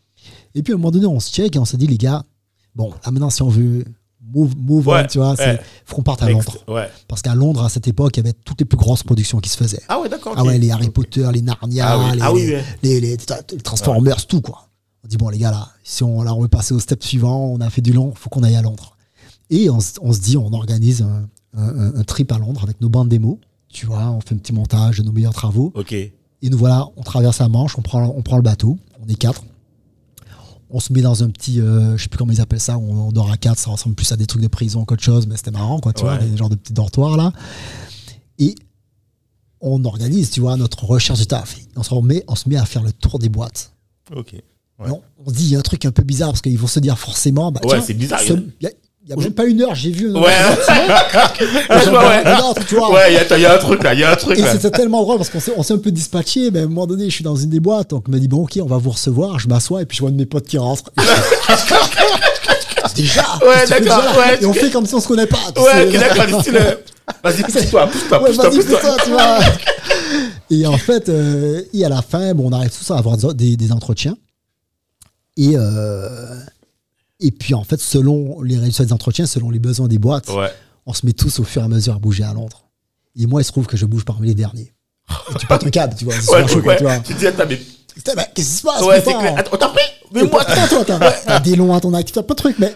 Et 0.54 0.62
puis 0.62 0.72
à 0.72 0.76
un 0.76 0.78
moment 0.78 0.90
donné, 0.90 1.06
on 1.06 1.18
se 1.20 1.30
check 1.32 1.56
et 1.56 1.58
on 1.58 1.64
s'est 1.64 1.76
dit, 1.76 1.86
les 1.86 1.98
gars, 1.98 2.22
bon, 2.74 2.90
là 3.04 3.10
maintenant, 3.10 3.30
si 3.30 3.42
on 3.42 3.48
veut 3.48 3.84
move, 4.34 4.54
move 4.56 4.86
Ouais, 4.88 5.02
on, 5.04 5.06
tu 5.06 5.18
vois, 5.18 5.34
ouais. 5.34 5.60
faut 5.84 5.96
qu'on 5.96 6.02
parte 6.02 6.22
à. 6.22 6.30
Londres. 6.30 6.56
Ouais. 6.68 6.88
Parce 7.08 7.22
qu'à 7.22 7.34
Londres, 7.34 7.64
à 7.64 7.68
cette 7.68 7.88
époque, 7.88 8.16
il 8.16 8.20
y 8.20 8.22
avait 8.28 8.32
toutes 8.44 8.60
les 8.60 8.64
plus 8.64 8.78
grosses 8.78 9.02
productions 9.02 9.40
qui 9.40 9.48
se 9.50 9.56
faisaient. 9.56 9.82
Ah 9.88 10.00
ouais, 10.00 10.08
d'accord. 10.08 10.34
Ah 10.36 10.44
ouais, 10.44 10.58
les 10.58 10.70
Harry 10.70 10.90
Potter, 10.90 11.26
les 11.32 11.42
Narnia, 11.42 11.86
Ah 11.88 11.98
oui. 11.98 12.16
les, 12.16 12.22
Ah 12.22 12.32
oui, 12.32 12.52
les- 12.82 13.00
les 13.00 13.16
Transformers, 13.62 14.26
tout 14.26 14.40
quoi. 14.40 14.68
On 15.04 15.08
dit 15.08 15.16
bon 15.16 15.28
les 15.30 15.38
gars 15.38 15.50
là, 15.50 15.68
si 15.82 16.04
on, 16.04 16.22
là, 16.22 16.32
on 16.34 16.40
veut 16.42 16.48
passer 16.48 16.74
au 16.74 16.78
step 16.80 17.02
suivant, 17.02 17.46
on 17.46 17.60
a 17.60 17.68
fait 17.70 17.80
du 17.82 17.92
long, 17.92 18.14
faut 18.14 18.30
qu'on 18.30 18.42
aille 18.44 18.54
à 18.56 18.62
Londres. 18.62 18.91
Et 19.52 19.70
on, 19.70 19.80
se 19.80 20.20
dit, 20.20 20.36
on 20.36 20.52
organise 20.52 21.02
un, 21.02 21.28
un- 21.56 21.94
un 21.96 22.04
trip 22.04 22.32
à 22.32 22.38
Londres 22.38 22.62
avec 22.64 22.80
nos 22.80 22.88
bandes 22.88 23.08
démos. 23.08 23.36
Tu 23.68 23.86
vois, 23.86 24.10
on 24.10 24.20
fait 24.20 24.34
un 24.34 24.38
petit 24.38 24.52
montage 24.52 24.98
de 24.98 25.02
nos 25.04 25.12
meilleurs 25.12 25.34
travaux. 25.34 25.70
Ok. 25.74 25.92
Et 25.92 26.12
nous 26.50 26.58
voilà, 26.58 26.88
on 26.96 27.02
traverse 27.02 27.38
la 27.38 27.48
Manche, 27.48 27.78
on 27.78 27.82
prend, 27.82 28.04
on 28.16 28.22
prend 28.22 28.36
le 28.36 28.42
bateau, 28.42 28.78
on 29.00 29.08
est 29.08 29.14
quatre. 29.14 29.44
On 30.70 30.80
se 30.80 30.92
met 30.92 31.02
dans 31.02 31.22
un 31.22 31.28
petit, 31.30 31.60
euh, 31.60 31.96
je 31.98 32.02
sais 32.02 32.08
plus 32.08 32.16
comment 32.18 32.32
ils 32.32 32.40
appellent 32.40 32.58
ça, 32.60 32.78
on, 32.78 33.08
on 33.08 33.12
dort 33.12 33.30
à 33.30 33.36
quatre, 33.36 33.58
ça 33.58 33.70
ressemble 33.70 33.94
plus 33.94 34.10
à 34.10 34.16
des 34.16 34.26
trucs 34.26 34.42
de 34.42 34.48
prison 34.48 34.84
qu'autre 34.86 35.02
chose, 35.02 35.26
mais 35.26 35.36
c'était 35.36 35.50
marrant, 35.50 35.78
quoi, 35.80 35.92
tu 35.92 36.02
Ouais. 36.04 36.16
vois, 36.16 36.26
des 36.26 36.36
genres 36.36 36.48
de 36.48 36.54
petits 36.56 36.72
dortoirs 36.72 37.16
là. 37.18 37.32
Et 38.38 38.54
on 39.60 39.84
organise, 39.84 40.30
tu 40.30 40.40
vois, 40.40 40.56
notre 40.56 40.84
recherche 40.84 41.20
du 41.20 41.26
taf. 41.26 41.56
On 41.76 41.82
se 41.82 41.92
remet, 41.94 42.24
on 42.26 42.34
se 42.34 42.48
met 42.48 42.56
à 42.56 42.64
faire 42.64 42.82
le 42.82 42.92
tour 42.92 43.18
des 43.18 43.28
boîtes. 43.28 43.72
Ok. 44.14 44.32
Ouais. 44.32 44.88
Et 44.88 44.92
On, 45.24 45.30
se 45.30 45.34
dit, 45.34 45.44
il 45.44 45.50
y 45.50 45.56
a 45.56 45.58
un 45.58 45.62
truc 45.62 45.84
un 45.84 45.92
peu 45.92 46.02
bizarre 46.02 46.30
parce 46.30 46.40
qu'ils 46.42 46.58
vont 46.58 46.66
se 46.66 46.80
dire 46.80 46.98
forcément, 46.98 47.52
bah, 47.52 47.60
Ouais, 47.64 47.80
c'est 47.80 47.94
bizarre, 47.94 48.20
ce- 48.20 48.32
il 49.04 49.08
Il 49.08 49.10
y 49.10 49.12
a, 49.12 49.16
même 49.16 49.32
pas 49.34 49.44
une 49.44 49.60
heure, 49.62 49.74
j'ai 49.74 49.90
vu 49.90 50.10
un 50.10 50.14
Ouais. 50.20 50.22
Ouais, 51.72 52.92
ouais. 52.92 53.12
il 53.12 53.14
y, 53.14 53.18
a- 53.18 53.36
il 53.36 53.42
y 53.42 53.46
a 53.46 53.54
un 53.54 53.58
truc 53.58 53.82
là, 53.82 53.94
il 53.94 54.00
y 54.00 54.04
a 54.04 54.12
un 54.12 54.16
truc 54.16 54.38
Et 54.38 54.42
c'était 54.46 54.70
tellement 54.70 55.02
drôle 55.02 55.16
parce 55.16 55.28
qu'on 55.28 55.40
s'est, 55.40 55.52
on 55.56 55.62
s'est 55.62 55.74
un 55.74 55.78
peu 55.78 55.90
dispatché, 55.90 56.50
mais 56.50 56.60
à 56.60 56.62
un 56.62 56.66
moment 56.66 56.86
donné, 56.86 57.06
je 57.06 57.14
suis 57.14 57.24
dans 57.24 57.34
une 57.36 57.50
des 57.50 57.60
boîtes, 57.60 57.90
donc 57.90 58.04
on 58.08 58.12
m'a 58.12 58.18
dit, 58.18 58.28
bon, 58.28 58.44
ok, 58.44 58.58
on 58.62 58.66
va 58.66 58.78
vous 58.78 58.90
recevoir, 58.90 59.38
je 59.38 59.48
m'assois 59.48 59.82
et 59.82 59.86
puis 59.86 59.96
je 59.96 60.02
vois 60.02 60.10
un 60.10 60.12
de 60.12 60.18
mes 60.18 60.26
potes 60.26 60.46
qui 60.46 60.58
rentre. 60.58 60.84
Déjà 62.94 63.24
Ouais, 63.42 63.66
d'accord. 63.68 64.02
Et 64.40 64.46
on 64.46 64.52
fait 64.52 64.70
comme 64.70 64.86
si 64.86 64.94
on 64.94 65.00
se 65.00 65.08
connaît 65.08 65.26
pas. 65.26 65.38
Ouais, 65.56 65.90
d'accord, 65.92 66.42
euh, 66.48 66.74
Vas-y, 67.24 67.42
pousse-toi, 67.42 67.86
pousse-toi, 67.88 68.18
pousse-toi, 68.24 68.50
pousse-toi. 68.50 69.38
Et 70.50 70.66
en 70.66 70.76
fait, 70.76 71.08
euh, 71.08 71.62
et 71.72 71.84
à 71.84 71.88
la 71.88 72.02
fin, 72.02 72.34
bon, 72.34 72.48
on 72.50 72.52
arrive 72.52 72.70
tous 72.70 72.90
à 72.92 72.98
avoir 72.98 73.16
des 73.16 73.72
entretiens. 73.72 74.16
Et, 75.36 75.52
euh, 75.56 76.36
et 77.22 77.30
puis, 77.30 77.54
en 77.54 77.64
fait, 77.64 77.80
selon 77.80 78.40
les 78.42 78.58
résultats 78.58 78.84
des 78.84 78.92
entretiens, 78.92 79.26
selon 79.26 79.50
les 79.50 79.58
besoins 79.58 79.88
des 79.88 79.98
boîtes, 79.98 80.28
Ouais. 80.30 80.50
on 80.86 80.92
se 80.92 81.06
met 81.06 81.12
tous 81.12 81.38
au 81.40 81.44
fur 81.44 81.62
et 81.62 81.64
à 81.64 81.68
mesure 81.68 81.94
à 81.94 81.98
bouger 81.98 82.24
à 82.24 82.32
Londres. 82.32 82.68
Et 83.16 83.26
moi, 83.26 83.40
il 83.42 83.44
se 83.44 83.52
trouve 83.52 83.66
que 83.66 83.76
je 83.76 83.86
bouge 83.86 84.04
parmi 84.04 84.28
les 84.28 84.34
derniers. 84.34 84.72
Et 85.30 85.38
tu 85.38 85.46
pètes 85.46 85.64
un 85.64 85.70
câble, 85.70 85.94
tu 85.96 86.04
vois. 86.04 86.14
C'est 86.14 86.30
Ouais, 86.32 86.42
super 86.42 86.48
chaud, 86.48 86.62
quoi, 86.62 86.82
ouais. 86.82 86.98
tu. 87.02 87.08
Tu 87.08 87.14
te 87.14 87.18
dis, 87.20 87.26
attends, 87.26 87.44
mais. 87.48 87.58
Mais 88.16 88.24
qu'est-ce 88.34 88.48
qui 88.50 88.56
se 88.56 88.62
passe 88.62 88.82
Ouais, 88.82 89.02
clair. 89.02 89.34
Attends, 89.36 89.50
on 89.52 89.56
t'a 89.58 89.68
pris 89.68 89.82
Mais 90.14 90.22
moi, 90.24 90.42
Attends, 90.48 90.80
attends. 90.80 90.98
T'as 91.26 91.40
des 91.40 91.56
longs 91.56 91.74
à 91.74 91.80
ton 91.80 91.92
actif, 91.92 92.14
t'as 92.14 92.22
pas 92.22 92.32
de 92.32 92.38
trucs, 92.38 92.58
mais 92.58 92.74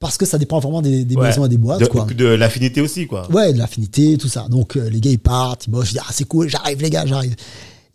parce 0.00 0.16
que 0.16 0.24
ça 0.24 0.38
dépend 0.38 0.58
vraiment 0.58 0.80
des, 0.80 1.04
des 1.04 1.16
Ouais. 1.16 1.28
besoins 1.28 1.48
des 1.48 1.58
boîtes, 1.58 1.80
de, 1.80 1.86
quoi. 1.86 2.04
de 2.06 2.24
l'affinité 2.24 2.80
aussi, 2.80 3.06
quoi. 3.06 3.30
Ouais, 3.30 3.52
de 3.52 3.58
l'affinité, 3.58 4.16
tout 4.16 4.28
ça. 4.28 4.46
Donc 4.48 4.76
euh, 4.76 4.88
les 4.88 5.00
gars 5.00 5.10
ils 5.10 5.18
partent, 5.18 5.66
ils 5.66 5.70
bossent, 5.70 5.88
je 5.88 5.92
dis 5.92 5.98
ah 6.00 6.06
c'est 6.12 6.24
cool, 6.24 6.48
j'arrive 6.48 6.80
les 6.80 6.88
gars, 6.88 7.04
j'arrive. 7.04 7.34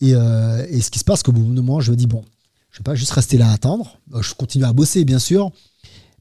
Et, 0.02 0.14
euh, 0.14 0.64
et 0.70 0.82
ce 0.82 0.92
qui 0.92 1.00
se 1.00 1.06
passe, 1.06 1.24
qu'au 1.24 1.32
bout 1.32 1.42
d'un 1.42 1.62
moment, 1.62 1.80
je 1.82 1.90
me 1.92 1.96
dis 1.96 2.06
bon, 2.08 2.24
je 2.72 2.80
vais 2.80 2.84
pas 2.84 2.94
juste 2.94 3.12
rester 3.14 3.38
là 3.38 3.50
à 3.50 3.54
attendre. 3.54 3.98
Euh, 4.14 4.22
Je 4.22 4.34
continue 4.36 4.66
à 4.66 4.74
bosser 4.74 5.06
bien 5.06 5.20
sûr, 5.20 5.50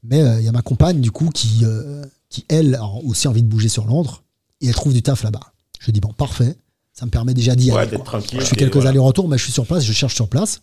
mais 0.03 0.21
euh, 0.21 0.39
il 0.39 0.45
y 0.45 0.47
a 0.47 0.51
ma 0.51 0.61
compagne 0.61 1.01
du 1.01 1.11
coup 1.11 1.29
qui, 1.33 1.61
euh, 1.63 2.03
qui 2.29 2.45
elle 2.49 2.75
a 2.75 2.85
aussi 3.05 3.27
envie 3.27 3.43
de 3.43 3.47
bouger 3.47 3.69
sur 3.69 3.85
Londres 3.85 4.23
et 4.61 4.67
elle 4.67 4.73
trouve 4.75 4.93
du 4.93 5.01
taf 5.01 5.23
là-bas. 5.23 5.53
Je 5.79 5.91
dis 5.91 5.99
bon 5.99 6.13
parfait, 6.13 6.55
ça 6.93 7.05
me 7.05 7.11
permet 7.11 7.33
déjà 7.33 7.55
d'y 7.55 7.71
Ouais, 7.71 7.79
aller. 7.81 7.91
d'être 7.91 8.03
quoi. 8.03 8.19
tranquille. 8.19 8.39
Je 8.41 8.45
fais 8.45 8.55
quelques 8.55 8.73
voilà. 8.75 8.89
allers-retours, 8.91 9.27
mais 9.27 9.37
je 9.37 9.43
suis 9.43 9.53
sur 9.53 9.65
place, 9.65 9.83
je 9.83 9.93
cherche 9.93 10.15
sur 10.15 10.29
place. 10.29 10.61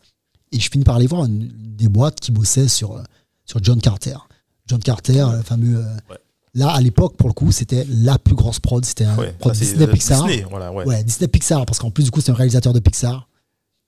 Et 0.53 0.59
je 0.59 0.69
finis 0.71 0.83
par 0.85 0.97
aller 0.97 1.07
voir 1.07 1.25
une, 1.27 1.49
des 1.77 1.89
boîtes 1.89 2.19
qui 2.21 2.33
bossait 2.33 2.67
sur, 2.69 2.97
euh, 2.97 3.03
sur 3.45 3.63
John 3.63 3.81
Carter. 3.81 4.17
John 4.67 4.81
Carter, 4.81 5.27
le 5.37 5.43
fameux. 5.43 5.77
euh, 5.79 5.95
Ouais. 6.11 6.19
Là, 6.55 6.71
à 6.71 6.81
l'époque, 6.81 7.17
pour 7.17 7.29
le 7.29 7.33
coup, 7.35 7.53
c'était 7.53 7.87
la 7.89 8.19
plus 8.19 8.35
grosse 8.35 8.59
prod. 8.59 8.85
C'était 8.85 9.05
un 9.05 9.17
Ouais, 9.17 9.33
prod 9.39 9.55
ça, 9.55 9.61
Disney 9.61 9.87
Pixar. 9.87 10.27
Disney, 10.27 10.45
voilà, 10.51 10.73
ouais. 10.73 10.85
Ouais, 10.85 11.05
Disney 11.05 11.29
Pixar, 11.29 11.65
parce 11.67 11.79
qu'en 11.79 11.93
plus, 11.93 12.03
du 12.03 12.11
coup, 12.11 12.21
c'est 12.21 12.33
un 12.33 12.35
réalisateur 12.35 12.73
de 12.73 12.81
Pixar. 12.81 13.29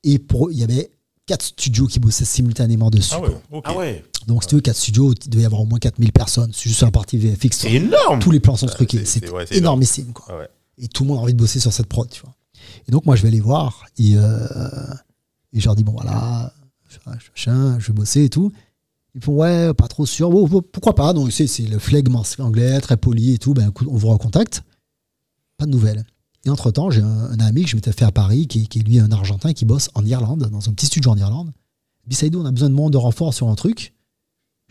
Et 0.04 0.20
pour, 0.20 0.52
il 0.52 0.58
y 0.58 0.62
avait 0.62 0.92
quatre 1.26 1.42
studios 1.44 1.88
qui 1.88 1.98
bossaient 1.98 2.24
simultanément 2.24 2.88
dessus. 2.90 3.14
Ah 3.16 3.20
ouais, 3.20 3.36
ok. 3.50 3.64
Ah 3.66 3.76
ouais. 3.76 4.04
Donc, 4.26 4.42
si 4.42 4.48
tu 4.50 4.54
veux, 4.56 4.60
quatre 4.60 4.76
studios, 4.76 5.12
il 5.24 5.30
devait 5.30 5.42
y 5.42 5.46
avoir 5.46 5.60
au 5.62 5.66
moins 5.66 5.78
4000 5.78 6.12
personnes. 6.12 6.50
C'est 6.52 6.64
juste 6.64 6.76
sur 6.76 6.86
la 6.86 6.92
partie 6.92 7.18
VFX. 7.18 7.58
C'est 7.58 7.72
énorme. 7.72 8.18
Tous 8.20 8.30
les 8.30 8.40
plans 8.40 8.56
sont 8.56 8.68
c'est- 8.68 8.74
truqués. 8.74 9.04
c'est- 9.04 9.28
ouais, 9.30 9.44
énormissime, 9.50 10.12
quoi 10.12 10.26
Ah 10.30 10.38
ouais. 10.38 10.48
et 10.78 10.88
tout 10.88 11.04
le 11.04 11.08
monde 11.08 11.18
a 11.18 11.22
envie 11.22 11.32
de 11.34 11.38
bosser 11.38 11.60
sur 11.60 11.72
cette 11.72 11.86
prod, 11.86 12.08
tu 12.08 12.22
vois. 12.22 12.34
Et 12.88 12.92
donc, 12.92 13.04
moi, 13.06 13.16
je 13.16 13.22
vais 13.22 13.30
les 13.30 13.40
voir 13.40 13.84
et, 13.98 14.12
euh, 14.16 14.46
et 15.52 15.60
je 15.60 15.64
leur 15.66 15.74
dis, 15.74 15.84
bon, 15.84 15.92
voilà, 15.92 16.52
machin, 17.06 17.78
je 17.78 17.86
vais 17.88 17.92
bosser 17.92 18.24
et 18.24 18.28
tout. 18.30 18.52
Ils 19.14 19.20
font, 19.20 19.32
ouais, 19.34 19.74
pas 19.74 19.88
trop 19.88 20.06
sûr. 20.06 20.30
Bon, 20.30 20.48
pourquoi 20.62 20.94
pas? 20.94 21.12
Donc, 21.12 21.32
c'est, 21.32 21.46
c'est 21.46 21.64
le 21.64 21.78
flegme 21.78 22.16
anglais, 22.38 22.80
très 22.80 22.96
poli 22.96 23.34
et 23.34 23.38
tout. 23.38 23.52
Ben, 23.54 23.70
on 23.86 23.96
vous 23.96 24.08
recontacte. 24.08 24.62
Pas 25.58 25.66
de 25.66 25.70
nouvelles. 25.70 26.04
Et 26.44 26.50
entre-temps, 26.50 26.90
j'ai 26.90 27.02
un, 27.02 27.06
un 27.30 27.40
ami 27.40 27.64
que 27.64 27.68
je 27.70 27.76
m'étais 27.76 27.92
fait 27.92 28.04
à 28.04 28.10
Paris, 28.10 28.46
qui, 28.46 28.66
qui 28.68 28.78
est 28.80 28.82
lui 28.82 28.98
un 28.98 29.12
Argentin 29.12 29.52
qui 29.52 29.64
bosse 29.64 29.90
en 29.94 30.04
Irlande, 30.04 30.48
dans 30.50 30.68
un 30.68 30.72
petit 30.72 30.86
studio 30.86 31.10
en 31.10 31.16
Irlande. 31.16 31.52
Saïdou, 32.10 32.40
on 32.40 32.44
a 32.46 32.50
besoin 32.50 32.68
de 32.68 32.74
monde 32.74 32.92
de 32.92 32.98
renfort 32.98 33.32
sur 33.32 33.48
un 33.48 33.54
truc. 33.54 33.94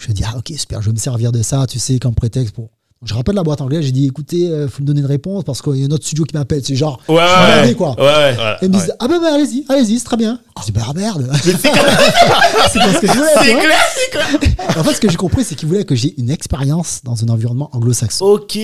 Je 0.07 0.11
dis, 0.11 0.23
ah 0.25 0.35
ok, 0.37 0.51
super, 0.57 0.81
je 0.81 0.87
vais 0.87 0.93
me 0.93 0.97
servir 0.99 1.31
de 1.31 1.41
ça, 1.43 1.65
tu 1.67 1.77
sais, 1.79 1.99
comme 1.99 2.15
prétexte 2.15 2.55
pour. 2.55 2.65
Donc, 3.01 3.07
je 3.09 3.13
rappelle 3.15 3.33
la 3.33 3.41
boîte 3.41 3.61
anglaise, 3.61 3.83
j'ai 3.83 3.91
dit, 3.91 4.05
écoutez, 4.05 4.41
il 4.41 4.67
faut 4.69 4.81
me 4.83 4.85
donner 4.87 4.99
une 4.99 5.07
réponse 5.07 5.43
parce 5.43 5.59
qu'il 5.61 5.75
y 5.77 5.83
a 5.83 5.87
un 5.87 5.89
autre 5.89 6.05
studio 6.05 6.23
qui 6.23 6.35
m'appelle. 6.35 6.61
C'est 6.63 6.75
genre, 6.75 6.99
Ouais, 7.07 7.17
je 7.19 7.59
suis 7.61 7.69
ouais, 7.69 7.75
quoi. 7.75 7.95
Ouais, 7.99 8.35
Et 8.61 8.65
ils 8.65 8.69
me 8.69 8.73
disent, 8.73 8.89
ouais. 8.89 8.95
ah 8.99 9.07
ben, 9.07 9.19
ben, 9.19 9.33
allez-y, 9.33 9.65
allez-y, 9.69 9.97
c'est 9.97 10.05
très 10.05 10.17
bien. 10.17 10.39
Je 10.59 10.65
dis, 10.65 10.71
bah 10.71 10.85
merde. 10.95 11.27
c'est 11.43 11.61
pas 11.63 12.93
ce 12.93 12.99
que 12.99 13.07
je 13.07 13.11
voulais. 13.13 13.27
C'est 13.41 13.53
vois. 13.53 13.61
clair, 13.63 13.79
c'est 13.95 14.11
clair. 14.11 14.77
En 14.77 14.83
fait, 14.83 14.93
ce 14.93 15.01
que 15.01 15.09
j'ai 15.09 15.17
compris, 15.17 15.43
c'est 15.43 15.55
qu'ils 15.55 15.67
voulaient 15.67 15.83
que 15.83 15.95
j'ai 15.95 16.13
une 16.19 16.29
expérience 16.29 17.01
dans 17.03 17.23
un 17.23 17.29
environnement 17.29 17.69
anglo-saxon. 17.73 18.23
Ok. 18.23 18.59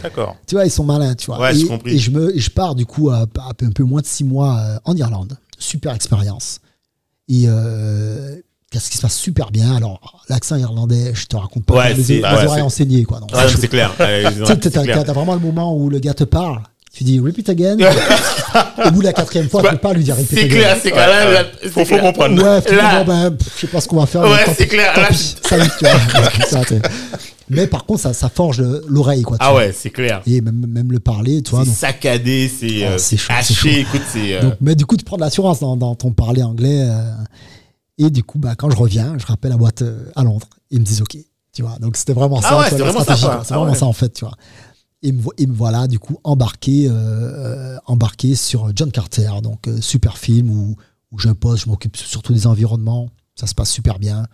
D'accord. 0.00 0.36
Tu 0.46 0.54
vois, 0.54 0.64
ils 0.64 0.70
sont 0.70 0.84
malins, 0.84 1.16
tu 1.16 1.26
vois. 1.26 1.40
Ouais, 1.40 1.52
et, 1.52 1.58
j'ai 1.58 1.66
compris. 1.66 1.94
et 1.94 1.98
je, 1.98 2.10
me, 2.12 2.36
et 2.36 2.38
je 2.38 2.50
pars 2.50 2.76
du 2.76 2.86
coup 2.86 3.10
à, 3.10 3.22
à 3.38 3.48
un 3.48 3.70
peu 3.72 3.82
moins 3.82 4.00
de 4.00 4.06
six 4.06 4.22
mois 4.22 4.58
euh, 4.60 4.78
en 4.84 4.94
Irlande. 4.96 5.36
Super 5.58 5.92
expérience. 5.92 6.60
Et 7.28 7.46
euh, 7.48 8.36
qu'est-ce 8.72 8.90
qui 8.90 8.96
se 8.96 9.02
passe 9.02 9.16
super 9.16 9.50
bien. 9.50 9.76
Alors, 9.76 10.00
l'accent 10.28 10.56
irlandais, 10.56 11.12
je 11.14 11.26
te 11.26 11.36
raconte 11.36 11.64
pas. 11.64 11.74
Ouais, 11.74 11.94
les, 11.94 12.02
c'est- 12.02 12.14
les 12.14 12.20
bah 12.20 12.30
ouais, 12.36 12.44
oreilles 12.46 12.50
c'est- 12.56 12.60
enseignées, 12.62 13.04
quoi. 13.04 13.20
Ouais, 13.20 13.42
c'est 13.60 13.68
clair. 13.68 13.94
Tu 14.62 14.70
T'as 14.70 15.12
vraiment 15.12 15.34
le 15.34 15.40
moment 15.40 15.76
où 15.76 15.88
le 15.90 15.98
gars 15.98 16.14
te 16.14 16.24
parle 16.24 16.60
Tu 16.94 17.04
dis 17.04 17.20
repeat 17.20 17.48
again. 17.48 17.76
Au 18.86 18.90
bout 18.90 19.00
de 19.00 19.06
la 19.06 19.12
quatrième 19.12 19.48
fois, 19.48 19.62
tu 19.62 19.68
peux 19.70 19.76
pas 19.76 19.92
lui 19.92 20.04
dire 20.04 20.16
repeat 20.16 20.38
C'est 20.38 20.48
clair, 20.48 20.76
c'est 20.82 20.90
clair. 20.90 21.08
Là, 21.08 21.32
là, 21.32 21.44
Faut, 21.70 21.84
comprendre. 21.84 22.42
Ouais, 22.42 22.62
tu 22.62 22.70
dis, 22.70 22.76
Là- 22.76 23.04
bon, 23.04 23.12
ben, 23.12 23.30
pff, 23.30 23.52
je 23.56 23.60
sais 23.62 23.66
pas 23.66 23.80
ce 23.80 23.88
qu'on 23.88 23.96
va 24.00 24.06
faire. 24.06 24.22
Ouais, 24.22 24.44
c'est 24.56 24.66
clair, 24.66 24.92
tant 24.94 25.00
là, 25.02 25.08
pis, 25.08 25.36
salut, 25.42 25.70
tu 25.78 25.84
vois. 25.84 26.46
Ça, 26.48 26.60
tu 26.60 26.74
sais. 26.74 26.82
mais 27.48 27.66
par 27.66 27.84
contre, 27.84 28.00
ça, 28.00 28.12
ça 28.12 28.28
forge 28.28 28.60
le- 28.60 28.84
l'oreille, 28.88 29.22
quoi. 29.22 29.36
Ah 29.40 29.54
ouais, 29.54 29.74
c'est 29.76 29.90
clair. 29.90 30.20
Et 30.26 30.40
même, 30.40 30.66
même 30.66 30.90
le 30.92 31.00
parler, 31.00 31.42
tu 31.42 31.50
vois. 31.52 31.64
C'est 31.64 31.70
saccadé, 31.72 32.50
c'est 32.60 32.86
Oh, 32.86 32.92
euh, 32.92 33.16
haché. 33.30 33.80
Écoute, 33.80 34.02
c'est. 34.10 34.34
euh, 34.34 34.42
donc, 34.42 34.54
mais 34.60 34.74
du 34.74 34.84
coup, 34.86 34.96
tu 34.96 35.04
prends 35.04 35.16
de 35.16 35.22
l'assurance 35.22 35.60
dans, 35.60 35.76
dans 35.76 35.94
ton 35.94 36.10
parler 36.12 36.42
anglais. 36.42 36.80
euh, 36.82 37.02
et 37.98 38.10
du 38.10 38.22
coup, 38.24 38.38
bah, 38.38 38.54
quand 38.56 38.70
je 38.70 38.76
reviens, 38.76 39.16
je 39.18 39.26
rappelle 39.26 39.50
la 39.50 39.56
boîte 39.56 39.82
euh, 39.82 40.04
à 40.16 40.24
Londres. 40.24 40.48
Ils 40.70 40.80
me 40.80 40.84
disent 40.84 41.02
OK. 41.02 41.16
Tu 41.52 41.62
vois. 41.62 41.76
Donc, 41.80 41.96
c'était 41.96 42.14
vraiment 42.14 42.40
ça. 42.40 42.48
Ah 42.52 42.58
ouais, 42.60 42.70
vraiment 42.78 43.04
ça. 43.04 43.14
C'est 43.16 43.26
Ah 43.26 43.36
vraiment 43.48 43.64
ouais. 43.72 43.74
ça, 43.74 43.86
en 43.86 43.92
fait, 43.92 44.10
tu 44.14 44.24
vois. 44.24 44.34
Et 45.02 45.12
me, 45.12 45.20
et 45.36 45.46
me 45.46 45.52
voilà, 45.52 45.86
du 45.86 45.98
coup, 45.98 46.18
embarqué, 46.24 46.86
euh, 46.88 46.92
euh, 46.92 47.76
embarqué 47.86 48.34
sur 48.34 48.70
John 48.74 48.90
Carter. 48.90 49.30
Donc, 49.42 49.68
euh, 49.68 49.80
super 49.80 50.16
film 50.16 50.48
où, 50.50 50.76
où 51.10 51.18
je 51.18 51.28
pose, 51.30 51.60
je 51.60 51.68
m'occupe 51.68 51.96
surtout 51.96 52.32
des 52.32 52.46
environnements. 52.46 53.10
Ça 53.34 53.46
se 53.46 53.54
passe 53.54 53.70
super 53.70 53.98
bien. 53.98 54.26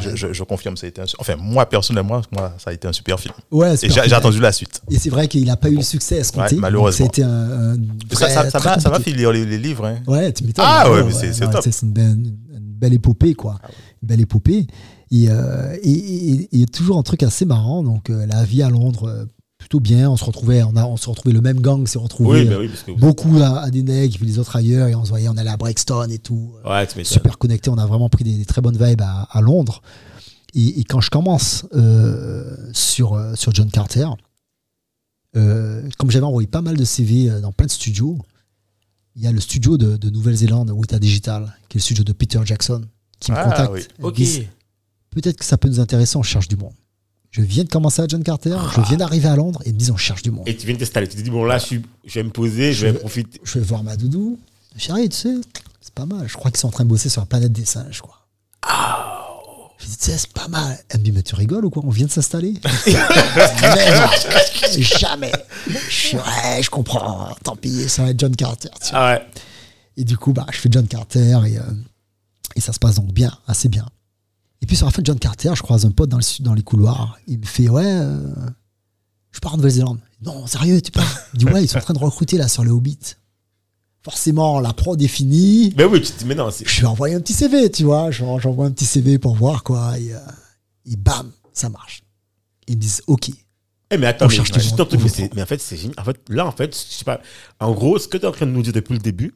Je, 0.00 0.16
je- 0.16 0.32
je 0.32 0.42
confirme, 0.42 0.76
ça 0.76 0.86
a 0.86 0.88
été 0.88 1.00
un, 1.00 1.04
enfin, 1.20 1.36
moi, 1.36 1.64
personnellement, 1.66 2.20
moi, 2.32 2.52
ça 2.58 2.70
a 2.70 2.72
été 2.72 2.88
un 2.88 2.92
super 2.92 3.20
film. 3.20 3.34
Ouais, 3.52 3.74
Et 3.74 3.76
super 3.76 4.02
j'ai 4.04 4.14
attendu 4.14 4.40
la 4.40 4.50
suite. 4.50 4.80
Et 4.90 4.98
c'est 4.98 5.10
vrai 5.10 5.28
qu'il 5.28 5.44
n'a 5.44 5.56
pas 5.56 5.68
eu 5.68 5.76
le 5.76 5.82
succès 5.82 6.16
escompté. 6.16 6.56
Ouais, 6.56 6.60
malheureusement. 6.60 7.06
Donc, 7.06 7.14
Ça 7.14 7.22
a 7.22 7.26
été 7.28 7.32
un, 7.34 7.72
un 7.74 7.76
Ça 8.12 8.26
vrai- 8.26 8.34
ça- 8.34 8.50
ça 8.50 8.58
m'a 8.90 8.96
ça 8.96 9.00
fait 9.00 9.12
lire 9.12 9.30
les, 9.30 9.44
les 9.44 9.58
livres. 9.58 9.84
hein. 9.86 9.98
Ouais, 10.08 10.32
tu 10.32 10.42
m'étonnes. 10.44 10.64
Ah 10.66 10.90
ouais, 10.90 11.04
mais 11.04 11.12
c'est- 11.12 11.38
top. 11.48 11.62
C'est 11.62 11.82
une 11.82 12.36
belle, 12.78 12.94
épopée, 12.94 13.34
quoi. 13.34 13.58
Une 14.02 14.08
belle 14.08 14.20
épopée. 14.20 14.66
Et, 15.10 15.26
euh, 15.30 15.76
et, 15.82 15.90
et- 15.90 16.60
et 16.62 16.66
toujours 16.66 16.98
un 16.98 17.02
truc 17.02 17.22
assez 17.22 17.44
marrant. 17.44 17.82
Donc, 17.82 18.10
euh, 18.10 18.26
la 18.26 18.44
vie 18.44 18.62
à 18.62 18.70
Londres, 18.70 19.04
euh, 19.08 19.24
plutôt 19.58 19.80
bien. 19.80 20.10
On 20.10 20.16
se 20.16 20.24
retrouvait, 20.24 20.62
on, 20.62 20.76
a, 20.76 20.84
on 20.84 20.96
se 20.96 21.08
retrouvait, 21.08 21.32
le 21.34 21.40
même 21.40 21.60
gang 21.60 21.86
s'est 21.86 21.98
retrouvé. 21.98 22.40
Oui, 22.42 22.46
bah 22.48 22.54
euh, 22.56 22.68
oui. 22.88 22.94
Beaucoup 22.98 23.36
à, 23.38 23.60
à 23.60 23.70
Deneg, 23.70 24.16
puis 24.16 24.26
les 24.26 24.38
autres 24.38 24.56
ailleurs. 24.56 24.88
Et 24.88 24.94
on 24.94 25.04
se 25.04 25.10
voyait, 25.10 25.28
on 25.28 25.36
allait 25.36 25.50
à 25.50 25.56
Brixton 25.56 26.08
et 26.10 26.18
tout. 26.18 26.52
Ouais, 26.64 26.86
tu 26.86 26.98
m'étonnes. 26.98 27.04
super 27.12 27.38
connecté. 27.38 27.70
On 27.70 27.78
a 27.78 27.86
vraiment 27.86 28.08
pris 28.08 28.24
des, 28.24 28.36
des 28.36 28.44
très 28.44 28.60
bonnes 28.60 28.76
vibes 28.78 29.02
à, 29.02 29.22
à 29.30 29.40
Londres. 29.40 29.80
Et, 30.54 30.84
quand 30.84 31.00
je 31.02 31.10
commence 31.10 31.66
euh, 31.74 32.56
sur, 32.72 33.12
euh, 33.14 33.34
sur 33.34 33.52
John 33.54 33.70
Carter, 33.70 34.06
euh, 35.36 35.82
comme 35.98 36.10
j'avais 36.10 36.24
envoyé 36.24 36.46
pas 36.48 36.62
mal 36.62 36.76
de 36.76 36.84
CV 36.84 37.28
euh, 37.30 37.40
dans 37.40 37.52
plein 37.52 37.66
de 37.66 37.70
studios, 37.70 38.18
il 39.16 39.22
y 39.22 39.26
a 39.26 39.32
le 39.32 39.40
studio 39.40 39.76
de, 39.78 39.96
de 39.96 40.10
Nouvelle-Zélande, 40.10 40.70
Weta 40.70 40.98
Digital, 40.98 41.56
qui 41.68 41.78
est 41.78 41.80
le 41.80 41.82
studio 41.84 42.04
de 42.04 42.12
Peter 42.12 42.38
Jackson, 42.44 42.82
qui 43.18 43.32
me 43.32 43.36
Ah, 43.36 43.44
contacte. 43.44 43.88
oui. 44.02 44.46
Peut-être 45.10 45.38
que 45.38 45.44
ça 45.44 45.56
peut 45.56 45.68
nous 45.68 45.80
intéresser, 45.80 46.16
on 46.18 46.22
cherche 46.22 46.48
du 46.48 46.56
monde. 46.56 46.74
Je 47.30 47.40
viens 47.42 47.64
de 47.64 47.68
commencer 47.70 48.02
à 48.02 48.06
John 48.08 48.22
Carter, 48.22 48.56
je 48.74 48.80
Ah. 48.80 48.84
viens 48.88 48.96
d'arriver 48.98 49.28
à 49.28 49.36
Londres 49.36 49.60
et 49.64 49.70
ils 49.70 49.74
me 49.74 49.78
disent 49.78 49.90
on 49.90 49.96
cherche 49.96 50.22
du 50.22 50.30
monde. 50.30 50.46
Et 50.48 50.56
tu 50.56 50.66
viens 50.66 50.74
de 50.74 50.80
t'installer. 50.80 51.08
Tu 51.08 51.16
te 51.16 51.22
dis, 51.22 51.30
bon, 51.30 51.44
là, 51.44 51.58
je, 51.58 51.64
suis, 51.66 51.82
je 52.04 52.14
vais 52.14 52.22
me 52.24 52.30
poser, 52.30 52.72
je 52.72 52.86
vais 52.86 52.92
Je- 52.92 52.98
profiter. 52.98 53.40
Je 53.42 53.58
vais 53.58 53.64
voir 53.64 53.82
ma 53.82 53.96
doudou. 53.96 54.38
Chérie, 54.76 55.08
tu 55.08 55.16
sais, 55.16 55.34
c'est 55.80 55.94
pas 55.94 56.04
mal. 56.06 56.28
Je 56.28 56.34
crois 56.34 56.50
qu'ils 56.50 56.60
sont 56.60 56.68
en 56.68 56.72
train 56.72 56.84
de 56.84 56.88
bosser 56.90 57.08
sur 57.08 57.22
la 57.22 57.26
planète 57.26 57.52
des 57.52 57.64
singes, 57.64 58.02
quoi. 58.02 58.26
Je 59.86 59.90
dis, 59.90 59.96
c'est 60.18 60.32
pas 60.32 60.48
mal. 60.48 60.78
Elle 60.88 61.00
me 61.00 61.04
dit, 61.04 61.12
mais 61.12 61.22
tu 61.22 61.34
rigoles 61.36 61.64
ou 61.64 61.70
quoi? 61.70 61.82
On 61.86 61.90
vient 61.90 62.06
de 62.06 62.10
s'installer? 62.10 62.54
Jamais. 64.78 65.32
Je 65.68 65.92
suis, 65.94 66.16
ouais, 66.16 66.62
je 66.62 66.70
comprends. 66.70 67.28
Tant 67.44 67.56
pis, 67.56 67.88
ça 67.88 68.02
va 68.02 68.10
être 68.10 68.18
John 68.20 68.34
Carter. 68.34 68.68
tu 68.82 68.90
vois. 68.90 68.98
Ah 68.98 69.12
ouais. 69.14 69.26
Et 69.96 70.04
du 70.04 70.16
coup, 70.18 70.32
bah, 70.32 70.46
je 70.52 70.58
fais 70.58 70.68
John 70.70 70.86
Carter 70.86 71.38
et, 71.46 71.58
euh, 71.58 71.62
et 72.54 72.60
ça 72.60 72.72
se 72.72 72.78
passe 72.78 72.96
donc 72.96 73.12
bien, 73.12 73.32
assez 73.46 73.68
bien. 73.68 73.86
Et 74.60 74.66
puis 74.66 74.76
sur 74.76 74.86
la 74.86 74.92
fin 74.92 75.02
de 75.02 75.06
John 75.06 75.18
Carter, 75.18 75.52
je 75.54 75.62
croise 75.62 75.84
un 75.86 75.90
pote 75.90 76.08
dans, 76.10 76.18
le, 76.18 76.42
dans 76.42 76.54
les 76.54 76.62
couloirs. 76.62 77.18
Il 77.26 77.38
me 77.38 77.46
fait 77.46 77.68
Ouais, 77.68 77.84
euh, 77.86 78.34
je 79.32 79.40
pars 79.40 79.54
en 79.54 79.56
Nouvelle-Zélande. 79.56 80.00
Non, 80.22 80.46
sérieux, 80.46 80.80
tu 80.80 80.90
pars? 80.90 81.06
Il 81.34 81.38
dit 81.38 81.46
Ouais, 81.46 81.62
ils 81.64 81.68
sont 81.68 81.78
en 81.78 81.82
train 81.82 81.94
de 81.94 81.98
recruter 81.98 82.36
là 82.36 82.48
sur 82.48 82.64
le 82.64 82.70
Hobbit. 82.70 82.98
Forcément, 84.06 84.60
la 84.60 84.72
prod 84.72 85.02
est 85.02 85.08
finie. 85.08 85.74
Mais 85.76 85.82
oui, 85.84 86.00
tu 86.00 86.12
te 86.12 86.18
dis, 86.20 86.26
mais 86.26 86.36
non, 86.36 86.48
c'est. 86.52 86.64
Je 86.64 86.80
vais 86.80 86.86
envoyer 86.86 87.16
un 87.16 87.20
petit 87.20 87.32
CV, 87.32 87.68
tu 87.72 87.82
vois. 87.82 88.12
J'en- 88.12 88.38
J'envoie 88.38 88.66
un 88.66 88.70
petit 88.70 88.84
CV 88.84 89.18
pour 89.18 89.34
voir 89.34 89.64
quoi. 89.64 89.98
Et, 89.98 90.14
euh, 90.14 90.18
et 90.88 90.94
bam, 90.94 91.32
ça 91.52 91.68
marche. 91.70 92.04
Ils 92.68 92.76
me 92.76 92.80
disent 92.80 93.02
Ok. 93.08 93.30
Eh, 93.90 93.98
mais 93.98 94.06
attends, 94.06 94.28
mais, 94.28 94.34
juste 94.36 94.54
un 94.56 94.84
truc, 94.84 95.00
mais, 95.02 95.08
c'est- 95.08 95.34
mais 95.34 95.42
en 95.42 95.46
fait, 95.46 95.60
c'est 95.60 95.76
génial. 95.76 95.96
En 95.98 96.04
fait, 96.04 96.20
là, 96.28 96.46
en 96.46 96.52
fait, 96.52 96.72
je 96.72 96.94
sais 96.98 97.04
pas. 97.04 97.20
En 97.58 97.72
gros, 97.72 97.98
ce 97.98 98.06
que 98.06 98.16
tu 98.16 98.22
es 98.22 98.28
en 98.28 98.32
train 98.32 98.46
de 98.46 98.52
nous 98.52 98.62
dire 98.62 98.72
depuis 98.72 98.92
le 98.92 99.00
début, 99.00 99.34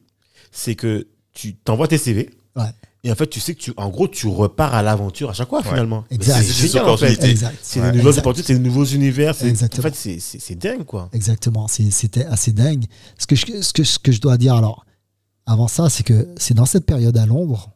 c'est 0.53 0.75
que 0.75 1.05
tu 1.33 1.53
t'envoies 1.53 1.89
tes 1.89 1.97
CV. 1.97 2.29
Ouais. 2.55 2.63
Et 3.03 3.11
en 3.11 3.15
fait, 3.15 3.27
tu 3.27 3.39
sais 3.39 3.55
que 3.55 3.59
tu, 3.59 3.73
en 3.77 3.89
gros, 3.89 4.07
tu 4.07 4.27
repars 4.27 4.75
à 4.75 4.83
l'aventure 4.83 5.31
à 5.31 5.33
chaque 5.33 5.49
fois, 5.49 5.63
finalement. 5.63 6.03
Exact. 6.11 6.43
C'est 6.43 6.53
C'est 6.53 6.67
des 6.67 6.75
opportunités. 6.77 7.35
C'est 7.63 7.79
des 7.79 7.85
nouvelles 7.87 8.07
exact. 8.07 8.19
opportunités, 8.19 8.53
c'est 8.53 8.59
des 8.59 8.65
nouveaux 8.65 8.85
univers. 8.85 9.33
c'est- 9.35 9.49
En 9.79 9.81
fait, 9.81 9.95
c'est- 9.95 10.55
dingue, 10.55 10.83
quoi. 10.85 11.09
Exactement, 11.11 11.67
c'était 11.67 12.25
assez 12.25 12.51
dingue. 12.51 12.85
Ce 13.17 13.25
que, 13.25 13.35
je, 13.35 13.45
ce, 13.61 13.73
que, 13.73 13.83
ce 13.83 13.97
que 13.97 14.11
je 14.11 14.21
dois 14.21 14.37
dire 14.37 14.53
alors, 14.55 14.85
avant 15.47 15.67
ça, 15.67 15.89
c'est 15.89 16.03
que 16.03 16.27
c'est 16.37 16.53
dans 16.53 16.67
cette 16.67 16.85
période 16.85 17.17
à 17.17 17.25
Londres 17.25 17.71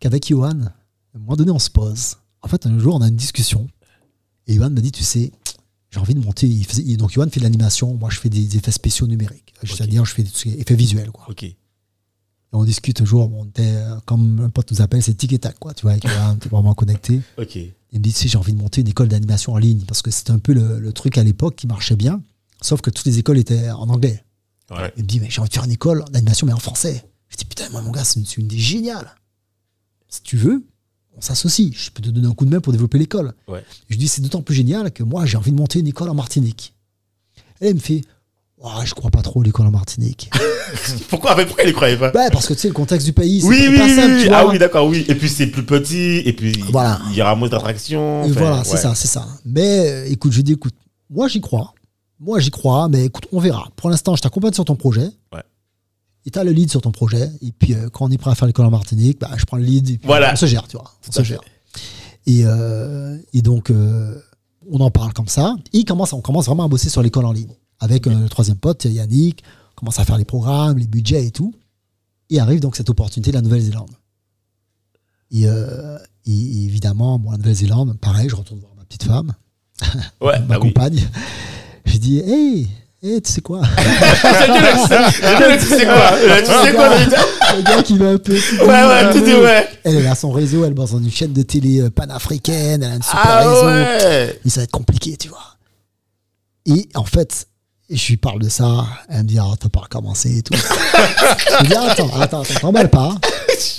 qu'avec 0.00 0.26
Johan, 0.28 0.48
à 0.62 1.16
un 1.16 1.18
moment 1.20 1.36
donné, 1.36 1.52
on 1.52 1.58
se 1.60 1.70
pose. 1.70 2.16
En 2.42 2.48
fait, 2.48 2.66
un 2.66 2.76
jour, 2.78 2.96
on 2.96 3.02
a 3.02 3.08
une 3.08 3.16
discussion. 3.16 3.68
Et 4.48 4.54
Johan 4.54 4.70
me 4.70 4.80
dit, 4.80 4.90
tu 4.90 5.04
sais, 5.04 5.30
j'ai 5.90 6.00
envie 6.00 6.14
de 6.14 6.24
monter. 6.24 6.48
Il 6.48 6.64
faisait- 6.66 6.82
il- 6.84 6.96
donc, 6.96 7.12
Johan 7.12 7.28
fait 7.30 7.38
de 7.38 7.44
l'animation, 7.44 7.94
moi, 7.94 8.10
je 8.10 8.18
fais 8.18 8.28
des 8.28 8.56
effets 8.56 8.72
spéciaux 8.72 9.06
numériques. 9.06 9.54
C'est-à-dire, 9.62 10.04
je 10.04 10.14
fais 10.14 10.24
des 10.24 10.30
effets 10.60 10.74
visuels. 10.74 11.12
Quoi. 11.12 11.26
Ok. 11.28 11.44
Et 12.52 12.56
on 12.56 12.64
discute 12.64 13.00
un 13.00 13.04
jour, 13.04 13.30
on 13.32 13.44
était, 13.44 13.62
euh, 13.62 13.96
comme 14.06 14.40
un 14.40 14.50
pote 14.50 14.72
nous 14.72 14.82
appelle, 14.82 15.02
c'est 15.02 15.14
tic 15.14 15.32
et 15.32 15.38
tac, 15.38 15.58
quoi. 15.58 15.72
Tu 15.72 15.82
vois, 15.82 15.96
Johan, 15.98 16.36
t'es 16.36 16.48
vraiment 16.48 16.74
connecté. 16.74 17.20
Il 17.92 17.98
me 17.98 18.04
dit, 18.04 18.12
tu 18.12 18.18
sais, 18.18 18.28
j'ai 18.28 18.38
envie 18.38 18.52
de 18.52 18.58
monter 18.58 18.80
une 18.80 18.88
école 18.88 19.08
d'animation 19.08 19.52
en 19.52 19.58
ligne 19.58 19.82
parce 19.86 20.02
que 20.02 20.10
c'était 20.10 20.32
un 20.32 20.38
peu 20.38 20.52
le, 20.52 20.78
le 20.78 20.92
truc 20.92 21.16
à 21.18 21.22
l'époque 21.22 21.56
qui 21.56 21.66
marchait 21.66 21.96
bien, 21.96 22.22
sauf 22.60 22.80
que 22.80 22.90
toutes 22.90 23.06
les 23.06 23.18
écoles 23.18 23.38
étaient 23.38 23.70
en 23.70 23.88
anglais. 23.88 24.24
Ouais. 24.70 24.92
Il 24.96 25.02
me 25.04 25.08
dit, 25.08 25.20
mais 25.20 25.28
j'ai 25.30 25.40
envie 25.40 25.48
de 25.48 25.54
faire 25.54 25.64
une 25.64 25.72
école 25.72 26.04
d'animation, 26.10 26.46
mais 26.46 26.52
en 26.52 26.58
français. 26.58 27.04
Je 27.28 27.36
dis, 27.36 27.44
putain, 27.44 27.68
moi, 27.70 27.82
mon 27.82 27.90
gars, 27.90 28.04
c'est 28.04 28.20
une, 28.36 28.44
idée 28.44 28.58
géniale. 28.58 29.14
Si 30.08 30.22
tu 30.22 30.36
veux, 30.36 30.64
on 31.16 31.20
s'associe. 31.20 31.72
Je 31.72 31.90
peux 31.90 32.02
te 32.02 32.10
donner 32.10 32.26
un 32.26 32.34
coup 32.34 32.44
de 32.44 32.50
main 32.50 32.60
pour 32.60 32.72
développer 32.72 32.98
l'école. 32.98 33.32
Ouais. 33.48 33.64
Je 33.88 33.96
dis, 33.96 34.08
c'est 34.08 34.22
d'autant 34.22 34.42
plus 34.42 34.54
génial 34.54 34.92
que 34.92 35.02
moi, 35.02 35.26
j'ai 35.26 35.36
envie 35.36 35.52
de 35.52 35.56
monter 35.56 35.80
une 35.80 35.86
école 35.86 36.08
en 36.08 36.14
Martinique. 36.14 36.74
Et 37.60 37.68
elle 37.68 37.74
me 37.74 37.80
fait, 37.80 38.02
oh, 38.60 38.68
je 38.84 38.94
crois 38.94 39.10
pas 39.10 39.22
trop 39.22 39.42
l'école 39.42 39.66
en 39.66 39.70
Martinique. 39.70 40.30
Pourquoi, 41.08 41.34
mais 41.36 41.44
pourquoi 41.46 41.64
il 41.64 41.68
ne 41.68 41.72
croyait 41.72 41.96
pas? 41.96 42.12
Ouais, 42.12 42.30
parce 42.30 42.46
que 42.46 42.54
tu 42.54 42.60
sais, 42.60 42.68
le 42.68 42.74
contexte 42.74 43.04
du 43.06 43.12
pays, 43.12 43.40
c'est 43.40 43.46
Oui, 43.48 43.66
oui, 43.70 43.78
pas 43.78 43.84
oui, 43.86 43.94
simple, 43.96 44.14
oui. 44.14 44.22
tu 44.24 44.28
Ah 44.32 44.46
oui, 44.46 44.58
d'accord, 44.58 44.86
oui. 44.86 45.04
Et 45.08 45.14
puis 45.16 45.28
c'est 45.28 45.48
plus 45.48 45.64
petit, 45.64 46.18
et 46.24 46.32
puis 46.32 46.52
Voilà. 46.70 47.00
il 47.10 47.16
y 47.16 47.22
aura 47.22 47.34
moins 47.34 47.48
d'attractions. 47.48 48.22
Enfin, 48.22 48.30
voilà, 48.32 48.64
c'est 48.64 48.74
ouais. 48.74 48.78
ça, 48.80 48.94
c'est 48.94 49.08
ça. 49.08 49.26
Mais 49.44 49.88
euh, 49.90 50.06
écoute, 50.06 50.32
je 50.32 50.40
dis, 50.42 50.52
écoute, 50.52 50.74
moi 51.10 51.26
j'y 51.28 51.40
crois. 51.40 51.74
Moi 52.20 52.38
j'y 52.38 52.50
crois, 52.50 52.88
mais 52.88 53.06
écoute, 53.06 53.26
on 53.32 53.40
verra. 53.40 53.68
Pour 53.76 53.90
l'instant, 53.90 54.14
je 54.14 54.22
t'accompagne 54.22 54.52
sur 54.52 54.64
ton 54.64 54.76
projet. 54.76 55.08
Ouais. 55.32 55.42
Et 56.26 56.30
t'as 56.30 56.44
le 56.44 56.52
lead 56.52 56.70
sur 56.70 56.82
ton 56.82 56.92
projet. 56.92 57.28
Et 57.42 57.50
puis 57.50 57.74
euh, 57.74 57.88
quand 57.90 58.04
on 58.04 58.10
est 58.10 58.18
prêt 58.18 58.30
à 58.30 58.34
faire 58.34 58.46
l'école 58.46 58.66
en 58.66 58.70
Martinique, 58.70 59.18
bah, 59.20 59.30
je 59.36 59.44
prends 59.44 59.56
le 59.56 59.64
lead. 59.64 59.88
Et 59.88 59.98
puis 59.98 60.06
Voilà. 60.06 60.32
On 60.32 60.36
se 60.36 60.46
gère, 60.46 60.68
tu 60.68 60.76
vois. 60.76 60.92
On 61.08 61.12
se 61.12 61.22
gère. 61.22 61.40
Et, 62.26 62.42
euh, 62.44 63.16
et 63.32 63.42
donc, 63.42 63.70
euh, 63.70 64.14
on 64.70 64.78
en 64.80 64.90
parle 64.90 65.12
comme 65.14 65.28
ça. 65.28 65.56
Et 65.72 65.82
commence, 65.84 66.12
on 66.12 66.20
commence 66.20 66.46
vraiment 66.46 66.64
à 66.64 66.68
bosser 66.68 66.90
sur 66.90 67.02
l'école 67.02 67.24
en 67.24 67.32
ligne. 67.32 67.54
Avec 67.80 68.06
euh, 68.06 68.14
le 68.18 68.28
troisième 68.28 68.56
pote, 68.58 68.84
Yannick. 68.84 69.42
Commence 69.74 69.98
à 69.98 70.04
faire 70.04 70.18
les 70.18 70.24
programmes, 70.24 70.78
les 70.78 70.86
budgets 70.86 71.24
et 71.26 71.30
tout. 71.30 71.54
Et 72.28 72.38
arrive 72.38 72.60
donc 72.60 72.76
cette 72.76 72.90
opportunité 72.90 73.30
de 73.30 73.36
la 73.36 73.42
Nouvelle-Zélande. 73.42 73.90
Et, 75.32 75.46
euh, 75.46 75.98
et- 76.26 76.30
et 76.32 76.64
évidemment, 76.64 77.20
la 77.30 77.38
Nouvelle-Zélande, 77.38 77.98
pareil, 78.00 78.28
je 78.28 78.36
retourne 78.36 78.60
voir 78.60 78.72
ma 78.76 78.84
petite 78.84 79.04
femme 79.04 79.32
Ouais, 80.20 80.38
ma 80.40 80.46
bah 80.46 80.58
oui. 80.60 80.68
compagne. 80.68 81.08
J'ai 81.86 81.98
dit, 81.98 82.18
hey, 82.18 82.68
hey, 83.02 83.22
tu 83.22 83.32
sais 83.32 83.40
quoi 83.40 83.62
tu 83.78 85.66
sais 85.66 85.86
quoi? 85.86 86.12
Tu 86.40 86.46
sais 86.46 86.72
quoi 86.74 86.88
le 86.90 86.96
David? 86.98 87.10
gars, 87.10 87.56
le 87.56 87.62
gars 87.62 87.82
qui 87.82 87.96
va 87.96 88.08
un 88.10 88.18
peu. 88.18 88.34
Ouais, 88.34 88.66
ouais, 88.66 89.12
tu 89.12 89.22
dis 89.22 89.32
ouais. 89.34 89.66
Elle, 89.84 90.06
a 90.06 90.14
son 90.14 90.30
réseau, 90.30 90.64
elle 90.64 90.74
bosse 90.74 90.92
dans 90.92 90.98
une 90.98 91.10
chaîne 91.10 91.32
de 91.32 91.42
télé 91.42 91.80
euh, 91.80 91.90
panafricaine, 91.90 92.82
elle 92.82 92.90
a 92.92 92.94
un 92.94 93.00
super 93.02 93.20
Ah 93.24 93.38
réseau. 93.48 93.66
ouais 93.66 94.40
Et 94.44 94.50
ça 94.50 94.60
va 94.60 94.64
être 94.64 94.70
compliqué, 94.70 95.16
tu 95.16 95.28
vois. 95.28 95.56
Et 96.66 96.88
en 96.94 97.04
fait, 97.04 97.46
je 97.96 98.06
lui 98.08 98.16
parle 98.16 98.40
de 98.40 98.48
ça, 98.48 98.86
elle 99.08 99.18
me 99.18 99.28
dit, 99.28 99.38
ah, 99.38 99.50
t'as 99.58 99.68
pas 99.68 99.80
recommencé 99.80 100.38
et 100.38 100.42
tout. 100.42 100.54
je 100.54 101.60
lui 101.62 101.68
dis, 101.68 101.74
attends, 101.74 102.08
attends, 102.20 102.42
attends, 102.42 102.60
t'emballes 102.60 102.90
pas. 102.90 103.14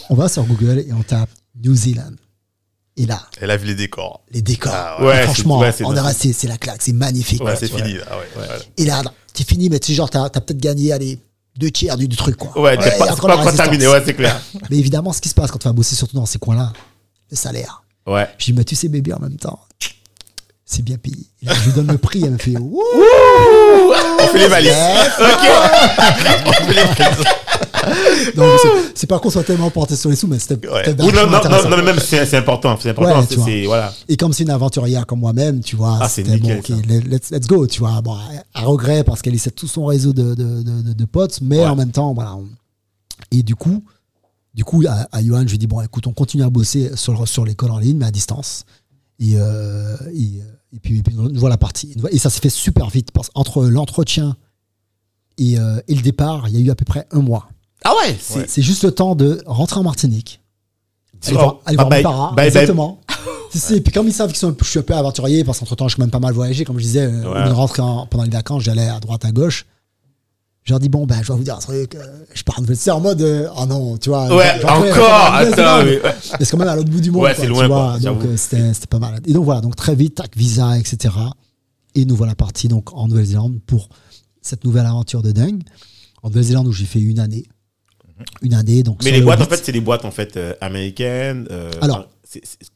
On 0.09 0.15
va 0.15 0.27
sur 0.29 0.43
Google 0.43 0.83
et 0.87 0.93
on 0.93 1.01
tape 1.03 1.29
New 1.63 1.75
Zealand. 1.75 2.11
Et 2.97 3.05
là, 3.05 3.21
Elle 3.39 3.51
a 3.51 3.57
vu 3.57 3.67
les 3.67 3.75
décors. 3.75 4.21
les 4.31 4.41
décors. 4.41 4.73
Ah 4.75 5.01
ouais. 5.03 5.23
Franchement, 5.23 5.59
ouais, 5.59 5.73
on 5.85 5.95
est 5.95 5.99
resté, 6.01 6.33
c'est 6.33 6.47
la 6.47 6.57
claque, 6.57 6.81
c'est 6.81 6.91
magnifique. 6.93 7.41
Ouais, 7.43 7.55
c'est 7.55 7.69
fini. 7.69 7.93
là. 7.93 8.03
Ah 8.11 8.17
ouais. 8.17 8.45
Et 8.77 8.85
là, 8.85 9.01
c'est 9.33 9.47
fini, 9.47 9.69
mais 9.69 9.79
tu 9.79 9.87
sais, 9.87 9.93
genre, 9.93 10.09
t'as 10.09 10.25
as, 10.25 10.29
peut-être 10.29 10.59
gagné, 10.59 10.91
allez, 10.91 11.17
deux 11.55 11.71
tiers 11.71 11.95
du, 11.97 12.07
du 12.09 12.17
truc, 12.17 12.35
quoi. 12.35 12.59
Ouais, 12.61 12.77
t'es 12.77 12.91
pas, 12.97 13.15
pas 13.15 13.27
la 13.29 13.37
encore 13.37 13.53
terminé, 13.55 13.87
résistance. 13.87 13.93
ouais, 13.93 14.03
c'est 14.05 14.13
clair. 14.13 14.41
Mais 14.69 14.77
évidemment, 14.77 15.13
ce 15.13 15.21
qui 15.21 15.29
se 15.29 15.33
passe 15.33 15.51
quand 15.51 15.59
tu 15.59 15.67
vas 15.69 15.73
bosser 15.73 15.95
surtout 15.95 16.17
dans 16.17 16.25
ces 16.25 16.37
coins-là, 16.37 16.73
le 17.29 17.37
salaire. 17.37 17.83
Ouais. 18.05 18.27
Je 18.37 18.45
dis, 18.45 18.53
mais 18.53 18.63
tu 18.65 18.75
sais, 18.75 18.89
bébé, 18.89 19.13
en 19.13 19.19
même 19.19 19.37
temps, 19.37 19.59
c'est 20.73 20.83
bien 20.83 20.97
payé. 20.97 21.17
Là, 21.43 21.53
je 21.53 21.65
lui 21.65 21.73
donne 21.73 21.87
le 21.87 21.97
prix, 21.97 22.21
elle 22.23 22.31
me 22.31 22.37
fait, 22.37 22.57
Wouh 22.57 22.81
On 24.19 24.27
fait 24.27 24.37
les 24.39 24.47
valises. 24.47 24.71
Ok. 25.19 25.49
Donc, 28.35 28.47
c'est- 28.95 29.07
pas 29.07 29.19
qu'on 29.19 29.29
soit 29.29 29.43
tellement 29.43 29.69
porté 29.69 29.95
sur 29.95 30.09
les 30.09 30.15
sous, 30.15 30.27
mais 30.27 30.39
c'était 30.39 30.67
Ouais. 30.69 30.93
non, 30.95 31.11
non, 31.11 31.69
non, 31.69 31.77
mais 31.77 31.83
même 31.83 31.99
c'est 31.99 32.35
important. 32.37 32.77
C'est 32.79 32.91
important. 32.91 33.21
Ouais, 33.45 33.65
voilà. 33.65 33.93
Et 34.07 34.15
comme 34.15 34.31
c'est 34.31 34.43
une 34.43 34.49
aventurière 34.51 35.05
comme 35.05 35.19
moi-même, 35.19 35.59
tu 35.61 35.75
vois, 35.75 35.97
Ah, 36.01 36.07
c'est 36.07 36.23
c'était 36.25 36.37
bon, 36.37 36.61
let's, 37.09 37.31
let's 37.31 37.47
go, 37.47 37.67
tu 37.67 37.79
vois. 37.79 37.99
Bon, 38.01 38.15
à 38.53 38.61
regret 38.61 39.03
parce 39.03 39.21
qu'elle 39.21 39.35
essaie 39.35 39.51
tout 39.51 39.67
son 39.67 39.85
réseau 39.85 40.13
de, 40.13 40.33
de, 40.35 40.93
de, 40.93 41.05
potes, 41.05 41.39
mais 41.41 41.59
Ouais. 41.59 41.65
en 41.65 41.75
même 41.75 41.91
temps, 41.91 42.13
voilà. 42.13 42.35
on- 42.35 42.47
Et 43.31 43.43
du 43.43 43.55
coup, 43.55 43.83
du 44.53 44.63
coup, 44.63 44.83
à, 44.87 45.07
à 45.11 45.21
Johan, 45.23 45.43
je 45.45 45.51
lui 45.51 45.57
dis 45.57 45.67
bon, 45.67 45.81
écoute, 45.81 46.07
on 46.07 46.13
continue 46.13 46.43
à 46.43 46.49
bosser 46.49 46.91
sur, 46.95 47.27
sur 47.27 47.43
l'école 47.45 47.71
en 47.71 47.79
ligne, 47.79 47.97
mais 47.97 48.05
à 48.05 48.11
distance. 48.11 48.63
Et, 49.19 49.33
euh, 49.35 49.95
et, 50.13 50.41
et 50.73 50.79
puis, 50.79 50.99
et 50.99 51.03
puis 51.03 51.15
nous 51.15 51.29
voilà 51.39 51.57
parti. 51.57 51.95
Et 52.11 52.17
ça 52.19 52.29
s'est 52.29 52.39
fait 52.41 52.49
super 52.49 52.89
vite 52.89 53.11
parce 53.11 53.29
entre 53.35 53.63
l'entretien 53.65 54.35
et, 55.37 55.57
euh, 55.59 55.79
et 55.87 55.95
le 55.95 56.01
départ, 56.01 56.47
il 56.49 56.55
y 56.55 56.57
a 56.57 56.65
eu 56.65 56.69
à 56.71 56.75
peu 56.75 56.85
près 56.85 57.07
un 57.11 57.19
mois. 57.21 57.49
Ah 57.83 57.93
ouais. 58.01 58.15
c'est- 58.19 58.49
C'est 58.49 58.61
juste 58.61 58.83
le 58.83 58.91
temps 58.91 59.15
de 59.15 59.41
rentrer 59.45 59.79
en 59.79 59.83
Martinique. 59.83 60.39
Aller 61.25 61.35
Oh, 61.35 61.39
voir, 61.39 61.59
aller 61.65 61.75
voir 61.77 61.89
bye 61.89 61.99
mes 61.99 62.03
bye. 62.03 62.11
parents. 62.11 62.27
Bye 62.29 62.35
bye. 62.35 62.47
exactement. 62.47 63.01
Et 63.75 63.81
puis 63.81 63.91
comme 63.91 64.07
ils 64.07 64.13
savent 64.13 64.29
que 64.31 64.37
je 64.63 64.65
suis 64.69 64.79
un 64.79 64.81
peu 64.83 64.93
aventurier, 64.95 65.43
parce 65.43 65.59
qu'entre 65.59 65.75
temps, 65.75 65.87
je 65.87 65.93
suis 65.93 65.97
quand 65.97 66.03
même 66.03 66.09
pas 66.11 66.19
mal 66.19 66.33
voyagé, 66.33 66.63
comme 66.63 66.77
je 66.77 66.83
disais, 66.83 67.01
euh, 67.01 67.29
Ouais. 67.33 67.79
en- 67.81 68.05
pendant 68.07 68.23
les 68.23 68.29
vacances, 68.29 68.63
j'allais 68.63 68.87
à 68.87 68.99
droite, 68.99 69.25
à 69.25 69.31
gauche. 69.31 69.65
Je 70.63 70.73
leur 70.73 70.79
dis, 70.79 70.89
bon, 70.89 71.07
ben, 71.07 71.19
je 71.23 71.31
vais 71.31 71.37
vous 71.37 71.43
dire 71.43 71.55
un 71.55 71.59
truc, 71.59 71.95
euh, 71.95 72.05
je 72.35 72.43
pars 72.43 72.59
en 72.59 72.61
nouvelle 72.61 72.77
C'est 72.77 72.91
en 72.91 72.99
mode, 72.99 73.21
euh, 73.23 73.47
oh 73.57 73.65
non, 73.65 73.97
tu 73.97 74.09
vois. 74.09 74.27
Ouais, 74.35 74.63
encore. 74.63 75.31
en 75.31 75.33
Attends. 75.33 75.83
Mais- 75.83 75.99
ouais. 76.01 76.15
C'est 76.39 76.51
quand 76.51 76.57
même 76.57 76.67
à 76.67 76.75
l'autre 76.75 76.89
bout 76.89 77.01
du 77.01 77.09
monde. 77.09 77.23
Ouais, 77.23 77.29
quoi, 77.31 77.35
c'est 77.35 77.41
tu 77.47 77.47
loin, 77.49 77.67
vois, 77.67 77.97
quoi, 77.99 78.11
Donc 78.11 78.23
euh, 78.25 78.37
c'était 78.37 78.71
c'était 78.73 78.85
pas 78.87 78.99
mal. 78.99 79.19
Et 79.25 79.33
donc 79.33 79.43
voilà, 79.43 79.61
donc 79.61 79.75
très 79.75 79.95
vite, 79.95 80.15
tac, 80.15 80.37
visa, 80.37 80.77
etc. 80.77 81.15
Et 81.95 82.05
nous 82.05 82.15
voilà 82.15 82.35
partis 82.35 82.67
donc 82.67 82.93
en 82.93 83.07
Nouvelle-Zélande 83.07 83.59
pour 83.65 83.89
cette 84.43 84.63
nouvelle 84.63 84.85
aventure 84.85 85.23
de 85.23 85.31
dingue. 85.31 85.61
En 86.21 86.29
Nouvelle-Zélande 86.29 86.67
où 86.67 86.71
j'ai 86.71 86.85
fait 86.85 86.99
une 87.01 87.19
année. 87.19 87.45
Une 88.43 88.53
année, 88.53 88.83
donc. 88.83 89.03
Mais 89.03 89.09
les 89.11 89.17
le 89.17 89.25
boîtes, 89.25 89.39
en 89.39 89.45
Hobbit. 89.45 89.55
fait, 89.55 89.65
c'est 89.65 89.71
des 89.71 89.81
boîtes 89.81 90.05
en 90.05 90.11
fait 90.11 90.37
euh, 90.37 90.53
américaines. 90.61 91.47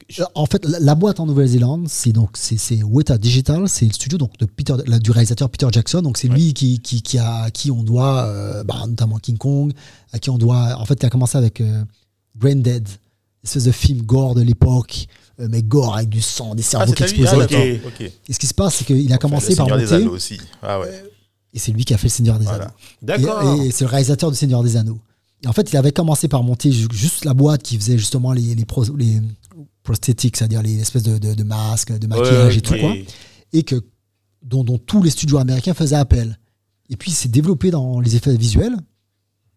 Je- 0.09 0.23
En 0.35 0.45
fait, 0.45 0.65
la, 0.65 0.79
la 0.79 0.95
boîte 0.95 1.19
en 1.19 1.25
Nouvelle-Zélande, 1.25 1.87
c'est 1.89 2.11
donc 2.11 2.31
c'est 2.33 2.83
Weta 2.83 3.17
Digital, 3.17 3.67
c'est 3.69 3.85
le 3.85 3.93
studio 3.93 4.17
donc 4.17 4.37
de 4.37 4.45
Peter, 4.45 4.73
la- 4.85 4.99
du 4.99 5.11
réalisateur 5.11 5.49
Peter 5.49 5.67
Jackson. 5.71 6.01
Donc 6.01 6.17
c'est 6.17 6.27
lui 6.27 6.53
qui, 6.53 6.79
qui, 6.79 7.01
qui 7.01 7.17
a 7.17 7.43
à 7.43 7.51
qui 7.51 7.71
on 7.71 7.83
doit 7.83 8.23
euh, 8.25 8.63
bah, 8.63 8.83
notamment 8.87 9.17
King 9.19 9.37
Kong, 9.37 9.71
à 10.11 10.19
qui 10.19 10.29
on 10.29 10.37
doit. 10.37 10.75
En 10.79 10.85
fait, 10.85 10.97
il 11.01 11.05
a 11.05 11.09
commencé 11.09 11.37
avec 11.37 11.61
euh, 11.61 11.83
Brain 12.35 12.55
Dead, 12.57 12.87
espèce 13.43 13.63
de 13.65 13.71
film 13.71 14.01
gore 14.01 14.35
de 14.35 14.41
l'époque, 14.41 15.07
euh, 15.39 15.47
mais 15.49 15.61
gore 15.63 15.95
avec 15.95 16.09
du 16.09 16.21
sang, 16.21 16.55
des 16.55 16.63
cerveaux 16.63 16.93
qui 16.93 17.03
Ah. 17.03 17.31
Ah, 17.31 17.37
d'accord. 17.37 17.59
Ok. 17.87 18.01
Et 18.01 18.33
ce 18.33 18.39
qui 18.39 18.47
se 18.47 18.53
passe, 18.53 18.75
c'est 18.75 18.85
qu'il 18.85 19.11
a 19.13 19.17
commencé 19.17 19.51
Le 19.51 19.55
par 19.55 19.65
Seigneur 19.67 19.77
des 19.77 19.83
monter, 19.85 19.95
Anneaux 20.03 20.15
aussi. 20.15 20.39
Ah 20.61 20.79
ouais. 20.79 21.03
et 21.53 21.59
c'est 21.59 21.71
lui 21.71 21.85
qui 21.85 21.93
a 21.93 21.97
fait 21.97 22.07
le 22.07 22.11
Seigneur 22.11 22.39
des 22.39 22.45
Voilà. 22.45 22.65
Anneaux. 22.65 22.73
D'accord. 23.01 23.61
Et, 23.61 23.67
et 23.67 23.71
c'est 23.71 23.85
le 23.85 23.89
réalisateur 23.89 24.31
du 24.31 24.37
Seigneur 24.37 24.63
des 24.63 24.75
Anneaux. 24.75 24.99
Et 25.43 25.47
en 25.47 25.53
fait, 25.53 25.71
il 25.71 25.77
avait 25.77 25.91
commencé 25.91 26.27
par 26.27 26.41
monter 26.43 26.71
ju- 26.71 26.87
juste 26.91 27.23
la 27.25 27.33
boîte 27.33 27.61
qui 27.61 27.77
faisait 27.77 27.97
justement 27.97 28.31
les, 28.31 28.55
les, 28.55 28.65
pros- 28.65 28.95
les 28.97 29.21
prosthétiques, 29.85 30.35
c'est-à-dire 30.35 30.61
les 30.61 30.79
espèces 30.81 31.03
de, 31.03 31.17
de, 31.17 31.33
de 31.33 31.43
masques, 31.43 31.97
de 31.97 32.07
maquillage 32.07 32.57
et 32.57 32.61
tout 32.61 32.73
quoi, 32.77 32.93
et 33.53 33.63
que 33.63 33.81
dont, 34.41 34.63
dont 34.63 34.77
tous 34.77 35.01
les 35.01 35.09
studios 35.09 35.37
américains 35.37 35.73
faisaient 35.73 35.95
appel. 35.95 36.37
Et 36.89 36.97
puis, 36.97 37.11
il 37.11 37.15
s'est 37.15 37.29
développé 37.29 37.71
dans 37.71 37.99
les 37.99 38.15
effets 38.15 38.35
visuels, 38.35 38.75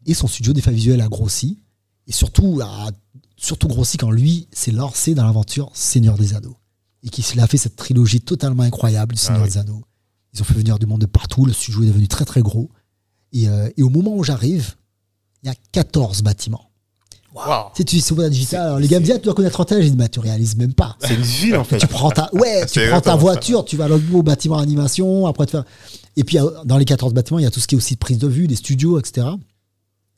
et 0.07 0.15
son 0.15 0.29
studio 0.29 0.53
d'effets 0.53 0.71
visuels 0.71 1.01
a 1.01 1.09
grossi, 1.09 1.63
et 2.07 2.13
surtout 2.13 2.61
a 2.63 2.91
surtout 3.37 3.69
grossi 3.69 3.97
quand 3.97 4.11
lui 4.11 4.49
s'est 4.53 4.73
lancé 4.73 5.15
dans 5.15 5.25
l'aventure 5.25 5.71
Seigneur 5.75 6.17
des 6.17 6.35
Anneaux, 6.35 6.57
et 7.03 7.09
qu'il 7.09 7.41
a 7.41 7.47
fait 7.47 7.59
cette 7.59 7.77
trilogie 7.77 8.21
totalement 8.21 8.63
incroyable 8.63 9.15
du 9.15 9.21
Seigneur 9.21 9.43
oui. 9.43 9.49
des 9.49 9.59
Anneaux. 9.59 9.85
Ils 10.35 10.41
ont 10.41 10.45
fait 10.45 10.55
venir 10.55 10.79
du 10.79 10.87
monde 10.87 11.01
de 11.01 11.07
partout, 11.07 11.47
le 11.47 11.53
studio 11.53 11.83
est 11.83 11.87
devenu 11.87 12.09
très 12.09 12.25
très 12.25 12.43
gros. 12.43 12.71
Et, 13.33 13.49
euh, 13.49 13.71
et 13.77 13.83
au 13.83 13.89
moment 13.89 14.15
où 14.15 14.25
j'arrive, 14.25 14.75
il 15.43 15.49
y 15.49 15.51
a 15.51 15.55
14 15.73 16.23
bâtiments. 16.23 16.71
Waouh. 17.35 17.67
Tu 17.75 17.83
sais, 17.83 17.85
tu 17.85 17.97
dis 17.97 18.21
la 18.21 18.29
digital, 18.31 18.67
alors 18.67 18.79
les 18.79 18.89
gars 18.89 18.99
me 19.01 19.05
disent, 19.05 19.15
ah, 19.15 19.19
tu 19.19 19.25
dois 19.25 19.35
connaître 19.35 19.61
Hôtel. 19.61 19.83
J'ai 19.83 19.91
dit, 19.91 19.97
bah, 19.97 20.09
tu 20.09 20.19
réalises 20.19 20.57
même 20.57 20.73
pas. 20.73 20.97
C'est 21.01 21.15
une 21.15 21.21
ville 21.23 21.57
en 21.57 21.65
fait. 21.65 21.79
Tu 21.79 21.87
prends 21.87 22.11
ta, 22.11 22.31
ouais, 22.35 22.67
tu 22.73 22.81
prends 22.89 23.01
ta 23.01 23.17
voiture, 23.17 23.65
tu 23.65 23.77
vas 23.77 23.85
à 23.85 23.89
l'autre 23.89 24.05
bout 24.05 24.19
au 24.19 24.23
bâtiment 24.23 24.57
animation, 24.59 25.27
après 25.27 25.47
te 25.47 25.51
faire. 25.53 25.65
Et 26.17 26.25
puis, 26.25 26.39
euh, 26.39 26.51
dans 26.65 26.79
les 26.79 26.85
14 26.85 27.13
bâtiments, 27.13 27.39
il 27.39 27.43
y 27.43 27.47
a 27.47 27.51
tout 27.51 27.61
ce 27.61 27.67
qui 27.67 27.75
est 27.75 27.79
aussi 27.79 27.95
de 27.95 27.99
prise 27.99 28.19
de 28.19 28.27
vue, 28.27 28.47
des 28.49 28.57
studios, 28.57 28.99
etc. 28.99 29.27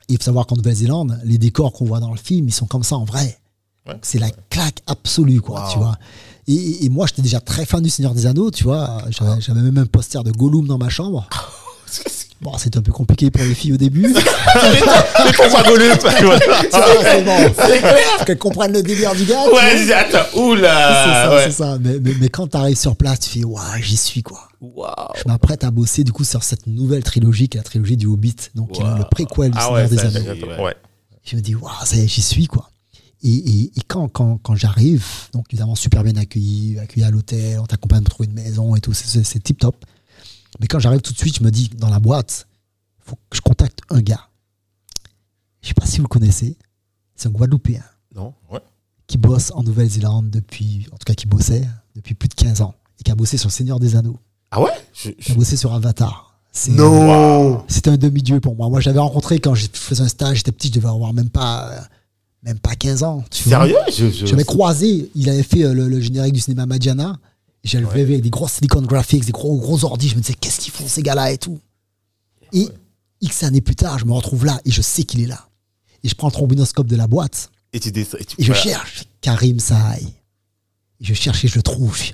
Et 0.08 0.14
il 0.14 0.16
faut 0.18 0.24
savoir 0.24 0.46
qu'en 0.46 0.56
Nouvelle-Zélande, 0.56 1.18
les 1.24 1.36
décors 1.38 1.72
qu'on 1.72 1.84
voit 1.84 2.00
dans 2.00 2.10
le 2.12 2.16
film, 2.18 2.48
ils 2.48 2.54
sont 2.54 2.66
comme 2.66 2.84
ça 2.84 2.96
en 2.96 3.04
vrai. 3.04 3.38
Ouais. 3.86 3.96
C'est 4.02 4.18
la 4.18 4.30
claque 4.48 4.80
absolue, 4.86 5.40
quoi, 5.40 5.64
Wow. 5.66 5.72
tu 5.72 5.78
vois. 5.78 5.96
Et, 6.48 6.84
et- 6.84 6.88
moi, 6.88 7.06
j'étais 7.06 7.22
déjà 7.22 7.40
très 7.40 7.64
fan 7.66 7.82
du 7.82 7.90
Seigneur 7.90 8.14
des 8.14 8.26
Anneaux, 8.26 8.50
tu 8.50 8.64
vois. 8.64 9.02
J'avais 9.10 9.40
j'avais 9.40 9.60
même 9.62 9.78
un 9.78 9.86
poster 9.86 10.22
de 10.24 10.30
Gollum 10.30 10.66
dans 10.66 10.78
ma 10.78 10.88
chambre. 10.88 11.28
Bon, 12.40 12.56
c'était 12.56 12.78
un 12.78 12.82
peu 12.82 12.90
compliqué 12.92 13.30
pour 13.30 13.42
les 13.44 13.54
filles 13.54 13.74
au 13.74 13.76
début. 13.76 14.08
Mais 14.08 14.12
pourquoi 15.36 15.62
c'est 15.62 17.22
bon. 17.22 17.54
Qu'elles 18.24 18.38
comprennent 18.38 18.72
le 18.72 18.82
délire 18.82 19.14
du 19.14 19.24
gars. 19.24 19.44
Ouais, 19.52 19.92
attends, 19.92 20.18
C'est 20.32 20.38
oula. 20.40 21.24
ça, 21.24 21.34
ouais. 21.34 21.42
c'est 21.44 21.50
ça. 21.52 21.78
Mais, 21.78 21.98
mais, 22.02 22.12
mais 22.18 22.28
quand 22.30 22.46
tu 22.48 22.56
arrives 22.56 22.78
sur 22.78 22.96
place, 22.96 23.20
tu 23.20 23.28
fais, 23.30 23.44
waouh, 23.44 23.60
j'y 23.82 23.96
suis, 23.96 24.22
quoi. 24.22 24.48
Je 24.62 25.22
m'apprête 25.28 25.64
à 25.64 25.70
bosser, 25.70 26.02
du 26.02 26.12
coup, 26.12 26.24
sur 26.24 26.42
cette 26.42 26.66
nouvelle 26.66 27.04
trilogie, 27.04 27.48
qui 27.48 27.58
est 27.58 27.60
la 27.60 27.64
trilogie 27.64 27.96
du 27.98 28.06
Hobbit, 28.06 28.36
donc 28.54 28.72
qui 28.72 28.80
est 28.80 28.84
Wow. 28.84 28.96
le 28.98 29.04
préquel 29.10 29.50
du 29.50 29.58
Ah 29.60 29.64
Seigneur 29.66 29.82
ouais, 29.82 29.88
des 29.88 29.98
Anneaux. 30.30 30.64
Ouais. 30.64 30.74
Je 31.24 31.36
me 31.36 31.42
dis, 31.42 31.54
waouh, 31.54 31.70
ça 31.84 31.96
y 31.96 32.00
est, 32.04 32.08
j'y 32.08 32.22
suis, 32.22 32.46
quoi. 32.46 32.70
Et, 33.22 33.28
et, 33.28 33.62
et 33.76 33.82
quand, 33.86 34.08
quand, 34.08 34.38
quand 34.42 34.54
j'arrive, 34.56 35.04
donc 35.34 35.44
évidemment, 35.50 35.74
super 35.74 36.02
bien 36.02 36.16
accueilli, 36.16 36.78
accueilli 36.78 37.04
à 37.06 37.10
l'hôtel, 37.10 37.58
on 37.60 37.66
t'accompagne 37.66 38.00
pour 38.02 38.14
trouver 38.14 38.30
une 38.30 38.34
maison 38.42 38.74
et 38.76 38.80
tout, 38.80 38.94
c'est 38.94 39.42
tip 39.42 39.58
top. 39.58 39.76
Mais 40.60 40.66
quand 40.66 40.78
j'arrive 40.78 41.00
tout 41.00 41.12
de 41.12 41.18
suite, 41.18 41.38
je 41.38 41.42
me 41.44 41.50
dis, 41.50 41.68
dans 41.76 41.88
la 41.90 41.98
boîte, 42.00 42.46
faut 43.00 43.16
que 43.30 43.36
je 43.36 43.40
contacte 43.40 43.80
un 43.90 44.00
gars. 44.00 44.28
Je 45.62 45.68
sais 45.68 45.74
pas 45.74 45.86
si 45.86 45.96
vous 45.98 46.04
le 46.04 46.08
connaissez, 46.08 46.56
c'est 47.16 47.28
un 47.28 47.32
Guadeloupéen 47.32 47.82
Non. 48.14 48.32
qui 49.06 49.18
bosse 49.18 49.50
en 49.54 49.62
Nouvelle-Zélande 49.62 50.30
depuis, 50.30 50.86
en 50.92 50.96
tout 50.96 51.04
cas 51.06 51.14
qui 51.14 51.26
bossait 51.26 51.66
depuis 51.96 52.14
plus 52.14 52.28
de 52.28 52.34
15 52.34 52.60
ans 52.62 52.74
et 52.98 53.02
qui 53.02 53.10
a 53.10 53.14
bossé 53.14 53.36
sur 53.36 53.48
le 53.48 53.52
Seigneur 53.52 53.80
des 53.80 53.96
Anneaux, 53.96 54.18
Ah 54.50 54.60
ouais? 54.62 54.70
Je- 54.94 55.10
qui 55.10 55.16
je- 55.28 55.32
a 55.32 55.34
bossé 55.34 55.56
sur 55.56 55.72
Avatar. 55.74 56.40
C'est- 56.52 56.72
Non. 56.72 57.64
C'était 57.68 57.90
un 57.90 57.96
demi-dieu 57.96 58.40
pour 58.40 58.56
moi. 58.56 58.68
Moi, 58.68 58.80
j'avais 58.80 58.98
rencontré 58.98 59.38
quand 59.38 59.54
je 59.54 59.66
faisais 59.72 60.02
un 60.02 60.08
stage, 60.08 60.38
j'étais 60.38 60.52
petit, 60.52 60.68
je 60.68 60.72
devais 60.74 60.88
avoir 60.88 61.12
même 61.12 61.30
pas, 61.30 61.70
même 62.42 62.58
pas 62.58 62.74
15 62.74 63.02
ans. 63.04 63.22
Tu 63.30 63.48
vois. 63.48 63.58
Sérieux? 63.60 63.76
Je- 63.92 64.10
je- 64.10 64.26
J'avais 64.26 64.44
croisé, 64.44 65.10
il 65.14 65.28
avait 65.30 65.42
fait 65.44 65.64
euh, 65.64 65.72
le, 65.74 65.88
le 65.88 66.00
générique 66.00 66.34
du 66.34 66.40
cinéma 66.40 66.66
Madiana. 66.66 67.18
Et 67.64 67.68
J'avais 67.68 68.04
vu 68.04 68.12
avec 68.14 68.22
des 68.22 68.30
gros 68.30 68.48
Silicon 68.48 68.80
Graphics, 68.82 69.24
des 69.24 69.32
gros, 69.32 69.56
gros 69.58 69.84
ordi. 69.84 70.08
Je 70.08 70.16
me 70.16 70.20
disais, 70.20 70.34
qu'est-ce 70.34 70.60
qu'ils 70.60 70.72
font 70.72 70.86
ces 70.88 71.02
gars-là 71.02 71.30
et 71.32 71.38
tout. 71.38 71.60
Et 72.52 72.68
X 73.20 73.42
années 73.42 73.60
plus 73.60 73.76
tard, 73.76 73.98
je 73.98 74.06
me 74.06 74.12
retrouve 74.12 74.46
là 74.46 74.60
et 74.64 74.70
je 74.70 74.80
sais 74.82 75.02
qu'il 75.04 75.20
est 75.20 75.26
là. 75.26 75.46
Et 76.02 76.08
je 76.08 76.14
prends 76.14 76.28
le 76.28 76.32
trombinoscope 76.32 76.86
de 76.86 76.96
la 76.96 77.06
boîte 77.06 77.50
Et 77.74 77.80
tu. 77.80 77.88
Et, 77.88 77.92
tu- 77.92 78.00
et 78.38 78.42
je 78.42 78.46
voilà. 78.46 78.60
cherche, 78.62 78.98
je 79.00 79.04
Karim 79.20 79.60
Saï. 79.60 80.04
Et 81.00 81.04
je 81.04 81.12
cherche 81.14 81.44
et 81.44 81.48
je 81.48 81.56
le 81.56 81.62
trouve. 81.62 81.96
Je, 81.96 82.12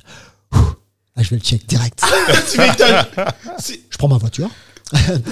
là, 0.53 1.22
je 1.22 1.30
vais 1.30 1.36
le 1.36 1.42
check 1.42 1.64
direct. 1.68 2.03
Tu 2.53 2.59
m'étonnes. 2.59 3.07
C'est- 3.59 3.80
Je 3.88 3.97
prends 3.99 4.09
ma 4.09 4.18
voiture. 4.18 4.51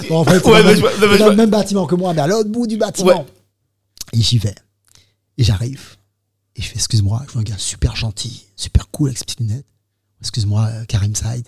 Bon, 0.09 0.19
en 0.19 0.23
Ouais, 0.23 0.39
dans, 0.41 0.59
le 0.69 0.75
je 0.75 0.79
vois- 0.79 0.91
même- 0.91 0.99
non, 1.01 1.13
je 1.13 1.17
dans 1.35 1.43
le 1.43 1.45
bâtiment 1.47 1.85
que 1.85 1.95
moi, 1.95 2.13
mais 2.13 2.21
à 2.21 2.27
l'autre 2.27 2.49
bout 2.49 2.67
du 2.67 2.77
bâtiment. 2.77 3.19
Ouais. 3.21 3.25
Et 4.13 4.21
j'y 4.21 4.37
vais. 4.37 4.55
Et 5.37 5.43
j'arrive. 5.43 5.97
Et 6.55 6.61
je 6.61 6.69
fais, 6.69 6.75
excuse-moi, 6.75 7.23
je 7.27 7.33
vois 7.33 7.41
un 7.41 7.43
gars 7.43 7.57
super 7.57 7.95
gentil, 7.97 8.45
super 8.55 8.89
cool 8.89 9.09
avec 9.09 9.17
ses 9.17 9.25
petites 9.25 9.41
lunettes. 9.41 9.65
Excuse-moi, 10.25 10.67
euh, 10.71 10.85
Karim 10.85 11.15
Saïd. 11.15 11.47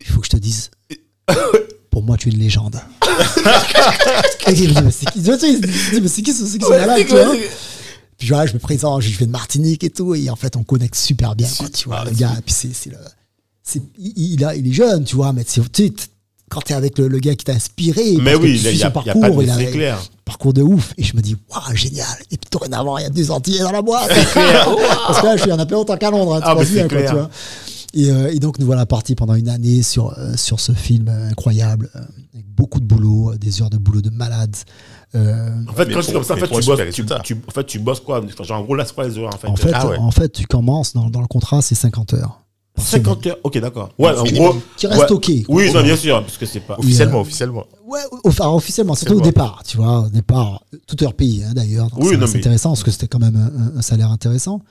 Il 0.00 0.06
faut 0.06 0.20
que 0.20 0.26
je 0.26 0.30
te 0.30 0.36
dise, 0.36 0.70
pour 1.90 2.04
moi, 2.04 2.16
tu 2.16 2.28
es 2.28 2.32
une 2.32 2.38
légende. 2.38 2.80
Et 4.46 4.52
il 4.52 4.68
me 4.68 4.74
dit, 4.74 4.82
mais 4.84 4.90
c'est 4.92 5.06
qui, 5.06 5.20
tu 5.20 5.30
tu 6.00 6.08
c'est 6.08 6.22
qui 6.22 6.32
ce, 6.32 6.56
tu 6.56 6.64
vois 6.64 7.34
puis 8.18 8.28
voilà, 8.28 8.46
je 8.46 8.54
me 8.54 8.58
présente, 8.58 9.02
je 9.02 9.16
vais 9.16 9.26
de 9.26 9.30
Martinique 9.30 9.84
et 9.84 9.90
tout, 9.90 10.12
et 10.14 10.28
en 10.28 10.34
fait, 10.34 10.56
on 10.56 10.64
connecte 10.64 10.96
super 10.96 11.36
bien, 11.36 11.48
quoi, 11.56 11.68
tu 11.68 11.88
vois, 11.88 12.00
Ah, 12.00 12.04
le 12.04 12.10
gars. 12.10 12.36
Puis 12.44 12.52
c'est, 12.52 12.74
c'est 12.74 12.90
le, 12.90 12.96
c'est, 13.62 13.80
il, 13.96 14.34
il 14.34 14.44
a, 14.44 14.56
il 14.56 14.66
est 14.66 14.72
jeune, 14.72 15.04
tu 15.04 15.14
vois, 15.14 15.32
mais 15.32 15.44
c'est, 15.46 15.60
tu 15.70 15.92
quand 16.50 16.60
t'es 16.62 16.74
avec 16.74 16.98
le, 16.98 17.08
le 17.08 17.18
gars 17.18 17.36
qui 17.36 17.44
t'a 17.44 17.52
inspiré, 17.52 18.16
Mais 18.16 18.32
parce 18.32 18.36
que 18.38 18.42
oui, 18.42 18.52
tu 18.54 18.58
il 18.58 18.62
y 18.64 18.68
a, 18.68 18.72
y 18.72 18.78
son 18.78 18.90
pas 18.90 19.02
parcours, 19.02 19.36
de 19.38 19.42
il 19.44 19.50
a 19.50 19.56
c'est 19.56 19.68
un 19.68 19.70
clair. 19.70 20.10
Parcours 20.28 20.52
de 20.52 20.60
ouf, 20.62 20.92
et 20.98 21.02
je 21.02 21.16
me 21.16 21.22
dis, 21.22 21.36
waouh, 21.50 21.74
génial. 21.74 22.06
Et 22.30 22.36
puis 22.36 22.48
dorénavant, 22.52 22.98
il 22.98 23.02
y 23.04 23.06
a 23.06 23.10
deux 23.10 23.30
Antillais 23.30 23.60
dans 23.62 23.72
la 23.72 23.80
boîte. 23.82 24.08
parce 24.34 25.20
que 25.20 25.26
là, 25.26 25.36
je 25.36 25.42
suis 25.42 25.52
en 25.52 25.58
appel 25.58 25.76
autant 25.76 25.96
qu'à 25.96 26.10
Londres, 26.10 26.34
hein, 26.34 26.40
tu 26.40 26.46
Ah, 26.46 26.54
vois 26.54 26.64
mais 26.64 26.70
bien, 26.70 26.82
c'est 26.82 26.88
quoi, 26.88 26.98
clair. 26.98 27.10
tu 27.10 27.16
vois. 27.16 27.30
Et, 27.94 28.10
euh, 28.10 28.30
et 28.34 28.38
donc, 28.38 28.58
nous 28.58 28.66
voilà 28.66 28.84
partis 28.84 29.14
pendant 29.14 29.34
une 29.34 29.48
année 29.48 29.82
sur, 29.82 30.12
euh, 30.18 30.34
sur 30.36 30.60
ce 30.60 30.72
film 30.72 31.08
euh, 31.08 31.30
incroyable, 31.30 31.88
euh, 31.96 32.00
avec 32.34 32.46
beaucoup 32.54 32.80
de 32.80 32.84
boulot, 32.84 33.34
des 33.36 33.62
heures 33.62 33.70
de 33.70 33.78
boulot 33.78 34.02
de 34.02 34.10
malade. 34.10 34.54
Euh, 35.14 35.48
En 35.66 35.72
fait, 35.72 35.90
quand 35.90 36.00
tu 36.02 36.12
comme 36.12 36.22
ça, 36.22 36.34
en 36.34 36.36
fait, 36.36 36.48
tu 36.48 36.54
un 36.54 36.60
bosses, 36.60 36.80
tu, 37.24 37.34
en 37.48 37.50
fait, 37.50 37.64
tu 37.64 37.78
bosses 37.78 38.00
quoi? 38.00 38.20
Enfin, 38.22 38.44
Genre, 38.44 38.58
en 38.58 38.62
gros, 38.64 38.74
là, 38.74 38.84
c'est 38.84 38.94
quoi 38.94 39.08
les 39.08 39.16
heures, 39.18 39.34
en 39.34 39.38
fait? 39.38 39.48
En 39.48 39.56
fait, 39.56 39.70
Ah 39.72 39.86
ouais. 39.86 39.96
en 39.98 40.10
fait, 40.10 40.28
tu 40.30 40.44
commences 40.46 40.92
dans, 40.92 41.08
dans 41.08 41.22
le 41.22 41.26
contrat, 41.26 41.62
c'est 41.62 41.74
50 41.74 42.12
heures. 42.14 42.40
Par 42.78 42.86
50 42.86 43.26
heures. 43.26 43.36
Ok, 43.44 43.58
d'accord. 43.58 43.90
Ouais, 43.98 44.10
en 44.16 44.24
gros. 44.24 44.56
Qui 44.76 44.86
reste 44.86 45.10
ouais. 45.10 45.12
ok. 45.12 45.30
Oui, 45.48 45.72
non, 45.72 45.82
bien 45.82 45.96
sûr, 45.96 46.20
parce 46.22 46.36
que 46.38 46.46
c'est 46.46 46.60
pas. 46.60 46.76
Officiellement, 46.78 47.20
officiellement. 47.20 47.64
Ouais, 47.86 48.00
enfin, 48.24 48.48
officiellement, 48.48 48.94
surtout 48.94 49.14
au 49.18 49.20
départ, 49.20 49.62
tu 49.66 49.76
vois, 49.76 50.00
au 50.00 50.08
départ, 50.08 50.62
tout 50.86 51.02
heure 51.04 51.14
payé 51.14 51.44
hein, 51.44 51.52
d'ailleurs. 51.54 51.88
Oui, 51.96 52.08
c'est 52.10 52.16
mais- 52.18 52.36
intéressant 52.38 52.70
parce 52.70 52.82
que 52.82 52.90
c'était 52.90 53.08
quand 53.08 53.18
même 53.18 53.36
un, 53.36 53.76
un- 53.76 53.78
un 53.78 53.82
salaire 53.82 54.10
intéressant. 54.10 54.62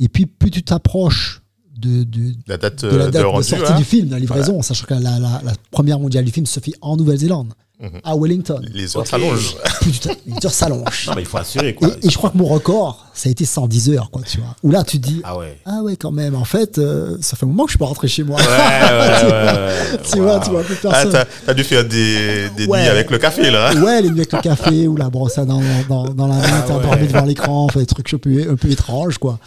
Et 0.00 0.08
puis, 0.08 0.26
plus 0.26 0.50
tu 0.50 0.62
t'approches 0.62 1.41
de, 1.78 2.04
de, 2.04 2.34
La 2.46 2.56
date 2.58 2.84
de 2.84 2.96
la 2.96 3.04
euh, 3.04 3.10
date 3.10 3.22
de, 3.22 3.26
rendu, 3.26 3.44
sortie 3.46 3.72
hein. 3.72 3.76
du 3.76 3.84
film, 3.84 4.06
de 4.06 4.12
la 4.12 4.18
livraison, 4.18 4.62
sachant 4.62 4.84
que 4.86 4.94
la, 4.94 5.00
la- 5.00 5.40
la 5.44 5.52
première 5.70 5.98
mondiale 5.98 6.24
du 6.24 6.32
film 6.32 6.46
se 6.46 6.60
fait 6.60 6.72
en 6.80 6.96
Nouvelle-Zélande, 6.96 7.52
Mhm. 7.80 8.00
à 8.04 8.14
Wellington. 8.16 8.60
Les 8.72 8.96
heures 8.96 9.04
s'allongent. 9.08 9.56
Putain, 9.80 10.10
les 10.24 10.34
heures 10.46 10.52
s'allongent. 10.52 11.06
Non, 11.08 11.14
mais 11.16 11.22
il 11.22 11.26
faut 11.26 11.38
assurer, 11.38 11.74
quoi. 11.74 11.88
Et, 12.00 12.06
et 12.06 12.10
je 12.10 12.16
crois 12.16 12.30
que 12.30 12.38
mon 12.38 12.44
record, 12.44 13.06
ça 13.12 13.28
a 13.28 13.32
été 13.32 13.44
110 13.44 13.90
heures, 13.90 14.08
quoi, 14.12 14.22
tu 14.24 14.38
vois. 14.38 14.54
Où 14.62 14.70
là, 14.70 14.84
tu 14.84 15.00
te 15.00 15.08
dis, 15.08 15.20
Ah 15.24 15.36
ouais. 15.36 15.58
ah 15.66 15.82
ouais, 15.82 15.96
quand 15.96 16.12
même, 16.12 16.36
en 16.36 16.44
fait, 16.44 16.78
euh, 16.78 17.16
ça 17.20 17.36
fait 17.36 17.44
un 17.44 17.48
moment 17.48 17.64
que 17.64 17.70
je 17.70 17.72
suis 17.72 17.78
pas 17.80 17.86
rentré 17.86 18.06
chez 18.06 18.22
moi. 18.22 18.38
Ouais, 18.38 18.46
ouais, 18.46 19.32
ouais. 19.32 19.98
tu 20.12 20.20
vois, 20.20 20.38
tu 20.38 20.50
vois, 20.50 20.62
plus 20.62 20.76
Ah, 20.84 20.90
personne. 20.90 21.10
t'as 21.10 21.24
t'as 21.46 21.54
dû 21.54 21.64
faire 21.64 21.84
des, 21.84 22.50
des 22.56 22.66
Ouais. 22.66 22.82
nuits 22.82 22.88
avec 22.88 23.10
le 23.10 23.18
café, 23.18 23.50
là. 23.50 23.70
hein. 23.70 23.82
Ouais, 23.82 24.00
les 24.00 24.10
nuits 24.10 24.20
avec 24.20 24.32
le 24.32 24.40
café 24.40 24.86
ou 24.86 24.94
la 24.96 25.10
brosse 25.10 25.38
à 25.38 25.44
dents 25.44 25.60
dans, 25.88 26.04
dans, 26.04 26.14
dans 26.14 26.26
la 26.28 26.36
main, 26.36 26.62
t'as 26.64 26.76
ouais. 26.76 26.82
dormi 26.84 27.08
devant 27.08 27.24
l'écran, 27.24 27.66
fait 27.68 27.80
des 27.80 27.86
trucs 27.86 28.14
un 28.14 28.18
peu, 28.18 28.48
un 28.48 28.54
peu 28.54 28.70
étranges, 28.70 29.18
quoi. 29.18 29.40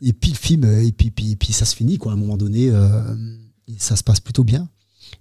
Et 0.00 0.12
puis 0.12 0.30
le 0.30 0.36
film, 0.36 0.64
euh, 0.64 0.84
et 0.84 0.92
puis, 0.92 1.10
puis, 1.10 1.36
puis 1.36 1.52
ça 1.52 1.64
se 1.64 1.74
finit, 1.74 1.98
quoi, 1.98 2.12
à 2.12 2.14
un 2.14 2.18
moment 2.18 2.36
donné, 2.36 2.70
euh, 2.70 3.14
ça 3.78 3.96
se 3.96 4.02
passe 4.02 4.20
plutôt 4.20 4.44
bien. 4.44 4.68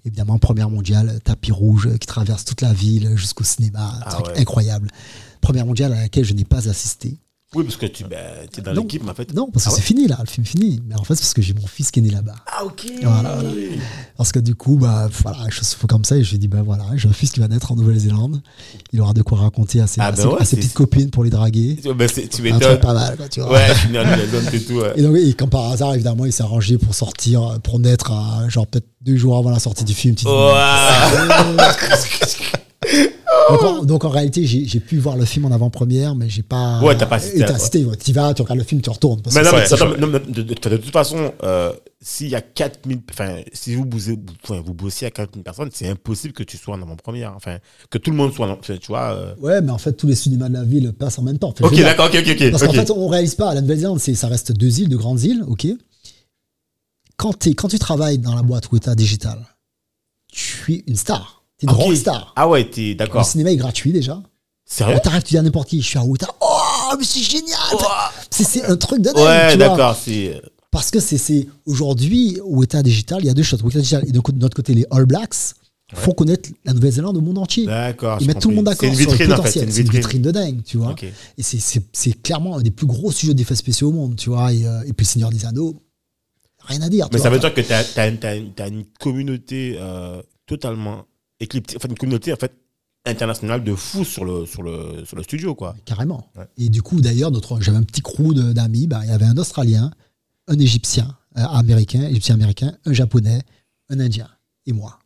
Évidemment, 0.05 0.37
première 0.37 0.69
mondiale, 0.69 1.19
tapis 1.23 1.51
rouge 1.51 1.87
euh, 1.87 1.97
qui 1.97 2.07
traverse 2.07 2.45
toute 2.45 2.61
la 2.61 2.73
ville 2.73 3.15
jusqu'au 3.15 3.43
cinéma, 3.43 3.99
Ah 4.03 4.11
truc 4.11 4.27
ouais. 4.27 4.39
incroyable. 4.39 4.89
Première 5.41 5.65
mondiale 5.65 5.93
à 5.93 6.01
laquelle 6.01 6.25
je 6.25 6.33
n'ai 6.33 6.45
pas 6.45 6.67
assisté. 6.69 7.17
Oui, 7.55 7.63
parce 7.63 7.77
que 7.77 7.85
tu 7.85 8.03
ben, 8.03 8.17
es 8.57 8.61
dans 8.61 8.73
l'équipe, 8.73 9.07
en 9.09 9.13
fait. 9.13 9.33
Non, 9.33 9.49
parce 9.49 9.63
que 9.63 9.69
Ah 9.69 9.73
ouais 9.73 9.79
c'est 9.79 9.85
fini 9.85 10.05
là, 10.05 10.17
le 10.19 10.25
film 10.25 10.43
est 10.45 10.49
fini. 10.49 10.81
Mais 10.85 10.95
en 10.95 11.03
fait, 11.05 11.15
c'est 11.15 11.21
parce 11.21 11.33
que 11.33 11.41
j'ai 11.41 11.53
mon 11.53 11.65
fils 11.65 11.91
qui 11.91 11.99
est 11.99 12.01
né 12.01 12.09
là-bas. 12.09 12.35
Ah, 12.45 12.65
ok. 12.65 12.85
Voilà. 13.01 13.37
Parce 14.17 14.33
que 14.33 14.39
du 14.39 14.53
coup, 14.55 14.75
bah, 14.77 15.07
voilà, 15.23 15.45
je 15.49 15.63
suis 15.63 15.77
comme 15.87 16.03
ça 16.03 16.17
et 16.17 16.23
je 16.25 16.29
lui 16.31 16.35
ai 16.35 16.39
dit, 16.39 16.49
bah 16.49 16.61
voilà, 16.61 16.83
j'ai 16.95 17.07
un 17.07 17.13
fils 17.13 17.31
qui 17.31 17.39
va 17.39 17.47
naître 17.47 17.71
en 17.71 17.75
Nouvelle-Zélande. 17.77 18.41
Il 18.91 18.99
aura 18.99 19.13
de 19.13 19.21
quoi 19.21 19.37
raconter 19.37 19.79
à 19.79 19.87
ses, 19.87 20.01
Ah 20.01 20.07
à 20.07 20.15
ses- 20.15 20.25
ouais, 20.25 20.35
à 20.41 20.43
ses 20.43 20.45
c'est- 20.51 20.55
petites 20.57 20.73
copines 20.73 21.09
pour 21.09 21.23
les 21.23 21.29
draguer. 21.29 21.79
C'est- 21.81 22.27
tu 22.27 22.41
m'étonnes. 22.41 22.79
pas 22.81 22.93
mal, 22.93 23.15
quoi, 23.15 23.29
tu 23.29 23.39
vois. 23.39 23.53
Ouais, 23.53 23.67
je 23.69 23.79
suis 23.79 23.89
né 23.91 23.99
en 23.99 24.03
Nouvelle-Zélande 24.03 24.53
et 24.53 24.61
tout. 24.65 24.73
ouais. 24.73 24.93
Et, 24.97 25.01
donc, 25.01 25.15
et 25.15 25.33
comme 25.33 25.49
par 25.49 25.71
hasard, 25.71 25.93
évidemment, 25.95 26.25
il 26.25 26.33
s'est 26.33 26.43
arrangé 26.43 26.77
pour 26.77 26.93
sortir, 26.93 27.59
pour 27.63 27.79
naître, 27.79 28.11
à, 28.11 28.49
genre 28.49 28.67
peut-être 28.67 28.87
deux 29.01 29.15
jours 29.15 29.37
avant 29.37 29.51
la 29.51 29.59
sortie 29.59 29.85
du 29.85 29.93
film. 29.93 30.15
tu 30.15 30.25
dis, 30.25 30.31
donc, 33.49 33.61
en, 33.63 33.83
donc, 33.83 34.03
en 34.05 34.09
réalité, 34.09 34.45
j'ai 34.45 34.79
pu 34.79 34.97
voir 34.97 35.15
le 35.17 35.25
film 35.25 35.45
en 35.45 35.51
avant-première, 35.51 36.15
mais 36.15 36.29
j'ai 36.29 36.43
pas. 36.43 36.81
Ouais, 36.81 36.95
t'as 36.97 37.05
pas 37.05 37.15
assisté 37.17 37.39
T'as 37.39 37.55
assisté, 37.55 37.85
ouais. 37.85 37.95
tu 37.97 38.11
vas, 38.13 38.33
tu 38.33 38.41
regardes 38.41 38.59
le 38.59 38.65
film, 38.65 38.81
tu 38.81 38.89
retournes. 38.89 39.21
parce 39.21 39.35
Mais 39.35 39.41
que 39.41 39.45
non, 39.47 39.51
mais, 39.55 39.73
attends, 39.73 39.97
non, 39.97 40.07
de, 40.07 40.17
de- 40.19 40.41
de- 40.43 40.69
de 40.69 40.77
toute 40.77 40.91
façon, 40.91 41.31
euh, 41.43 41.71
s'il 42.01 42.29
y 42.29 42.35
a 42.35 42.41
4000, 42.41 42.99
enfin, 43.11 43.37
si 43.53 43.75
vous 43.75 43.85
bossez, 43.85 44.17
enfin, 44.43 44.61
vous 44.65 44.73
bossez 44.73 45.05
à 45.05 45.11
4000 45.11 45.43
personnes, 45.43 45.69
c'est 45.73 45.87
impossible 45.87 46.33
que 46.33 46.43
tu 46.43 46.57
sois 46.57 46.75
en 46.75 46.81
avant-première. 46.81 47.33
Enfin, 47.35 47.57
que 47.89 47.97
tout 47.97 48.11
le 48.11 48.17
monde 48.17 48.33
soit 48.33 48.47
en, 48.49 48.57
tu 48.57 48.77
vois. 48.87 49.13
euh. 49.13 49.33
Ouais, 49.39 49.61
mais 49.61 49.71
en 49.71 49.77
fait, 49.77 49.93
tous 49.93 50.07
les 50.07 50.15
cinémas 50.15 50.49
de 50.49 50.53
la 50.53 50.63
ville 50.63 50.93
passent 50.93 51.19
en 51.19 51.23
même 51.23 51.39
temps. 51.39 51.53
Ok, 51.61 51.75
d'accord, 51.75 52.07
ok, 52.07 52.17
ok, 52.19 52.35
ok. 52.39 52.51
Parce 52.51 52.63
qu'en 52.65 52.73
fait, 52.73 52.91
on 52.91 53.07
réalise 53.07 53.35
pas. 53.35 53.53
La 53.53 53.61
Nouvelle-Zélande, 53.61 53.99
ça 53.99 54.27
reste 54.27 54.51
deux 54.51 54.79
îles, 54.81 54.89
de 54.89 54.97
grandes 54.97 55.21
îles, 55.23 55.43
ok. 55.47 55.67
Quand, 57.17 57.33
t'es- 57.33 57.53
quand 57.55 57.67
tu 57.67 57.79
travailles 57.79 58.19
dans 58.19 58.35
la 58.35 58.43
boîte 58.43 58.71
où 58.71 58.77
tu 58.79 58.95
digital, 58.95 59.39
tu 60.31 60.73
es 60.73 60.83
une 60.87 60.95
star. 60.95 61.36
Tu 61.59 61.65
es 61.65 61.69
une 61.69 61.75
Ok. 61.75 61.81
rockstar. 61.81 62.33
Ah 62.35 62.47
ouais, 62.47 62.69
t'es 62.69 62.89
Le 62.89 62.95
d'accord. 62.95 63.25
cinéma 63.25 63.51
est 63.51 63.55
gratuit 63.57 63.91
déjà. 63.91 64.21
Sérieux 64.65 64.99
T'arrives, 65.01 65.23
tu 65.23 65.29
dis 65.29 65.37
à 65.37 65.41
n'importe 65.41 65.69
qui, 65.69 65.81
je 65.81 65.87
suis 65.87 65.97
à 65.97 66.03
Weta. 66.03 66.27
Oh, 66.41 66.93
mais 66.97 67.05
c'est 67.05 67.21
génial! 67.21 67.57
C'est- 68.29 68.43
C'est 68.43 68.63
un 68.65 68.75
truc 68.75 68.99
de 69.01 69.05
dingue, 69.11 69.17
Ouais, 69.17 69.55
d'accord, 69.57 69.95
c'est. 69.95 70.41
Parce 70.71 70.91
que 70.91 70.99
c'est- 70.99 71.47
aujourd'hui, 71.65 72.37
au 72.43 72.61
État 72.63 72.83
digital, 72.83 73.19
il 73.21 73.27
y 73.27 73.29
a 73.29 73.33
deux 73.33 73.43
choses. 73.43 73.61
État 73.67 73.79
digital 73.79 74.03
et 74.07 74.11
de 74.11 74.19
de 74.19 74.39
notre 74.39 74.55
côté, 74.55 74.73
les 74.73 74.85
All 74.91 75.05
Blacks 75.05 75.53
font 75.93 76.11
connaître 76.11 76.49
la 76.65 76.73
Nouvelle-Zélande 76.73 77.15
au 77.15 77.21
monde 77.21 77.37
entier. 77.37 77.65
D'accord. 77.65 78.17
Ils 78.19 78.27
mettent 78.27 78.41
tout 78.41 78.49
le 78.49 78.55
monde 78.55 78.65
d'accord 78.65 78.89
sur 78.89 78.91
le 78.91 78.97
vitrine, 78.97 79.31
en 79.31 79.35
fait. 79.37 79.41
potentiel. 79.43 79.71
C'est 79.71 79.79
une 79.81 79.87
une 79.87 79.91
vitrine. 79.93 80.21
de 80.21 80.31
dingue, 80.31 80.61
tu 80.65 80.77
vois. 80.77 80.93
Et 81.37 81.43
c'est- 81.43 82.21
clairement 82.21 82.57
un 82.57 82.61
des 82.61 82.71
plus 82.71 82.85
gros 82.87 83.11
sujets 83.13 83.33
d'effets 83.33 83.55
spéciaux 83.55 83.87
au 83.89 83.93
monde, 83.93 84.17
tu 84.17 84.29
vois. 84.29 84.51
Et, 84.53 84.65
euh, 84.67 84.81
et 84.85 84.91
puis, 84.91 85.05
le 85.05 85.09
Seigneur 85.09 85.29
des 85.29 85.45
Anneaux, 85.45 85.75
rien 86.65 86.81
à 86.81 86.89
dire. 86.89 87.07
Mais 87.13 87.17
ça 87.19 87.29
vois. 87.29 87.37
veut 87.37 87.39
dire 87.39 87.53
que 87.53 87.61
tu 87.61 87.71
as, 87.73 88.67
une 88.67 88.83
communauté 88.99 89.77
euh, 89.79 90.21
totalement 90.45 91.05
une 91.39 91.97
communauté 91.97 92.33
en 92.33 92.35
fait 92.37 92.53
internationale 93.05 93.63
de 93.63 93.73
fous 93.75 94.03
sur 94.03 94.25
le, 94.25 94.45
sur 94.45 94.63
le, 94.63 95.05
sur 95.05 95.15
le 95.15 95.23
studio, 95.23 95.55
quoi. 95.55 95.75
Carrément. 95.85 96.29
Ouais. 96.35 96.45
Et 96.57 96.69
du 96.69 96.81
coup, 96.81 96.99
d'ailleurs, 96.99 97.31
notre, 97.31 97.61
j'avais 97.61 97.77
un 97.77 97.83
petit 97.83 98.01
crew 98.01 98.33
d'amis. 98.33 98.87
bah, 98.87 99.01
il 99.03 99.09
y 99.09 99.13
avait 99.13 99.25
un 99.25 99.37
Australien, 99.37 99.91
un 100.47 100.59
Égyptien, 100.59 101.17
un 101.35 101.43
Américain, 101.45 102.01
Égyptien 102.09 102.35
américain, 102.35 102.75
un 102.85 102.93
Japonais, 102.93 103.41
un 103.89 103.99
Indien 103.99 104.27
et 104.65 104.73
moi. 104.73 104.99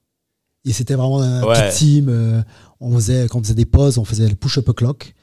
Et 0.65 0.73
c'était 0.73 0.95
vraiment 0.95 1.21
un 1.21 1.43
Ouais. 1.43 1.69
petit 1.69 1.77
team. 1.95 2.09
euh, 2.09 2.41
on 2.79 2.95
faisait, 2.95 3.27
quand 3.29 3.39
on 3.39 3.43
faisait 3.43 3.53
des 3.55 3.65
pauses, 3.65 3.97
on 3.99 4.05
faisait 4.05 4.27
le 4.27 4.35
push-up 4.35 4.71
clock. 4.75 5.13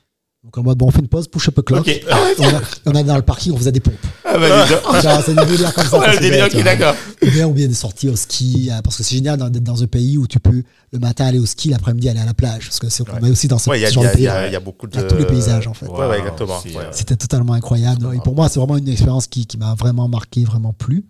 Donc 0.48 0.56
en 0.56 0.62
mode, 0.62 0.78
bon, 0.78 0.86
on 0.86 0.90
fait 0.90 1.00
une 1.00 1.08
pause, 1.08 1.28
push-up 1.28 1.58
a 1.58 1.62
clock. 1.62 1.90
Ah 2.10 2.18
on, 2.38 2.44
a- 2.48 3.00
on 3.00 3.04
dans 3.04 3.16
le 3.16 3.22
parking, 3.22 3.52
on 3.52 3.58
faisait 3.58 3.70
des 3.70 3.80
pompes. 3.80 3.94
Ah, 4.24 4.38
bah, 4.38 4.64
dis 4.64 4.72
donc. 4.72 5.02
Genre, 5.02 5.22
c'est 5.22 5.34
comme 5.34 5.56
ça. 5.58 5.98
Ouais, 5.98 6.06
qu'on 6.06 6.06
le 6.06 6.16
faisait, 6.16 6.30
délire, 6.30 6.48
tu 6.48 6.56
ok, 6.56 6.62
vois. 6.62 6.74
d'accord. 6.74 6.94
Ou 7.22 7.30
bien, 7.30 7.46
ou 7.48 7.52
bien 7.52 7.68
des 7.68 7.74
sorties 7.74 8.08
au 8.08 8.16
ski, 8.16 8.70
euh, 8.72 8.80
parce 8.82 8.96
que 8.96 9.02
c'est 9.02 9.14
génial 9.16 9.38
d'être 9.50 9.62
dans 9.62 9.82
un 9.82 9.86
pays 9.86 10.16
où 10.16 10.26
tu 10.26 10.40
peux 10.40 10.62
le 10.92 10.98
matin 10.98 11.26
aller 11.26 11.38
au 11.38 11.44
ski, 11.44 11.68
l'après-midi 11.68 12.08
aller 12.08 12.20
à 12.20 12.24
la 12.24 12.32
plage. 12.32 12.64
Parce 12.64 12.78
que 12.78 12.88
c'est 12.88 13.04
on 13.10 13.26
est 13.26 13.30
aussi 13.30 13.46
dans 13.46 13.58
ce 13.58 13.68
Ouais, 13.68 13.78
genre 13.90 14.04
de 14.04 14.08
pays. 14.08 14.22
il 14.46 14.52
y 14.52 14.56
a 14.56 14.60
beaucoup 14.60 14.86
de. 14.86 14.96
Il 14.96 15.02
y 15.02 15.04
a 15.04 15.06
tous 15.06 15.18
les 15.18 15.26
paysages, 15.26 15.66
en 15.66 15.74
fait. 15.74 15.84
Ouais, 15.86 15.98
ouais, 15.98 16.06
Wow, 16.06 16.12
exactement. 16.14 16.58
ouais. 16.64 16.76
euh, 16.78 16.88
C'était 16.92 17.16
totalement 17.16 17.52
incroyable. 17.52 18.08
Et 18.16 18.20
pour 18.20 18.34
moi, 18.34 18.48
c'est 18.48 18.58
vraiment 18.58 18.78
une 18.78 18.88
expérience 18.88 19.26
qui, 19.26 19.44
qui 19.46 19.58
m'a 19.58 19.74
vraiment 19.74 20.08
marqué, 20.08 20.44
vraiment 20.44 20.72
plu. 20.72 21.04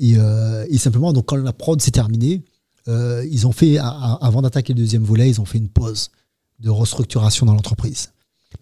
Et, 0.00 0.14
euh, 0.16 0.64
et 0.70 0.78
simplement, 0.78 1.12
donc, 1.12 1.26
quand 1.26 1.36
la 1.36 1.52
prod 1.52 1.78
s'est 1.82 1.90
terminée, 1.90 2.42
euh, 2.88 3.22
ils 3.30 3.46
ont 3.46 3.52
fait, 3.52 3.76
avant 3.78 4.40
d'attaquer 4.40 4.72
le 4.72 4.78
deuxième 4.78 5.04
volet, 5.04 5.28
ils 5.28 5.42
ont 5.42 5.44
fait 5.44 5.58
une 5.58 5.68
pause 5.68 6.08
de 6.60 6.70
restructuration 6.70 7.44
dans 7.44 7.54
l'entreprise. 7.54 8.08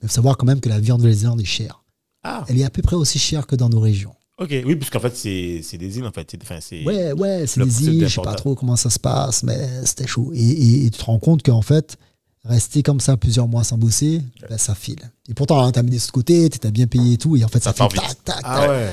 Il 0.02 0.08
faut 0.08 0.14
savoir 0.14 0.36
quand 0.36 0.46
même 0.46 0.60
que 0.60 0.68
la 0.68 0.76
en 0.76 0.98
Nouvelle-Zélande 0.98 1.40
est 1.40 1.44
chère. 1.44 1.84
Ah, 2.22 2.44
Elle 2.48 2.58
est 2.60 2.64
à 2.64 2.70
peu 2.70 2.82
près 2.82 2.96
aussi 2.96 3.18
chère 3.18 3.46
que 3.46 3.56
dans 3.56 3.68
nos 3.68 3.80
régions. 3.80 4.14
ok. 4.38 4.54
Oui, 4.66 4.76
parce 4.76 4.90
qu'en 4.90 5.00
fait, 5.00 5.16
c'est 5.16 5.78
des 5.78 5.98
îles, 5.98 6.04
en 6.06 6.12
fait. 6.12 6.36
Enfin. 6.42 6.58
Ouais, 6.84 7.12
ouais, 7.12 7.46
c'est 7.46 7.62
des 7.64 7.84
îles, 7.88 8.08
je 8.08 8.14
sais 8.14 8.20
pas 8.22 8.34
trop 8.34 8.54
comment 8.54 8.76
ça 8.76 8.90
se 8.90 8.98
passe, 8.98 9.42
mais 9.42 9.58
c'était 9.84 10.06
chaud. 10.06 10.30
Et, 10.34 10.40
et- 10.40 10.86
et 10.86 10.90
tu 10.90 10.98
te 10.98 11.04
rends 11.04 11.18
compte 11.18 11.42
qu'en 11.42 11.62
fait, 11.62 11.96
rester 12.44 12.82
comme 12.82 13.00
ça 13.00 13.16
plusieurs 13.16 13.48
mois 13.48 13.64
sans 13.64 13.78
bosser, 13.78 14.22
ben, 14.48 14.58
ça 14.58 14.74
file. 14.74 15.00
Et 15.28 15.34
pourtant, 15.34 15.62
hein, 15.62 15.72
t'as 15.72 15.82
mis 15.82 15.90
de 15.90 16.10
côté, 16.10 16.48
t'étais 16.48 16.70
bien 16.70 16.86
payé 16.86 17.14
et 17.14 17.18
tout, 17.18 17.36
et 17.36 17.44
en 17.44 17.48
fait, 17.48 17.62
ça, 17.62 17.72
Ça 17.74 17.86
vite. 17.88 18.00
tac, 18.02 18.24
tac, 18.24 18.40
Ah 18.44 18.60
tac. 18.60 18.70
ouais. 18.70 18.90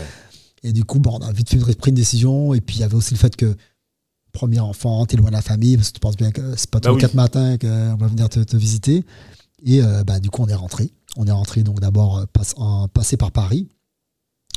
Et 0.63 0.71
du 0.73 0.83
coup, 0.83 0.99
bon, 0.99 1.17
on 1.21 1.25
a 1.25 1.31
vite 1.31 1.49
fait 1.49 1.57
pris 1.77 1.89
une 1.91 1.95
décision. 1.95 2.53
Et 2.53 2.61
puis, 2.61 2.77
il 2.77 2.81
y 2.81 2.83
avait 2.83 2.95
aussi 2.95 3.13
le 3.13 3.19
fait 3.19 3.35
que, 3.35 3.55
premier 4.33 4.59
enfant, 4.59 5.05
t'es 5.05 5.15
loin 5.17 5.27
de 5.29 5.33
la 5.35 5.41
famille, 5.41 5.77
parce 5.77 5.89
que 5.89 5.93
tu 5.93 5.99
penses 5.99 6.17
bien 6.17 6.31
que 6.31 6.55
c'est 6.57 6.69
pas 6.69 6.79
tous 6.79 6.85
Bah 6.85 6.89
les 6.91 6.95
oui. 6.95 7.01
quatre 7.01 7.13
matins 7.13 7.57
qu'on 7.57 7.95
va 7.95 8.07
venir 8.07 8.27
te, 8.29 8.39
te 8.41 8.57
visiter. 8.57 9.03
Et 9.65 9.81
euh, 9.81 10.03
bah, 10.03 10.19
du 10.19 10.29
coup, 10.29 10.43
on 10.43 10.47
est 10.47 10.53
rentré. 10.55 10.91
On 11.15 11.25
est 11.25 11.31
rentré 11.31 11.63
donc 11.63 11.79
d'abord 11.79 12.19
euh, 12.19 12.25
passe- 12.31 12.53
en- 12.57 12.87
passé 12.87 13.17
par 13.17 13.31
Paris. 13.31 13.67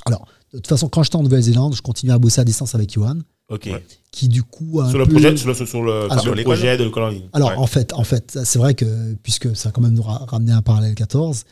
Alors, 0.07 0.27
de 0.53 0.59
toute 0.59 0.67
façon, 0.67 0.89
quand 0.89 1.03
j'étais 1.03 1.17
en 1.17 1.23
Nouvelle-Zélande, 1.23 1.75
je 1.75 1.83
continuais 1.83 2.13
à 2.15 2.19
bosser 2.19 2.41
à 2.41 2.45
distance 2.45 2.75
avec 2.75 2.93
Johan, 2.93 3.19
Ok. 3.49 3.65
Ouais. 3.67 3.85
qui 4.11 4.29
du 4.29 4.43
coup. 4.43 4.81
a 4.81 4.89
Sur 4.91 4.99
le 4.99 5.05
peu- 5.07 5.13
projet, 5.13 5.37
sur 5.37 5.49
le, 5.49 5.55
sur 5.55 5.83
le, 5.83 5.93
Alors, 6.11 6.21
sur 6.21 6.35
le 6.35 6.43
projet 6.43 6.77
de. 6.77 6.91
Alors, 7.33 7.51
Ouais. 7.51 7.57
en 7.57 7.67
fait, 7.67 7.93
en 7.93 8.05
fait, 8.05 8.39
c'est 8.45 8.59
vrai 8.59 8.75
que, 8.75 9.15
puisque 9.23 9.55
ça 9.57 9.69
a 9.69 9.73
quand 9.73 9.81
même 9.83 9.95
nous 9.95 10.03
ra- 10.03 10.25
ramené 10.27 10.53
un 10.53 10.63
parallèle 10.63 10.95
14, 10.95 11.45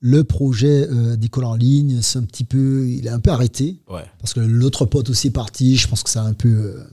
le 0.00 0.22
projet 0.24 0.86
euh, 0.90 1.16
d'école 1.16 1.44
en 1.44 1.54
ligne, 1.54 2.00
c'est 2.02 2.18
un 2.18 2.24
petit 2.24 2.44
peu, 2.44 2.88
il 2.88 3.06
est 3.06 3.10
un 3.10 3.20
peu 3.20 3.30
arrêté. 3.30 3.80
Ouais. 3.88 4.04
parce 4.18 4.34
que 4.34 4.40
l'autre 4.40 4.84
pote 4.86 5.08
aussi 5.10 5.28
est 5.28 5.32
parti. 5.32 5.76
Je 5.76 5.88
pense 5.88 6.02
que 6.02 6.10
ça 6.10 6.22
a 6.22 6.26
un 6.26 6.34
peu 6.34 6.48
euh, 6.48 6.84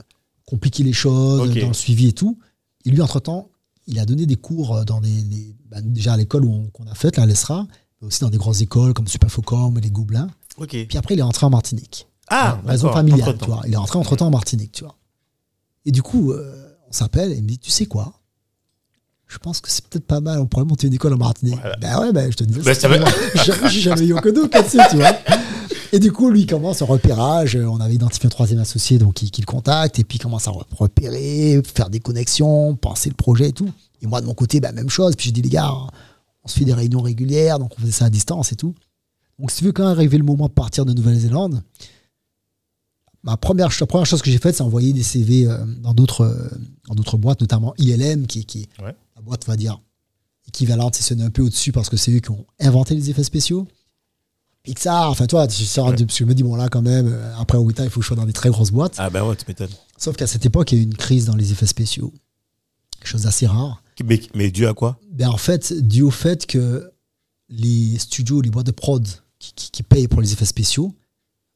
compliqué 0.46 0.82
les 0.82 0.92
choses 0.94 1.40
Ok. 1.48 1.60
dans 1.60 1.68
le 1.68 1.74
suivi 1.74 2.08
et 2.08 2.12
tout. 2.12 2.38
Et 2.86 2.90
lui, 2.90 3.00
entre-temps, 3.02 3.50
il 3.86 3.98
a 3.98 4.04
donné 4.06 4.26
des 4.26 4.36
cours 4.36 4.76
euh, 4.76 4.84
dans 4.84 5.00
des, 5.00 5.22
des- 5.22 5.54
bah, 5.70 5.80
déjà 5.80 6.12
à 6.14 6.16
l'école 6.16 6.44
où 6.44 6.52
on- 6.52 6.66
qu'on 6.70 6.86
a 6.86 6.94
faite, 6.94 7.16
là, 7.16 7.24
à 7.24 7.26
l'ESRA, 7.26 7.66
mais 8.00 8.08
aussi 8.08 8.20
dans 8.20 8.30
des 8.30 8.38
grosses 8.38 8.60
écoles 8.60 8.94
comme 8.94 9.08
Superfocom 9.08 9.76
et 9.78 9.80
les 9.80 9.90
Gobelins. 9.90 10.28
Ok. 10.58 10.68
Puis 10.70 10.96
après, 10.98 11.14
il 11.14 11.18
est 11.20 11.22
rentré 11.24 11.46
en 11.46 11.50
Martinique. 11.50 12.06
Ah, 12.28 12.60
raison 12.66 12.88
familiale, 12.94 13.36
tu 13.38 13.46
vois. 13.46 13.62
Il 13.66 13.72
est 13.72 13.76
rentré 13.76 13.98
entre-temps 13.98 14.26
en 14.26 14.30
Martinique, 14.30 14.72
tu 14.72 14.84
vois. 14.84 14.96
Et 15.84 15.90
du 15.90 16.02
coup, 16.02 16.32
euh, 16.32 16.72
on 16.88 16.92
s'appelle 16.92 17.32
et 17.32 17.36
il 17.36 17.42
me 17.42 17.48
dit, 17.48 17.58
tu 17.58 17.70
sais 17.70 17.86
quoi? 17.86 18.12
Je 19.26 19.38
pense 19.38 19.60
que 19.60 19.70
c'est 19.70 19.84
peut-être 19.86 20.06
pas 20.06 20.20
mal, 20.20 20.38
on 20.40 20.46
pourrait 20.46 20.64
monter 20.66 20.86
une 20.86 20.92
école 20.92 21.14
en 21.14 21.16
Martinique. 21.18 21.58
Voilà. 21.58 21.76
Ben 21.76 21.98
ouais, 22.00 22.12
ben 22.12 22.30
je 22.30 22.36
te 22.36 22.44
dis, 22.44 22.58
Ben, 22.60 22.74
ça 22.74 22.86
va- 22.88 22.98
jamais, 23.44 23.68
j'ai 23.70 23.80
jamais 23.80 24.06
eu 24.06 24.12
aucun 24.12 24.30
doute 24.30 24.52
là-dessus, 24.54 24.78
tu 24.90 24.96
vois. 24.96 25.12
Et 25.94 25.98
du 25.98 26.10
coup, 26.10 26.30
lui 26.30 26.46
commence 26.46 26.80
un 26.80 26.86
repérage. 26.86 27.54
On 27.56 27.78
avait 27.78 27.94
identifié 27.94 28.26
un 28.26 28.30
troisième 28.30 28.58
associé, 28.60 28.98
donc 28.98 29.14
qui, 29.14 29.30
qui 29.30 29.42
le 29.42 29.46
contacte, 29.46 29.98
et 29.98 30.04
puis 30.04 30.16
il 30.16 30.22
commence 30.22 30.48
à 30.48 30.52
repérer, 30.78 31.60
faire 31.74 31.90
des 31.90 32.00
connexions, 32.00 32.74
penser 32.76 33.10
le 33.10 33.14
projet 33.14 33.50
et 33.50 33.52
tout. 33.52 33.70
Et 34.00 34.06
moi, 34.06 34.20
de 34.22 34.26
mon 34.26 34.34
côté, 34.34 34.58
ben, 34.60 34.72
même 34.72 34.88
chose. 34.88 35.14
Puis 35.16 35.28
je 35.28 35.34
dis, 35.34 35.42
les 35.42 35.50
gars, 35.50 35.70
on 36.44 36.48
se 36.48 36.58
fait 36.58 36.64
des 36.64 36.72
réunions 36.74 37.02
régulières, 37.02 37.58
donc 37.58 37.72
on 37.76 37.80
faisait 37.80 37.92
ça 37.92 38.06
à 38.06 38.10
distance 38.10 38.52
et 38.52 38.56
tout. 38.56 38.74
Donc, 39.38 39.50
si 39.50 39.58
tu 39.58 39.64
veux, 39.64 39.72
quand 39.72 39.86
arrivé 39.86 40.16
le 40.16 40.24
moment 40.24 40.46
de 40.46 40.52
partir 40.52 40.84
de 40.86 40.92
Nouvelle-Zélande, 40.94 41.62
ma 43.22 43.36
première, 43.36 43.68
la 43.78 43.86
première 43.86 44.06
chose 44.06 44.22
que 44.22 44.30
j'ai 44.30 44.38
faite, 44.38 44.56
c'est 44.56 44.62
envoyer 44.62 44.92
des 44.92 45.02
CV 45.02 45.46
euh, 45.46 45.58
dans 45.82 45.94
d'autres 45.94 46.22
euh, 46.22 46.48
dans 46.88 46.94
d'autres 46.94 47.16
boîtes, 47.18 47.40
notamment 47.40 47.74
ILM, 47.78 48.26
qui, 48.26 48.44
qui 48.46 48.62
est 48.62 48.82
Ouais. 48.82 48.94
la 49.16 49.22
boîte, 49.22 49.42
on 49.46 49.50
va 49.50 49.56
dire, 49.56 49.80
équivalente, 50.48 50.94
si 50.96 51.02
ce 51.02 51.14
n'est 51.14 51.24
un 51.24 51.30
peu 51.30 51.42
au-dessus, 51.42 51.70
parce 51.70 51.88
que 51.88 51.96
c'est 51.96 52.12
eux 52.12 52.20
qui 52.20 52.30
ont 52.30 52.46
inventé 52.60 52.94
les 52.94 53.10
effets 53.10 53.22
spéciaux. 53.24 53.68
Pixar, 54.62 55.10
enfin, 55.10 55.26
toi, 55.26 55.46
tu 55.48 55.64
sors 55.64 55.88
Ouais. 55.88 55.96
de- 55.96 56.04
parce 56.04 56.18
que 56.18 56.24
je 56.24 56.28
me 56.28 56.34
dis, 56.34 56.42
bon, 56.44 56.54
là, 56.54 56.68
quand 56.68 56.82
même, 56.82 57.08
euh, 57.12 57.36
après 57.38 57.58
Weta, 57.58 57.82
il 57.84 57.90
faut 57.90 57.98
que 58.00 58.04
je 58.04 58.08
sois 58.08 58.16
dans 58.16 58.26
des 58.26 58.32
très 58.32 58.48
grosses 58.50 58.70
boîtes. 58.70 58.94
Ah, 58.98 59.10
ben 59.10 59.24
ouais, 59.24 59.34
tu 59.36 59.44
m'étonnes. 59.48 59.70
Sauf 59.98 60.16
qu'à 60.16 60.26
cette 60.28 60.46
époque, 60.46 60.70
il 60.72 60.76
y 60.76 60.80
a 60.80 60.82
eu 60.82 60.84
une 60.86 60.96
crise 60.96 61.24
dans 61.26 61.34
les 61.34 61.50
effets 61.50 61.66
spéciaux. 61.66 62.12
Quelque 62.98 63.08
chose 63.08 63.22
d'assez 63.22 63.46
rare. 63.46 63.82
Mais, 64.04 64.20
mais 64.34 64.50
dû 64.52 64.66
à 64.66 64.74
quoi? 64.74 64.98
Ben, 65.10 65.28
en 65.28 65.36
fait, 65.36 65.72
dû 65.72 66.02
au 66.02 66.10
fait 66.12 66.46
que 66.46 66.92
les 67.48 67.98
studios, 67.98 68.40
les 68.40 68.50
boîtes 68.50 68.66
de 68.66 68.70
prod 68.72 69.06
qui, 69.38 69.52
qui- 69.54 69.70
qui 69.72 69.82
payent 69.82 70.08
pour 70.08 70.20
les 70.20 70.32
effets 70.32 70.44
spéciaux, 70.44 70.94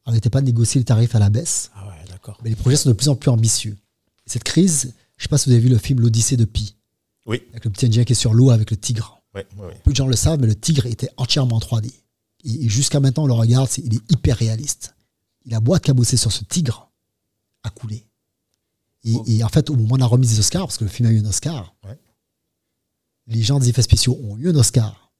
arrêtait 0.04 0.30
pas 0.30 0.40
de 0.40 0.46
négocier 0.46 0.80
les 0.80 0.84
tarifs 0.84 1.14
à 1.14 1.18
la 1.20 1.30
baisse. 1.30 1.70
Ah 1.76 1.86
ouais, 1.88 1.94
d'accord. 2.10 2.38
Mais 2.42 2.50
les 2.50 2.56
projets 2.56 2.76
sont 2.76 2.88
de 2.88 2.94
plus 2.94 3.08
en 3.08 3.14
plus 3.16 3.30
ambitieux. 3.30 3.76
Et 4.26 4.30
cette 4.30 4.44
crise, 4.44 4.92
je 5.16 5.22
sais 5.22 5.28
pas 5.28 5.38
si 5.38 5.48
vous 5.48 5.52
avez 5.54 5.62
vu 5.62 5.68
le 5.68 5.78
film 5.78 6.00
L'Odyssée 6.00 6.36
de 6.36 6.44
Pi, 6.44 6.74
Oui. 7.24 7.40
avec 7.52 7.64
le 7.64 7.70
petit 7.70 7.86
Indien 7.86 8.04
qui 8.04 8.12
est 8.12 8.16
sur 8.16 8.34
l'eau 8.34 8.50
avec 8.50 8.70
le 8.72 8.76
tigre. 8.76 9.20
Ouais, 9.34 9.46
ouais, 9.58 9.66
ouais. 9.66 9.80
Peu 9.84 9.92
de 9.92 9.96
gens 9.96 10.06
le 10.08 10.16
savent, 10.16 10.40
mais 10.40 10.46
le 10.48 10.54
tigre 10.56 10.86
était 10.86 11.10
entièrement 11.16 11.56
en 11.56 11.60
3D. 11.60 11.92
Et, 12.46 12.68
jusqu'à 12.68 13.00
maintenant, 13.00 13.24
on 13.24 13.26
le 13.26 13.32
regarde, 13.34 13.68
il 13.78 13.94
est 13.94 14.12
hyper 14.12 14.36
réaliste. 14.36 14.94
La 15.46 15.60
boîte 15.60 15.84
qui 15.84 15.90
a 15.90 15.94
bossé 15.94 16.16
sur 16.16 16.32
ce 16.32 16.44
tigre 16.44 16.90
a 17.62 17.70
coulé. 17.70 18.06
Et, 19.04 19.14
et 19.36 19.44
en 19.44 19.48
fait, 19.48 19.68
au 19.70 19.76
moment 19.76 19.96
de 19.96 20.00
la 20.00 20.06
remise 20.06 20.30
des 20.30 20.38
Oscars, 20.40 20.66
parce 20.66 20.78
que 20.78 20.84
le 20.84 20.90
film 20.90 21.08
a 21.08 21.12
eu 21.12 21.20
un 21.20 21.26
Oscar, 21.26 21.74
Ouais. 21.84 21.98
les 23.26 23.42
gens 23.42 23.58
des 23.58 23.68
effets 23.68 23.82
spéciaux 23.82 24.18
ont 24.22 24.36
eu 24.36 24.50
un 24.50 24.54
Oscar. 24.56 25.12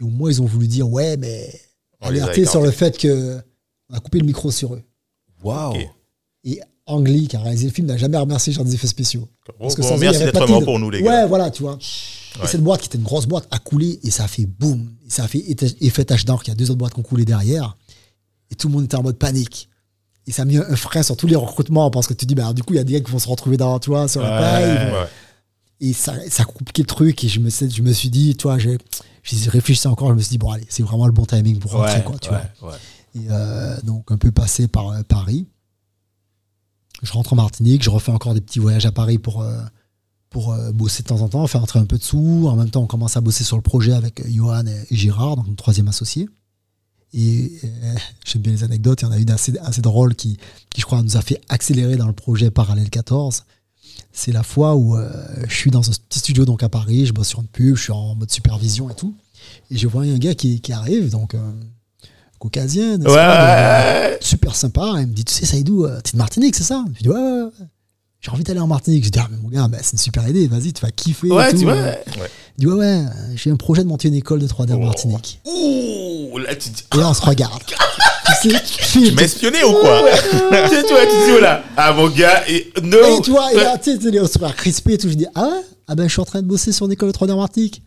Et 0.00 0.04
au 0.04 0.08
moins, 0.08 0.30
ils 0.30 0.40
ont 0.42 0.46
voulu 0.46 0.66
dire 0.68 0.88
Ouais, 0.88 1.16
mais 1.16 1.52
On 2.00 2.08
alerter 2.08 2.46
sur 2.46 2.62
le 2.62 2.70
fait 2.70 2.96
que 2.98 3.40
on 3.90 3.94
a 3.94 4.00
coupé 4.00 4.18
le 4.18 4.26
micro 4.26 4.50
sur 4.50 4.74
eux. 4.74 4.82
Waouh. 5.42 5.76
Et 6.44 6.60
Ang 6.86 7.06
Lee, 7.06 7.28
qui 7.28 7.36
a 7.36 7.40
réalisé 7.40 7.66
le 7.68 7.72
film, 7.72 7.86
n'a 7.86 7.96
jamais 7.96 8.18
remercié 8.18 8.52
les 8.52 8.56
gens 8.56 8.64
des 8.64 8.74
effets 8.74 8.86
spéciaux. 8.88 9.28
Bon, 9.58 9.68
que 9.72 9.80
bon, 9.80 9.94
il 9.94 10.00
merci 10.00 10.24
d'être 10.24 10.46
mort 10.48 10.64
pour 10.64 10.78
nous, 10.78 10.90
les 10.90 10.98
Ouais, 10.98 11.04
gars. 11.04 11.26
voilà, 11.26 11.50
tu 11.50 11.62
vois. 11.62 11.78
Ouais. 12.38 12.44
Et 12.44 12.48
cette 12.48 12.62
boîte, 12.62 12.80
qui 12.80 12.86
était 12.88 12.98
une 12.98 13.04
grosse 13.04 13.26
boîte, 13.26 13.46
a 13.50 13.58
coulé 13.58 14.00
et 14.02 14.10
ça 14.10 14.24
a 14.24 14.28
fait 14.28 14.46
boum. 14.46 14.90
Et 15.06 15.10
ça 15.10 15.24
a 15.24 15.28
fait 15.28 15.44
effet 15.80 16.04
tache 16.04 16.24
d'encre. 16.24 16.42
Il 16.46 16.48
y 16.48 16.52
a 16.52 16.54
deux 16.56 16.70
autres 16.70 16.78
boîtes 16.78 16.94
qui 16.94 17.00
ont 17.00 17.04
coulé 17.04 17.24
derrière. 17.24 17.76
Et 18.50 18.54
tout 18.56 18.68
le 18.68 18.74
monde 18.74 18.84
était 18.84 18.96
en 18.96 19.02
mode 19.02 19.16
panique. 19.18 19.68
Et 20.26 20.32
ça 20.32 20.42
a 20.42 20.44
mis 20.44 20.56
un 20.56 20.76
frein 20.76 21.02
sur 21.02 21.16
tous 21.16 21.26
les 21.26 21.36
recrutements 21.36 21.90
parce 21.90 22.06
que 22.06 22.14
tu 22.14 22.24
dis, 22.26 22.34
bah, 22.34 22.52
du 22.52 22.62
coup, 22.62 22.72
il 22.72 22.76
y 22.76 22.80
a 22.80 22.84
des 22.84 22.94
gars 22.94 23.00
qui 23.00 23.10
vont 23.12 23.18
se 23.18 23.28
retrouver 23.28 23.56
dans, 23.56 23.78
tu 23.78 23.90
vois, 23.90 24.08
sur 24.08 24.22
la 24.22 24.38
paille. 24.38 24.92
Ouais. 24.92 25.08
Et 25.80 25.92
ça, 25.92 26.14
ça 26.30 26.42
a 26.44 26.46
compliqué 26.46 26.82
le 26.82 26.86
truc. 26.86 27.22
Et 27.24 27.28
je 27.28 27.40
me, 27.40 27.50
suis- 27.50 27.70
je 27.70 27.82
me 27.82 27.92
suis 27.92 28.10
dit, 28.10 28.34
tu 28.36 28.44
vois, 28.44 28.58
j'ai 28.58 28.78
réfléchi 29.48 29.86
encore. 29.86 30.08
Je 30.08 30.14
me 30.14 30.20
suis 30.20 30.30
dit, 30.30 30.38
bon, 30.38 30.50
allez, 30.50 30.64
c'est 30.68 30.82
vraiment 30.82 31.06
le 31.06 31.12
bon 31.12 31.24
timing 31.26 31.58
pour 31.58 31.72
rentrer, 31.72 31.98
Ouais, 31.98 32.04
quoi, 32.04 32.18
tu 32.18 32.30
vois. 32.30 32.42
Et 33.14 33.26
euh, 33.30 33.76
donc, 33.82 34.10
un 34.10 34.16
peu 34.18 34.32
passé 34.32 34.66
par 34.66 34.88
euh, 34.88 35.02
Paris. 35.06 35.46
Je 37.02 37.12
rentre 37.12 37.32
en 37.34 37.36
Martinique, 37.36 37.82
je 37.82 37.90
refais 37.90 38.12
encore 38.12 38.34
des 38.34 38.40
petits 38.40 38.58
voyages 38.60 38.86
à 38.86 38.92
Paris 38.92 39.18
pour, 39.18 39.42
euh, 39.42 39.60
pour 40.34 40.52
euh, 40.52 40.72
bosser 40.72 41.04
de 41.04 41.08
temps 41.08 41.20
en 41.20 41.28
temps, 41.28 41.46
faire 41.46 41.62
entrer 41.62 41.78
un 41.78 41.86
peu 41.86 41.96
de 41.96 42.02
sous. 42.02 42.48
En 42.48 42.56
même 42.56 42.68
temps, 42.68 42.82
on 42.82 42.88
commence 42.88 43.16
à 43.16 43.20
bosser 43.20 43.44
sur 43.44 43.54
le 43.56 43.62
projet 43.62 43.92
avec 43.92 44.18
euh, 44.18 44.24
Johan 44.28 44.66
et, 44.66 44.84
Gérard, 44.90 45.36
donc 45.36 45.46
mon 45.46 45.54
troisième 45.54 45.86
associé. 45.86 46.28
Et 47.12 47.52
euh, 47.62 47.94
j'aime 48.26 48.42
bien 48.42 48.50
les 48.52 48.64
anecdotes. 48.64 49.02
Il 49.02 49.04
y 49.04 49.08
en 49.08 49.12
a 49.12 49.18
une 49.18 49.30
assez, 49.30 49.56
assez 49.60 49.80
drôle 49.80 50.16
qui, 50.16 50.36
qui, 50.70 50.80
je 50.80 50.86
crois, 50.86 51.00
nous 51.02 51.16
a 51.16 51.22
fait 51.22 51.40
accélérer 51.48 51.94
dans 51.94 52.08
le 52.08 52.12
projet 52.12 52.50
Parallèle 52.50 52.90
14. 52.90 53.44
C'est 54.12 54.32
la 54.32 54.42
fois 54.42 54.74
où 54.74 54.96
euh, 54.96 55.08
je 55.48 55.54
suis 55.54 55.70
dans 55.70 55.88
un 55.88 55.92
petit 56.08 56.18
studio 56.18 56.44
donc 56.44 56.64
à 56.64 56.68
Paris, 56.68 57.06
je 57.06 57.12
bosse 57.12 57.28
sur 57.28 57.40
une 57.40 57.46
pub, 57.46 57.76
je 57.76 57.82
suis 57.82 57.92
en 57.92 58.16
mode 58.16 58.30
supervision 58.32 58.90
et 58.90 58.94
tout. 58.96 59.14
Et 59.70 59.78
je 59.78 59.86
vois 59.86 60.02
un 60.02 60.18
gars 60.18 60.34
qui, 60.34 60.60
qui 60.60 60.72
arrive, 60.72 61.10
donc 61.10 61.34
euh, 61.34 61.52
caucasien, 62.40 63.00
Ouais, 63.02 63.14
pas, 63.14 64.10
super 64.20 64.56
sympa. 64.56 64.94
Il 64.98 65.06
me 65.06 65.12
dit, 65.12 65.24
tu 65.24 65.32
sais, 65.32 65.46
Saïdou, 65.46 65.86
t'es 66.02 66.14
de 66.14 66.18
Martinique, 66.18 66.56
c'est 66.56 66.64
ça? 66.64 66.84
Je 66.96 67.02
dis, 67.04 67.08
ouais, 67.08 67.14
ouais, 67.14 67.42
ouais. 67.44 67.66
J'ai 68.24 68.30
envie 68.30 68.42
d'aller 68.42 68.60
en 68.60 68.66
Martinique. 68.66 69.04
Je 69.04 69.10
dis, 69.10 69.18
ah, 69.18 69.28
mais 69.30 69.36
mon 69.42 69.48
gars, 69.50 69.68
bah, 69.68 69.76
c'est 69.82 69.92
une 69.92 69.98
super 69.98 70.26
idée, 70.26 70.46
vas-y, 70.46 70.72
tu 70.72 70.80
vas 70.80 70.90
kiffer. 70.90 71.26
et 71.26 71.30
Ouais, 71.30 71.50
tout. 71.52 71.58
tu 71.58 71.64
vois. 71.64 71.76
Il 72.56 72.60
dit, 72.60 72.66
ouais, 72.66 72.72
ouais, 72.74 73.04
j'ai 73.36 73.50
un 73.50 73.56
projet 73.56 73.82
de 73.82 73.88
monter 73.88 74.08
une 74.08 74.14
école 74.14 74.38
de 74.40 74.46
3D 74.46 74.72
en 74.72 74.76
Oh. 74.76 74.84
Martinique. 74.86 75.40
Ouh, 75.44 76.38
là, 76.38 76.54
tu 76.56 76.70
dis. 76.70 76.84
Et 76.94 76.96
là, 76.96 77.10
on 77.10 77.14
se 77.14 77.20
regarde. 77.22 77.62
tu 78.42 78.50
sais, 78.50 78.62
Tu 78.92 79.12
m'as 79.12 79.22
espionné 79.22 79.62
ou 79.64 79.72
quoi 79.72 80.02
tu 80.10 80.74
sais, 80.74 80.82
tu 80.84 80.88
vois, 80.94 81.02
tu 81.04 81.26
dis, 81.26 81.32
oh 81.36 81.40
là, 81.40 81.62
ah, 81.76 81.92
mon 81.92 82.08
gars, 82.08 82.48
et 82.48 82.72
no. 82.82 83.18
Et 83.18 83.22
tu 83.22 83.30
vois, 83.32 83.52
et 83.52 83.56
là, 83.56 83.76
tu 83.76 84.00
sais, 84.00 84.20
on 84.20 84.26
se 84.26 84.38
fait 84.38 84.56
crispé 84.56 84.94
et 84.94 84.98
tout. 84.98 85.08
Je 85.10 85.14
dis, 85.14 85.26
ah 85.34 85.42
ouais 85.42 85.60
Ah 85.88 85.94
ben, 85.94 86.04
je 86.08 86.12
suis 86.12 86.20
en 86.22 86.24
train 86.24 86.40
de 86.40 86.46
bosser 86.46 86.72
sur 86.72 86.86
une 86.86 86.92
école 86.92 87.12
de 87.12 87.16
3D 87.16 87.30
en 87.32 87.36
Martinique. 87.36 87.82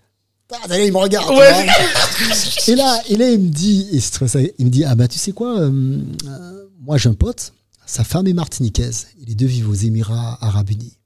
Ah, 0.70 0.78
il 0.78 0.92
me 0.94 0.98
regarde. 0.98 1.30
Ouais. 1.36 1.66
et 2.68 2.76
là, 2.76 3.02
et 3.10 3.16
là, 3.16 3.30
il 3.32 3.40
me 3.40 3.50
dit, 3.50 3.88
et 3.92 4.00
c'est 4.00 4.12
très 4.12 4.28
ça, 4.28 4.40
il 4.60 4.66
me 4.66 4.70
dit, 4.70 4.84
ah 4.86 4.94
bah, 4.94 5.08
tu 5.08 5.18
sais 5.18 5.32
quoi, 5.32 5.60
euh, 5.60 5.70
euh, 6.28 6.64
moi, 6.86 6.98
j'ai 6.98 7.10
un 7.10 7.14
pote, 7.16 7.54
sa 7.88 8.04
femme 8.04 8.28
est 8.28 8.34
martiniquaise. 8.34 9.08
Et 9.20 9.26
les 9.26 9.34
deux 9.34 9.48
vivent 9.48 9.70
aux 9.70 9.74
Émirats 9.74 10.38
Arabes 10.42 10.70
Unis. 10.70 10.98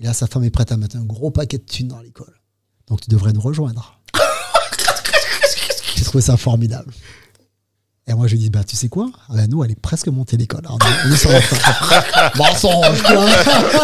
Et 0.00 0.04
là, 0.04 0.12
sa 0.12 0.26
femme 0.26 0.44
est 0.44 0.50
prête 0.50 0.70
à 0.72 0.76
mettre 0.76 0.96
un 0.96 1.04
gros 1.04 1.30
paquet 1.30 1.58
de 1.58 1.62
thunes 1.62 1.88
dans 1.88 2.00
l'école. 2.00 2.34
Donc, 2.88 3.00
tu 3.00 3.08
devrais 3.08 3.32
nous 3.32 3.40
rejoindre. 3.40 4.00
j'ai 5.96 6.04
trouvé 6.04 6.22
ça 6.22 6.36
formidable. 6.36 6.92
Et 8.10 8.14
moi, 8.14 8.26
je 8.26 8.32
lui 8.32 8.38
dis, 8.38 8.48
bah, 8.48 8.64
tu 8.66 8.74
sais 8.74 8.88
quoi? 8.88 9.10
Nous, 9.50 9.62
elle 9.62 9.70
est 9.70 9.80
presque 9.80 10.08
montée 10.08 10.38
l'école. 10.38 10.62
Alors, 10.64 10.78
on 11.06 11.12
est 11.12 11.16
sur 11.16 11.30
la 11.30 11.42
fin. 11.42 12.30
Mensonge. 12.36 13.02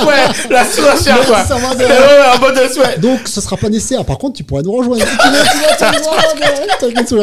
Ouais, 0.07 0.27
la 0.51 0.65
surenchère, 0.65 1.21
quoi. 1.27 1.45
Ouais, 1.77 2.35
en 2.35 2.41
mode 2.41 2.55
de 2.55 2.73
souhait. 2.73 2.99
Donc, 2.99 3.29
ce 3.29 3.41
sera 3.43 3.57
pas 3.59 3.69
nécessaire. 3.69 4.05
Par 4.05 4.17
contre, 4.17 4.37
tu 4.37 4.45
pourrais 4.45 4.63
nous 4.63 4.73
rejoindre. 4.73 5.05
T'inquiète, 5.79 7.15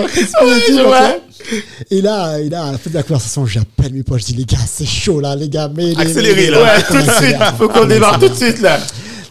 et 1.92 2.02
là, 2.02 2.38
et 2.40 2.50
là, 2.50 2.66
à 2.66 2.72
la 2.74 2.78
fin 2.78 2.90
de 2.92 2.96
la 2.96 3.04
conversation, 3.04 3.46
j'appelle 3.48 3.94
mes 3.94 4.04
potes. 4.04 4.20
Je 4.20 4.26
dis, 4.26 4.34
les 4.34 4.46
gars, 4.46 4.58
c'est 4.68 4.86
chaud 4.86 5.20
là, 5.20 5.36
les 5.36 5.50
gars. 5.50 5.72
Mais 5.76 5.98
Accélérez, 5.98 6.52
là. 6.52 6.62
Ouais, 6.62 6.84
tout 6.84 6.98
de 6.98 7.12
suite. 7.12 7.38
Faut 7.58 7.68
qu'on 7.68 7.86
démarre 7.86 8.20
tout 8.20 8.30
de 8.30 8.36
suite, 8.36 8.62
là. 8.62 8.80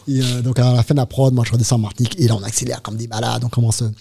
Et 0.09 0.21
euh, 0.21 0.43
donc, 0.43 0.59
à 0.59 0.73
la 0.73 0.83
fin 0.83 0.95
de 0.95 1.01
la 1.01 1.07
prod, 1.07 1.33
moi, 1.33 1.45
je 1.47 1.53
redescends 1.53 1.77
en 1.77 1.81
Martinique. 1.81 2.19
Et 2.19 2.27
là, 2.27 2.35
on 2.37 2.43
accélère 2.43 2.83
comme 2.83 2.97
des 2.97 3.07
malades. 3.07 3.43
On 3.45 3.49
commence, 3.49 3.83
euh, 3.83 3.93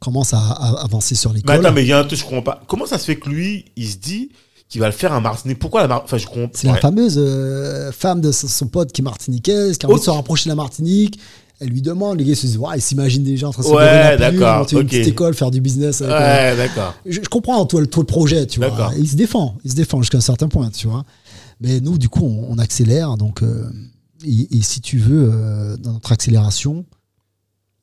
commence 0.00 0.34
à, 0.34 0.38
à 0.38 0.84
avancer 0.84 1.14
sur 1.14 1.30
Mais 1.32 1.36
l'école. 1.38 1.56
attends, 1.56 1.72
mais 1.72 1.82
il 1.82 1.88
y 1.88 1.92
a 1.92 1.98
un 1.98 2.04
truc, 2.04 2.18
je 2.18 2.24
comprends 2.24 2.42
pas. 2.42 2.62
Comment 2.66 2.86
ça 2.86 2.98
se 2.98 3.04
fait 3.04 3.16
que 3.16 3.28
lui, 3.28 3.66
il 3.76 3.88
se 3.88 3.96
dit 3.96 4.30
qu'il 4.68 4.80
va 4.80 4.86
le 4.86 4.92
faire 4.92 5.12
en 5.12 5.20
Martinique? 5.20 5.58
Pourquoi 5.58 5.82
la 5.82 5.88
Martinique 5.88 6.06
Enfin, 6.12 6.18
je 6.18 6.26
comprends. 6.26 6.50
C'est 6.54 6.66
la 6.66 6.74
Ouais. 6.74 6.80
fameuse 6.80 7.14
euh, 7.18 7.90
femme 7.92 8.20
de 8.20 8.32
son, 8.32 8.48
son 8.48 8.66
pote 8.66 8.92
qui 8.92 9.00
est 9.00 9.04
martiniquaise, 9.04 9.78
qui 9.78 9.86
a 9.86 9.88
envie 9.88 9.98
de 10.00 10.04
se 10.04 10.10
rapprocher 10.10 10.44
de 10.44 10.50
la 10.50 10.54
Martinique. 10.56 11.18
Elle 11.60 11.68
lui 11.68 11.82
demande, 11.82 12.18
les 12.18 12.24
gars 12.24 12.34
se 12.34 12.46
disent, 12.46 12.58
ouais, 12.58 12.76
ils 12.76 12.82
s'imaginent 12.82 13.22
déjà 13.22 13.48
en 13.48 13.52
train 13.52 13.62
de 13.62 13.68
se 13.68 13.72
Ouais, 13.72 14.16
d'accord, 14.18 14.58
monter 14.58 14.74
une 14.76 14.82
ok. 14.82 14.88
petite 14.88 15.06
école, 15.06 15.34
faire 15.34 15.50
du 15.52 15.60
business. 15.60 16.02
avec, 16.02 16.12
euh, 16.12 16.18
Ouais, 16.50 16.56
d'accord. 16.56 16.94
je, 17.06 17.20
je 17.22 17.28
comprends 17.28 17.64
tout, 17.64 17.78
le- 17.78 17.86
projet, 17.86 18.44
tu 18.46 18.58
vois. 18.60 18.90
Il 18.98 19.08
se 19.08 19.14
défend, 19.14 19.56
il 19.64 19.70
se 19.70 19.76
défend 19.76 20.02
jusqu'à 20.02 20.18
un 20.18 20.22
certain 20.22 20.48
point, 20.48 20.68
tu 20.70 20.88
vois. 20.88 21.04
Mais 21.60 21.80
nous, 21.80 21.96
du 21.96 22.08
coup, 22.08 22.24
on, 22.24 22.46
on 22.52 22.58
accélère. 22.58 23.16
Donc, 23.16 23.42
euh, 23.42 23.70
et, 24.26 24.58
et 24.58 24.62
si 24.62 24.80
tu 24.80 24.98
veux, 24.98 25.30
euh, 25.32 25.76
dans 25.76 25.92
notre 25.92 26.10
accélération, 26.10 26.84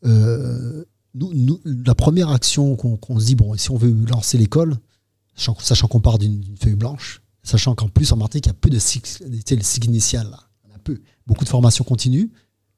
euh, 0.06 0.84
nous, 1.14 1.34
nous- 1.34 1.60
la 1.66 1.96
première 1.96 2.30
action 2.30 2.76
qu'on 2.76 3.20
se 3.20 3.26
dit, 3.26 3.36
bon, 3.36 3.56
si 3.58 3.70
on 3.72 3.78
veut 3.78 3.92
lancer 4.10 4.38
l'école, 4.38 4.78
sachant, 5.36 5.58
sachant 5.60 5.88
qu'on 5.88 6.00
part 6.02 6.18
d'une 6.20 6.44
feuille 6.62 6.76
blanche, 6.76 7.22
sachant 7.44 7.76
qu'en 7.76 7.90
plus 7.90 8.12
en 8.12 8.18
Martinique, 8.18 8.46
il 8.46 8.50
y 8.50 8.52
a 8.52 8.56
peu 8.56 8.70
de 8.70 8.80
cycle, 8.80 9.10
le 9.28 9.62
cycle 9.64 9.88
initial, 9.88 10.30
là. 10.30 10.40
En 10.70 10.76
a 10.76 10.80
peu. 10.80 11.00
Beaucoup 11.28 11.44
de 11.44 11.50
formations 11.50 11.84
continues. 11.84 12.32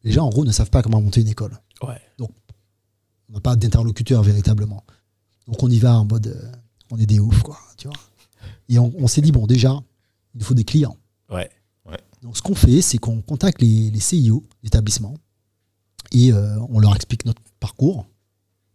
Les 0.03 0.11
gens, 0.11 0.25
en 0.25 0.29
gros, 0.29 0.45
ne 0.45 0.51
savent 0.51 0.69
pas 0.69 0.81
comment 0.81 1.01
monter 1.01 1.21
une 1.21 1.27
école. 1.27 1.57
Ouais. 1.85 1.99
On 2.19 3.33
n'a 3.33 3.39
pas 3.41 3.55
d'interlocuteur 3.55 4.21
véritablement. 4.21 4.83
Donc 5.47 5.61
on 5.63 5.69
y 5.69 5.79
va 5.79 5.99
en 5.99 6.05
mode, 6.05 6.27
euh, 6.27 6.51
on 6.91 6.97
est 6.97 7.05
des 7.05 7.19
oufs, 7.19 7.41
quoi, 7.41 7.57
tu 7.77 7.87
vois. 7.87 7.97
Et 8.69 8.77
on, 8.79 8.93
on 8.97 9.07
s'est 9.07 9.21
dit, 9.21 9.31
bon, 9.31 9.47
déjà, 9.47 9.81
il 10.33 10.39
nous 10.39 10.45
faut 10.45 10.53
des 10.53 10.63
clients. 10.65 10.97
Ouais. 11.29 11.49
Donc 12.21 12.37
ce 12.37 12.41
qu'on 12.41 12.55
fait, 12.55 12.81
c'est 12.81 12.97
qu'on 12.99 13.21
contacte 13.21 13.61
les, 13.61 13.91
les 13.91 13.99
CIO 13.99 14.43
d'établissements 14.63 15.15
et 16.13 16.31
euh, 16.31 16.57
on 16.69 16.79
leur 16.79 16.95
explique 16.95 17.25
notre 17.25 17.41
parcours. 17.59 18.05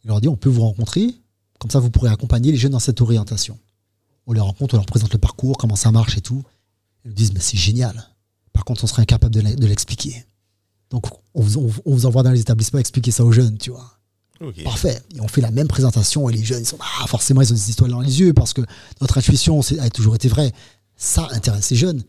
On 0.04 0.08
leur 0.08 0.20
dit, 0.20 0.28
on 0.28 0.36
peut 0.36 0.48
vous 0.48 0.62
rencontrer, 0.62 1.14
comme 1.58 1.70
ça 1.70 1.80
vous 1.80 1.90
pourrez 1.90 2.10
accompagner 2.10 2.52
les 2.52 2.58
jeunes 2.58 2.72
dans 2.72 2.78
cette 2.78 3.00
orientation. 3.00 3.58
On 4.26 4.32
les 4.32 4.40
rencontre, 4.40 4.74
on 4.74 4.78
leur 4.78 4.86
présente 4.86 5.12
le 5.12 5.18
parcours, 5.18 5.56
comment 5.58 5.76
ça 5.76 5.90
marche 5.90 6.16
et 6.16 6.20
tout. 6.20 6.42
Ils 7.04 7.08
nous 7.08 7.14
disent, 7.14 7.32
mais 7.32 7.40
c'est 7.40 7.56
génial. 7.56 8.08
Par 8.52 8.64
contre, 8.64 8.84
on 8.84 8.86
serait 8.86 9.02
incapable 9.02 9.34
de 9.34 9.40
l'e- 9.40 9.56
de 9.56 9.66
l'expliquer. 9.66 10.24
Donc 10.90 11.06
on 11.34 11.42
vous, 11.42 11.58
on- 11.58 11.72
on 11.84 11.94
vous 11.94 12.06
envoie 12.06 12.22
dans 12.22 12.30
les 12.30 12.40
établissements 12.40 12.78
expliquer 12.80 13.10
ça 13.10 13.24
aux 13.24 13.32
jeunes, 13.32 13.58
tu 13.58 13.70
vois. 13.70 13.98
Parfait. 14.64 15.02
Et 15.14 15.20
on 15.20 15.28
fait 15.28 15.40
la 15.40 15.50
même 15.50 15.66
présentation 15.68 16.28
et 16.28 16.32
les 16.32 16.44
jeunes, 16.44 16.62
ils 16.62 16.66
sont 16.66 16.78
ah, 16.80 17.06
forcément, 17.06 17.40
ils 17.42 17.50
ont 17.52 17.56
des 17.56 17.70
histoires 17.70 17.90
dans 17.90 18.00
les 18.00 18.20
yeux 18.20 18.32
parce 18.32 18.52
que 18.52 18.62
notre 19.00 19.18
intuition 19.18 19.60
a 19.80 19.90
toujours 19.90 20.14
été 20.14 20.28
vraie. 20.28 20.52
Ça 20.96 21.28
intéresse 21.32 21.70
les 21.70 21.76
jeunes. 21.76 22.02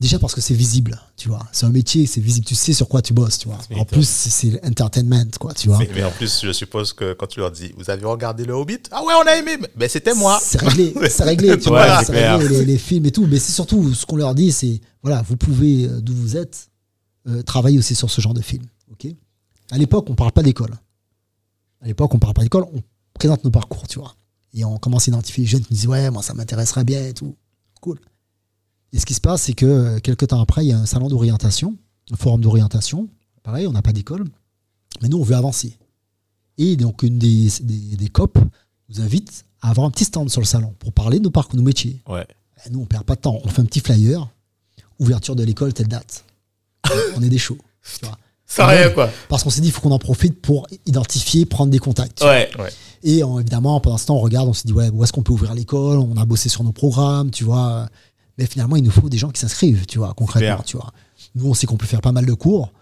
Déjà 0.00 0.18
parce 0.18 0.34
que 0.34 0.40
c'est 0.40 0.54
visible, 0.54 0.98
tu 1.16 1.28
vois. 1.28 1.46
C'est 1.52 1.66
un 1.66 1.70
métier, 1.70 2.06
c'est 2.06 2.22
visible. 2.22 2.46
Tu 2.46 2.54
sais 2.54 2.72
sur 2.72 2.88
quoi 2.88 3.02
tu 3.02 3.12
bosses, 3.12 3.36
tu 3.38 3.48
vois. 3.48 3.58
En 3.76 3.84
plus, 3.84 4.08
c'est- 4.08 4.58
l'entertainment, 4.64 5.26
quoi, 5.38 5.52
tu 5.52 5.68
vois. 5.68 5.78
Mais, 5.78 5.90
mais 5.94 6.02
en 6.04 6.10
plus, 6.10 6.40
je 6.42 6.52
suppose 6.52 6.94
que 6.94 7.12
quand 7.12 7.26
tu 7.26 7.40
leur 7.40 7.50
dis, 7.50 7.74
vous 7.76 7.90
avez 7.90 8.06
regardé 8.06 8.46
le 8.46 8.54
Hobbit? 8.54 8.78
Ah 8.90 9.04
ouais, 9.04 9.12
on 9.22 9.26
a 9.26 9.36
aimé. 9.36 9.58
Mais 9.76 9.88
c'était 9.88 10.14
moi. 10.14 10.40
C'est 10.42 10.58
réglé, 10.58 10.94
c'est 11.10 11.24
réglé, 11.24 11.58
tu 11.58 11.68
Ouais, 11.68 11.86
vois. 11.86 12.02
c'est 12.02 12.12
réglé, 12.12 12.48
les, 12.48 12.64
les 12.64 12.78
films 12.78 13.04
et 13.04 13.10
tout. 13.12 13.26
Mais 13.26 13.38
c'est 13.38 13.52
surtout 13.52 13.92
ce 13.92 14.06
qu'on 14.06 14.16
leur 14.16 14.34
dit, 14.34 14.52
c'est 14.52 14.80
voilà, 15.02 15.20
vous 15.20 15.36
pouvez, 15.36 15.84
euh, 15.86 16.00
d'où 16.00 16.14
vous 16.14 16.36
êtes, 16.38 16.70
euh, 17.28 17.42
travailler 17.42 17.78
aussi 17.78 17.94
sur 17.94 18.10
ce 18.10 18.22
genre 18.22 18.32
de 18.34 18.40
film. 18.42 18.64
ok? 18.92 19.06
À 19.70 19.76
l'époque, 19.76 20.06
on 20.08 20.14
parle 20.14 20.32
pas 20.32 20.42
d'école. 20.42 20.72
À 21.82 21.86
l'époque, 21.86 22.14
on 22.14 22.18
parle 22.18 22.32
pas 22.34 22.42
d'école, 22.42 22.64
on 22.74 22.82
présente 23.12 23.44
nos 23.44 23.50
parcours, 23.50 23.86
tu 23.86 23.98
vois. 23.98 24.14
Et 24.54 24.64
on 24.64 24.78
commence 24.78 25.08
à 25.08 25.10
identifier 25.10 25.44
les 25.44 25.48
jeunes 25.50 25.60
qui 25.60 25.68
nous 25.72 25.76
disent 25.76 25.86
ouais, 25.88 26.10
moi 26.10 26.22
ça 26.22 26.32
m'intéresserait 26.34 26.84
bien 26.84 27.04
et 27.06 27.12
tout. 27.12 27.36
Cool. 27.82 27.98
Et 28.92 28.98
ce 28.98 29.06
qui 29.06 29.14
se 29.14 29.20
passe, 29.20 29.42
c'est 29.42 29.52
que 29.54 29.66
euh, 29.66 29.98
quelques 30.00 30.28
temps 30.28 30.40
après, 30.40 30.64
il 30.64 30.68
y 30.68 30.72
a 30.72 30.78
un 30.78 30.86
salon 30.86 31.08
d'orientation, 31.08 31.76
un 32.12 32.16
forum 32.16 32.40
d'orientation. 32.40 33.08
Pareil, 33.42 33.66
on 33.66 33.72
n'a 33.72 33.82
pas 33.82 33.92
d'école, 33.92 34.24
mais 35.00 35.08
nous 35.08 35.18
on 35.18 35.22
veut 35.22 35.36
avancer. 35.36 35.78
Et 36.58 36.76
donc 36.76 37.02
une 37.02 37.18
des, 37.18 37.48
des, 37.62 37.96
des 37.96 38.08
COP 38.08 38.38
nous 38.88 39.00
invite 39.00 39.44
à 39.62 39.70
avoir 39.70 39.86
un 39.86 39.90
petit 39.90 40.04
stand 40.04 40.28
sur 40.30 40.40
le 40.40 40.46
salon 40.46 40.74
pour 40.78 40.92
parler 40.92 41.18
de 41.18 41.24
nos 41.24 41.30
parcours, 41.30 41.56
nos 41.56 41.62
métiers. 41.62 42.00
Ouais. 42.08 42.26
Et 42.66 42.70
nous, 42.70 42.80
on 42.80 42.86
perd 42.86 43.04
pas 43.04 43.14
de 43.14 43.20
temps. 43.20 43.38
On 43.44 43.48
fait 43.48 43.62
un 43.62 43.64
petit 43.64 43.80
flyer, 43.80 44.28
ouverture 44.98 45.36
de 45.36 45.44
l'école, 45.44 45.72
telle 45.72 45.88
date. 45.88 46.24
on 47.16 47.22
est 47.22 47.28
des 47.28 47.38
chauds. 47.38 47.58
tu 47.98 48.04
vois. 48.04 48.18
Sans 48.46 48.66
rien, 48.66 48.90
quoi. 48.90 49.08
Parce 49.28 49.44
qu'on 49.44 49.50
s'est 49.50 49.60
dit, 49.60 49.68
il 49.68 49.70
faut 49.70 49.80
qu'on 49.80 49.92
en 49.92 49.98
profite 50.00 50.40
pour 50.42 50.66
identifier, 50.84 51.46
prendre 51.46 51.70
des 51.70 51.78
contacts. 51.78 52.20
Ouais. 52.22 52.50
Et 53.02 53.20
évidemment, 53.20 53.80
pendant 53.80 53.96
ce 53.96 54.06
temps, 54.06 54.16
on 54.16 54.20
regarde, 54.20 54.48
on 54.48 54.52
se 54.52 54.66
dit, 54.66 54.72
ouais, 54.72 54.90
où 54.90 55.04
est-ce 55.04 55.12
qu'on 55.12 55.22
peut 55.22 55.32
ouvrir 55.32 55.54
l'école? 55.54 55.98
On 55.98 56.16
a 56.16 56.24
bossé 56.24 56.48
sur 56.48 56.64
nos 56.64 56.72
programmes, 56.72 57.30
tu 57.30 57.44
vois. 57.44 57.88
Mais 58.40 58.46
finalement, 58.46 58.76
il 58.76 58.82
nous 58.82 58.90
faut 58.90 59.10
des 59.10 59.18
gens 59.18 59.28
qui 59.28 59.38
s'inscrivent, 59.38 59.84
tu 59.84 59.98
vois, 59.98 60.14
concrètement, 60.14 60.62
tu 60.64 60.78
vois. 60.78 60.94
Nous, 61.34 61.44
on 61.46 61.52
sait 61.52 61.66
qu'on 61.66 61.76
peut 61.76 61.84
faire 61.86 62.00
pas 62.00 62.10
mal 62.10 62.24
de 62.24 62.32
cours. 62.32 62.72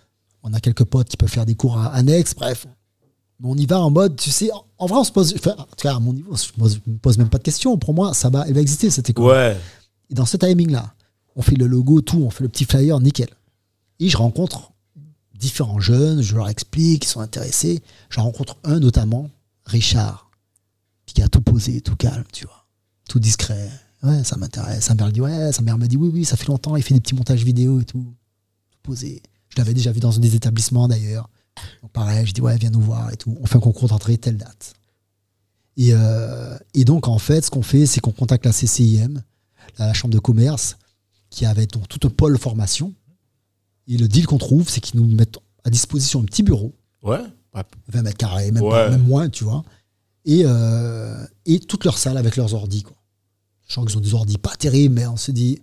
On 0.45 0.55
a 0.55 0.61
quelques 0.61 0.85
potes 0.85 1.09
qui 1.09 1.17
peuvent 1.17 1.29
faire 1.29 1.47
des 1.47 1.57
cours 1.57 1.77
à- 1.77 1.89
annexes, 1.89 2.33
bref. 2.33 2.69
Mais 3.41 3.49
on 3.51 3.57
y 3.57 3.67
va 3.67 3.81
en 3.81 3.91
mode, 3.91 4.15
tu 4.15 4.31
sais, 4.31 4.51
en, 4.79 4.87
vrai, 4.87 4.99
on 5.01 5.03
se 5.05 5.11
pose, 5.11 5.35
enfin, 5.35 5.57
en 5.59 5.65
tout 5.65 5.83
cas, 5.83 5.97
à 5.97 5.99
mon 5.99 6.13
niveau, 6.13 6.37
je 6.37 6.45
me 6.55 6.59
pose, 6.61 6.81
me 6.87 6.99
pose 6.99 7.19
même 7.19 7.29
pas 7.29 7.39
de 7.39 7.43
questions. 7.43 7.77
Pour 7.77 7.93
moi, 7.93 8.15
ça 8.15 8.31
va, 8.31 8.45
elle 8.47 8.55
va 8.55 8.61
exister, 8.61 8.89
cette 8.89 9.11
école. 9.11 9.27
Ouais. 9.27 9.57
Et 10.11 10.15
dans 10.15 10.27
ce 10.27 10.37
timing-là, 10.37 10.95
on 11.35 11.43
fait 11.43 11.57
le 11.57 11.67
logo, 11.67 12.03
tout, 12.03 12.23
on 12.23 12.31
fait 12.31 12.45
le 12.45 12.49
petit 12.49 12.65
flyer, 12.65 13.01
nickel. 13.01 13.31
Et 13.99 14.09
je 14.09 14.17
rencontre 14.17 14.71
différents 15.37 15.81
jeunes, 15.81 16.23
je 16.23 16.37
leur 16.37 16.49
explique, 16.49 17.05
ils 17.05 17.09
sont 17.09 17.21
intéressés. 17.21 17.83
Je 18.11 18.21
rencontre 18.21 18.59
un 18.63 18.79
notamment, 18.79 19.29
Richard, 19.67 20.31
qui 21.07 21.21
a 21.21 21.29
tout 21.29 21.41
posé, 21.41 21.81
tout 21.81 21.97
calme, 21.97 22.23
tu 22.33 22.45
vois, 22.45 22.65
tout 23.09 23.19
discret. 23.19 23.69
Ouais, 24.03 24.23
ça 24.25 24.37
m'intéresse. 24.37 24.85
Sa 24.85 24.95
mère 24.95 25.11
dit, 25.11 25.21
ouais, 25.21 25.53
sa 25.53 25.63
mère 25.63 25.77
me 25.79 25.87
dit, 25.87 25.97
oui, 25.97 26.11
oui, 26.13 26.25
ça 26.25 26.37
fait 26.37 26.47
longtemps, 26.47 26.77
il 26.77 26.83
fait 26.83 26.95
des 26.95 27.01
petits 27.01 27.15
montages 27.15 27.43
vidéo 27.43 27.81
et 27.81 27.85
tout. 27.85 28.15
Tout 28.71 28.79
posé. 28.83 29.23
Je 29.49 29.57
l'avais 29.59 29.75
déjà 29.75 29.91
vu 29.93 30.01
dans 30.01 30.15
un 30.17 30.21
des 30.21 30.37
établissements 30.37 30.87
d'ailleurs. 30.89 31.29
Donc 31.83 31.91
pareil, 31.93 32.25
je 32.27 32.33
dis, 32.33 32.41
ouais, 32.41 32.57
viens 32.57 32.71
nous 32.71 32.81
voir 32.81 33.13
et 33.13 33.17
tout. 33.17 33.37
On 33.41 33.47
fait 33.47 33.57
un 33.57 33.61
concours 33.61 33.89
d'entrée, 33.89 34.17
telle 34.19 34.37
date. 34.37 34.75
Et, 35.77 35.91
euh, 35.93 36.57
et 36.75 36.85
donc, 36.85 37.09
en 37.09 37.19
fait, 37.19 37.45
ce 37.45 37.51
qu'on 37.51 37.63
fait, 37.63 37.87
c'est 37.87 38.01
qu'on 38.01 38.13
contacte 38.13 38.45
la 38.47 38.53
CCIM, 38.53 39.23
la 39.79 39.93
chambre 39.95 40.15
de 40.15 40.19
commerce, 40.19 40.77
qui 41.31 41.45
avait 41.47 41.67
donc 41.67 41.89
tout 41.89 42.07
un 42.07 42.11
pôle 42.11 42.39
formation. 42.39 42.95
Et 43.89 43.97
le 43.97 44.07
deal 44.09 44.27
qu'on 44.27 44.39
trouve, 44.39 44.69
c'est 44.69 44.81
qu'ils 44.81 45.01
nous 45.01 45.07
mettent 45.07 45.39
à 45.65 45.71
disposition 45.71 46.21
un 46.21 46.25
petit 46.25 46.43
bureau, 46.43 46.75
Ouais. 47.03 47.21
20 47.89 48.03
mètres 48.03 48.17
carrés, 48.17 48.51
même, 48.53 48.63
Ouais. 48.63 48.71
pas- 48.71 48.91
même 48.91 49.03
moins, 49.03 49.29
tu 49.29 49.43
vois, 49.45 49.65
et, 50.25 50.43
euh, 50.45 51.25
et 51.47 51.59
toute 51.59 51.85
leur 51.85 51.97
salle 51.99 52.17
avec 52.17 52.37
leurs 52.37 52.55
ordis. 52.55 52.83
Quoi. 52.83 52.97
Je 53.69 53.75
sens 53.75 53.87
qu'ils 53.87 53.99
ont 53.99 54.01
des 54.01 54.15
ordis 54.15 54.39
pas 54.39 54.57
terribles, 54.59 54.95
mais 54.95 55.07
on 55.07 55.17
se 55.17 55.31
dit, 55.31 55.61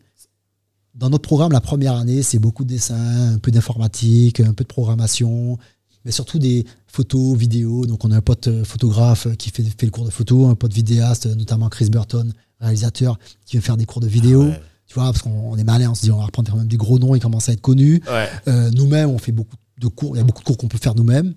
dans 0.94 1.10
notre 1.10 1.24
programme, 1.24 1.52
la 1.52 1.62
première 1.62 1.96
année, 1.96 2.24
c'est 2.24 2.40
beaucoup 2.40 2.64
de 2.64 2.70
dessins, 2.70 3.34
un 3.34 3.40
peu 3.40 3.52
d'informatique, 3.52 4.40
un 4.40 4.54
peu 4.54 4.64
de 4.64 4.70
programmation, 4.70 5.58
mais 6.06 6.12
surtout 6.12 6.40
des 6.40 6.66
photos, 6.88 7.36
vidéos. 7.36 7.86
Donc, 7.86 8.06
on 8.06 8.12
a 8.12 8.18
un 8.18 8.22
pote 8.22 8.48
euh, 8.48 8.64
photographe 8.64 9.28
qui 9.38 9.50
fait, 9.50 9.64
fait 9.64 9.86
le 9.86 9.92
cours 9.92 10.06
de 10.06 10.12
photo, 10.12 10.46
un 10.46 10.56
pote 10.56 10.72
vidéaste, 10.72 11.26
notamment 11.26 11.68
Chris 11.68 11.90
Burton, 11.90 12.32
réalisateur, 12.60 13.18
qui 13.46 13.58
veut 13.58 13.64
faire 13.64 13.76
des 13.76 13.86
cours 13.86 14.02
de 14.02 14.08
vidéo. 14.08 14.44
Ah 14.44 14.50
ouais. 14.50 14.62
Tu 14.88 14.94
vois, 14.94 15.06
parce 15.06 15.24
qu'on 15.24 15.32
on 15.32 15.58
est 15.58 15.64
malin, 15.64 15.90
on 15.90 15.96
se 15.96 16.04
dit, 16.04 16.12
on 16.12 16.18
va 16.18 16.26
reprendre 16.26 16.52
quand 16.52 16.58
même 16.58 16.68
des 16.68 16.78
gros 16.78 17.00
noms, 17.00 17.16
ils 17.16 17.20
commencent 17.20 17.50
à 17.50 17.54
être 17.54 17.62
connus. 17.62 18.02
Ouais. 18.08 18.30
Euh, 18.48 18.70
nous-mêmes, 18.72 19.10
on 19.10 19.18
fait 19.18 19.32
beaucoup 19.32 19.56
de 19.80 19.88
cours. 19.88 20.16
Il 20.16 20.20
y 20.20 20.22
a 20.22 20.24
beaucoup 20.24 20.42
de 20.42 20.46
cours 20.46 20.58
qu'on 20.58 20.68
peut 20.68 20.78
faire 20.78 20.96
nous-mêmes. 20.96 21.34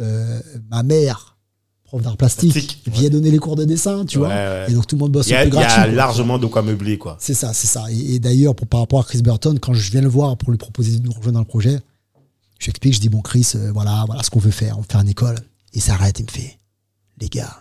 Euh, 0.00 0.40
ma 0.70 0.82
mère, 0.82 1.33
prof 1.94 2.02
d'art 2.02 2.16
plastique, 2.16 2.52
Plastique, 2.52 2.82
vient 2.92 3.08
donner 3.10 3.30
les 3.30 3.38
cours 3.38 3.56
de 3.56 3.64
dessin, 3.64 4.04
tu 4.04 4.18
Ouais, 4.18 4.26
vois. 4.26 4.34
ouais. 4.34 4.66
Et 4.68 4.72
donc 4.74 4.86
tout 4.86 4.96
le 4.96 5.00
monde 5.00 5.12
bosse 5.12 5.28
Il 5.28 5.32
y 5.32 5.34
a, 5.34 5.40
un 5.40 5.42
peu 5.44 5.48
il 5.50 5.54
y 5.54 5.58
a 5.58 5.60
gratuit. 5.62 5.82
quoi. 5.84 5.92
largement 5.92 6.38
de 6.38 6.46
quoi 6.46 6.62
meubler, 6.62 6.98
quoi. 6.98 7.16
C'est 7.20 7.34
ça, 7.34 7.52
c'est 7.54 7.66
ça. 7.66 7.84
Et, 7.90 8.14
et 8.14 8.18
d'ailleurs, 8.18 8.54
pour- 8.54 8.66
par 8.66 8.80
rapport 8.80 9.00
à 9.00 9.04
Chris 9.04 9.22
Burton, 9.22 9.58
quand 9.58 9.74
je 9.74 9.90
viens 9.90 10.00
le 10.00 10.08
voir 10.08 10.36
pour 10.36 10.50
lui 10.50 10.58
proposer 10.58 10.98
de 10.98 11.04
nous 11.04 11.12
rejoindre 11.12 11.34
dans 11.34 11.40
le 11.40 11.46
projet, 11.46 11.78
je 12.58 12.66
lui 12.66 12.70
explique, 12.70 12.94
je 12.94 13.00
dis, 13.00 13.08
bon 13.08 13.20
Chris, 13.20 13.46
euh, 13.56 13.70
voilà, 13.72 14.04
voilà 14.06 14.22
ce 14.22 14.30
qu'on 14.30 14.40
veut 14.40 14.50
faire. 14.50 14.76
On 14.78 14.80
veut 14.80 14.86
faire 14.90 15.00
une 15.00 15.08
école. 15.08 15.36
Il 15.72 15.80
s'arrête, 15.82 16.18
il 16.20 16.26
me 16.26 16.30
fait, 16.30 16.58
les 17.20 17.28
gars, 17.28 17.56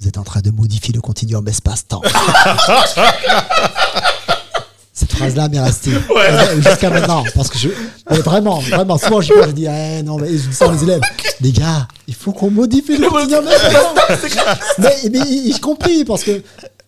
vous 0.00 0.08
êtes 0.08 0.18
en 0.18 0.24
train 0.24 0.40
de 0.40 0.50
modifier 0.50 0.92
le 0.94 1.00
continuum 1.00 1.46
espace-temps. 1.48 2.02
Cette 4.94 5.10
phrase-là 5.12 5.48
m'est 5.48 5.60
restée 5.60 5.92
euh, 6.16 6.60
jusqu'à 6.60 6.90
maintenant. 6.90 7.24
Parce 7.34 7.48
que 7.48 7.56
je. 7.58 7.68
mais 8.10 8.18
vraiment, 8.18 8.58
vraiment, 8.60 8.98
souvent 8.98 9.20
je 9.22 9.32
je 9.46 9.50
dis, 9.52 9.66
eh, 9.66 10.02
non, 10.02 10.18
mais 10.18 10.28
je 10.36 10.48
dis 10.48 10.54
ça 10.54 10.70
mes 10.70 10.82
élèves. 10.82 11.00
Les 11.40 11.50
gars, 11.52 11.88
il 12.06 12.14
faut 12.14 12.32
qu'on 12.32 12.50
modifie 12.50 12.98
le 12.98 13.08
continuum 13.08 13.46
espace-temps. 13.48 14.42
mais, 14.78 15.10
mais 15.10 15.20
j'ai 15.52 15.58
compris, 15.60 16.04
parce 16.04 16.22
que 16.24 16.42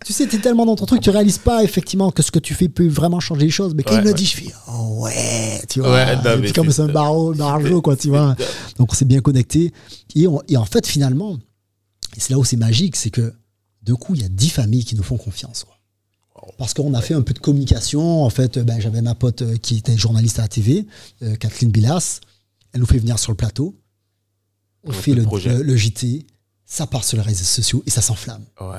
tu 0.05 0.13
sais, 0.13 0.27
tu 0.27 0.37
es 0.37 0.39
tellement 0.39 0.67
dans 0.67 0.77
ton 0.77 0.85
truc, 0.85 1.01
tu 1.01 1.09
réalises 1.09 1.39
pas 1.39 1.65
effectivement 1.65 2.11
que 2.11 2.23
ce 2.23 2.31
que 2.31 2.39
tu 2.39 2.53
fais 2.53 2.69
peut 2.69 2.87
vraiment 2.87 3.21
changer 3.21 3.47
les 3.47 3.51
choses. 3.51 3.75
Mais 3.75 3.83
quand 3.83 3.93
Ouais, 3.95 4.01
il 4.01 4.05
me 4.05 4.09
ouais. 4.09 4.15
dit, 4.15 4.27
je 4.27 4.37
fais, 4.37 4.53
oh 4.69 4.97
ouais, 5.05 5.63
tu 5.71 5.81
vois. 5.81 5.93
Ouais, 5.95 6.17
non, 6.17 6.23
et 6.33 6.37
mais 6.37 6.43
puis 6.43 6.53
comme 6.53 6.71
c'est 6.71 6.83
un 6.83 6.89
barreau, 6.89 7.33
barreau, 7.33 7.81
quoi, 7.81 7.97
tu 7.97 8.09
vois. 8.11 8.37
Donc 8.79 8.93
on 8.93 8.95
s'est 8.95 9.07
bien 9.07 9.21
connecté. 9.23 9.73
Et, 10.15 10.27
on- 10.27 10.43
et 10.47 10.59
en 10.59 10.67
fait, 10.67 10.87
finalement, 10.87 11.39
c'est 12.19 12.31
là 12.35 12.39
où 12.39 12.45
c'est 12.45 12.59
magique, 12.59 12.97
c'est 12.97 13.09
que 13.09 13.33
de 13.83 13.95
coup, 13.95 14.15
il 14.15 14.21
y 14.21 14.25
a 14.27 14.29
dix 14.29 14.51
familles 14.51 14.85
qui 14.85 14.95
nous 14.95 15.03
font 15.03 15.17
confiance. 15.17 15.65
quoi. 15.65 15.74
Parce 16.59 16.75
qu'on 16.75 16.93
a 16.95 17.01
fait 17.01 17.15
un 17.15 17.23
peu 17.23 17.33
de 17.33 17.39
communication. 17.39 18.23
En 18.25 18.31
fait, 18.31 18.59
ben, 18.59 18.81
j'avais 18.81 19.01
ma 19.03 19.15
pote 19.15 19.43
euh, 19.43 19.57
qui 19.57 19.79
était 19.79 19.97
journaliste 19.97 20.39
à 20.39 20.43
la 20.43 20.49
TV, 20.49 20.87
euh, 21.23 21.37
Kathleen 21.37 21.71
Bilas. 21.71 22.21
Elle 22.73 22.81
nous 22.81 22.87
fait 22.87 22.99
venir 22.99 23.19
sur 23.19 23.33
le 23.33 23.37
plateau. 23.37 23.75
On 24.87 24.93
fait 24.93 25.15
le 25.15 25.77
JT. 25.77 26.27
Ça 26.67 26.87
part 26.87 27.05
sur 27.05 27.17
les 27.19 27.23
réseaux 27.23 27.45
sociaux 27.45 27.83
et 27.87 27.91
ça 27.91 28.01
s'enflamme. 28.03 28.43
Ouais. 28.61 28.79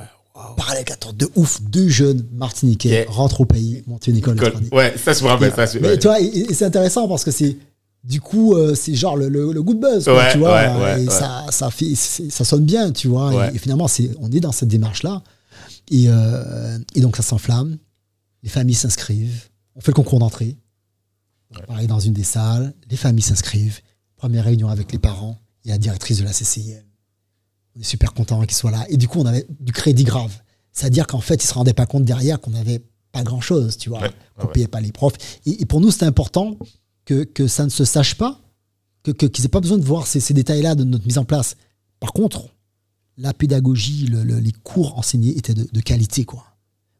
Parallèle 0.57 0.83
14 0.83 1.15
de 1.15 1.29
ouf. 1.35 1.61
Deux 1.61 1.87
jeunes 1.87 2.25
martiniquais 2.33 3.05
rentrent 3.07 3.41
au 3.41 3.45
pays, 3.45 3.83
montent 3.87 4.07
une 4.07 4.17
école. 4.17 4.35
de 4.35 4.43
3D. 4.45 4.73
Ouais, 4.75 4.93
ça, 4.97 5.11
me 5.23 5.27
rappelle. 5.29 5.53
ça, 5.55 5.65
je- 5.65 5.79
Mais 5.79 5.89
ouais. 5.89 5.97
tu 5.99 6.07
vois, 6.07 6.19
et, 6.19 6.25
et 6.25 6.53
c'est 6.53 6.65
intéressant 6.65 7.07
parce 7.07 7.23
que 7.23 7.31
c'est 7.31 7.55
du 8.03 8.19
coup, 8.21 8.53
euh, 8.53 8.75
c'est 8.75 8.93
genre 8.95 9.15
le, 9.15 9.29
le, 9.29 9.51
le 9.53 9.63
good 9.63 9.79
buzz, 9.79 10.03
quoi, 10.03 10.15
Ouais, 10.17 10.31
tu 10.33 10.37
vois. 10.39 10.77
ouais, 10.77 11.03
et 11.05 11.09
ça, 11.09 11.45
ça 11.49 11.71
fait, 11.71 11.95
ça 11.95 12.43
sonne 12.43 12.65
bien, 12.65 12.91
tu 12.91 13.07
vois. 13.07 13.47
et-. 13.49 13.55
Et, 13.55 13.57
finalement, 13.59 13.87
c'est, 13.87 14.11
on 14.19 14.29
est 14.31 14.39
dans 14.41 14.51
cette 14.51 14.67
démarche-là. 14.69 15.23
Et, 15.89 16.05
euh, 16.07 16.77
et 16.95 17.01
donc, 17.01 17.15
ça 17.17 17.23
s'enflamme. 17.23 17.77
Les 18.43 18.49
familles 18.49 18.75
s'inscrivent. 18.75 19.49
On 19.75 19.81
fait 19.81 19.91
le 19.91 19.95
concours 19.95 20.19
d'entrée. 20.19 20.57
Pareil, 21.67 21.87
dans 21.87 21.99
une 21.99 22.13
des 22.13 22.23
salles. 22.23 22.73
Les 22.89 22.97
familles 22.97 23.23
s'inscrivent. 23.23 23.81
Première 24.17 24.45
réunion 24.45 24.69
avec 24.69 24.91
les 24.91 24.99
parents 24.99 25.39
et 25.63 25.69
la 25.69 25.77
directrice 25.77 26.17
de 26.19 26.23
la 26.23 26.31
CCIM. 26.33 26.81
On 27.75 27.79
est 27.81 27.83
super 27.83 28.13
content 28.13 28.41
qu'ils 28.41 28.55
soient 28.55 28.71
là. 28.71 28.85
Et 28.89 28.97
du 28.97 29.07
coup, 29.07 29.19
on 29.19 29.25
avait 29.25 29.45
du 29.59 29.71
crédit 29.71 30.03
grave. 30.03 30.33
C'est-à-dire 30.71 31.07
qu'en 31.07 31.21
fait, 31.21 31.43
ils 31.43 31.47
se 31.47 31.53
rendaient 31.53 31.73
pas 31.73 31.85
compte 31.85 32.05
derrière 32.05 32.39
qu'on 32.41 32.51
n'avait 32.51 32.81
pas 33.11 33.23
grand-chose, 33.23 33.77
tu 33.77 33.89
vois. 33.89 34.01
Ouais, 34.01 34.11
qu'on 34.37 34.47
ouais. 34.47 34.51
payait 34.53 34.67
pas 34.67 34.81
les 34.81 34.91
profs. 34.91 35.13
Et, 35.45 35.61
et 35.61 35.65
pour 35.65 35.79
nous, 35.81 35.91
c'était 35.91 36.05
important 36.05 36.57
que, 37.05 37.23
que 37.23 37.47
ça 37.47 37.63
ne 37.63 37.69
se 37.69 37.85
sache 37.85 38.15
pas, 38.15 38.41
que, 39.03 39.11
que- 39.11 39.25
qu'ils 39.25 39.43
n'aient 39.43 39.49
pas 39.49 39.61
besoin 39.61 39.77
de 39.77 39.83
voir 39.85 40.07
ces, 40.07 40.19
ces 40.19 40.33
détails-là 40.33 40.75
de 40.75 40.83
notre 40.83 41.05
mise 41.05 41.17
en 41.17 41.25
place. 41.25 41.55
Par 41.99 42.11
contre, 42.13 42.49
la 43.17 43.33
pédagogie, 43.33 44.07
le- 44.07 44.23
le- 44.23 44.39
les 44.39 44.51
cours 44.51 44.97
enseignés 44.97 45.37
étaient 45.37 45.53
de, 45.53 45.67
de 45.71 45.79
qualité, 45.81 46.25
quoi. 46.25 46.43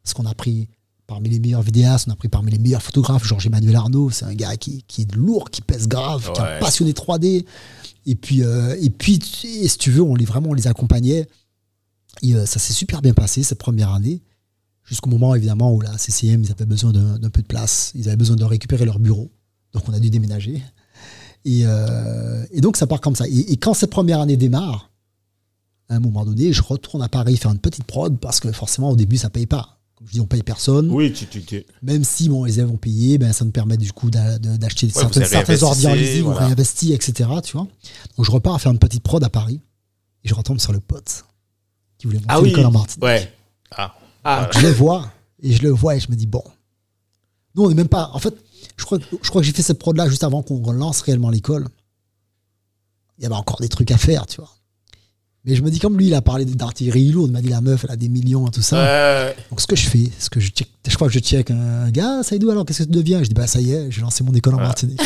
Parce 0.02 0.14
qu'on 0.14 0.26
a 0.26 0.34
pris 0.34 0.68
parmi 1.06 1.28
les 1.28 1.38
meilleurs 1.40 1.62
vidéastes, 1.62 2.06
on 2.08 2.12
a 2.12 2.16
pris 2.16 2.28
parmi 2.28 2.50
les 2.50 2.58
meilleurs 2.58 2.82
photographes. 2.82 3.24
Georges-Emmanuel 3.26 3.76
Arnaud, 3.76 4.10
c'est 4.10 4.24
un 4.24 4.34
gars 4.34 4.56
qui, 4.56 4.82
qui 4.88 5.02
est 5.02 5.14
lourd, 5.14 5.50
qui 5.50 5.60
pèse 5.62 5.86
grave, 5.88 6.22
qui 6.32 6.40
est 6.40 6.42
un 6.42 6.58
passionné 6.60 6.92
3D. 6.92 7.44
Et 8.06 8.14
puis, 8.14 8.42
euh, 8.42 8.76
et 8.80 8.90
puis 8.90 9.20
et 9.44 9.68
si 9.68 9.78
tu 9.78 9.90
veux, 9.90 10.02
on 10.02 10.14
les, 10.14 10.24
vraiment, 10.24 10.50
on 10.50 10.54
les 10.54 10.66
accompagnait. 10.66 11.28
Et 12.22 12.34
euh, 12.34 12.46
ça 12.46 12.58
s'est 12.58 12.72
super 12.72 13.02
bien 13.02 13.12
passé 13.14 13.42
cette 13.42 13.58
première 13.58 13.92
année. 13.92 14.22
Jusqu'au 14.84 15.10
moment, 15.10 15.34
évidemment, 15.34 15.74
où 15.74 15.80
la 15.80 15.98
CCM, 15.98 16.42
ils 16.44 16.50
avaient 16.52 16.64
besoin 16.66 16.92
d'un 16.92 17.18
d'un 17.18 17.30
peu 17.30 17.42
de 17.42 17.46
place. 17.46 17.90
Ils 17.94 18.08
avaient 18.08 18.16
besoin 18.16 18.36
de 18.36 18.44
récupérer 18.44 18.84
leur 18.84 18.98
bureau. 19.00 19.30
Donc, 19.72 19.88
on 19.88 19.92
a 19.92 19.98
dû 20.00 20.10
déménager. 20.10 20.62
Et, 21.44 21.62
euh, 21.64 22.44
et 22.52 22.60
donc, 22.60 22.76
ça 22.76 22.86
part 22.86 23.00
comme 23.00 23.16
ça. 23.16 23.26
Et, 23.28 23.52
et 23.52 23.56
quand 23.56 23.74
cette 23.74 23.90
première 23.90 24.20
année 24.20 24.36
démarre, 24.36 24.90
à 25.88 25.94
un 25.96 26.00
moment 26.00 26.24
donné, 26.24 26.52
je 26.52 26.62
retourne 26.62 27.02
à 27.02 27.08
Paris 27.08 27.36
faire 27.36 27.50
une 27.52 27.58
petite 27.58 27.84
prod 27.84 28.18
parce 28.18 28.40
que 28.40 28.50
forcément, 28.52 28.90
au 28.90 28.96
début, 28.96 29.16
ça 29.16 29.30
paye 29.30 29.46
pas. 29.46 29.78
Comme 29.94 30.06
je 30.08 30.12
dis, 30.12 30.20
on 30.20 30.26
paye 30.26 30.42
personne. 30.42 30.90
Oui, 30.90 31.12
tu, 31.12 31.26
tu, 31.26 31.42
tu- 31.42 31.64
Même 31.82 32.04
si 32.04 32.28
bon, 32.28 32.44
les 32.44 32.58
élèves 32.58 32.70
ont 32.70 32.76
payé, 32.76 33.16
ben, 33.18 33.32
ça 33.32 33.44
nous 33.44 33.50
permet 33.50 33.76
du 33.78 33.92
coup 33.92 34.10
d'acheter 34.10 34.90
certaines, 34.90 35.24
certains 35.24 35.62
ordi 35.62 35.86
en 36.22 36.30
on 36.30 36.34
réinvestit, 36.34 36.92
etc. 36.92 37.30
Tu 37.42 37.52
vois 37.56 37.66
Donc, 38.16 38.26
je 38.26 38.30
repars 38.30 38.54
à 38.54 38.58
faire 38.58 38.72
une 38.72 38.78
petite 38.78 39.02
prod 39.02 39.22
à 39.24 39.30
Paris. 39.30 39.60
Et 40.24 40.28
je 40.28 40.34
retombe 40.34 40.58
sur 40.58 40.72
le 40.72 40.80
pote 40.80 41.24
qui 41.98 42.06
voulait 42.08 42.18
monter 42.18 42.28
Ah 42.30 42.40
oui. 42.40 42.48
l'école 42.48 42.66
en 42.66 42.72
Martinique. 42.72 43.04
Ouais. 43.04 43.32
Ah. 43.70 43.94
Ah, 44.24 44.50
Je 44.52 44.60
le 44.66 44.72
vois, 44.72 45.10
et 45.40 45.52
je 45.52 45.62
le 45.62 45.70
vois, 45.70 45.94
et 45.96 46.00
je 46.00 46.10
me 46.10 46.16
dis, 46.16 46.26
bon. 46.26 46.42
Nous, 47.54 47.62
on 47.64 47.68
n'est 47.68 47.74
même 47.76 47.88
pas. 47.88 48.10
En 48.12 48.18
fait, 48.18 48.34
je 48.76 48.84
crois, 48.84 48.98
que- 48.98 49.04
je 49.22 49.28
crois 49.30 49.40
que 49.40 49.46
j'ai 49.46 49.52
fait 49.52 49.62
cette 49.62 49.78
prod-là 49.78 50.08
juste 50.10 50.24
avant 50.24 50.42
qu'on 50.42 50.72
lance 50.72 51.00
réellement 51.00 51.30
l'école. 51.30 51.68
Il 53.18 53.22
y 53.22 53.26
avait 53.26 53.34
encore 53.36 53.60
des 53.60 53.68
trucs 53.68 53.90
à 53.92 53.96
faire, 53.96 54.26
tu 54.26 54.40
vois. 54.40 54.50
Mais 55.46 55.54
je 55.54 55.62
me 55.62 55.70
dis, 55.70 55.78
comme 55.78 55.96
lui, 55.96 56.08
il 56.08 56.14
a 56.14 56.20
parlé 56.22 56.44
d'artillerie 56.44 57.12
lourde, 57.12 57.30
il 57.30 57.32
m'a 57.32 57.40
dit, 57.40 57.48
la 57.48 57.60
meuf, 57.60 57.84
elle 57.84 57.92
a 57.92 57.96
des 57.96 58.08
millions 58.08 58.48
et 58.48 58.50
tout 58.50 58.62
ça. 58.62 59.32
Donc, 59.50 59.60
ce 59.60 59.66
que 59.68 59.76
je 59.76 59.88
fais, 59.88 60.10
ce 60.18 60.28
que 60.28 60.40
je 60.40 60.48
check, 60.50 60.68
je 60.86 60.94
crois 60.96 61.06
que 61.06 61.14
je 61.14 61.20
check 61.20 61.52
un 61.52 61.88
gars, 61.90 62.22
Saïdou, 62.24 62.50
alors, 62.50 62.66
qu'est-ce 62.66 62.80
que 62.80 62.88
tu 62.88 62.90
deviens? 62.90 63.22
Je 63.22 63.28
dis, 63.28 63.34
bah, 63.34 63.46
ça 63.46 63.60
y 63.60 63.72
est, 63.72 63.90
j'ai 63.90 64.00
lancé 64.00 64.24
mon 64.24 64.34
école 64.34 64.54
en 64.56 64.58
Martinique. 64.58 65.00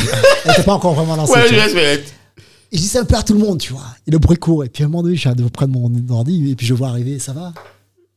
Elle 0.44 0.50
n'était 0.50 0.62
pas 0.62 0.72
encore 0.74 0.94
vraiment 0.94 1.14
lancée. 1.16 1.32
Ouais, 1.32 1.48
je. 1.48 2.00
Et 2.72 2.76
je 2.76 2.82
dis 2.82 2.88
ça 2.88 3.00
un 3.00 3.04
peu 3.04 3.16
à 3.16 3.22
tout 3.22 3.34
le 3.34 3.40
monde, 3.40 3.58
tu 3.58 3.72
vois. 3.72 3.84
Et 4.06 4.10
le 4.10 4.18
bruit 4.18 4.38
court. 4.38 4.64
Et 4.64 4.68
puis 4.68 4.82
à 4.82 4.86
un 4.86 4.88
moment 4.88 5.02
donné, 5.02 5.16
je 5.16 5.20
suis 5.20 5.42
auprès 5.42 5.66
de 5.66 5.72
mon 5.72 5.90
ordi, 6.08 6.50
et 6.50 6.54
puis 6.54 6.66
je 6.66 6.72
vois 6.72 6.88
arriver, 6.88 7.18
ça 7.18 7.32
va? 7.32 7.52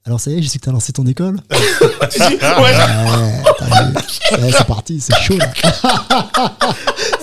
Alors 0.06 0.20
ça 0.20 0.32
y 0.32 0.38
est, 0.38 0.41
je 0.41 0.50
sais 0.50 0.60
que 0.60 0.64
tu 0.64 0.70
as 0.70 0.74
lancé 0.74 0.91
ton 0.91 1.06
école 1.06 1.40
ouais. 1.50 1.58
Ouais, 2.20 2.74
t'as 3.58 4.52
c'est 4.52 4.68
parti, 4.68 5.00
c'est 5.00 5.16
chaud 5.16 5.38
là. 5.38 5.50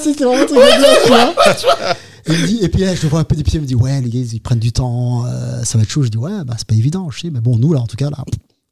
C'était 0.02 0.24
vraiment 0.24 0.46
truc 0.46 0.58
de 0.58 0.78
bien, 0.78 0.88
tu 1.04 1.08
vois. 1.08 1.94
Et, 2.30 2.34
il 2.34 2.40
me 2.42 2.46
dit- 2.46 2.58
et 2.62 2.68
puis 2.68 2.82
là, 2.82 2.94
je 2.94 3.02
le 3.02 3.08
vois 3.08 3.20
un 3.20 3.24
peu 3.24 3.34
des 3.36 3.42
pieds, 3.42 3.58
il 3.58 3.62
me 3.62 3.66
dit 3.66 3.74
Ouais, 3.74 4.00
les 4.00 4.08
gars, 4.10 4.20
ils 4.32 4.40
prennent 4.40 4.58
du 4.58 4.72
temps, 4.72 5.24
euh, 5.26 5.62
ça 5.64 5.78
va 5.78 5.82
être 5.84 5.90
chaud. 5.90 6.02
Je 6.02 6.08
dis 6.08 6.18
Ouais, 6.18 6.30
bah, 6.46 6.54
c'est 6.58 6.66
pas 6.66 6.74
évident, 6.74 7.08
je 7.10 7.20
sais. 7.20 7.30
Mais 7.30 7.40
bon, 7.40 7.56
nous, 7.56 7.72
là, 7.72 7.80
en 7.80 7.86
tout 7.86 7.96
cas, 7.96 8.10
là, 8.10 8.18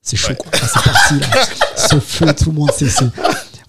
c'est 0.03 0.17
chaud, 0.17 0.35
quoi. 0.39 0.51
Là, 0.53 0.67
c'est 0.73 0.83
parti, 0.83 1.15
là. 1.21 1.27
Ce 1.77 1.99
feu, 2.01 2.27
tout 2.37 2.51
le 2.51 2.57
monde, 2.57 2.71
c'est. 2.77 2.87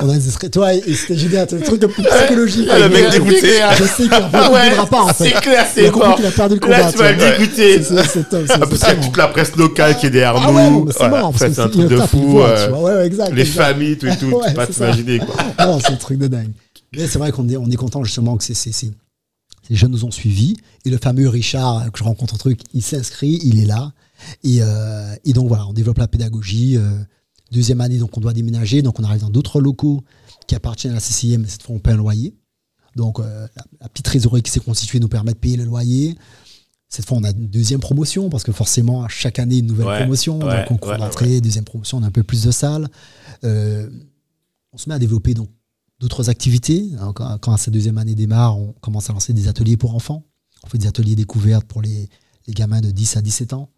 On 0.02 0.10
a 0.10 0.18
serait 0.18 0.48
toi 0.50 0.74
et, 0.74 0.82
c'était 0.94 1.18
génial, 1.18 1.46
c'est 1.50 1.58
un 1.58 1.60
truc 1.60 1.82
de 1.82 1.88
psychologie. 1.88 2.66
Ah, 2.72 2.80
le 2.80 2.88
mec 2.88 3.10
dégoûté. 3.12 3.60
Je 3.78 3.84
sais 3.84 4.04
qu'il 4.04 4.06
ne 4.06 4.50
Ouais, 4.54 4.88
pas 4.90 5.02
en 5.02 5.08
fait. 5.10 5.26
c'est 5.26 5.42
clair, 5.42 5.66
c'est 5.74 5.82
Il 5.84 5.88
a 5.88 5.92
mort. 5.92 6.16
perdu 6.34 6.54
le 6.56 6.60
combat. 6.62 6.78
Là, 6.80 6.92
tu 6.94 6.98
vas 7.00 7.12
le 7.12 7.18
dégoûter. 7.38 7.84
C'est- 7.84 8.30
top, 8.30 8.46
c'est- 8.48 9.02
toute 9.02 9.18
la 9.18 9.28
presse 9.28 9.54
locale 9.58 9.98
qui 9.98 10.06
est 10.06 10.10
derrière 10.10 10.42
Ah 10.42 10.50
nous. 10.70 10.86
ouais, 10.86 10.94
c'est 10.98 11.10
marrant, 11.10 11.32
parce 11.34 11.44
que 11.44 11.54
c'est 11.54 11.60
un 11.62 11.68
truc 11.68 11.90
de 11.90 11.98
fou. 11.98 12.40
euh. 12.40 12.70
Ouais, 12.72 13.10
ouais, 13.10 13.30
Les 13.34 13.44
familles, 13.44 13.98
tout 13.98 14.08
et 14.08 14.16
tout. 14.16 14.28
Ouais, 14.28 14.44
Tu 14.48 14.50
peux 14.52 14.56
pas 14.56 14.68
t'imaginer, 14.68 15.20
quoi. 15.20 15.66
Non, 15.66 15.80
c'est 15.82 15.92
un 15.92 15.96
truc 15.98 16.18
de 16.18 16.28
dingue. 16.28 16.52
Mais 16.96 17.06
c'est 17.06 17.20
vrai 17.20 17.34
qu'on 17.34 17.50
est, 17.50 17.58
on 17.58 17.70
est 17.70 17.76
content 17.76 18.02
justement 18.06 18.38
que 18.38 18.44
c'est, 18.46 18.54
ces 19.70 19.76
jeunes 19.76 19.92
nous 19.92 20.04
ont 20.04 20.12
suivis. 20.12 20.58
Et 20.84 20.90
le 20.90 20.98
fameux 20.98 21.30
Richard 21.30 21.90
que 21.94 22.00
je 22.00 22.04
rencontre 22.04 22.34
un 22.34 22.38
truc, 22.38 22.60
il 22.74 22.82
s'inscrit, 22.82 23.40
il 23.44 23.60
est 23.60 23.66
là. 23.66 23.94
Et, 24.44 24.58
euh, 24.62 25.16
et 25.24 25.32
donc 25.32 25.48
voilà, 25.48 25.66
on 25.68 25.72
développe 25.74 26.00
la 26.00 26.08
pédagogie. 26.10 26.76
euh, 26.78 26.92
deuxième 27.52 27.80
année, 27.82 27.98
donc 27.98 28.18
on 28.18 28.20
doit 28.22 28.34
déménager. 28.34 28.82
Donc 28.82 29.00
on 29.00 29.04
arrive 29.04 29.22
dans 29.22 29.30
d'autres 29.30 29.62
locaux 29.62 30.04
qui 30.48 30.56
appartiennent 30.56 30.92
à 30.92 30.96
la 30.96 31.02
CCIM, 31.02 31.38
mais 31.40 31.48
cette 31.48 31.64
fois 31.64 31.76
on 31.76 31.80
paie 31.80 31.92
un 31.92 31.98
loyer. 31.98 32.36
Donc 32.96 33.20
euh, 33.20 33.48
la, 33.56 33.64
la 33.82 33.90
petite 33.90 34.06
trésorerie 34.06 34.42
qui 34.42 34.52
s'est 34.52 34.60
constituée 34.60 35.00
nous 35.00 35.08
permet 35.08 35.32
de 35.34 35.38
payer 35.38 35.56
le 35.58 35.64
loyer. 35.64 36.16
Cette 36.92 37.06
fois, 37.06 37.18
on 37.20 37.24
a 37.24 37.30
une 37.30 37.48
deuxième 37.48 37.80
promotion 37.80 38.30
parce 38.32 38.44
que 38.44 38.52
forcément, 38.52 39.04
à 39.04 39.08
chaque 39.08 39.38
année, 39.38 39.60
une 39.60 39.68
nouvelle 39.68 39.86
Ouais, 39.86 40.00
promotion. 40.00 40.40
ouais, 40.40 40.58
donc, 40.58 40.68
concours 40.68 40.90
ouais, 40.94 40.98
d'entrée, 40.98 41.40
deuxième 41.40 41.64
promotion, 41.64 42.00
on 42.00 42.04
a 42.04 42.08
un 42.08 42.12
peu 42.12 42.24
plus 42.24 42.44
de 42.44 42.50
salles. 42.52 42.88
On 43.44 44.78
se 44.78 44.90
met 44.90 44.96
à 44.96 45.00
développer 45.00 45.34
donc 45.36 45.50
d'autres 46.00 46.30
activités. 46.30 46.90
Alors, 46.98 47.14
quand, 47.14 47.38
quand 47.40 47.58
cette 47.58 47.74
deuxième 47.74 47.98
année 47.98 48.16
démarre, 48.16 48.58
on 48.58 48.74
commence 48.82 49.10
à 49.10 49.14
lancer 49.14 49.34
des 49.34 49.48
ateliers 49.48 49.78
pour 49.78 49.96
enfants. 49.96 50.24
On 50.64 50.68
fait 50.68 50.78
des 50.78 50.88
ateliers 50.88 51.16
découvertes 51.16 51.66
pour 51.66 51.82
les, 51.82 52.10
les 52.48 52.54
gamins 52.54 52.82
de 52.82 52.92
10 52.92 53.18
à 53.18 53.22
17 53.22 53.54
ans. 53.54 53.70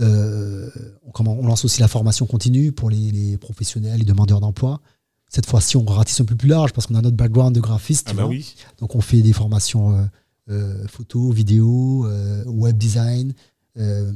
Euh, 0.00 0.70
on, 1.04 1.10
commence- 1.10 1.38
on 1.40 1.46
lance 1.46 1.64
aussi 1.64 1.80
la 1.80 1.88
formation 1.88 2.26
continue 2.26 2.72
pour 2.72 2.90
les, 2.90 3.10
les 3.10 3.36
professionnels, 3.36 3.98
les 3.98 4.04
demandeurs 4.04 4.40
d'emploi. 4.40 4.80
Cette 5.28 5.46
fois-ci, 5.46 5.76
on 5.76 5.84
ratisse 5.84 6.20
un 6.20 6.24
peu 6.24 6.36
plus 6.36 6.48
large 6.48 6.72
parce 6.72 6.86
qu'on 6.86 6.94
a 6.94 7.02
notre 7.02 7.16
background 7.16 7.54
de 7.54 7.60
graphiste. 7.60 8.08
Ah 8.10 8.14
bah 8.14 8.26
oui. 8.26 8.54
Donc 8.78 8.94
on 8.96 9.00
fait 9.00 9.22
des 9.22 9.32
formations 9.32 9.96
euh, 9.96 10.04
euh, 10.50 10.86
photo, 10.88 11.30
vidéo, 11.30 12.06
euh, 12.06 12.44
web 12.46 12.76
design, 12.76 13.32
euh, 13.78 14.12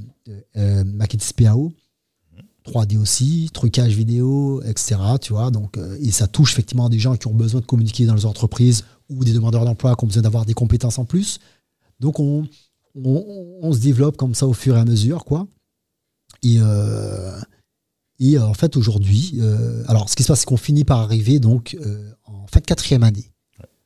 euh, 0.57 0.85
maquettes 0.85 1.33
PAO, 1.35 1.73
3D 2.67 2.99
aussi, 2.99 3.49
trucage 3.53 3.95
vidéo, 3.95 4.63
etc. 4.63 4.97
Tu 5.21 5.33
vois, 5.33 5.51
donc, 5.51 5.77
euh, 5.79 5.97
et 6.01 6.11
ça 6.11 6.27
touche 6.27 6.53
effectivement 6.53 6.89
des 6.89 6.99
gens 6.99 7.17
qui 7.17 7.27
ont 7.29 7.35
besoin 7.35 7.61
de 7.61 7.67
communiquer 7.67 8.07
dans 8.07 8.15
les 8.15 8.27
entreprises 8.27 8.85
ou 9.09 9.25
des 9.25 9.33
demandeurs 9.33 9.65
d'emploi 9.65 9.95
qui 9.97 10.05
ont 10.05 10.09
besoin 10.09 10.23
d'avoir 10.23 10.45
des 10.45 10.55
compétences 10.55 10.99
en 10.99 11.05
plus. 11.05 11.39
Donc 12.01 12.19
on, 12.21 12.47
on, 12.95 13.59
on 13.63 13.73
se 13.73 13.79
développe 13.79 14.17
comme 14.17 14.35
ça 14.35 14.47
au 14.47 14.53
fur 14.53 14.77
et 14.77 14.81
à 14.81 14.85
mesure, 14.85 15.25
quoi. 15.25 15.47
Et, 16.43 16.57
euh, 16.59 17.39
et 18.19 18.37
euh, 18.37 18.47
en 18.47 18.55
fait 18.55 18.77
aujourd'hui, 18.77 19.35
euh, 19.39 19.85
alors 19.89 20.09
ce 20.11 20.17
qui 20.17 20.23
se 20.23 20.29
passe, 20.29 20.41
c'est 20.41 20.47
qu'on 20.47 20.57
finit 20.57 20.85
par 20.85 21.01
arriver 21.01 21.39
donc 21.39 21.77
en 22.25 22.47
fin 22.49 22.61
de 22.61 22.67
quatrième 22.67 23.03
année. 23.05 23.31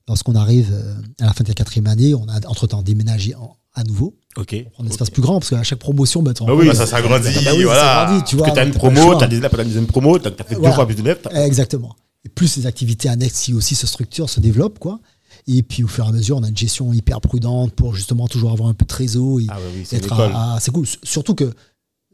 Lorsqu'on 0.08 0.34
arrive 0.34 0.72
à 1.20 1.26
la 1.26 1.32
fin 1.32 1.44
de 1.44 1.48
la 1.48 1.54
quatrième 1.54 1.86
année, 1.86 2.14
on 2.14 2.26
a 2.28 2.44
entre-temps 2.48 2.82
déménagé 2.82 3.34
en- 3.36 3.56
à 3.74 3.84
nouveau. 3.84 4.16
Ok. 4.36 4.54
Un 4.78 4.86
espace 4.86 5.10
plus 5.10 5.22
grand 5.22 5.40
parce 5.40 5.50
qu'à 5.50 5.62
chaque 5.62 5.78
promotion, 5.80 6.22
bah, 6.22 6.32
tu 6.34 6.44
Bah 6.44 6.52
oui, 6.54 6.66
Bah, 6.68 6.74
ça 6.74 6.86
s'agrandit, 6.86 7.28
bah 7.44 7.50
oui, 7.56 7.64
voilà. 7.64 8.22
tu 8.26 8.36
vois. 8.36 8.46
Parce 8.46 8.56
que 8.56 8.60
t'as 8.60 8.66
une 8.66 8.72
donc 8.72 8.80
pas 8.80 8.88
le 8.88 8.94
promo, 8.94 9.10
choix. 9.10 9.20
t'as 9.20 9.26
des- 9.26 9.40
t'as 9.40 9.48
une 9.58 9.64
deuxième 9.64 9.86
promo, 9.86 10.18
t'as 10.18 10.30
t'as 10.30 10.44
fait 10.44 10.54
deux 10.54 10.60
Voilà. 10.60 10.74
fois 10.76 10.86
plus 10.86 10.94
de 10.94 11.12
t'as- 11.14 11.46
Exactement. 11.46 11.96
Et 12.24 12.28
plus 12.28 12.56
les 12.56 12.66
activités 12.66 13.08
annexes 13.08 13.40
qui 13.42 13.54
aussi 13.54 13.74
se 13.74 13.86
structurent, 13.86 14.30
se 14.30 14.40
développent, 14.40 14.78
quoi. 14.78 15.00
Et 15.48 15.62
puis 15.62 15.82
au 15.82 15.88
fur 15.88 16.04
et 16.04 16.08
à 16.08 16.12
mesure, 16.12 16.36
on 16.36 16.42
a 16.44 16.48
une 16.48 16.56
gestion 16.56 16.92
hyper 16.92 17.20
prudente 17.20 17.72
pour 17.72 17.94
justement 17.94 18.28
toujours 18.28 18.52
avoir 18.52 18.68
un 18.68 18.74
peu 18.74 18.84
de 18.84 18.88
trésor 18.88 19.40
et 19.40 19.46
Ah 19.48 19.56
oui, 19.74 19.84
une 19.90 19.98
être 19.98 20.12
à- 20.12 20.54
à- 20.54 20.60
c'est 20.60 20.70
cool. 20.70 20.86
Surtout 21.02 21.34
que, 21.34 21.52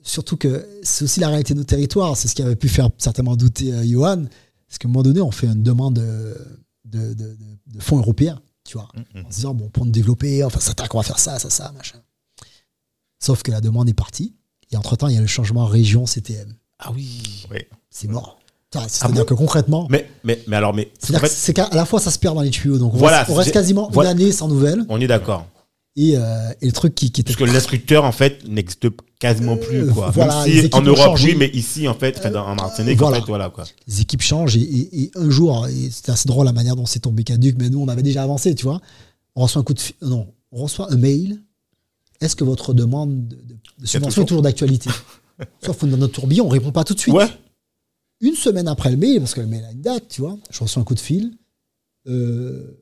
surtout 0.03 0.37
que 0.37 0.67
c'est 0.83 1.05
aussi 1.05 1.21
la 1.21 1.29
réalité 1.29 1.53
de 1.53 1.59
nos 1.59 1.65
territoires. 1.65 2.17
C'est 2.17 2.29
ce 2.29 2.35
qui 2.35 2.43
avait 2.43 2.57
pu 2.57 2.69
faire 2.69 2.89
certainement 2.99 3.37
douter 3.37 3.73
euh, 3.73 3.85
Johan. 3.85 4.25
Parce 4.69 4.79
qu'à 4.79 4.89
un 4.89 4.91
moment 4.91 5.03
donné, 5.03 5.21
on 5.21 5.31
fait 5.31 5.47
une 5.49 5.63
demande 5.63 5.95
de, 5.97 6.35
de, 6.85 7.15
de- 7.15 7.37
fonds 7.81 7.99
européens, 7.99 8.41
tu 8.65 8.79
vois, 8.79 8.89
en 9.25 9.31
se 9.31 9.35
disant, 9.37 9.55
bon, 9.55 9.69
pour 9.69 9.85
nous 9.85 9.93
développer, 9.93 10.43
enfin, 10.45 10.61
ça 10.61 10.73
on 10.95 10.99
va 10.99 11.05
faire 11.05 11.19
ça, 11.19 11.39
ça, 11.39 11.51
ça, 11.51 11.73
machin. 11.77 11.99
Sauf 13.19 13.43
que 13.43 13.51
la 13.51 13.61
demande 13.61 13.89
est 13.89 13.95
partie. 13.95 14.35
Et 14.73 14.77
entre-temps, 14.77 15.09
il 15.09 15.15
y 15.15 15.19
a 15.19 15.21
le 15.21 15.27
changement 15.27 15.65
région 15.67 16.07
CTM. 16.07 16.55
Ah 16.79 16.91
oui. 16.95 17.47
C'est 17.91 18.09
mort. 18.09 18.39
Ça, 18.73 18.81
Ah 18.83 18.89
C'est-à-dire 18.89 19.23
bon 19.23 19.25
que 19.27 19.35
concrètement, 19.35 19.87
Mais, 19.91 20.09
mais, 20.25 20.43
mais 20.49 20.57
alors, 20.57 20.75
mais. 20.75 20.91
c'est-à-dire 20.99 21.25
en 21.25 21.29
fait, 21.29 21.53
qu'à 21.53 21.65
à 21.65 21.75
la 21.77 21.87
fois 21.87 22.01
ça 22.01 22.11
se 22.11 22.19
perd 22.19 22.35
dans 22.35 22.43
les 22.43 22.51
tuyaux. 22.51 22.79
Donc 22.79 22.95
on, 22.95 22.99
Voilà, 22.99 23.21
reste, 23.21 23.31
on 23.31 23.35
reste 23.35 23.53
quasiment 23.53 23.89
voilà. 23.93 24.11
une 24.13 24.21
année 24.21 24.33
sans 24.33 24.49
nouvelles. 24.49 24.85
on 24.89 25.01
est 25.01 25.07
d'accord. 25.07 25.47
Et, 25.99 26.15
euh, 26.17 26.51
et 26.61 26.67
le 26.67 26.73
truc 26.73 26.95
qui, 26.95 27.11
qui 27.11 27.23
était. 27.23 27.33
Parce 27.33 27.49
que 27.49 27.51
l'instructeur, 27.51 28.05
en 28.05 28.13
fait, 28.13 28.47
n'existe 28.47 28.89
quasiment 29.19 29.57
plus, 29.57 29.85
Euh, 29.89 29.93
quoi. 29.93 30.11
voilà, 30.11 30.45
Même 30.45 30.63
si 30.65 30.69
en 30.75 30.83
Europe, 30.83 31.17
oui, 31.23 31.35
mais 31.39 31.49
ici, 31.55 31.89
en 31.89 31.95
fait, 31.95 32.21
en 32.27 32.55
Martinique, 32.55 32.99
Voilà. 32.99 33.17
en 33.17 33.21
fait, 33.21 33.27
voilà, 33.29 33.49
quoi. 33.49 33.65
les 33.87 34.03
équipes 34.03 34.21
changent 34.21 34.57
et, 34.57 34.61
et- 34.61 35.03
et 35.05 35.11
un 35.15 35.31
jour, 35.31 35.67
et 35.69 35.89
c'était 35.91 36.13
assez 36.13 36.29
drôle 36.29 36.45
la 36.45 36.53
manière 36.53 36.77
dont 36.77 36.85
c'est 36.85 36.99
tombé 36.99 37.25
caduc, 37.25 37.57
mais 37.59 37.71
nous 37.71 37.81
on 37.81 37.89
avait 37.89 38.03
déjà 38.03 38.25
avancé, 38.25 38.55
tu 38.55 38.65
vois. 38.65 38.81
On 39.37 39.43
reçoit 39.45 39.61
un 39.61 39.65
coup 39.65 39.73
de 39.73 39.81
non, 40.03 40.27
on 40.53 40.65
reçoit 40.65 40.93
un 40.93 40.97
mail. 40.97 41.41
Est-ce 42.21 42.37
que 42.37 42.45
votre 42.45 42.75
demande 42.75 43.29
de, 43.29 43.87
subvention 43.87 44.23
est 44.23 44.27
toujours 44.27 44.43
d'actualité 44.43 44.91
Sauf 45.65 45.79
que 45.79 45.87
dans 45.87 45.97
notre 45.97 46.15
tourbillon, 46.15 46.47
on 46.47 46.49
répond 46.49 46.73
pas 46.73 46.85
tout 46.85 46.95
de 46.95 47.01
suite. 47.01 47.15
Ouais. 47.15 47.29
Une 48.21 48.35
semaine 48.35 48.69
après 48.69 48.91
le 48.91 48.97
mail, 48.97 49.19
parce 49.19 49.35
que 49.35 49.41
le 49.41 49.47
mail 49.47 49.65
a 49.65 49.73
une 49.73 49.83
date, 49.83 50.09
tu 50.09 50.23
vois, 50.23 50.39
je 50.51 50.61
reçois 50.61 50.81
un 50.81 50.85
coup 50.85 50.95
de 50.95 51.01
fil. 51.01 51.37
Euh, 52.07 52.79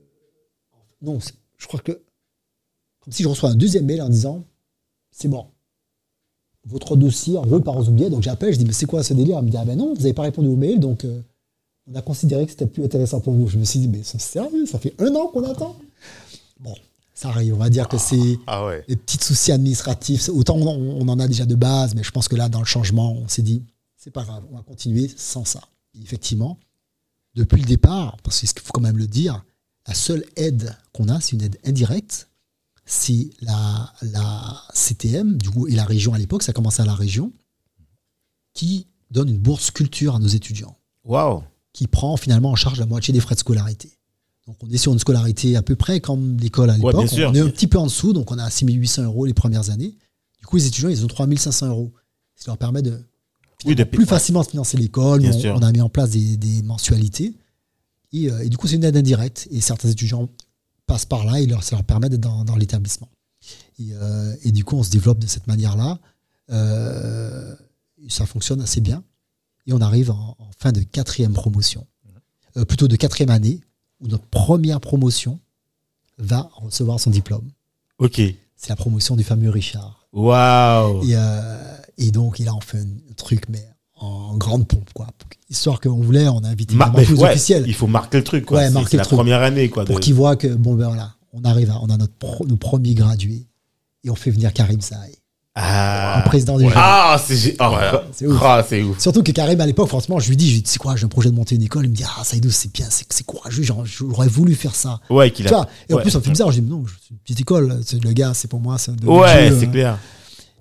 non, 1.02 1.19
je 1.59 1.66
crois 1.66 1.81
que 1.81 2.01
comme 3.01 3.12
si 3.12 3.23
je 3.23 3.28
reçois 3.28 3.51
un 3.51 3.55
deuxième 3.55 3.85
mail 3.85 4.01
en 4.01 4.09
disant 4.09 4.44
c'est 5.11 5.28
bon. 5.28 5.47
Votre 6.66 6.97
dossier 6.97 7.36
envoyé 7.36 7.62
par 7.62 7.77
Ozoubier. 7.77 8.09
Donc 8.09 8.23
j'appelle, 8.23 8.52
je 8.52 8.59
dis 8.59 8.65
mais 8.65 8.73
c'est 8.73 8.86
quoi 8.86 9.02
ce 9.02 9.12
délire? 9.12 9.39
Elle 9.39 9.44
me 9.44 9.51
dit 9.51 9.56
ah 9.56 9.65
ben 9.65 9.77
non, 9.77 9.93
vous 9.93 10.01
n'avez 10.01 10.15
pas 10.15 10.23
répondu 10.23 10.48
au 10.48 10.56
mail, 10.56 10.81
donc 10.81 11.05
euh, 11.05 11.20
on 11.86 11.94
a 11.94 12.02
considéré 12.02 12.47
que 12.47 12.52
c'était 12.52 12.66
plus 12.66 12.85
intéressant 12.85 13.20
pour 13.20 13.35
vous. 13.35 13.48
Je 13.48 13.59
me 13.59 13.65
suis 13.65 13.81
dit 13.81 13.89
mais 13.89 14.01
c'est 14.02 14.20
sérieux, 14.20 14.65
ça 14.65 14.78
fait 14.78 14.94
un 14.98 15.15
an 15.15 15.27
qu'on 15.28 15.44
attend. 15.44 15.77
Bon, 16.61 16.74
ça 17.14 17.28
arrive, 17.28 17.54
on 17.54 17.58
va 17.58 17.70
dire 17.70 17.88
que 17.88 17.96
c'est 17.98 18.38
Ah 18.46 18.66
ouais. 18.66 18.84
les 18.88 18.96
petits 18.96 19.18
soucis 19.24 19.52
administratifs. 19.52 20.28
Autant 20.28 20.56
on, 20.56 20.66
on 21.00 21.08
en 21.08 21.18
a 21.20 21.28
déjà 21.28 21.46
de 21.46 21.54
base, 21.54 21.94
mais 21.94 22.02
je 22.02 22.10
pense 22.10 22.28
que 22.28 22.36
là, 22.36 22.48
dans 22.48 22.58
le 22.58 22.64
changement, 22.66 23.12
on 23.12 23.28
s'est 23.28 23.42
dit, 23.42 23.62
c'est 23.96 24.10
pas 24.10 24.24
grave, 24.24 24.44
on 24.50 24.56
va 24.56 24.62
continuer 24.62 25.10
sans 25.16 25.44
ça. 25.44 25.60
Et 25.94 26.02
effectivement, 26.02 26.58
depuis 27.34 27.60
le 27.60 27.66
départ, 27.66 28.16
parce 28.22 28.40
qu'il 28.40 28.48
faut 28.62 28.72
quand 28.72 28.80
même 28.80 28.98
le 28.98 29.06
dire, 29.06 29.44
la 29.86 29.94
seule 29.94 30.24
aide 30.36 30.76
qu'on 30.92 31.08
a, 31.08 31.20
c'est 31.20 31.32
une 31.32 31.42
aide 31.42 31.58
indirecte. 31.64 32.28
C'est 32.86 33.30
la, 33.40 33.92
la 34.02 34.62
CTM, 34.74 35.36
du 35.38 35.50
coup, 35.50 35.66
et 35.68 35.72
la 35.72 35.84
région 35.84 36.12
à 36.14 36.18
l'époque, 36.18 36.42
ça 36.42 36.52
commençait 36.52 36.82
à 36.82 36.86
la 36.86 36.94
région, 36.94 37.32
qui 38.52 38.86
donne 39.10 39.28
une 39.28 39.38
bourse 39.38 39.70
culture 39.70 40.16
à 40.16 40.18
nos 40.18 40.26
étudiants 40.28 40.76
Waouh. 41.04 41.42
qui 41.72 41.86
prend 41.86 42.16
finalement 42.16 42.50
en 42.50 42.56
charge 42.56 42.78
la 42.78 42.86
moitié 42.86 43.12
des 43.14 43.20
frais 43.20 43.34
de 43.34 43.40
scolarité. 43.40 43.90
Donc 44.46 44.56
on 44.62 44.68
est 44.70 44.76
sur 44.76 44.92
une 44.92 44.98
scolarité 44.98 45.56
à 45.56 45.62
peu 45.62 45.74
près 45.74 46.00
comme 46.00 46.36
l'école 46.38 46.70
à 46.70 46.76
l'époque. 46.76 46.94
on 46.96 47.34
est 47.34 47.40
un 47.40 47.48
petit 47.48 47.66
peu 47.66 47.78
en 47.78 47.86
dessous, 47.86 48.12
donc 48.12 48.30
on 48.30 48.38
a 48.38 48.50
6800 48.50 49.04
euros 49.04 49.24
les 49.24 49.34
premières 49.34 49.70
années. 49.70 49.96
Du 50.44 50.46
coup, 50.46 50.56
les 50.56 50.66
étudiants, 50.66 50.90
ils 50.90 51.02
ont 51.02 51.08
3500 51.08 51.68
euros. 51.68 51.92
Ça 52.36 52.50
leur 52.50 52.58
permet 52.58 52.82
de 52.82 53.00
Oui, 53.64 53.74
plus 53.74 54.04
facilement 54.04 54.44
financer 54.44 54.76
l'école. 54.76 55.24
On, 55.24 55.62
a 55.62 55.72
mis 55.72 55.80
en 55.80 55.88
place 55.88 56.10
des, 56.10 56.36
des 56.36 56.60
mensualités. 56.62 57.34
Et, 58.12 58.30
euh, 58.30 58.44
et 58.44 58.50
du 58.50 58.58
coup, 58.58 58.66
c'est 58.66 58.76
une 58.76 58.84
aide 58.84 58.96
indirecte. 58.96 59.48
Et 59.50 59.62
certains 59.62 59.88
étudiants 59.88 60.28
passent 60.86 61.06
par 61.06 61.24
là 61.24 61.40
et 61.40 61.46
leur, 61.46 61.62
ça 61.62 61.76
leur 61.76 61.84
permet 61.84 62.10
d'être 62.10 62.20
dans, 62.20 62.44
dans 62.44 62.56
l'établissement. 62.56 63.08
Et, 63.78 63.94
euh, 63.94 64.36
et 64.42 64.52
du 64.52 64.64
coup, 64.64 64.76
on 64.76 64.82
se 64.82 64.90
développe 64.90 65.18
de 65.18 65.26
cette 65.26 65.46
manière-là. 65.46 65.98
Euh, 66.50 67.54
ça 68.08 68.26
fonctionne 68.26 68.60
assez 68.60 68.82
bien. 68.82 69.02
Et 69.66 69.72
on 69.72 69.80
arrive 69.80 70.10
en, 70.10 70.36
en 70.38 70.50
fin 70.58 70.72
de 70.72 70.82
quatrième 70.82 71.32
promotion. 71.32 71.86
Plutôt 72.68 72.86
de 72.86 72.94
quatrième 72.94 73.30
année, 73.30 73.60
où 74.00 74.08
notre 74.08 74.26
première 74.26 74.80
promotion 74.80 75.38
va 76.18 76.48
recevoir 76.54 77.00
son 77.00 77.10
diplôme. 77.10 77.48
Ok. 77.98 78.20
C'est 78.56 78.68
la 78.68 78.76
promotion 78.76 79.16
du 79.16 79.24
fameux 79.24 79.50
Richard. 79.50 80.06
Waouh. 80.12 81.04
Et, 81.04 81.14
euh, 81.16 81.76
et 81.98 82.10
donc, 82.10 82.38
il 82.38 82.48
a 82.48 82.54
en 82.54 82.60
fait 82.60 82.78
un 82.78 83.14
truc, 83.16 83.48
mais 83.48 83.66
en 83.96 84.36
grande 84.36 84.66
pompe, 84.66 84.90
quoi. 84.94 85.06
Histoire 85.50 85.80
qu'on 85.80 86.00
voulait, 86.00 86.28
on 86.28 86.42
a 86.44 86.48
invité 86.48 86.74
Mar- 86.74 86.96
les 86.96 87.10
ouais, 87.12 87.30
officiels 87.30 87.64
Il 87.66 87.74
faut 87.74 87.86
marquer 87.86 88.18
le 88.18 88.24
truc, 88.24 88.44
quoi. 88.46 88.58
Ouais, 88.58 88.68
C'est- 88.68 88.96
la 88.96 89.04
truc. 89.04 89.16
première 89.18 89.42
année, 89.42 89.68
quoi. 89.70 89.84
pour 89.84 89.96
de- 89.96 90.00
qu'ils 90.00 90.14
voient 90.14 90.36
que, 90.36 90.48
bon, 90.48 90.74
ben 90.74 90.86
voilà, 90.88 91.14
on 91.32 91.42
arrive, 91.44 91.70
à, 91.70 91.80
on 91.80 91.88
a 91.90 91.96
notre 91.96 92.12
pro- 92.14 92.46
nos 92.46 92.56
premiers 92.56 92.94
gradués 92.94 93.46
et 94.02 94.10
on 94.10 94.14
fait 94.14 94.30
venir 94.30 94.52
Karim 94.52 94.80
Saï, 94.80 95.14
Ah. 95.56 96.22
le 96.24 96.28
président 96.28 96.56
du 96.56 96.64
jury. 96.64 96.74
Ah, 96.76 97.16
c'est 97.24 97.56
Voilà. 97.59 98.05
C'est 98.12 98.26
ouf. 98.26 98.40
ah, 98.43 98.64
c'est 98.68 98.82
ouf. 98.82 98.98
Surtout 98.98 99.22
que 99.22 99.31
Karim, 99.31 99.60
à 99.60 99.66
l'époque, 99.66 99.89
franchement, 99.89 100.18
je 100.18 100.28
lui 100.28 100.36
dis, 100.36 100.48
je 100.51 100.55
lui 100.56 100.62
dis, 100.62 100.70
c'est 100.70 100.78
quoi, 100.78 100.97
j'ai 100.97 101.05
un 101.05 101.09
projet 101.09 101.31
de 101.31 101.35
monter 101.36 101.55
une 101.55 101.62
école? 101.62 101.85
Il 101.85 101.90
me 101.90 101.94
dit, 101.94 102.02
ah, 102.05 102.24
Saïdou, 102.24 102.51
c'est 102.51 102.72
bien, 102.72 102.86
c'est 102.90 103.24
courageux, 103.24 103.62
j'aurais 103.62 104.26
voulu 104.28 104.55
faire 104.56 104.74
ça. 104.74 105.01
Ouais, 105.10 105.31
qu'il 105.31 105.47
a. 105.47 105.51
vois, 105.51 105.68
et 105.89 105.93
en 105.93 105.97
ouais. 105.97 106.02
plus, 106.02 106.10
ça 106.10 106.18
me 106.18 106.24
fait 106.24 106.31
bizarre. 106.31 106.51
Je 106.51 106.60
dis, 106.60 106.68
non, 106.68 106.85
c'est 106.86 107.10
une 107.12 107.18
petite 107.18 107.40
école, 107.40 107.81
c'est 107.86 108.02
le 108.02 108.12
gars, 108.12 108.32
c'est 108.35 108.48
pour 108.48 108.60
moi, 108.60 108.78
c'est 108.78 108.97
de 108.97 109.06
Ouais, 109.06 109.51
c'est 109.59 109.66
euh. 109.68 109.70
clair. 109.70 109.98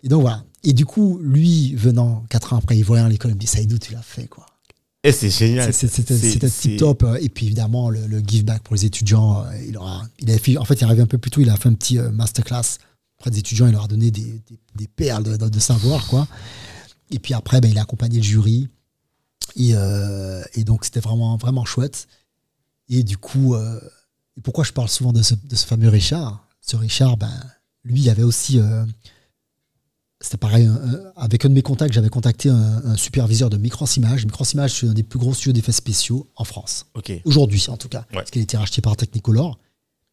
Et 0.03 0.09
donc 0.09 0.21
voilà. 0.21 0.43
Et 0.63 0.73
du 0.73 0.85
coup, 0.85 1.19
lui, 1.23 1.73
venant 1.75 2.23
quatre 2.29 2.53
ans 2.53 2.57
après, 2.57 2.77
il 2.77 2.83
voyant 2.83 3.07
l'école, 3.07 3.31
il 3.31 3.35
me 3.35 3.39
dit, 3.39 3.47
Saïdou, 3.47 3.79
tu 3.79 3.93
l'as 3.93 4.01
fait, 4.03 4.27
quoi. 4.27 4.45
Et 5.03 5.11
c'est 5.11 5.29
génial. 5.29 5.73
C'est- 5.73 5.87
C'était 5.89 6.47
tip 6.49 6.77
top. 6.77 7.03
Et 7.19 7.27
puis 7.29 7.47
évidemment, 7.47 7.89
le, 7.89 8.05
le 8.07 8.19
give 8.25 8.45
back 8.45 8.61
pour 8.63 8.75
les 8.75 8.85
étudiants, 8.85 9.41
euh, 9.41 9.51
il 9.67 9.75
aura, 9.77 10.03
il 10.19 10.29
avait 10.29 10.39
fait, 10.39 10.57
en 10.57 10.63
fait, 10.63 10.75
il 10.75 10.81
est 10.81 10.85
arrivé 10.85 11.01
un 11.01 11.07
peu 11.07 11.17
plus 11.17 11.29
tôt, 11.31 11.41
il 11.41 11.49
a 11.49 11.57
fait 11.57 11.67
un 11.67 11.73
petit 11.73 11.97
euh, 11.99 12.09
masterclass 12.11 12.77
auprès 13.23 13.31
des 13.31 13.39
étudiants, 13.39 13.67
il 13.67 13.71
leur 13.71 13.85
a 13.85 13.87
donné 13.87 14.11
des, 14.11 14.21
des- 14.21 14.59
des 14.75 14.87
perles 14.87 15.23
de, 15.23 15.37
de- 15.37 15.47
de 15.47 15.59
savoir, 15.59 16.05
quoi. 16.07 16.27
Et 17.09 17.19
puis 17.19 17.33
après, 17.33 17.61
ben, 17.61 17.71
il 17.71 17.77
a 17.77 17.83
accompagné 17.83 18.17
le 18.17 18.23
jury. 18.23 18.67
Et, 19.55 19.71
euh, 19.75 20.43
et 20.55 20.63
donc, 20.65 20.83
c'était 20.83 20.99
vraiment, 20.99 21.37
vraiment 21.37 21.63
chouette. 21.63 22.07
Et 22.89 23.03
du 23.03 23.17
coup, 23.17 23.55
euh, 23.55 23.79
pourquoi 24.43 24.65
je 24.65 24.73
parle 24.73 24.89
souvent 24.89 25.13
de 25.13 25.21
ce, 25.21 25.35
de 25.35 25.55
ce 25.55 25.65
fameux 25.65 25.87
Richard? 25.87 26.45
Ce 26.59 26.75
Richard, 26.75 27.15
ben, 27.15 27.31
lui, 27.85 28.01
il 28.01 28.09
avait 28.09 28.23
aussi. 28.23 28.59
euh, 28.59 28.85
c'était 30.19 30.37
pareil, 30.37 30.69
avec 31.17 31.45
un 31.45 31.49
de 31.49 31.53
mes 31.53 31.61
contacts, 31.61 31.93
j'avais 31.93 32.09
contacté 32.09 32.49
un, 32.49 32.81
un 32.85 32.95
superviseur 32.97 33.49
de 33.49 33.57
Microsimage. 33.57 34.25
Microsimage, 34.25 34.79
c'est 34.79 34.87
un 34.87 34.93
des 34.93 35.03
plus 35.03 35.19
gros 35.19 35.33
studios 35.33 35.51
d'effets 35.53 35.73
spéciaux 35.73 36.27
en 36.35 36.43
France. 36.45 36.85
Ok. 36.93 37.11
Aujourd'hui, 37.25 37.63
en 37.69 37.77
tout 37.77 37.89
cas. 37.89 37.99
Ouais. 38.11 38.15
Parce 38.19 38.31
qu'il 38.31 38.39
a 38.41 38.43
été 38.43 38.57
racheté 38.57 38.81
par 38.81 38.95
Technicolor. 38.97 39.59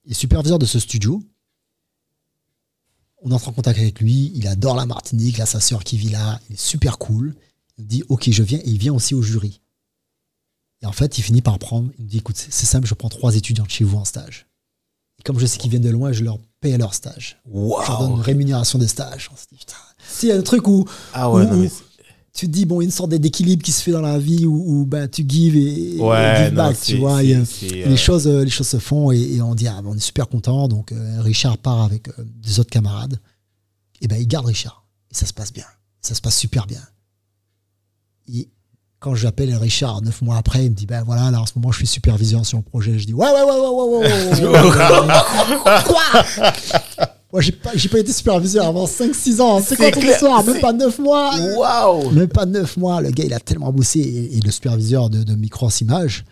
Et 0.06 0.14
superviseur 0.14 0.58
de 0.58 0.66
ce 0.66 0.78
studio, 0.80 1.22
on 3.22 3.30
entre 3.32 3.48
en 3.48 3.52
contact 3.52 3.78
avec 3.78 4.00
lui. 4.00 4.32
Il 4.34 4.46
adore 4.46 4.76
la 4.76 4.86
Martinique. 4.86 5.36
Il 5.38 5.42
a 5.42 5.46
sa 5.46 5.60
sœur 5.60 5.84
qui 5.84 5.96
vit 5.96 6.10
là. 6.10 6.40
Il 6.48 6.54
est 6.54 6.60
super 6.60 6.98
cool. 6.98 7.34
Il 7.78 7.84
me 7.84 7.88
dit 7.88 8.04
Ok, 8.08 8.28
je 8.30 8.42
viens. 8.42 8.58
Et 8.58 8.68
il 8.70 8.78
vient 8.78 8.92
aussi 8.94 9.14
au 9.14 9.22
jury. 9.22 9.60
Et 10.82 10.86
en 10.86 10.92
fait, 10.92 11.18
il 11.18 11.22
finit 11.22 11.42
par 11.42 11.58
prendre. 11.58 11.90
Il 11.98 12.04
me 12.04 12.10
dit 12.10 12.18
Écoute, 12.18 12.36
c'est 12.36 12.66
simple, 12.66 12.86
je 12.86 12.94
prends 12.94 13.08
trois 13.08 13.34
étudiants 13.36 13.64
de 13.64 13.70
chez 13.70 13.84
vous 13.84 13.98
en 13.98 14.04
stage. 14.04 14.46
Et 15.18 15.22
comme 15.22 15.38
je 15.38 15.44
sais 15.46 15.58
qu'ils 15.58 15.70
viennent 15.70 15.82
de 15.82 15.90
loin, 15.90 16.12
je 16.12 16.24
leur 16.24 16.38
paye 16.60 16.76
leur 16.78 16.94
stage. 16.94 17.38
Je 17.46 17.58
leur 17.90 17.98
donne 18.00 18.12
une 18.12 18.20
rémunération 18.20 18.78
de 18.78 18.86
stage. 18.86 19.30
On 19.32 19.36
se 19.36 19.44
dit 19.52 19.58
Putain. 19.58 19.74
Si, 20.08 20.26
il 20.26 20.28
y 20.30 20.32
a 20.32 20.36
un 20.36 20.42
truc 20.42 20.66
où, 20.66 20.86
Ah 21.12 21.30
ouais, 21.30 21.44
où- 21.44 21.48
non, 21.48 21.56
mais 21.58 21.70
tu 22.32 22.46
te 22.46 22.52
dis 22.52 22.64
Bon, 22.66 22.80
il 22.80 22.84
y 22.84 22.86
a 22.86 22.88
une 22.88 22.90
sorte 22.92 23.10
d'équilibre 23.10 23.62
qui 23.62 23.72
se 23.72 23.82
fait 23.82 23.90
dans 23.92 24.00
la 24.00 24.18
vie 24.18 24.46
où, 24.46 24.62
où, 24.80 24.86
ben, 24.86 25.08
tu 25.08 25.24
give 25.28 25.56
et, 25.56 25.96
et 25.96 26.00
Ouais, 26.00 26.34
give 26.44 26.54
non, 26.54 26.64
back. 26.68 26.76
Tu 26.80 26.96
vois, 26.96 27.18
a- 27.18 27.44
c'est, 27.44 27.84
euh, 27.84 27.88
les 27.88 27.96
choses, 27.96 28.26
euh, 28.26 28.44
les 28.44 28.50
choses 28.50 28.68
se 28.68 28.78
font 28.78 29.10
et, 29.12 29.18
et 29.20 29.42
on 29.42 29.54
dit 29.54 29.66
ah, 29.68 29.80
ben, 29.82 29.90
on 29.90 29.94
est 29.94 30.00
super 30.00 30.28
content. 30.28 30.68
Donc 30.68 30.92
euh, 30.92 31.20
Richard 31.20 31.58
part 31.58 31.82
avec 31.82 32.08
euh, 32.08 32.12
des 32.42 32.60
autres 32.60 32.70
camarades. 32.70 33.18
Et 34.00 34.08
ben 34.08 34.16
il 34.16 34.26
garde 34.26 34.46
Richard 34.46 34.84
et 35.10 35.14
ça 35.14 35.26
se 35.26 35.32
passe 35.32 35.52
bien. 35.52 35.66
Ça 36.00 36.14
se 36.14 36.20
passe 36.20 36.36
super 36.38 36.66
bien. 36.66 36.80
Et 38.32 38.48
quand 38.98 39.14
j'appelle 39.14 39.54
Richard 39.56 40.02
neuf 40.02 40.22
mois 40.22 40.36
après, 40.36 40.64
il 40.66 40.70
me 40.70 40.74
dit 40.74 40.86
ben 40.86 41.02
voilà 41.02 41.30
là 41.30 41.40
en 41.40 41.46
ce 41.46 41.52
moment 41.56 41.72
je 41.72 41.78
suis 41.78 41.86
superviseur 41.86 42.46
sur 42.46 42.58
le 42.58 42.62
projet. 42.64 42.98
Je 42.98 43.06
dis 43.06 43.12
ouais 43.14 43.26
ouais 43.26 43.42
ouais 43.42 43.50
ouais 43.50 43.58
ouais 43.58 43.98
ouais. 43.98 44.40
ouais, 44.40 44.48
ouais, 44.48 44.60
ouais. 44.60 45.82
Quoi 45.86 47.06
Moi 47.32 47.40
j'ai 47.42 47.52
pas 47.52 47.70
j'ai 47.74 47.88
pas 47.88 47.98
été 48.00 48.12
superviseur 48.12 48.66
avant 48.66 48.86
5-6 48.86 49.40
ans. 49.40 49.60
C'est 49.64 49.76
quoi 49.76 49.90
ton 49.90 50.00
histoire? 50.00 50.42
Même 50.44 50.54
c'est- 50.56 50.60
pas 50.60 50.72
9 50.72 50.98
mois. 50.98 51.32
Waouh 51.56 52.10
Même 52.10 52.28
pas 52.28 52.46
9 52.46 52.76
mois. 52.76 53.00
Le 53.00 53.10
gars 53.10 53.24
il 53.24 53.32
a 53.32 53.38
tellement 53.40 53.72
bossé 53.72 54.00
et, 54.00 54.36
et 54.36 54.40
le 54.40 54.50
superviseur 54.50 55.10
de, 55.10 55.22
de 55.22 55.34
Micros 55.34 55.70
Images 55.80 56.24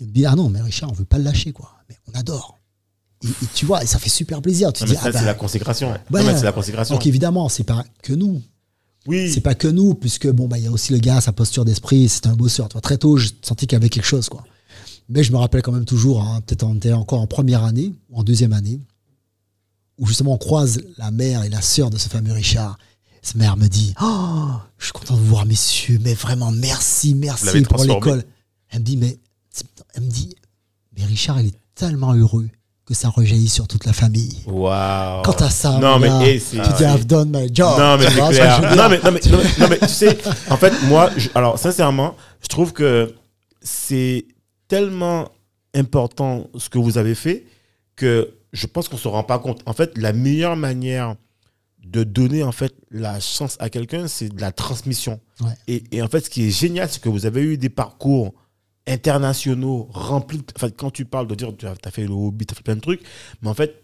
il 0.00 0.08
me 0.08 0.12
dit 0.12 0.26
ah 0.26 0.34
non 0.34 0.48
mais 0.48 0.60
Richard 0.60 0.90
on 0.90 0.94
veut 0.94 1.04
pas 1.04 1.18
le 1.18 1.24
lâcher 1.24 1.52
quoi. 1.52 1.70
Mais 1.88 1.96
on 2.12 2.18
adore. 2.18 2.58
Et, 3.24 3.28
et 3.28 3.46
tu 3.54 3.66
vois 3.66 3.84
et 3.84 3.86
ça 3.86 3.98
fait 4.00 4.08
super 4.10 4.42
plaisir. 4.42 4.72
Tu 4.72 4.82
Non, 4.82 4.86
dis 4.88 4.92
mais 4.94 4.98
ça, 4.98 5.02
ah 5.06 5.12
c'est 5.12 5.18
ben, 5.20 5.24
la 5.26 5.34
consécration. 5.34 5.90
ouais. 5.92 5.98
Non, 6.10 6.24
mais 6.24 6.36
c'est 6.36 6.44
la 6.44 6.52
consécration. 6.52 6.94
Donc 6.96 7.06
évidemment, 7.06 7.48
c'est 7.48 7.62
pas 7.64 7.84
que 8.02 8.12
nous. 8.12 8.42
Oui. 9.06 9.30
C'est 9.32 9.40
pas 9.40 9.54
que 9.56 9.66
nous, 9.68 9.94
puisque 9.94 10.28
bon, 10.30 10.46
bah, 10.46 10.58
il 10.58 10.64
y 10.64 10.68
a 10.68 10.70
aussi 10.70 10.92
le 10.92 10.98
gars, 10.98 11.20
sa 11.20 11.32
posture 11.32 11.64
d'esprit, 11.64 12.08
c'est 12.08 12.26
un 12.28 12.34
bosseur. 12.34 12.68
Toi, 12.68 12.80
très 12.80 12.98
tôt, 12.98 13.16
je 13.16 13.30
sentais 13.42 13.66
qu'il 13.66 13.74
y 13.74 13.80
avait 13.80 13.88
quelque 13.88 14.04
chose, 14.06 14.28
quoi. 14.28 14.44
Mais 15.08 15.24
je 15.24 15.32
me 15.32 15.38
rappelle 15.38 15.60
quand 15.62 15.72
même 15.72 15.84
toujours, 15.84 16.22
hein, 16.22 16.40
peut-être 16.46 16.62
on 16.62 16.76
était 16.76 16.92
encore 16.92 17.20
en 17.20 17.26
première 17.26 17.64
année, 17.64 17.92
ou 18.10 18.20
en 18.20 18.22
deuxième 18.22 18.52
année, 18.52 18.80
où 20.02 20.06
justement 20.06 20.32
on 20.34 20.38
croise 20.38 20.80
la 20.98 21.12
mère 21.12 21.44
et 21.44 21.48
la 21.48 21.62
sœur 21.62 21.88
de 21.88 21.96
ce 21.96 22.08
fameux 22.08 22.32
Richard. 22.32 22.76
Cette 23.22 23.36
mère 23.36 23.56
me 23.56 23.68
dit, 23.68 23.94
oh, 24.02 24.48
je 24.78 24.86
suis 24.86 24.92
content 24.92 25.14
de 25.14 25.20
vous 25.20 25.26
voir, 25.26 25.46
messieurs, 25.46 26.00
mais 26.02 26.12
vraiment 26.12 26.50
merci, 26.50 27.14
merci 27.14 27.62
pour 27.62 27.84
l'école. 27.84 28.24
Elle 28.70 28.80
me 28.80 28.84
dit, 28.84 28.96
mais, 28.96 29.16
elle 29.94 30.02
me 30.02 30.10
dit, 30.10 30.34
mais 30.98 31.04
Richard, 31.04 31.40
il 31.40 31.46
est 31.46 31.58
tellement 31.76 32.14
heureux 32.14 32.48
que 32.84 32.94
ça 32.94 33.10
rejaillit 33.10 33.48
sur 33.48 33.68
toute 33.68 33.84
la 33.86 33.92
famille. 33.92 34.38
Waouh. 34.46 35.22
Quant 35.22 35.36
à 35.38 35.50
ça, 35.50 35.78
Non, 35.78 36.00
mais, 36.00 36.08
hey, 36.32 36.40
tu 36.40 36.56
dis, 36.56 36.82
I've 36.82 37.06
done 37.06 37.30
my 37.32 37.48
job. 37.54 37.78
Non, 37.78 37.96
mais 37.96 38.08
vois 38.08 38.30
clair. 38.30 38.60
Non 38.76 38.88
mais, 38.88 38.98
non, 39.04 39.12
mais, 39.12 39.20
non, 39.30 39.38
mais, 39.38 39.60
non, 39.60 39.68
mais 39.70 39.78
tu 39.78 39.88
sais, 39.88 40.18
en 40.50 40.56
fait, 40.56 40.72
moi, 40.88 41.10
je- 41.16 41.28
alors, 41.36 41.60
sincèrement, 41.60 42.16
je 42.42 42.48
trouve 42.48 42.72
que 42.72 43.14
c'est 43.60 44.26
tellement 44.66 45.28
important 45.76 46.48
ce 46.58 46.68
que 46.68 46.78
vous 46.78 46.98
avez 46.98 47.14
fait 47.14 47.46
que 47.94 48.34
je 48.52 48.66
pense 48.66 48.88
qu'on 48.88 48.96
se 48.96 49.08
rend 49.08 49.24
pas 49.24 49.38
compte. 49.38 49.62
En 49.66 49.72
fait, 49.72 49.96
la 49.96 50.12
meilleure 50.12 50.56
manière 50.56 51.16
de 51.84 52.04
donner, 52.04 52.42
en 52.42 52.52
fait, 52.52 52.74
la 52.90 53.18
chance 53.20 53.56
à 53.60 53.68
quelqu'un, 53.70 54.06
c'est 54.06 54.28
de 54.28 54.40
la 54.40 54.52
transmission. 54.52 55.20
Ouais. 55.40 55.52
Et, 55.68 55.84
et 55.90 56.02
en 56.02 56.08
fait, 56.08 56.24
ce 56.26 56.30
qui 56.30 56.44
est 56.46 56.50
génial, 56.50 56.88
c'est 56.88 57.02
que 57.02 57.08
vous 57.08 57.26
avez 57.26 57.42
eu 57.42 57.58
des 57.58 57.70
parcours 57.70 58.34
internationaux 58.86 59.88
remplis. 59.92 60.42
Enfin, 60.56 60.70
quand 60.70 60.90
tu 60.90 61.04
parles 61.04 61.26
de 61.26 61.34
dire, 61.34 61.52
tu 61.56 61.66
as, 61.66 61.90
fait 61.90 62.04
le 62.06 62.12
hobby, 62.12 62.46
tu 62.46 62.52
as 62.52 62.56
fait 62.56 62.62
plein 62.62 62.76
de 62.76 62.80
trucs, 62.80 63.02
mais 63.42 63.48
en 63.48 63.54
fait, 63.54 63.82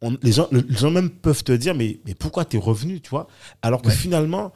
on- 0.00 0.16
les, 0.22 0.32
gens, 0.32 0.48
les 0.52 0.62
gens 0.76 0.90
même 0.90 1.10
peuvent 1.10 1.42
te 1.44 1.52
dire, 1.52 1.74
mais, 1.74 2.00
mais 2.06 2.14
pourquoi 2.14 2.44
tu 2.44 2.56
es 2.56 2.60
revenu, 2.60 3.00
tu 3.00 3.10
vois? 3.10 3.26
Alors 3.62 3.82
que 3.82 3.88
Ouais. 3.88 3.94
finalement, 3.94 4.52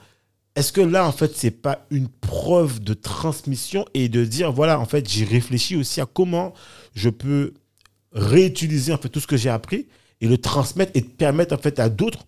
est-ce 0.57 0.73
que 0.73 0.81
là, 0.81 1.07
en 1.07 1.13
fait, 1.13 1.33
c'est 1.37 1.51
pas 1.51 1.87
une 1.91 2.09
preuve 2.09 2.81
de 2.81 2.95
transmission 2.95 3.85
et 3.95 4.09
de 4.09 4.25
dire, 4.25 4.53
voilà, 4.53 4.79
en 4.81 4.85
fait, 4.87 5.09
j'ai 5.09 5.25
réfléchi 5.25 5.77
aussi 5.77 6.01
à 6.01 6.07
comment 6.07 6.53
je 6.95 7.11
peux 7.11 7.55
réutiliser 8.13 8.93
en 8.93 8.99
fait 8.99 9.09
tout 9.09 9.21
ce 9.21 9.27
que 9.27 9.37
j'ai 9.37 9.51
appris 9.51 9.87
et 10.21 10.27
le 10.29 10.39
transmettre 10.39 10.93
et 10.95 11.03
permettre 11.03 11.55
en 11.55 11.59
fait 11.59 11.79
à 11.79 11.89
d'autres 11.89 12.25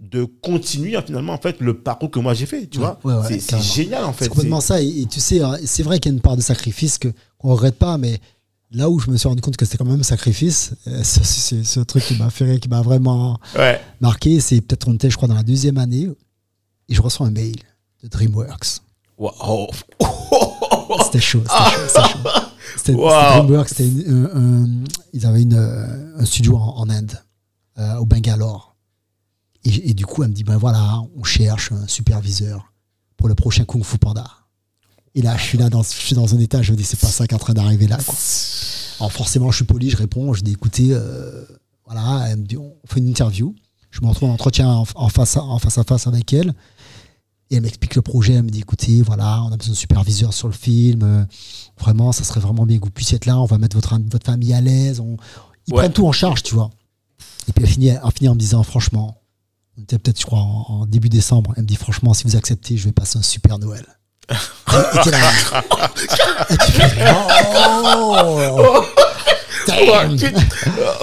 de 0.00 0.24
continuer 0.24 0.98
finalement 1.06 1.32
en 1.32 1.38
fait 1.38 1.60
le 1.60 1.78
parcours 1.78 2.10
que 2.10 2.18
moi 2.18 2.34
j'ai 2.34 2.46
fait, 2.46 2.66
tu 2.66 2.78
Ouais, 2.78 2.86
vois 3.02 3.20
ouais, 3.22 3.28
ouais, 3.28 3.38
C'est- 3.38 3.60
génial 3.60 4.04
en 4.04 4.12
fait. 4.12 4.24
C'est 4.24 4.30
complètement 4.30 4.60
ça. 4.60 4.82
Et, 4.82 5.02
et 5.02 5.06
tu 5.06 5.20
sais, 5.20 5.40
hein, 5.42 5.56
c'est 5.64 5.82
vrai 5.84 6.00
qu'il 6.00 6.10
y 6.10 6.14
a 6.14 6.16
une 6.16 6.20
part 6.22 6.36
de 6.36 6.42
sacrifice 6.42 6.98
que 6.98 7.08
qu'on 7.38 7.50
regrette 7.52 7.76
pas, 7.78 7.98
mais 7.98 8.18
là 8.72 8.90
où 8.90 8.98
je 8.98 9.10
me 9.10 9.16
suis 9.16 9.28
rendu 9.28 9.40
compte 9.42 9.56
que 9.56 9.64
c'était 9.64 9.78
quand 9.78 9.84
même 9.84 10.00
un 10.00 10.02
sacrifice, 10.02 10.72
euh, 10.88 11.00
c'est 11.04 11.62
ce 11.64 11.80
truc 11.80 12.04
qui 12.04 12.16
m'a 12.16 12.30
fait 12.30 12.58
qui 12.58 12.68
m'a 12.68 12.82
vraiment 12.82 13.38
marqué. 14.00 14.40
C'est 14.40 14.60
peut-être 14.60 14.88
on 14.88 14.94
était, 14.94 15.08
je 15.10 15.16
crois, 15.16 15.28
dans 15.28 15.34
la 15.36 15.42
deuxième 15.44 15.78
année, 15.78 16.08
et 16.88 16.94
je 16.94 17.00
reçois 17.02 17.26
un 17.26 17.30
mail 17.30 17.56
de 18.02 18.08
DreamWorks. 18.08 18.80
Wow. 19.18 19.68
C'était 21.04 21.20
chaud, 21.20 21.42
c'était 21.46 22.08
chaud, 22.08 22.18
c'était 22.76 22.94
Wow. 22.94 23.08
DreamWorks, 23.10 23.78
une- 23.80 24.26
un- 24.34 24.36
un- 24.64 24.84
ils 25.12 25.26
avaient 25.26 25.42
une, 25.42 25.54
euh, 25.54 26.18
un 26.18 26.24
studio 26.24 26.56
en, 26.56 26.76
en 26.78 26.90
Inde, 26.90 27.12
euh, 27.78 27.96
au 27.96 28.04
Bangalore. 28.06 28.74
Et, 29.64 29.90
et 29.90 29.94
du 29.94 30.06
coup, 30.06 30.22
elle 30.22 30.30
me 30.30 30.34
dit, 30.34 30.44
ben 30.44 30.56
voilà, 30.56 31.00
on 31.16 31.22
cherche 31.24 31.70
un 31.72 31.86
superviseur 31.86 32.72
pour 33.16 33.28
le 33.28 33.34
prochain 33.34 33.64
Kung 33.64 33.84
Fu 33.84 33.98
Panda. 33.98 34.26
Et 35.14 35.22
là, 35.22 35.36
je 35.36 35.42
suis 35.42 35.58
là, 35.58 35.68
dans, 35.70 35.82
je 35.82 35.88
suis 35.88 36.14
dans 36.14 36.34
un 36.34 36.38
état, 36.38 36.62
je 36.62 36.72
me 36.72 36.76
dis, 36.76 36.84
c'est 36.84 36.98
pas 36.98 37.06
ça 37.06 37.26
qui 37.26 37.32
est 37.32 37.36
en 37.36 37.38
train 37.38 37.52
d'arriver 37.54 37.86
là. 37.86 37.96
quoi. 38.04 38.14
Alors 38.98 39.12
forcément, 39.12 39.50
je 39.50 39.56
suis 39.56 39.64
poli, 39.64 39.90
je 39.90 39.96
réponds, 39.96 40.32
je 40.32 40.42
dis, 40.42 40.52
écoutez, 40.52 40.88
euh, 40.92 41.44
voilà, 41.86 42.26
elle 42.30 42.38
me 42.38 42.44
dit, 42.46 42.56
on 42.56 42.72
fait 42.86 42.98
une 43.00 43.08
interview. 43.08 43.54
Je 43.90 44.00
me 44.00 44.06
retrouve 44.08 44.30
en 44.30 44.32
entretien 44.32 44.68
en, 44.68 44.84
en 44.94 45.08
face, 45.10 45.36
à, 45.36 45.42
en 45.42 45.58
face 45.58 45.76
à 45.76 45.84
face 45.84 46.06
avec 46.06 46.32
elle. 46.32 46.54
Et 47.52 47.56
elle 47.56 47.62
m'explique 47.62 47.94
le 47.96 48.00
projet, 48.02 48.32
elle 48.32 48.44
me 48.44 48.48
dit, 48.50 48.60
écoutez, 48.60 49.02
voilà, 49.02 49.42
on 49.42 49.52
a 49.52 49.56
besoin 49.58 49.74
de 49.74 49.78
superviseur 49.78 50.32
sur 50.32 50.48
le 50.48 50.54
film. 50.54 51.02
euh, 51.02 51.22
vraiment, 51.78 52.10
ça 52.10 52.24
serait 52.24 52.40
vraiment 52.40 52.64
bien 52.64 52.78
que 52.78 52.84
vous 52.84 52.90
puissiez 52.90 53.16
être 53.16 53.26
là. 53.26 53.38
On 53.38 53.44
va 53.44 53.58
mettre 53.58 53.76
votre, 53.76 53.94
votre 54.10 54.24
famille 54.26 54.54
à 54.54 54.60
l'aise. 54.62 55.00
On... 55.00 55.16
Ils 55.68 55.74
Ouais. 55.74 55.80
prennent 55.80 55.92
tout 55.92 56.06
en 56.08 56.12
charge, 56.12 56.42
tu 56.42 56.54
vois. 56.54 56.70
Et 57.48 57.52
puis 57.52 57.62
elle 57.64 57.70
finit, 57.70 57.88
elle 57.88 58.00
finit 58.16 58.28
en 58.30 58.34
me 58.34 58.40
disant, 58.40 58.62
franchement, 58.62 59.18
on 59.78 59.82
était 59.82 59.98
peut-être, 59.98 60.18
je 60.20 60.24
crois, 60.26 60.38
en, 60.40 60.64
en 60.68 60.86
début 60.86 61.10
décembre. 61.10 61.52
Elle 61.56 61.64
me 61.64 61.68
dit, 61.68 61.76
franchement, 61.76 62.14
si 62.14 62.24
vous 62.24 62.36
acceptez, 62.36 62.76
je 62.78 62.84
vais 62.86 62.92
passer 62.92 63.18
un 63.18 63.22
super 63.22 63.58
Noël. 63.58 63.84
Et 64.30 64.34
t'es 65.04 65.10
là. 65.10 65.18
Et 66.48 66.56
tu 66.56 66.72
fais, 66.72 67.12
oh. 67.14 68.84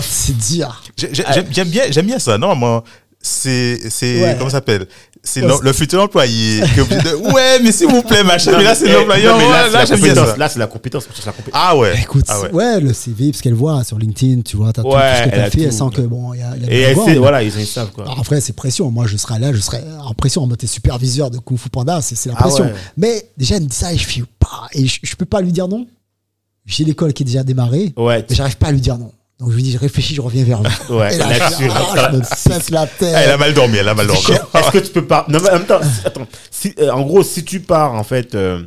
C'est 0.01 0.37
dur. 0.37 0.81
J'ai- 0.97 1.13
j'ai- 1.13 1.23
J'aime 1.51 1.69
bien, 1.69 1.83
j'aime 1.91 2.05
bien 2.07 2.19
ça. 2.19 2.37
Normalement, 2.37 2.83
c'est, 3.21 3.89
c'est, 3.89 4.21
Ouais. 4.23 4.35
comment 4.37 4.49
ça 4.49 4.57
s'appelle? 4.57 4.87
C'est 5.21 5.41
le, 5.41 5.73
futur 5.73 6.01
employé 6.01 6.59
est 6.59 6.79
obligé 6.79 7.01
de, 7.01 7.15
ouais, 7.33 7.59
mais 7.61 7.71
s'il 7.71 7.87
vous 7.87 8.01
plaît, 8.01 8.23
machin. 8.23 8.53
Mais 8.57 8.63
là, 8.63 8.73
c'est 8.73 8.87
Eh, 8.87 8.93
l'employeur. 8.93 9.37
là, 9.37 9.65
c'est 9.67 9.71
Là, 9.73 9.79
la 9.79 9.85
j'aime 9.85 9.99
bien 10.01 10.15
ça. 10.15 10.37
Là, 10.37 10.49
c'est 10.49 10.59
la 10.59 10.67
compétence. 10.67 11.07
la. 11.25 11.33
Ah 11.53 11.75
ouais. 11.77 11.99
Écoute, 12.01 12.25
ah 12.29 12.41
ouais. 12.41 12.51
ouais. 12.53 12.79
le 12.79 12.93
CV, 12.93 13.31
parce 13.31 13.41
qu'elle 13.41 13.53
voit 13.53 13.83
sur 13.83 13.99
LinkedIn, 13.99 14.41
tu 14.41 14.55
vois, 14.57 14.71
t'as 14.73 14.81
tout, 14.81 14.87
Ouais, 14.87 14.93
tout 14.95 15.17
ce 15.17 15.23
que 15.29 15.35
elle 15.35 15.43
t'as 15.43 15.49
fait, 15.51 15.61
elle 15.63 15.69
tout. 15.71 15.75
sent 15.91 15.95
que 15.95 16.01
bon, 16.01 16.33
il 16.33 16.39
y 16.39 16.43
a, 16.43 16.55
y 16.57 16.65
a 16.65 16.71
Et 16.71 16.79
elle 16.81 16.97
sait, 16.97 17.15
voilà, 17.15 17.43
ils 17.43 17.51
savent 17.65 17.91
quoi. 17.91 18.05
Alors 18.05 18.19
après, 18.19 18.39
c'est 18.41 18.53
pression. 18.53 18.89
Moi, 18.91 19.07
je 19.07 19.17
serais 19.17 19.39
là, 19.39 19.51
je 19.53 19.59
serais 19.59 19.83
en 20.03 20.13
pression 20.13 20.41
en 20.43 20.47
mode 20.47 20.57
t'es 20.57 20.67
superviseur 20.67 21.29
de 21.29 21.37
Kung 21.37 21.57
Fu 21.59 21.69
Panda, 21.69 22.01
c'est 22.01 22.15
c'est 22.15 22.29
la 22.29 22.35
Ah 22.37 22.41
pression. 22.43 22.63
ouais. 22.63 22.73
Mais 22.97 23.29
déjà, 23.37 23.55
elle 23.57 23.63
me 23.63 23.67
dit 23.67 23.75
ça 23.75 23.93
et 23.93 23.97
je 23.97 24.07
fais 24.07 24.23
pas. 24.39 24.67
Et 24.73 24.87
je, 24.87 24.99
je 25.03 25.15
peux 25.15 25.25
pas 25.25 25.41
lui 25.41 25.51
dire 25.51 25.67
non. 25.67 25.85
J'ai 26.65 26.85
l'école 26.85 27.13
qui 27.13 27.23
est 27.23 27.25
déjà 27.25 27.43
démarrée, 27.43 27.93
Ouais, 27.97 28.25
j'arrive 28.29 28.57
pas 28.57 28.67
à 28.67 28.71
lui 28.71 28.79
dire 28.81 28.97
non. 28.97 29.11
Donc 29.39 29.51
je 29.51 29.55
lui 29.55 29.63
dis, 29.63 29.71
je 29.71 29.77
réfléchis, 29.77 30.15
je 30.15 30.21
reviens 30.21 30.43
vers 30.43 30.61
vous. 30.61 30.93
ouais, 30.95 31.15
Et 31.15 31.17
là, 31.17 31.33
je, 31.33 31.39
là-dessus. 31.39 31.69
ah, 31.71 32.09
je 32.11 32.17
me 32.17 32.49
pète 32.49 32.69
la 32.71 32.87
tête. 32.87 33.13
Ah, 33.15 33.21
elle 33.23 33.31
a 33.31 33.37
mal 33.37 33.53
dormi, 33.53 33.77
elle 33.77 33.87
a 33.87 33.93
mal 33.95 34.07
dormi. 34.07 34.21
Est-ce 34.21 34.71
que 34.71 34.77
tu 34.79 34.91
peux 34.91 35.07
pas. 35.07 35.25
Non, 35.29 35.39
mais 35.41 35.49
en 35.49 35.53
même 35.53 35.65
temps, 35.65 35.79
si- 35.81 36.05
attends. 36.05 36.27
Si, 36.51 36.73
euh, 36.79 36.91
en 36.91 37.03
gros, 37.03 37.23
si 37.23 37.45
tu 37.45 37.61
pars, 37.61 37.93
en 37.93 38.03
fait, 38.03 38.35
euh, 38.35 38.63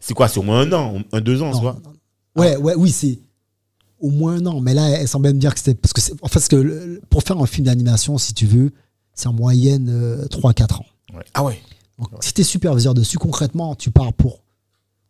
c'est 0.00 0.14
quoi 0.14 0.26
C'est 0.28 0.38
au 0.38 0.42
moins 0.42 0.60
un 0.62 0.72
an, 0.72 0.94
un, 1.12 1.20
deux 1.20 1.42
ans, 1.42 1.52
tu 1.52 1.60
vois. 1.60 1.76
Ouais, 2.34 2.56
ouais, 2.56 2.74
oui, 2.76 2.90
c'est 2.90 3.20
au 4.00 4.10
moins 4.10 4.34
un 4.34 4.46
an. 4.46 4.60
Mais 4.60 4.74
là, 4.74 4.88
elle 4.88 5.06
semblait 5.06 5.32
me 5.32 5.38
dire 5.38 5.52
que 5.54 5.60
c'était. 5.60 5.74
Parce 5.74 5.92
que, 5.92 6.00
en 6.20 6.26
fait, 6.26 6.32
parce 6.34 6.48
que 6.48 6.56
le- 6.56 7.00
pour 7.08 7.22
faire 7.22 7.38
un 7.40 7.46
film 7.46 7.66
d'animation, 7.66 8.18
si 8.18 8.34
tu 8.34 8.46
veux, 8.46 8.72
c'est 9.14 9.28
en 9.28 9.32
moyenne 9.32 9.88
euh, 9.90 10.26
3-4 10.26 10.80
ans. 10.80 10.86
Ah 11.34 11.44
ouais. 11.44 11.60
Donc, 12.00 12.08
si 12.20 12.32
tu 12.34 12.40
es 12.40 12.44
superviseur 12.44 12.94
dessus, 12.94 13.16
concrètement, 13.16 13.74
tu 13.76 13.90
pars 13.92 14.12
pour 14.12 14.40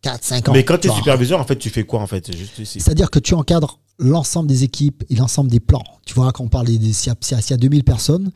4-5 0.04 0.50
ans. 0.50 0.52
Mais 0.52 0.62
quand 0.64 0.78
tu 0.78 0.88
es 0.88 0.92
superviseur, 0.94 1.40
en 1.40 1.44
fait, 1.44 1.56
tu 1.56 1.70
fais 1.70 1.84
quoi, 1.84 2.00
en 2.00 2.06
fait? 2.06 2.36
Juste 2.36 2.58
ici. 2.58 2.80
C'est-à-dire 2.80 3.10
que 3.10 3.18
tu 3.18 3.32
encadres 3.34 3.80
l'ensemble 3.98 4.48
des 4.48 4.64
équipes 4.64 5.04
et 5.10 5.14
l'ensemble 5.16 5.50
des 5.50 5.60
plans. 5.60 5.84
Tu 6.04 6.14
vois, 6.14 6.32
quand 6.32 6.44
on 6.44 6.48
parle 6.48 6.66
des. 6.66 6.92
S'il 6.92 7.12
y, 7.12 7.14
y 7.30 7.34
a- 7.34 7.40
s'il 7.40 7.50
y 7.50 7.54
a 7.54 7.56
2000 7.56 7.84
personnes, 7.84 8.30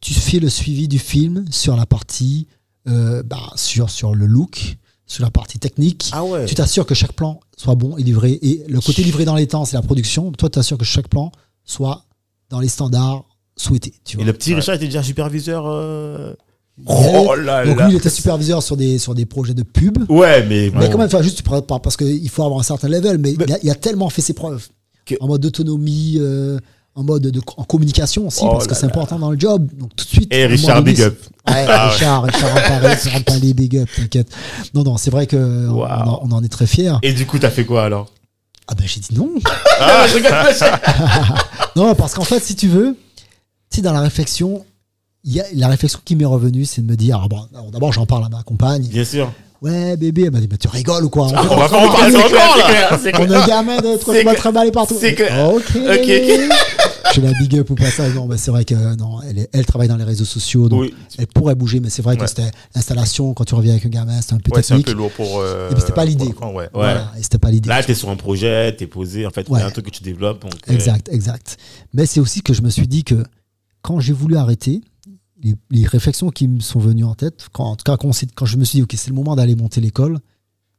tu 0.00 0.14
fais 0.14 0.38
le 0.38 0.48
suivi 0.48 0.88
du 0.88 0.98
film 0.98 1.44
sur 1.50 1.76
la 1.76 1.86
partie. 1.86 2.46
euh, 2.86 3.22
bah, 3.22 3.38
sur, 3.56 3.88
sur 3.88 4.14
le 4.14 4.26
look, 4.26 4.76
sur 5.06 5.24
la 5.24 5.30
partie 5.30 5.58
technique. 5.58 6.10
Ah 6.12 6.22
ouais. 6.22 6.44
Tu 6.44 6.54
t'assures 6.54 6.84
que 6.84 6.94
chaque 6.94 7.14
plan 7.14 7.40
soit 7.56 7.74
bon 7.76 7.96
et 7.96 8.02
livré. 8.02 8.32
Et 8.42 8.62
le 8.68 8.78
côté 8.80 9.02
livré 9.02 9.24
dans 9.24 9.36
les 9.36 9.46
temps, 9.46 9.64
c'est 9.64 9.76
la 9.76 9.80
production. 9.82 10.30
Toi, 10.32 10.50
tu 10.50 10.54
t'assures 10.56 10.76
que 10.76 10.84
chaque 10.84 11.08
plan 11.08 11.32
soit 11.64 12.04
dans 12.50 12.60
les 12.60 12.68
standards 12.68 13.24
souhaités. 13.56 13.94
Tu 14.04 14.16
Et 14.16 14.18
vois. 14.18 14.26
le 14.26 14.32
petit 14.34 14.52
Richard 14.54 14.74
était 14.74 14.84
déjà 14.84 15.02
superviseur. 15.02 15.64
euh, 15.66 16.34
Ouais. 16.76 17.22
Oh 17.28 17.34
là 17.36 17.64
Donc 17.64 17.78
là. 17.78 17.86
lui, 17.86 17.94
il 17.94 17.96
était 17.96 18.10
superviseur 18.10 18.60
sur 18.62 18.76
des, 18.76 18.98
sur 18.98 19.14
des 19.14 19.24
projets 19.26 19.54
de 19.54 19.62
pub. 19.62 19.96
Ouais, 20.10 20.44
mais. 20.46 20.70
Mais 20.74 20.86
bon. 20.86 20.92
quand 20.92 20.98
même, 20.98 21.06
enfin, 21.06 21.22
juste 21.22 21.42
parce 21.82 21.96
qu'il 21.96 22.28
faut 22.28 22.42
avoir 22.42 22.58
un 22.60 22.64
certain 22.64 22.88
level, 22.88 23.16
mais, 23.18 23.34
Mais- 23.38 23.44
il, 23.46 23.52
a, 23.54 23.58
il 23.62 23.70
a 23.70 23.74
tellement 23.76 24.10
fait 24.10 24.22
ses 24.22 24.32
preuves. 24.34 24.66
Que- 25.04 25.14
En 25.20 25.26
mode 25.26 25.40
d'autonomie, 25.42 26.16
euh, 26.18 26.58
en 26.94 27.02
mode 27.02 27.22
de, 27.22 27.40
en 27.56 27.64
communication 27.64 28.26
aussi, 28.28 28.40
Oh 28.44 28.50
parce 28.52 28.66
que 28.66 28.74
c'est 28.74 28.86
important 28.86 29.18
dans 29.18 29.30
le 29.30 29.38
job. 29.38 29.68
Donc 29.78 29.94
tout 29.96 30.04
de 30.04 30.10
suite. 30.10 30.32
Et 30.32 30.46
Richard, 30.46 30.82
big 30.82 31.00
up. 31.02 31.18
Ouais, 31.48 31.66
Richard, 31.66 32.22
Richard 32.22 32.54
Rampalais, 32.54 32.94
Richard 32.94 33.12
Rampalais, 33.14 33.52
big 33.52 33.76
up, 33.78 33.88
t'inquiète. 33.94 34.28
Non, 34.74 34.82
non, 34.84 34.96
c'est 34.96 35.10
vrai 35.10 35.26
que 35.26 35.68
on, 35.68 35.82
en, 35.84 36.20
on 36.22 36.32
en 36.32 36.42
est 36.42 36.48
très 36.48 36.66
fiers. 36.66 36.94
Et 37.02 37.12
du 37.12 37.26
coup, 37.26 37.38
t'as 37.38 37.50
fait 37.50 37.64
quoi 37.64 37.84
alors? 37.84 38.10
Ah 38.66 38.74
ben 38.74 38.86
j'ai 38.86 39.00
dit 39.00 39.14
non. 39.14 39.28
Ah. 39.80 40.06
Non, 41.76 41.94
parce 41.94 42.14
qu'en 42.14 42.24
fait, 42.24 42.40
si 42.40 42.54
tu 42.56 42.68
veux, 42.68 42.96
tu 43.70 43.76
sais, 43.76 43.82
dans 43.82 43.92
la 43.92 44.00
réflexion, 44.00 44.64
il 45.24 45.32
y 45.32 45.40
a, 45.40 45.44
la 45.54 45.68
réflexion 45.68 45.98
qui 46.04 46.16
m'est 46.16 46.24
revenue, 46.24 46.64
c'est 46.64 46.80
de 46.82 46.86
me 46.90 46.96
dire, 46.96 47.20
ah 47.22 47.28
bon, 47.28 47.46
d'abord 47.72 47.92
j'en 47.92 48.06
parle 48.06 48.24
à 48.24 48.28
ma 48.28 48.42
compagne. 48.42 48.84
Bien 48.86 49.04
sûr. 49.04 49.32
Ouais, 49.62 49.96
bébé, 49.96 50.24
elle 50.26 50.30
m'a 50.30 50.40
dit, 50.40 50.48
mais 50.50 50.58
tu 50.58 50.68
rigoles 50.68 51.04
ou 51.04 51.08
quoi 51.08 51.28
Ah, 51.34 51.42
on 51.50 51.56
va 51.56 51.68
pas 51.68 51.78
en 51.86 51.88
parler 51.90 52.16
encore 52.16 52.30
là. 52.32 52.98
On 53.18 53.30
a 53.30 53.46
gamin 53.46 53.76
de 53.80 53.92
C'est 53.92 53.98
3 54.00 54.14
mètres 54.24 54.52
balai 54.52 54.70
partout. 54.72 54.96
c'est 55.00 55.14
clair. 55.14 55.52
Ok. 55.54 55.62
Ok, 55.74 56.10
Je 57.14 57.20
la 57.20 57.32
big 57.38 57.56
up 57.58 57.70
ou 57.70 57.74
pas 57.76 57.90
ça. 57.90 58.08
Non, 58.10 58.26
mais 58.26 58.36
c'est 58.36 58.50
vrai 58.50 58.64
que 58.64 58.74
non, 58.96 59.20
elle, 59.22 59.38
est- 59.38 59.48
elle 59.52 59.64
travaille 59.64 59.88
dans 59.88 59.96
les 59.96 60.04
réseaux 60.04 60.24
sociaux, 60.24 60.68
donc 60.68 60.80
Oui. 60.80 60.94
elle 61.16 61.28
pourrait 61.28 61.54
bouger, 61.54 61.78
mais 61.80 61.88
c'est 61.88 62.02
vrai 62.02 62.16
que 62.16 62.22
Ouais. 62.22 62.26
c'était 62.26 62.50
l'installation, 62.74 63.32
quand 63.34 63.44
tu 63.44 63.54
reviens 63.54 63.72
avec 63.72 63.86
un 63.86 63.88
gamin, 63.88 64.20
c'était 64.20 64.34
un 64.34 64.38
peu 64.38 64.50
Ouais, 64.54 64.62
c'est 64.62 64.74
un 64.74 64.78
technique. 64.78 64.96
peu 64.96 65.00
lourd 65.00 65.12
pour. 65.12 65.38
euh, 65.38 65.70
Et 65.70 65.74
puis, 65.74 65.80
c'était 65.80 65.92
pas 65.94 66.04
l'idée, 66.04 66.32
quoi. 66.32 66.48
Ouais. 66.48 66.54
Ouais. 66.64 66.68
Voilà, 66.74 67.12
et 67.18 67.22
c'était 67.22 67.38
pas 67.38 67.50
l'idée. 67.50 67.68
Là, 67.68 67.82
t'es 67.82 67.94
sur 67.94 68.10
un 68.10 68.16
projet, 68.16 68.74
t'es 68.76 68.86
posé. 68.88 69.26
En 69.26 69.30
fait, 69.30 69.42
il 69.42 69.50
y 69.50 69.52
Ouais. 69.54 69.62
a 69.62 69.66
un 69.66 69.70
truc 69.70 69.86
que 69.86 69.90
tu 69.92 70.02
développes. 70.02 70.42
donc, 70.42 70.54
euh, 70.68 70.72
Exact, 70.74 71.08
exact. 71.12 71.56
Mais 71.94 72.04
c'est 72.06 72.20
aussi 72.20 72.42
que 72.42 72.52
je 72.52 72.62
me 72.62 72.68
suis 72.68 72.88
dit 72.88 73.04
que 73.04 73.22
quand 73.82 74.00
j'ai 74.00 74.12
voulu 74.12 74.36
arrêter, 74.36 74.82
les, 75.44 75.54
les 75.70 75.86
réflexions 75.86 76.30
qui 76.30 76.48
me 76.48 76.58
sont 76.60 76.80
venues 76.80 77.04
en 77.04 77.14
tête, 77.14 77.48
quand, 77.52 77.64
en 77.64 77.76
tout 77.76 77.84
cas 77.84 77.96
quand, 77.96 78.12
je 78.46 78.56
me 78.56 78.64
suis 78.64 78.78
dit, 78.78 78.82
ok, 78.82 78.94
c'est 78.96 79.10
le 79.10 79.14
moment 79.14 79.36
d'aller 79.36 79.54
monter 79.54 79.80
l'école, 79.80 80.18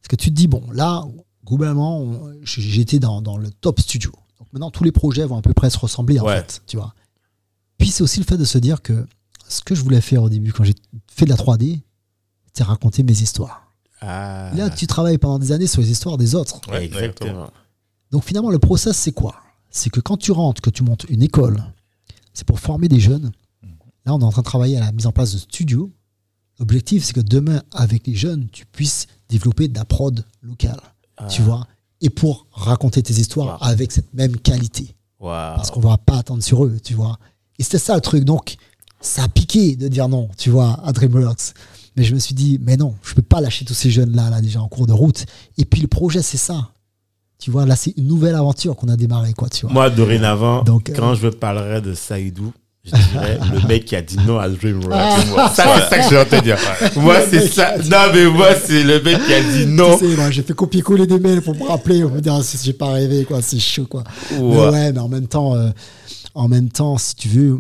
c'est 0.01 0.09
que 0.09 0.15
tu 0.17 0.29
te 0.31 0.35
dis, 0.35 0.47
bon, 0.47 0.63
là, 0.73 1.05
globalement, 1.45 2.19
j'étais 2.43 2.99
dans, 2.99 3.21
dans 3.21 3.37
le 3.37 3.49
top 3.51 3.79
studio. 3.79 4.11
Donc 4.39 4.47
maintenant, 4.51 4.71
tous 4.71 4.83
les 4.83 4.91
projets 4.91 5.25
vont 5.25 5.37
à 5.37 5.41
peu 5.41 5.53
près 5.53 5.69
se 5.69 5.77
ressembler, 5.77 6.19
en 6.19 6.25
Ouais. 6.25 6.37
fait, 6.37 6.61
tu 6.67 6.75
vois. 6.77 6.93
Puis 7.77 7.89
c'est 7.89 8.03
aussi 8.03 8.19
le 8.19 8.25
fait 8.25 8.37
de 8.37 8.45
se 8.45 8.57
dire 8.57 8.81
que 8.81 9.05
ce 9.47 9.61
que 9.61 9.75
je 9.75 9.81
voulais 9.83 10.01
faire 10.01 10.23
au 10.23 10.29
début, 10.29 10.51
quand 10.51 10.63
j'ai 10.63 10.75
fait 11.11 11.25
de 11.25 11.29
la 11.29 11.35
3D, 11.37 11.79
c'est 12.53 12.63
raconter 12.63 13.03
mes 13.03 13.21
histoires. 13.21 13.71
Ah. 14.01 14.51
Là, 14.55 14.69
tu 14.69 14.87
travailles 14.87 15.17
pendant 15.17 15.39
des 15.39 15.51
années 15.51 15.67
sur 15.67 15.81
les 15.81 15.91
histoires 15.91 16.17
des 16.17 16.35
autres. 16.35 16.59
Ouais, 16.71 16.85
exactement. 16.85 17.49
Donc 18.11 18.23
finalement, 18.23 18.49
le 18.49 18.59
process, 18.59 18.95
c'est 18.97 19.11
quoi? 19.11 19.35
C'est 19.69 19.89
que 19.89 19.99
quand 19.99 20.17
tu 20.17 20.31
rentres, 20.31 20.61
que 20.61 20.69
tu 20.69 20.83
montes 20.83 21.05
une 21.09 21.21
école, 21.21 21.63
c'est 22.33 22.45
pour 22.47 22.59
former 22.59 22.87
des 22.87 22.99
jeunes. 22.99 23.31
Là, 24.05 24.13
on 24.13 24.19
est 24.19 24.23
en 24.23 24.29
train 24.31 24.41
de 24.41 24.45
travailler 24.45 24.77
à 24.77 24.81
la 24.81 24.91
mise 24.91 25.07
en 25.07 25.11
place 25.11 25.33
de 25.33 25.37
studios. 25.37 25.91
L'objectif, 26.59 27.03
c'est 27.03 27.13
que 27.13 27.21
demain, 27.21 27.61
avec 27.73 28.07
les 28.07 28.15
jeunes, 28.15 28.47
tu 28.51 28.65
puisses 28.65 29.07
développer 29.29 29.67
de 29.67 29.75
la 29.77 29.83
prod 29.85 30.23
locale, 30.41 30.79
tu 31.29 31.41
vois, 31.41 31.67
et 32.01 32.09
pour 32.09 32.47
raconter 32.51 33.01
tes 33.03 33.13
histoires 33.13 33.59
Wow. 33.61 33.67
avec 33.67 33.91
cette 33.91 34.13
même 34.13 34.37
qualité. 34.37 34.95
Parce 35.19 35.71
qu'on 35.71 35.79
va 35.79 35.97
pas 35.97 36.17
attendre 36.19 36.43
sur 36.43 36.63
eux, 36.65 36.77
tu 36.83 36.93
vois. 36.93 37.17
Et 37.57 37.63
c'était 37.63 37.79
ça 37.79 37.95
le 37.95 38.01
truc. 38.01 38.25
Donc, 38.25 38.57
ça 39.01 39.23
a 39.23 39.27
piqué 39.27 39.75
de 39.75 39.87
dire 39.87 40.07
non, 40.07 40.29
tu 40.37 40.49
vois, 40.51 40.79
à 40.85 40.91
DreamWorks. 40.91 41.53
Mais 41.97 42.03
je 42.03 42.13
me 42.13 42.19
suis 42.19 42.35
dit, 42.35 42.59
mais 42.61 42.77
non, 42.77 42.93
je 43.03 43.13
peux 43.15 43.21
pas 43.21 43.41
lâcher 43.41 43.65
tous 43.65 43.73
ces 43.73 43.89
jeunes-là, 43.89 44.29
là, 44.29 44.41
déjà 44.41 44.61
en 44.61 44.67
cours 44.67 44.85
de 44.85 44.93
route. 44.93 45.25
Et 45.57 45.65
puis 45.65 45.81
le 45.81 45.87
projet, 45.87 46.21
c'est 46.21 46.37
ça. 46.37 46.69
Tu 47.39 47.49
vois, 47.51 47.65
là, 47.65 47.75
c'est 47.75 47.93
une 47.97 48.07
nouvelle 48.07 48.35
aventure 48.35 48.75
qu'on 48.75 48.87
a 48.89 48.95
démarré, 48.97 49.33
quoi, 49.33 49.49
tu 49.49 49.65
vois. 49.65 49.73
Moi, 49.73 49.89
dorénavant, 49.89 50.63
Donc, 50.63 50.91
quand 50.95 51.11
euh, 51.11 51.15
je 51.15 51.27
parlerai 51.29 51.81
de 51.81 51.93
Saïdou, 51.93 52.53
je 52.85 52.91
dirais 53.11 53.39
le 53.53 53.67
mec 53.67 53.85
qui 53.85 53.95
a 53.95 54.01
dit 54.01 54.17
non 54.27 54.37
à 54.39 54.47
DreamWorks. 54.49 54.91
Ah. 54.93 55.51
Ça, 55.55 55.63
c'est 55.75 55.89
ça 55.89 55.97
que 55.97 56.09
je 56.09 56.15
vais 56.15 56.25
te 56.25 56.43
dire. 56.43 56.57
Moi, 57.01 57.15
c'est 57.29 57.47
ça. 57.47 57.77
dit- 57.77 57.89
Non, 57.89 57.97
mais 58.13 58.25
moi, 58.29 58.49
c'est 58.63 58.83
le 58.83 59.01
mec 59.01 59.17
qui 59.25 59.33
a 59.33 59.41
dit 59.41 59.65
non. 59.65 59.97
Tu 59.97 60.09
sais, 60.11 60.15
moi, 60.15 60.29
j'ai 60.31 60.43
fait 60.43 60.53
copier-coller 60.53 61.07
des 61.07 61.19
mails 61.19 61.41
pour 61.41 61.55
me 61.55 61.63
rappeler, 61.63 62.01
pour 62.01 62.11
me 62.11 62.21
dire, 62.21 62.33
ah, 62.35 62.43
si 62.43 62.57
j'ai 62.63 62.73
pas 62.73 62.91
rêvé, 62.91 63.25
quoi, 63.25 63.41
c'est 63.41 63.59
chaud, 63.59 63.87
quoi. 63.87 64.03
Mais 64.31 64.39
Ouais. 64.39 64.69
ouais, 64.69 64.91
mais 64.93 64.99
en 64.99 65.07
même 65.09 65.27
temps, 65.27 65.55
euh, 65.55 65.69
en 66.33 66.47
même 66.47 66.69
temps, 66.69 66.97
si 66.97 67.15
tu 67.15 67.27
veux, 67.29 67.59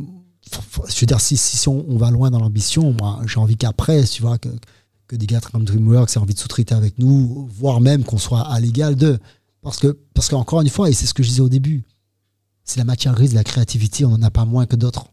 je 0.87 0.99
veux 1.01 1.07
dire, 1.07 1.19
si, 1.19 1.37
si, 1.37 1.57
si 1.57 1.67
on, 1.69 1.85
on 1.89 1.97
va 1.97 2.11
loin 2.11 2.29
dans 2.29 2.39
l'ambition, 2.39 2.93
moi, 2.99 3.19
j'ai 3.25 3.39
envie 3.39 3.57
qu'après, 3.57 4.03
tu 4.03 4.21
vois, 4.21 4.37
que, 4.37 4.49
que 5.07 5.15
des 5.15 5.25
gars 5.25 5.39
comme 5.51 5.63
DreamWorks 5.65 6.15
aient 6.15 6.19
envie 6.19 6.33
de 6.33 6.39
sous-traiter 6.39 6.75
avec 6.75 6.99
nous, 6.99 7.47
voire 7.57 7.81
même 7.81 8.03
qu'on 8.03 8.17
soit 8.17 8.41
à 8.41 8.59
l'égal 8.59 8.95
d'eux. 8.95 9.17
Parce 9.63 9.77
que, 9.77 9.97
parce 10.13 10.29
qu'encore 10.29 10.61
une 10.61 10.69
fois, 10.69 10.89
et 10.89 10.93
c'est 10.93 11.07
ce 11.07 11.13
que 11.15 11.23
je 11.23 11.29
disais 11.29 11.41
au 11.41 11.49
début, 11.49 11.83
c'est 12.63 12.77
la 12.79 12.83
matière 12.83 13.13
grise, 13.13 13.33
la 13.33 13.43
créativité, 13.43 14.05
on 14.05 14.09
n'en 14.17 14.21
a 14.23 14.29
pas 14.31 14.45
moins 14.45 14.65
que 14.65 14.75
d'autres. 14.75 15.05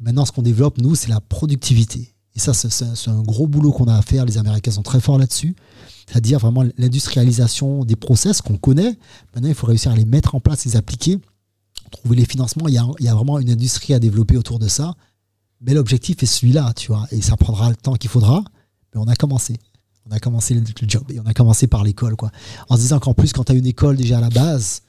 Maintenant, 0.00 0.24
ce 0.24 0.32
qu'on 0.32 0.42
développe, 0.42 0.78
nous, 0.78 0.94
c'est 0.94 1.08
la 1.08 1.20
productivité. 1.20 2.14
Et 2.36 2.38
ça, 2.38 2.54
c'est- 2.54 3.08
un 3.08 3.22
gros 3.22 3.46
boulot 3.48 3.72
qu'on 3.72 3.86
a 3.86 3.94
à 3.96 4.02
faire. 4.02 4.24
Les 4.24 4.38
Américains 4.38 4.70
sont 4.70 4.82
très 4.82 5.00
forts 5.00 5.18
là-dessus. 5.18 5.56
C'est-à-dire 6.06 6.38
vraiment 6.38 6.64
l'industrialisation 6.78 7.84
des 7.84 7.96
process 7.96 8.40
qu'on 8.42 8.56
connaît. 8.56 8.98
Maintenant, 9.34 9.48
il 9.48 9.54
faut 9.54 9.66
réussir 9.66 9.90
à 9.92 9.96
les 9.96 10.04
mettre 10.04 10.34
en 10.34 10.40
place, 10.40 10.64
les 10.64 10.76
appliquer, 10.76 11.18
trouver 11.90 12.16
les 12.16 12.24
financements. 12.24 12.68
Il 12.68 12.74
y 12.74 12.78
a, 12.78 12.86
il 13.00 13.04
y 13.04 13.08
a 13.08 13.14
vraiment 13.14 13.38
une 13.38 13.50
industrie 13.50 13.94
à 13.94 13.98
développer 13.98 14.36
autour 14.36 14.58
de 14.58 14.68
ça. 14.68 14.94
Mais 15.60 15.74
l'objectif 15.74 16.22
est 16.22 16.26
celui-là, 16.26 16.72
tu 16.74 16.88
vois. 16.92 17.06
Et 17.10 17.20
ça 17.20 17.36
prendra 17.36 17.68
le 17.68 17.76
temps 17.76 17.94
qu'il 17.94 18.10
faudra. 18.10 18.42
Mais 18.94 19.00
on 19.00 19.08
a 19.08 19.14
commencé. 19.16 19.56
On 20.06 20.12
a 20.12 20.18
commencé 20.18 20.54
le 20.54 20.62
job. 20.88 21.02
Et 21.10 21.20
on 21.20 21.26
a 21.26 21.34
commencé 21.34 21.66
par 21.66 21.84
l'école, 21.84 22.16
quoi. 22.16 22.30
En 22.68 22.76
se 22.76 22.80
disant 22.82 22.98
qu'en 23.00 23.12
plus, 23.14 23.32
quand 23.32 23.44
tu 23.44 23.52
as 23.52 23.54
une 23.56 23.66
école 23.66 23.96
déjà 23.96 24.18
à 24.18 24.20
la 24.20 24.30
base, 24.30 24.82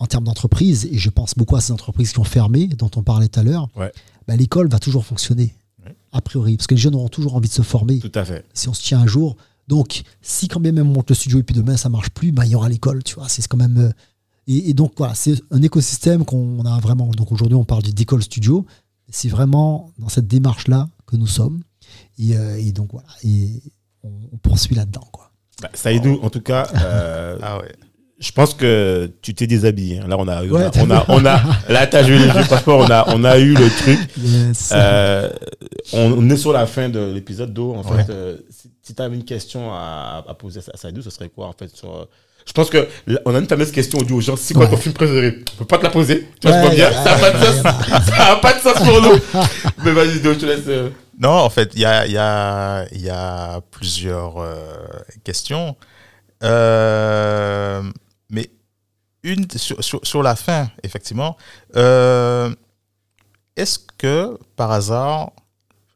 en 0.00 0.06
termes 0.06 0.24
d'entreprise, 0.24 0.86
et 0.90 0.98
je 0.98 1.10
pense 1.10 1.34
beaucoup 1.36 1.54
à 1.56 1.60
ces 1.60 1.72
entreprises 1.72 2.12
qui 2.12 2.18
ont 2.18 2.24
fermé, 2.24 2.66
dont 2.66 2.90
on 2.96 3.02
parlait 3.02 3.28
tout 3.28 3.38
à 3.38 3.42
l'heure, 3.44 3.68
Ouais. 3.76 3.92
bah, 4.26 4.34
l'école 4.34 4.68
va 4.68 4.78
toujours 4.80 5.04
fonctionner, 5.04 5.54
Ouais. 5.84 5.94
a 6.12 6.20
priori. 6.20 6.56
Parce 6.56 6.66
que 6.66 6.74
les 6.74 6.80
jeunes 6.80 6.94
auront 6.96 7.08
toujours 7.08 7.36
envie 7.36 7.48
de 7.48 7.54
se 7.54 7.62
former 7.62 8.00
Tout 8.00 8.10
à 8.14 8.24
fait. 8.24 8.44
si 8.52 8.68
on 8.68 8.74
se 8.74 8.82
tient 8.82 8.98
un 9.00 9.06
jour. 9.06 9.36
Donc, 9.68 10.02
si 10.20 10.48
quand 10.48 10.58
bien 10.58 10.72
même 10.72 10.88
on 10.88 10.94
monte 10.94 11.10
le 11.10 11.14
studio 11.14 11.38
et 11.38 11.42
puis 11.44 11.54
demain 11.54 11.76
ça 11.76 11.88
marche 11.88 12.10
plus, 12.10 12.32
bah, 12.32 12.44
il 12.44 12.50
y 12.50 12.54
aura 12.56 12.68
l'école, 12.68 13.04
tu 13.04 13.14
vois. 13.14 13.28
C'est 13.28 13.46
quand 13.46 13.56
même. 13.58 13.76
euh, 13.78 13.90
et, 14.48 14.70
et 14.70 14.74
donc, 14.74 14.94
voilà, 14.96 15.14
c'est 15.14 15.34
un 15.52 15.62
écosystème 15.62 16.24
qu'on 16.24 16.64
a 16.64 16.80
vraiment. 16.80 17.06
Donc, 17.10 17.30
aujourd'hui, 17.30 17.54
on 17.54 17.64
parle 17.64 17.82
du 17.82 17.92
d'école 17.92 18.22
studio. 18.22 18.66
C'est 19.10 19.28
vraiment 19.28 19.90
dans 19.98 20.08
cette 20.08 20.26
démarche-là 20.26 20.88
que 21.06 21.16
nous 21.16 21.26
sommes. 21.28 21.60
Et, 22.18 22.36
euh, 22.36 22.56
et 22.58 22.72
donc, 22.72 22.90
voilà. 22.92 23.08
Et 23.22 23.62
on, 24.02 24.10
on 24.32 24.36
poursuit 24.38 24.74
là-dedans, 24.74 25.06
quoi. 25.12 25.30
Bah, 25.62 25.68
Saïdou, 25.74 26.18
en 26.22 26.30
tout 26.30 26.40
cas, 26.40 26.68
euh, 26.74 27.38
Ah 27.42 27.58
ouais. 27.58 27.72
Je 28.20 28.32
pense 28.32 28.52
que 28.54 29.10
tu 29.22 29.34
t'es 29.34 29.46
déshabillé. 29.46 29.98
hein. 30.00 30.06
Là, 30.08 30.16
on 30.18 30.28
a, 30.28 30.44
Ouais, 30.44 30.64
a, 30.64 30.70
t'as 30.70 30.82
on 30.82 30.90
a, 30.90 31.04
on 31.08 31.24
a- 31.24 31.40
là, 31.68 31.86
t'as 31.86 32.02
joué 32.02 32.18
le 32.18 32.30
jeu, 32.30 32.42
franchement, 32.44 32.76
on 32.78 32.90
a, 32.90 33.04
on 33.08 33.24
a 33.24 33.38
eu 33.38 33.54
le 33.54 33.68
truc. 33.70 33.98
Yes. 34.22 34.70
Euh, 34.74 35.30
on, 35.94 36.12
on 36.18 36.30
est 36.30 36.36
sur 36.36 36.52
la 36.52 36.66
fin 36.66 36.88
de 36.88 37.12
l'épisode 37.12 37.52
d'eau. 37.54 37.74
En 37.74 37.82
Ouais. 37.90 38.04
fait, 38.04 38.12
euh, 38.12 38.36
si, 38.50 38.70
si 38.82 38.94
tu 38.94 39.02
avais 39.02 39.16
une 39.16 39.24
question 39.24 39.72
à, 39.72 40.22
à 40.28 40.34
poser 40.34 40.60
à 40.72 40.76
Saïdou, 40.76 41.00
ce 41.02 41.10
serait 41.10 41.30
quoi 41.30 41.46
en 41.46 41.54
fait 41.58 41.74
sur, 41.74 41.94
euh, 41.96 42.04
Je 42.46 42.52
pense 42.52 42.68
que 42.68 42.86
là, 43.06 43.20
on 43.24 43.34
a 43.34 43.38
une 43.38 43.46
fameuse 43.48 43.70
question 43.72 43.98
on 44.00 44.04
dit 44.04 44.12
aux 44.12 44.20
gens 44.20 44.36
c'est 44.36 44.52
quoi 44.54 44.64
Ouais. 44.66 44.70
ton 44.70 44.76
film 44.76 44.94
préféré? 44.94 45.38
On 45.54 45.58
peut 45.60 45.64
pas 45.64 45.78
te 45.78 45.84
la 45.84 45.90
poser. 45.90 46.28
Tu 46.40 46.46
vois, 46.48 46.56
je 46.58 46.62
Ouais, 46.62 46.66
vois 46.66 46.74
bien. 46.74 46.92
ça 46.92 47.04
n'a 47.04 47.16
pas 47.18 47.30
de 47.30 47.44
sens. 47.44 47.62
Ça 48.06 48.18
n'a 48.18 48.36
pas 48.36 48.52
de 48.52 48.60
sens 48.60 48.74
pour 48.74 49.00
nous. 49.02 49.18
Mais 49.84 49.92
vas-y, 49.92 50.20
Do, 50.20 50.34
je 50.34 50.38
te 50.38 50.46
laisse. 50.46 50.60
euh, 50.68 50.90
Non, 51.18 51.30
en 51.30 51.48
fait, 51.50 51.70
il 51.74 51.80
y 51.80 51.84
a, 51.86 52.04
il 52.06 52.12
y, 52.12 52.18
a, 52.18 52.84
il 52.92 53.00
y 53.02 53.08
a 53.10 53.60
plusieurs 53.70 54.34
euh, 54.38 54.56
questions. 55.24 55.74
Euh, 56.42 57.82
mais 58.30 58.50
une 59.22 59.50
sur, 59.50 59.82
sur, 59.84 60.00
sur 60.06 60.22
la 60.22 60.34
fin, 60.36 60.70
effectivement. 60.82 61.36
Euh, 61.76 62.54
Est-ce 63.56 63.78
que, 63.98 64.38
par 64.56 64.70
hasard, 64.70 65.32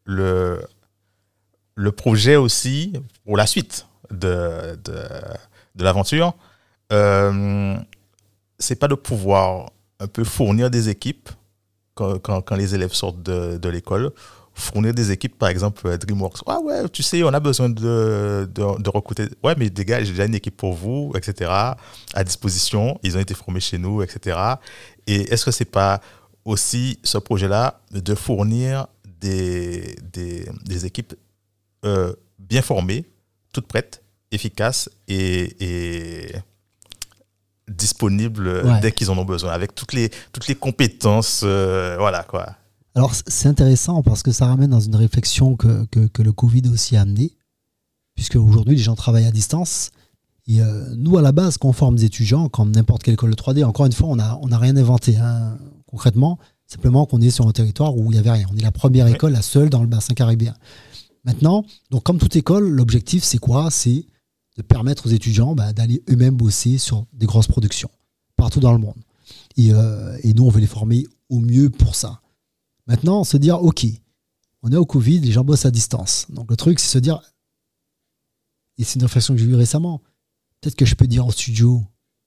le, 0.05 0.63
le 1.75 1.93
projet 1.93 2.37
aussi, 2.37 2.93
pour 3.25 3.37
la 3.37 3.47
suite 3.47 3.87
de, 4.11 4.79
de, 4.85 4.99
de 5.75 5.85
l'aventure, 5.85 6.35
euh, 6.93 7.77
c'est 8.59 8.77
pas 8.77 8.89
de 8.89 8.95
pouvoir 8.95 9.71
un 10.01 10.07
peu 10.07 10.25
fournir 10.25 10.71
des 10.71 10.91
équipes 10.91 11.31
quand, 11.95 12.19
quand, 12.19 12.43
quand 12.43 12.57
les 12.57 12.75
élèves 12.75 12.93
sortent 12.93 13.23
de, 13.23 13.57
de 13.57 13.69
l'école 13.71 14.13
fournir 14.55 14.95
des 14.95 15.11
équipes, 15.11 15.37
par 15.39 15.49
exemple 15.49 15.87
euh, 15.87 15.97
DreamWorks. 15.99 16.39
Ah 16.47 16.61
ouais, 16.61 16.89
tu 16.89 17.03
sais, 17.03 17.23
on 17.25 17.29
a 17.35 17.41
besoin 17.41 17.69
de, 17.69 18.49
de, 18.55 18.81
de 18.83 18.91
recruter. 18.91 19.29
Ouais, 19.43 19.55
mais 19.59 19.69
des 19.71 19.85
gars, 19.85 20.03
j'ai 20.05 20.11
déjà 20.13 20.25
une 20.27 20.35
équipe 20.35 20.57
pour 20.57 20.75
vous, 20.75 21.13
etc. 21.17 21.51
à 21.51 22.25
disposition. 22.25 22.99
Ils 23.03 23.17
ont 23.17 23.21
été 23.21 23.35
formés 23.35 23.61
chez 23.61 23.79
nous, 23.79 24.03
etc. 24.03 24.39
Et 25.07 25.33
est-ce 25.33 25.45
que 25.45 25.51
c'est 25.51 25.65
pas 25.65 26.01
aussi 26.45 26.99
ce 27.03 27.19
projet-là 27.19 27.81
de 27.91 28.15
fournir 28.15 28.87
des, 29.21 29.97
des, 30.13 30.47
des 30.65 30.87
équipes 30.87 31.15
euh, 31.85 32.13
bien 32.39 32.63
formées, 32.63 33.05
toutes 33.53 33.67
prêtes, 33.67 34.03
efficaces 34.31 34.89
et, 35.09 35.57
et 35.61 36.33
disponibles 37.69 38.49
Ouais. 38.65 38.81
dès 38.81 38.93
qu'ils 38.93 39.11
en 39.11 39.19
ont 39.19 39.25
besoin, 39.25 39.53
avec 39.53 39.75
toutes 39.75 39.93
les, 39.95 40.11
toutes 40.33 40.47
les 40.49 40.55
compétences, 40.55 41.43
euh, 41.45 41.97
voilà 41.99 42.23
quoi. 42.23 42.55
Alors, 42.95 43.13
c'est 43.27 43.49
intéressant 43.49 44.03
parce 44.03 44.23
que 44.23 44.31
ça 44.31 44.47
ramène 44.47 44.71
dans 44.71 44.81
une 44.81 44.95
réflexion 44.95 45.57
que, 45.57 45.85
que, 45.87 46.07
que 46.07 46.23
le 46.23 46.33
Covid 46.33 46.63
aussi 46.73 46.97
a 46.97 47.03
amené. 47.03 47.33
puisque 48.15 48.37
aujourd'hui 48.37 48.77
les 48.77 48.83
gens 48.83 48.95
travaillent 48.95 49.27
à 49.27 49.33
distance. 49.33 49.91
Et 50.47 50.61
euh, 50.61 50.95
nous, 50.97 51.17
à 51.17 51.23
la 51.23 51.33
base, 51.33 51.59
quand 51.59 51.69
on 51.69 51.73
forme 51.73 51.97
des 51.97 52.05
étudiants, 52.05 52.49
comme 52.49 52.71
n'importe 52.71 53.03
quelle 53.03 53.15
école 53.15 53.31
de 53.31 53.35
3D, 53.37 53.65
encore 53.65 53.87
une 53.87 53.93
fois, 53.93 54.09
on 54.09 54.17
n'a 54.17 54.39
on 54.43 54.53
a 54.53 54.59
rien 54.59 54.77
inventé 54.77 55.17
hein, 55.17 55.59
concrètement. 55.87 56.39
Simplement 56.67 57.07
qu'on 57.07 57.21
est 57.21 57.31
sur 57.31 57.47
un 57.47 57.53
territoire 57.53 57.97
où 57.97 58.11
il 58.11 58.15
n'y 58.15 58.19
avait 58.19 58.31
rien. 58.31 58.47
On 58.53 58.57
est 58.57 58.63
la 58.63 58.73
première 58.73 59.07
école, 59.07 59.33
la 59.33 59.43
seule 59.43 59.71
dans 59.71 59.81
le 59.81 59.87
bassin 59.87 60.15
caribéen. 60.15 60.55
Maintenant, 61.25 61.65
donc 61.91 62.05
comme 62.05 62.19
toute 62.19 62.37
école, 62.37 62.69
l'objectif, 62.69 63.25
c'est 63.25 63.39
quoi? 63.39 63.71
C'est 63.71 64.07
de 64.57 64.63
permettre 64.63 65.07
aux 65.07 65.11
étudiants 65.11 65.55
bah, 65.55 65.73
d'aller 65.73 66.03
eux-mêmes 66.11 66.37
bosser 66.37 66.79
sur 66.79 67.07
des 67.13 67.27
grosses 67.27 67.49
productions 67.49 67.91
partout 68.37 68.61
dans 68.61 68.73
le 68.73 68.79
monde. 68.79 68.97
Et, 69.57 69.73
euh, 69.73 70.17
et 70.23 70.35
nous, 70.35 70.45
on 70.45 70.51
veut 70.51 70.61
les 70.61 70.67
former 70.67 71.07
au 71.29 71.41
mieux 71.41 71.71
pour 71.71 71.95
ça. 71.95 72.21
Maintenant, 72.87 73.25
se 73.25 73.37
dire, 73.37 73.63
OK, 73.63 73.87
on 74.63 74.73
est 74.73 74.77
au 74.77 74.87
Covid, 74.87 75.21
les 75.21 75.33
gens 75.33 75.45
bossent 75.45 75.67
à 75.67 75.71
distance. 75.71 76.27
Donc 76.31 76.51
le 76.51 76.57
truc, 76.57 76.81
c'est 76.81 76.89
se 76.89 76.99
dire, 76.99 77.21
et 78.79 78.85
c'est 78.85 78.97
une 78.97 79.03
réflexion 79.03 79.35
que 79.35 79.41
j'ai 79.41 79.47
eue 79.47 79.55
récemment, 79.55 80.03
peut-être 80.61 80.77
que 80.77 80.85
je 80.85 80.95
peux 80.95 81.07
dire 81.07 81.27
au 81.27 81.33
studio 81.33 81.83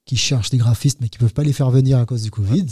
qui 0.05 0.15
cherchent 0.15 0.49
des 0.49 0.57
graphistes 0.57 0.99
mais 1.01 1.09
qui 1.09 1.17
ne 1.17 1.21
peuvent 1.21 1.33
pas 1.33 1.43
les 1.43 1.53
faire 1.53 1.69
venir 1.69 1.99
à 1.99 2.05
cause 2.05 2.23
du 2.23 2.31
Covid, 2.31 2.65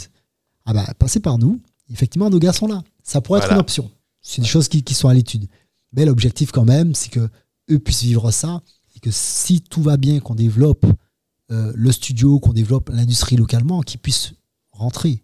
ah 0.66 0.74
bah, 0.74 0.94
passez 0.98 1.20
par 1.20 1.38
nous. 1.38 1.62
Effectivement, 1.90 2.30
nos 2.30 2.40
gars 2.40 2.54
sont 2.54 2.68
là. 2.68 2.84
Ça 3.04 3.22
pourrait 3.22 3.42
être 3.42 3.52
une 3.52 3.60
option. 3.60 3.92
C'est 4.22 4.42
des 4.42 4.48
choses 4.48 4.68
qui, 4.68 4.84
qui 4.84 4.96
sont 4.96 5.08
à 5.08 5.14
l'étude. 5.14 5.48
Mais 5.94 6.06
l'objectif 6.06 6.52
quand 6.52 6.66
même, 6.66 6.96
c'est 6.96 7.10
que 7.10 7.30
eux 7.70 7.80
puissent 7.80 8.04
vivre 8.04 8.32
ça 8.32 8.64
et 8.96 9.00
que 9.00 9.12
si 9.12 9.62
tout 9.62 9.84
va 9.84 9.98
bien, 9.98 10.20
qu'on 10.20 10.36
développe 10.36 10.86
euh, 11.52 11.72
le 11.76 11.92
studio, 11.92 12.40
qu'on 12.40 12.54
développe 12.54 12.90
l'industrie 12.90 13.36
localement, 13.36 13.82
qu'ils 13.82 14.00
puissent 14.00 14.34
rentrer. 14.72 15.22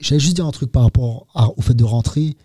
J'allais 0.00 0.20
juste 0.20 0.34
dire 0.36 0.46
un 0.46 0.50
truc 0.50 0.72
par 0.72 0.82
rapport 0.82 1.26
à- 1.34 1.48
au 1.56 1.60
fait 1.60 1.74
de 1.74 1.84
rentrer, 1.84 2.36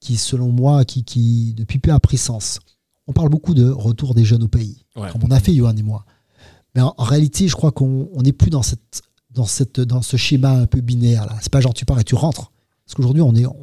qui 0.00 0.16
selon 0.16 0.50
moi, 0.52 0.84
qui, 0.84 1.04
qui 1.04 1.54
depuis 1.54 1.78
peu 1.78 1.92
a 1.92 1.98
pris 2.00 2.18
sens. 2.18 2.60
On 3.06 3.12
parle 3.12 3.30
beaucoup 3.30 3.54
de 3.54 3.68
retour 3.68 4.14
des 4.14 4.24
jeunes 4.24 4.42
au 4.42 4.48
pays, 4.48 4.84
Ouais. 4.96 5.10
comme 5.10 5.22
on 5.24 5.30
a 5.30 5.40
fait 5.40 5.54
Johan 5.54 5.74
et 5.76 5.82
moi. 5.82 6.04
Mais 6.74 6.82
en, 6.82 6.94
en 6.96 7.04
réalité, 7.04 7.48
je 7.48 7.56
crois 7.56 7.72
qu'on 7.72 8.08
on 8.12 8.22
n'est 8.22 8.32
plus 8.32 8.50
dans, 8.50 8.62
cette, 8.62 9.02
dans, 9.30 9.46
cette, 9.46 9.80
dans 9.80 10.02
ce 10.02 10.16
schéma 10.16 10.50
un 10.52 10.66
peu 10.66 10.80
binaire. 10.80 11.24
là. 11.26 11.36
C'est 11.40 11.50
pas 11.50 11.60
genre 11.60 11.74
tu 11.74 11.84
pars 11.86 11.98
et 11.98 12.04
tu 12.04 12.14
rentres. 12.14 12.52
Parce 12.84 12.94
qu'aujourd'hui, 12.94 13.22
on 13.22 13.34
est, 13.34 13.46
on, 13.46 13.56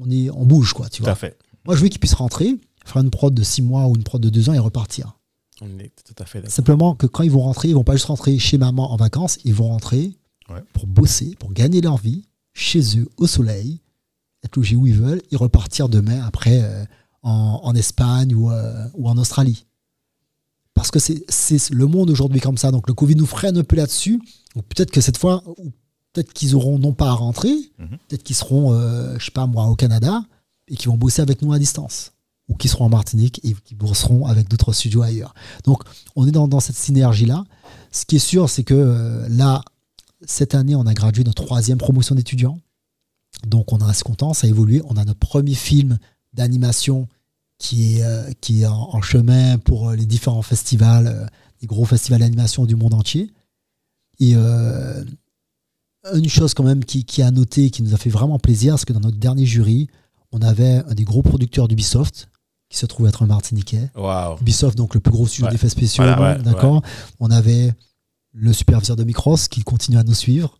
on 0.00 0.10
est, 0.10 0.30
on 0.30 0.44
bouge, 0.44 0.72
quoi. 0.72 0.88
Tu 0.88 0.98
Tout 0.98 1.04
vois. 1.04 1.12
à 1.12 1.16
fait. 1.16 1.38
Moi, 1.64 1.76
je 1.76 1.82
veux 1.82 1.88
qu'ils 1.88 2.00
puissent 2.00 2.14
rentrer, 2.14 2.56
faire 2.84 3.00
une 3.02 3.10
prod 3.10 3.32
de 3.32 3.42
6 3.42 3.62
mois 3.62 3.86
ou 3.86 3.94
une 3.96 4.02
prod 4.02 4.20
de 4.20 4.28
2 4.28 4.50
ans 4.50 4.54
et 4.54 4.58
repartir. 4.58 5.18
On 5.60 5.78
est 5.78 5.92
tout 6.04 6.14
à 6.22 6.24
fait 6.26 6.38
d'accord. 6.40 6.52
Simplement 6.54 6.94
que 6.94 7.06
quand 7.06 7.22
ils 7.22 7.30
vont 7.30 7.40
rentrer, 7.40 7.68
ils 7.68 7.74
vont 7.74 7.84
pas 7.84 7.94
juste 7.94 8.06
rentrer 8.06 8.38
chez 8.38 8.58
maman 8.58 8.92
en 8.92 8.96
vacances, 8.96 9.38
ils 9.44 9.54
vont 9.54 9.68
rentrer 9.68 10.12
Ouais. 10.50 10.62
pour 10.72 10.86
bosser, 10.86 11.34
pour 11.38 11.52
gagner 11.52 11.80
leur 11.82 11.98
vie, 11.98 12.24
chez 12.58 12.98
eux, 12.98 13.08
au 13.16 13.26
soleil, 13.26 13.80
être 14.44 14.56
logés 14.56 14.76
où 14.76 14.86
ils 14.86 14.94
veulent, 14.94 15.22
et 15.30 15.36
repartir 15.36 15.88
demain 15.88 16.24
après 16.26 16.60
euh, 16.62 16.84
en, 17.22 17.60
en 17.62 17.74
Espagne 17.74 18.34
ou, 18.34 18.50
euh, 18.50 18.84
ou 18.94 19.08
en 19.08 19.16
Australie. 19.16 19.64
Parce 20.74 20.90
que 20.90 20.98
c'est 21.00 21.70
le 21.70 21.86
monde 21.86 22.08
aujourd'hui 22.10 22.40
comme 22.40 22.56
ça. 22.56 22.70
Donc 22.70 22.86
le 22.88 22.94
Covid 22.94 23.16
nous 23.16 23.26
freine 23.26 23.56
un 23.58 23.64
peu 23.64 23.74
là-dessus. 23.76 24.20
Peut-être 24.54 24.90
que 24.92 25.00
cette 25.00 25.18
fois, 25.18 25.42
ou 25.58 25.72
peut-être 26.12 26.32
qu'ils 26.32 26.54
auront 26.54 26.78
non 26.78 26.92
pas 26.92 27.08
à 27.08 27.12
rentrer, 27.14 27.54
Mhm. 27.78 27.98
peut-être 28.08 28.22
qu'ils 28.22 28.36
seront, 28.36 28.72
euh, 28.72 29.16
je 29.18 29.24
sais 29.24 29.30
pas 29.32 29.46
moi, 29.46 29.66
au 29.66 29.74
Canada, 29.74 30.22
et 30.68 30.76
qui 30.76 30.86
vont 30.86 30.96
bosser 30.96 31.20
avec 31.22 31.42
nous 31.42 31.52
à 31.52 31.58
distance. 31.58 32.12
Ou 32.48 32.54
qui 32.54 32.68
seront 32.68 32.86
en 32.86 32.88
Martinique 32.90 33.40
et 33.44 33.54
qui 33.64 33.74
bosseront 33.74 34.24
avec 34.26 34.48
d'autres 34.48 34.72
studios 34.72 35.02
ailleurs. 35.02 35.34
Donc 35.64 35.82
on 36.16 36.26
est 36.26 36.30
dans, 36.32 36.48
dans 36.48 36.60
cette 36.60 36.76
synergie-là. 36.76 37.44
Ce 37.90 38.04
qui 38.06 38.16
est 38.16 38.20
sûr, 38.20 38.48
c'est 38.48 38.64
que 38.64 38.74
euh, 38.74 39.28
là, 39.28 39.62
cette 40.26 40.54
année, 40.54 40.74
on 40.74 40.86
a 40.86 40.94
gradué 40.94 41.24
notre 41.24 41.44
troisième 41.44 41.78
promotion 41.78 42.14
d'étudiants. 42.14 42.58
Donc 43.46 43.72
on 43.72 43.78
est 43.78 43.84
assez 43.88 44.02
content, 44.02 44.34
ça 44.34 44.46
a 44.46 44.50
évolué. 44.50 44.82
On 44.88 44.96
a 44.96 45.04
notre 45.04 45.20
premier 45.20 45.54
film 45.54 45.98
d'animation 46.32 47.08
qui 47.58 47.96
est, 47.98 48.02
euh, 48.02 48.30
qui 48.40 48.62
est 48.62 48.66
en, 48.66 48.90
en 48.94 49.02
chemin 49.02 49.58
pour 49.58 49.90
euh, 49.90 49.96
les 49.96 50.06
différents 50.06 50.42
festivals, 50.42 51.06
euh, 51.06 51.26
les 51.60 51.66
gros 51.66 51.84
festivals 51.84 52.20
d'animation 52.20 52.64
du 52.66 52.76
monde 52.76 52.94
entier. 52.94 53.32
Et 54.20 54.32
euh, 54.34 55.04
une 56.14 56.28
chose 56.28 56.54
quand 56.54 56.64
même 56.64 56.84
qui, 56.84 57.04
qui 57.04 57.22
a 57.22 57.30
noté, 57.30 57.70
qui 57.70 57.82
nous 57.82 57.94
a 57.94 57.96
fait 57.96 58.10
vraiment 58.10 58.38
plaisir, 58.38 58.78
c'est 58.78 58.86
que 58.86 58.92
dans 58.92 59.00
notre 59.00 59.18
dernier 59.18 59.46
jury, 59.46 59.88
on 60.32 60.40
avait 60.42 60.82
un 60.88 60.94
des 60.94 61.04
gros 61.04 61.22
producteurs 61.22 61.68
d'Ubisoft, 61.68 62.28
qui 62.68 62.78
se 62.78 62.86
trouve 62.86 63.06
être 63.08 63.22
un 63.22 63.26
Martiniquais. 63.26 63.90
Waouh. 63.96 64.38
Ubisoft, 64.40 64.76
donc 64.76 64.94
le 64.94 65.00
plus 65.00 65.10
gros 65.12 65.26
studio 65.26 65.46
Ouais. 65.46 65.52
d'effets 65.52 65.68
spéciaux, 65.68 66.04
Voilà, 66.04 66.36
ouais, 66.36 66.42
d'accord. 66.42 66.82
On 67.18 67.30
avait 67.30 67.72
le 68.38 68.52
superviseur 68.52 68.96
de 68.96 69.04
Micros 69.04 69.36
qui 69.50 69.62
continue 69.62 69.98
à 69.98 70.04
nous 70.04 70.14
suivre. 70.14 70.58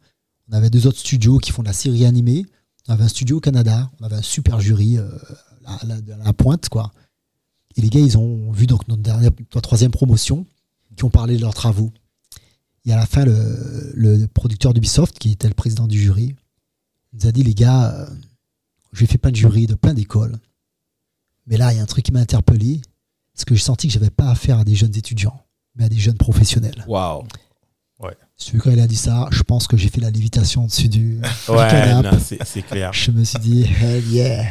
On 0.50 0.52
avait 0.54 0.70
deux 0.70 0.86
autres 0.86 0.98
studios 0.98 1.38
qui 1.38 1.52
font 1.52 1.62
de 1.62 1.68
la 1.68 1.72
série 1.72 2.04
animée. 2.04 2.46
On 2.88 2.92
avait 2.92 3.04
un 3.04 3.08
studio 3.08 3.36
au 3.36 3.40
Canada. 3.40 3.90
On 4.00 4.04
avait 4.04 4.16
un 4.16 4.22
super 4.22 4.60
jury 4.60 4.98
euh, 4.98 5.08
à, 5.64 5.78
la, 5.84 6.32
pointe, 6.32 6.68
quoi. 6.68 6.92
Et 7.76 7.80
les 7.80 7.90
gars, 7.90 8.00
ils 8.00 8.18
ont 8.18 8.50
vu 8.50 8.66
donc 8.66 8.88
notre 8.88 9.60
troisième 9.60 9.92
promotion, 9.92 10.44
qui 10.96 11.04
ont 11.04 11.10
parlé 11.10 11.36
de 11.36 11.42
leurs 11.42 11.54
travaux. 11.54 11.92
Et 12.84 12.92
à 12.92 12.96
la 12.96 13.06
fin, 13.06 13.24
le, 13.24 13.92
le 13.94 14.26
producteur 14.26 14.74
d'Ubisoft, 14.74 15.18
qui 15.18 15.32
était 15.32 15.48
le 15.48 15.54
président 15.54 15.86
du 15.86 16.00
jury, 16.00 16.34
nous 17.12 17.26
a 17.26 17.32
dit 17.32 17.44
les 17.44 17.54
gars, 17.54 17.92
euh, 17.92 18.06
j'ai 18.92 19.06
fait 19.06 19.18
plein 19.18 19.30
de 19.30 19.36
jurys 19.36 19.66
de 19.66 19.74
plein 19.74 19.94
d'écoles. 19.94 20.36
Mais 21.46 21.56
là, 21.56 21.72
il 21.72 21.76
y 21.76 21.78
a 21.78 21.82
un 21.82 21.86
truc 21.86 22.04
qui 22.04 22.12
m'a 22.12 22.20
interpellé. 22.20 22.80
C'est 23.34 23.46
que 23.46 23.54
j'ai 23.54 23.62
senti 23.62 23.86
que 23.86 23.94
j'avais 23.94 24.10
pas 24.10 24.30
affaire 24.30 24.58
à 24.58 24.64
des 24.64 24.74
jeunes 24.74 24.96
étudiants, 24.96 25.40
mais 25.76 25.84
à 25.84 25.88
des 25.88 25.98
jeunes 25.98 26.16
professionnels. 26.16 26.84
Waouh. 26.88 27.24
Tu 28.36 28.54
veux, 28.54 28.60
quand 28.62 28.70
il 28.70 28.78
a 28.78 28.86
dit 28.86 28.94
ça, 28.96 29.26
je 29.32 29.42
pense 29.42 29.66
que 29.66 29.76
j'ai 29.76 29.88
fait 29.88 30.00
la 30.00 30.10
lévitation 30.10 30.64
au-dessus 30.64 30.88
du, 30.88 31.20
Ouais, 31.48 31.68
c'est 32.44 32.62
clair. 32.62 32.92
Je 32.92 33.10
me 33.10 33.24
suis 33.24 33.38
dit, 33.40 33.64
hell 33.82 34.04
yeah. 34.12 34.42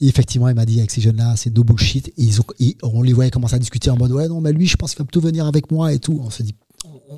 Et 0.00 0.08
effectivement, 0.08 0.48
il 0.50 0.54
m'a 0.54 0.66
dit 0.66 0.78
avec 0.78 0.90
ces 0.90 1.00
jeunes-là, 1.00 1.34
c'est 1.36 1.54
no 1.56 1.64
bullshit. 1.64 2.08
Et, 2.08 2.12
ils 2.18 2.40
ont, 2.42 2.44
et 2.60 2.76
on 2.82 3.00
les 3.00 3.14
voyait 3.14 3.30
commencer 3.30 3.54
à 3.54 3.58
discuter 3.58 3.88
en 3.88 3.96
mode, 3.96 4.12
ouais, 4.12 4.28
non, 4.28 4.42
mais 4.42 4.52
lui, 4.52 4.66
je 4.66 4.76
pense 4.76 4.90
qu'il 4.90 4.98
va 4.98 5.06
plutôt 5.06 5.22
venir 5.22 5.46
avec 5.46 5.70
moi 5.70 5.94
et 5.94 5.98
tout. 5.98 6.20
On 6.22 6.28
se 6.28 6.42
dit, 6.42 6.54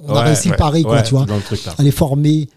on 0.05 0.11
a 0.11 0.21
Ouais, 0.21 0.25
réussi 0.29 0.47
ouais, 0.49 0.53
le 0.53 0.57
pari, 0.59 0.83
quoi, 0.85 0.93
ouais, 0.99 1.03
tu 1.03 1.11
vois. 1.11 1.27
Truc. 1.45 1.61
À 1.77 1.83
les 1.83 1.91
former 1.91 2.49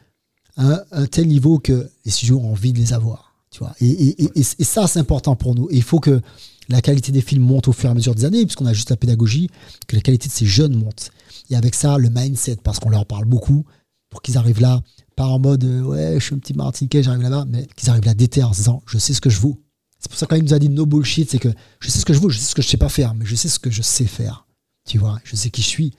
à 0.58 0.68
un, 0.68 0.80
un 0.92 1.06
tel 1.08 1.28
niveau 1.28 1.58
que 1.58 1.90
les 2.06 2.12
studios 2.12 2.38
ont 2.40 2.52
envie 2.52 2.72
de 2.74 2.78
les 2.78 2.94
avoir. 2.94 3.34
Tu 3.50 3.58
vois. 3.60 3.74
Et, 3.82 3.88
et- 3.90 4.24
et- 4.26 4.32
et- 4.40 4.46
et 4.60 4.64
ça, 4.64 4.86
c'est 4.86 5.00
important 5.00 5.36
pour 5.36 5.56
nous. 5.56 5.68
Et 5.72 5.78
il 5.78 5.84
faut 5.84 6.00
que 6.00 6.22
la 6.70 6.82
qualité 6.82 7.12
des 7.12 7.22
films 7.22 7.42
monte 7.44 7.68
au 7.68 7.74
fur 7.74 7.90
et 7.90 7.92
à 7.92 7.96
mesure 7.96 8.14
des 8.14 8.26
années, 8.26 8.44
puisqu'on 8.46 8.68
a 8.68 8.74
juste 8.74 8.92
la 8.92 8.98
pédagogie, 8.98 9.50
que 9.88 9.96
la 9.96 10.02
qualité 10.04 10.28
de 10.30 10.34
ces 10.34 10.46
jeunes 10.46 10.76
monte. 10.76 11.10
Et 11.52 11.56
avec 11.56 11.76
ça, 11.76 11.98
le 11.98 12.10
mindset, 12.10 12.58
parce 12.64 12.80
qu'on 12.80 12.90
leur 12.90 13.06
parle 13.06 13.26
beaucoup, 13.26 13.66
pour 14.10 14.22
qu'ils 14.22 14.38
arrivent 14.38 14.62
là, 14.62 14.82
pas 15.16 15.26
en 15.28 15.38
mode 15.40 15.64
euh, 15.64 15.82
ouais, 15.84 16.20
je 16.20 16.24
suis 16.26 16.34
un 16.36 16.40
petit 16.40 16.54
Martiniquais, 16.54 17.04
j'arrive 17.04 17.22
là-bas, 17.22 17.46
mais 17.48 17.68
qu'ils 17.76 17.90
arrivent 17.90 18.06
là 18.06 18.14
déter 18.14 18.42
en 18.44 18.52
se 18.54 18.60
disant 18.60 18.82
je 18.86 18.98
sais 18.98 19.14
ce 19.14 19.22
que 19.22 19.30
je 19.30 19.40
vaux. 19.40 19.62
C'est 20.00 20.10
pour 20.10 20.18
ça 20.18 20.26
quand 20.26 20.36
il 20.36 20.44
nous 20.44 20.54
a 20.54 20.60
dit 20.60 20.70
no 20.70 20.86
bullshit, 20.86 21.30
c'est 21.30 21.38
que 21.40 21.50
je 21.80 21.90
sais 21.90 22.00
ce 22.00 22.06
que 22.06 22.14
je 22.14 22.20
vaux, 22.20 22.30
je 22.30 22.38
sais 22.40 22.46
ce 22.46 22.56
que 22.56 22.62
je 22.62 22.68
sais 22.68 22.78
pas 22.78 22.90
faire, 22.90 23.14
mais 23.14 23.26
je 23.26 23.36
sais 23.36 23.48
ce 23.50 23.60
que 23.60 23.70
je 23.70 23.82
sais 23.82 24.06
faire. 24.08 24.48
Tu 24.86 24.98
vois, 24.98 25.20
je 25.24 25.36
sais 25.36 25.50
qui 25.52 25.62
je 25.62 25.68
suis. 25.68 25.94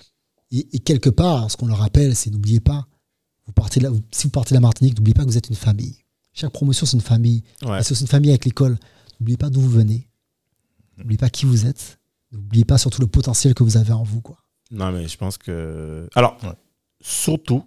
Et, 0.50 0.66
et 0.76 0.78
quelque 0.80 1.08
part, 1.10 1.50
ce 1.50 1.56
qu'on 1.56 1.66
leur 1.66 1.78
rappelle, 1.78 2.16
c'est 2.16 2.30
n'oubliez 2.30 2.60
pas, 2.60 2.86
vous 3.46 3.52
partez 3.52 3.78
de 3.80 3.84
la- 3.84 3.90
vous- 3.90 4.02
si 4.10 4.24
vous 4.24 4.30
partez 4.30 4.50
de 4.50 4.56
la 4.56 4.60
Martinique, 4.60 4.96
n'oubliez 4.98 5.14
pas 5.14 5.22
que 5.22 5.28
vous 5.28 5.38
êtes 5.38 5.48
une 5.50 5.54
famille. 5.56 5.96
Chaque 6.32 6.52
promotion, 6.52 6.84
c'est 6.86 6.96
une 6.96 7.02
famille. 7.02 7.42
Ouais. 7.64 7.82
C'est 7.82 8.00
une 8.00 8.06
famille 8.06 8.30
avec 8.30 8.44
l'école. 8.44 8.78
N'oubliez 9.20 9.36
pas 9.36 9.50
d'où 9.50 9.60
vous 9.60 9.70
venez. 9.70 10.08
N'oubliez 10.98 11.18
pas 11.18 11.30
qui 11.30 11.46
vous 11.46 11.66
êtes. 11.66 11.98
N'oubliez 12.32 12.64
pas 12.64 12.78
surtout 12.78 13.00
le 13.02 13.06
potentiel 13.06 13.54
que 13.54 13.62
vous 13.62 13.76
avez 13.76 13.92
en 13.92 14.02
vous. 14.02 14.20
Quoi. 14.20 14.38
Non, 14.72 14.90
mais 14.90 15.06
je 15.06 15.16
pense 15.16 15.38
que. 15.38 16.08
Alors, 16.14 16.36
Ouais. 16.42 16.50
surtout, 17.00 17.64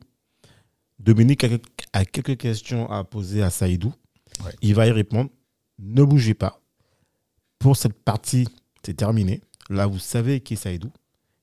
Dominique 0.99 1.43
a, 1.43 1.49
quelques- 1.49 1.85
a 1.93 2.05
quelques 2.05 2.37
questions 2.37 2.89
à 2.89 3.03
poser 3.03 3.41
à 3.43 3.49
Saïdou. 3.49 3.93
Ouais. 4.43 4.51
Il 4.61 4.75
va 4.75 4.87
y 4.87 4.91
répondre. 4.91 5.29
Ne 5.79 6.03
bougez 6.03 6.33
pas. 6.33 6.61
Pour 7.59 7.77
cette 7.77 7.93
partie, 8.03 8.47
c'est 8.85 8.95
terminé. 8.95 9.41
Là, 9.69 9.87
vous 9.87 9.99
savez 9.99 10.39
qui 10.41 10.53
est 10.53 10.57
Saïdou. 10.57 10.91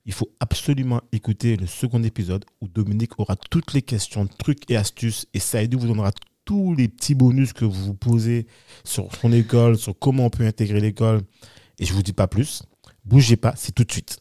Il 0.05 0.13
faut 0.13 0.33
absolument 0.41 1.01
écouter 1.13 1.57
le 1.57 1.67
second 1.67 2.03
épisode 2.03 2.45
où 2.61 2.67
Dominique 2.69 3.19
aura 3.21 3.37
toutes 3.37 3.73
les 3.73 3.83
questions, 3.83 4.27
trucs 4.27 4.69
et 4.71 4.77
astuces. 4.77 5.27
Et 5.33 5.39
Saïdou 5.39 5.79
vous 5.79 5.87
donnera 5.87 6.11
tous 6.45 6.75
les 6.75 6.89
petits 6.89 7.15
bonus 7.15 7.53
que 7.53 7.65
vous 7.65 7.85
vous 7.85 7.95
posez 7.95 8.47
sur 8.85 9.15
son 9.15 9.33
école, 9.33 9.79
sur 9.79 9.97
comment 9.97 10.27
on 10.27 10.31
peut 10.31 10.45
intégrer 10.47 10.81
l'école. 10.81 11.23
Et 11.79 11.85
je 11.85 11.93
vous 11.93 12.03
dis 12.03 12.13
pas 12.13 12.27
plus. 12.27 12.65
Bougez 13.05 13.37
pas, 13.37 13.55
c'est 13.57 13.73
tout 13.73 13.85
de 13.85 13.93
suite. 13.93 14.19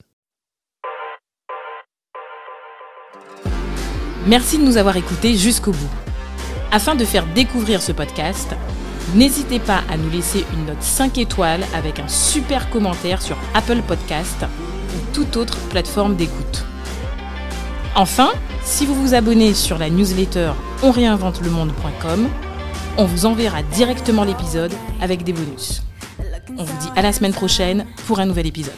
Merci 4.28 4.60
de 4.60 4.64
nous 4.64 4.78
avoir 4.78 4.98
écoutés 4.98 5.36
jusqu'au 5.36 5.72
bout. 5.72 5.90
Afin 6.72 6.96
de 6.96 7.06
faire 7.06 7.26
découvrir 7.34 7.82
ce 7.82 7.92
podcast, 7.92 8.56
n'hésitez 9.16 9.60
pas 9.60 9.82
à 9.90 9.98
nous 9.98 10.10
laisser 10.10 10.46
une 10.54 10.68
note 10.68 10.82
5 10.82 11.18
étoiles 11.18 11.64
avec 11.74 12.00
un 12.00 12.08
super 12.08 12.70
commentaire 12.70 13.22
sur 13.22 13.36
Apple 13.56 13.82
Podcast 13.88 14.46
ou 14.96 15.14
toute 15.14 15.38
autre 15.38 15.58
plateforme 15.70 16.16
d'écoute. 16.16 16.64
Enfin, 17.96 18.30
si 18.64 18.86
vous 18.86 18.94
vous 18.94 19.16
abonnez 19.16 19.54
sur 19.54 19.78
la 19.80 19.90
newsletter 19.90 20.52
onréinventelemonde.com, 20.84 22.30
on 22.98 23.06
vous 23.06 23.26
enverra 23.26 23.64
directement 23.64 24.24
l'épisode 24.24 24.74
avec 25.02 25.24
des 25.24 25.34
bonus. 25.34 25.82
On 26.58 26.64
vous 26.64 26.78
dit 26.80 26.90
à 26.96 27.02
la 27.02 27.12
semaine 27.12 27.34
prochaine 27.34 27.86
pour 28.06 28.20
un 28.20 28.28
nouvel 28.28 28.46
épisode. 28.46 28.76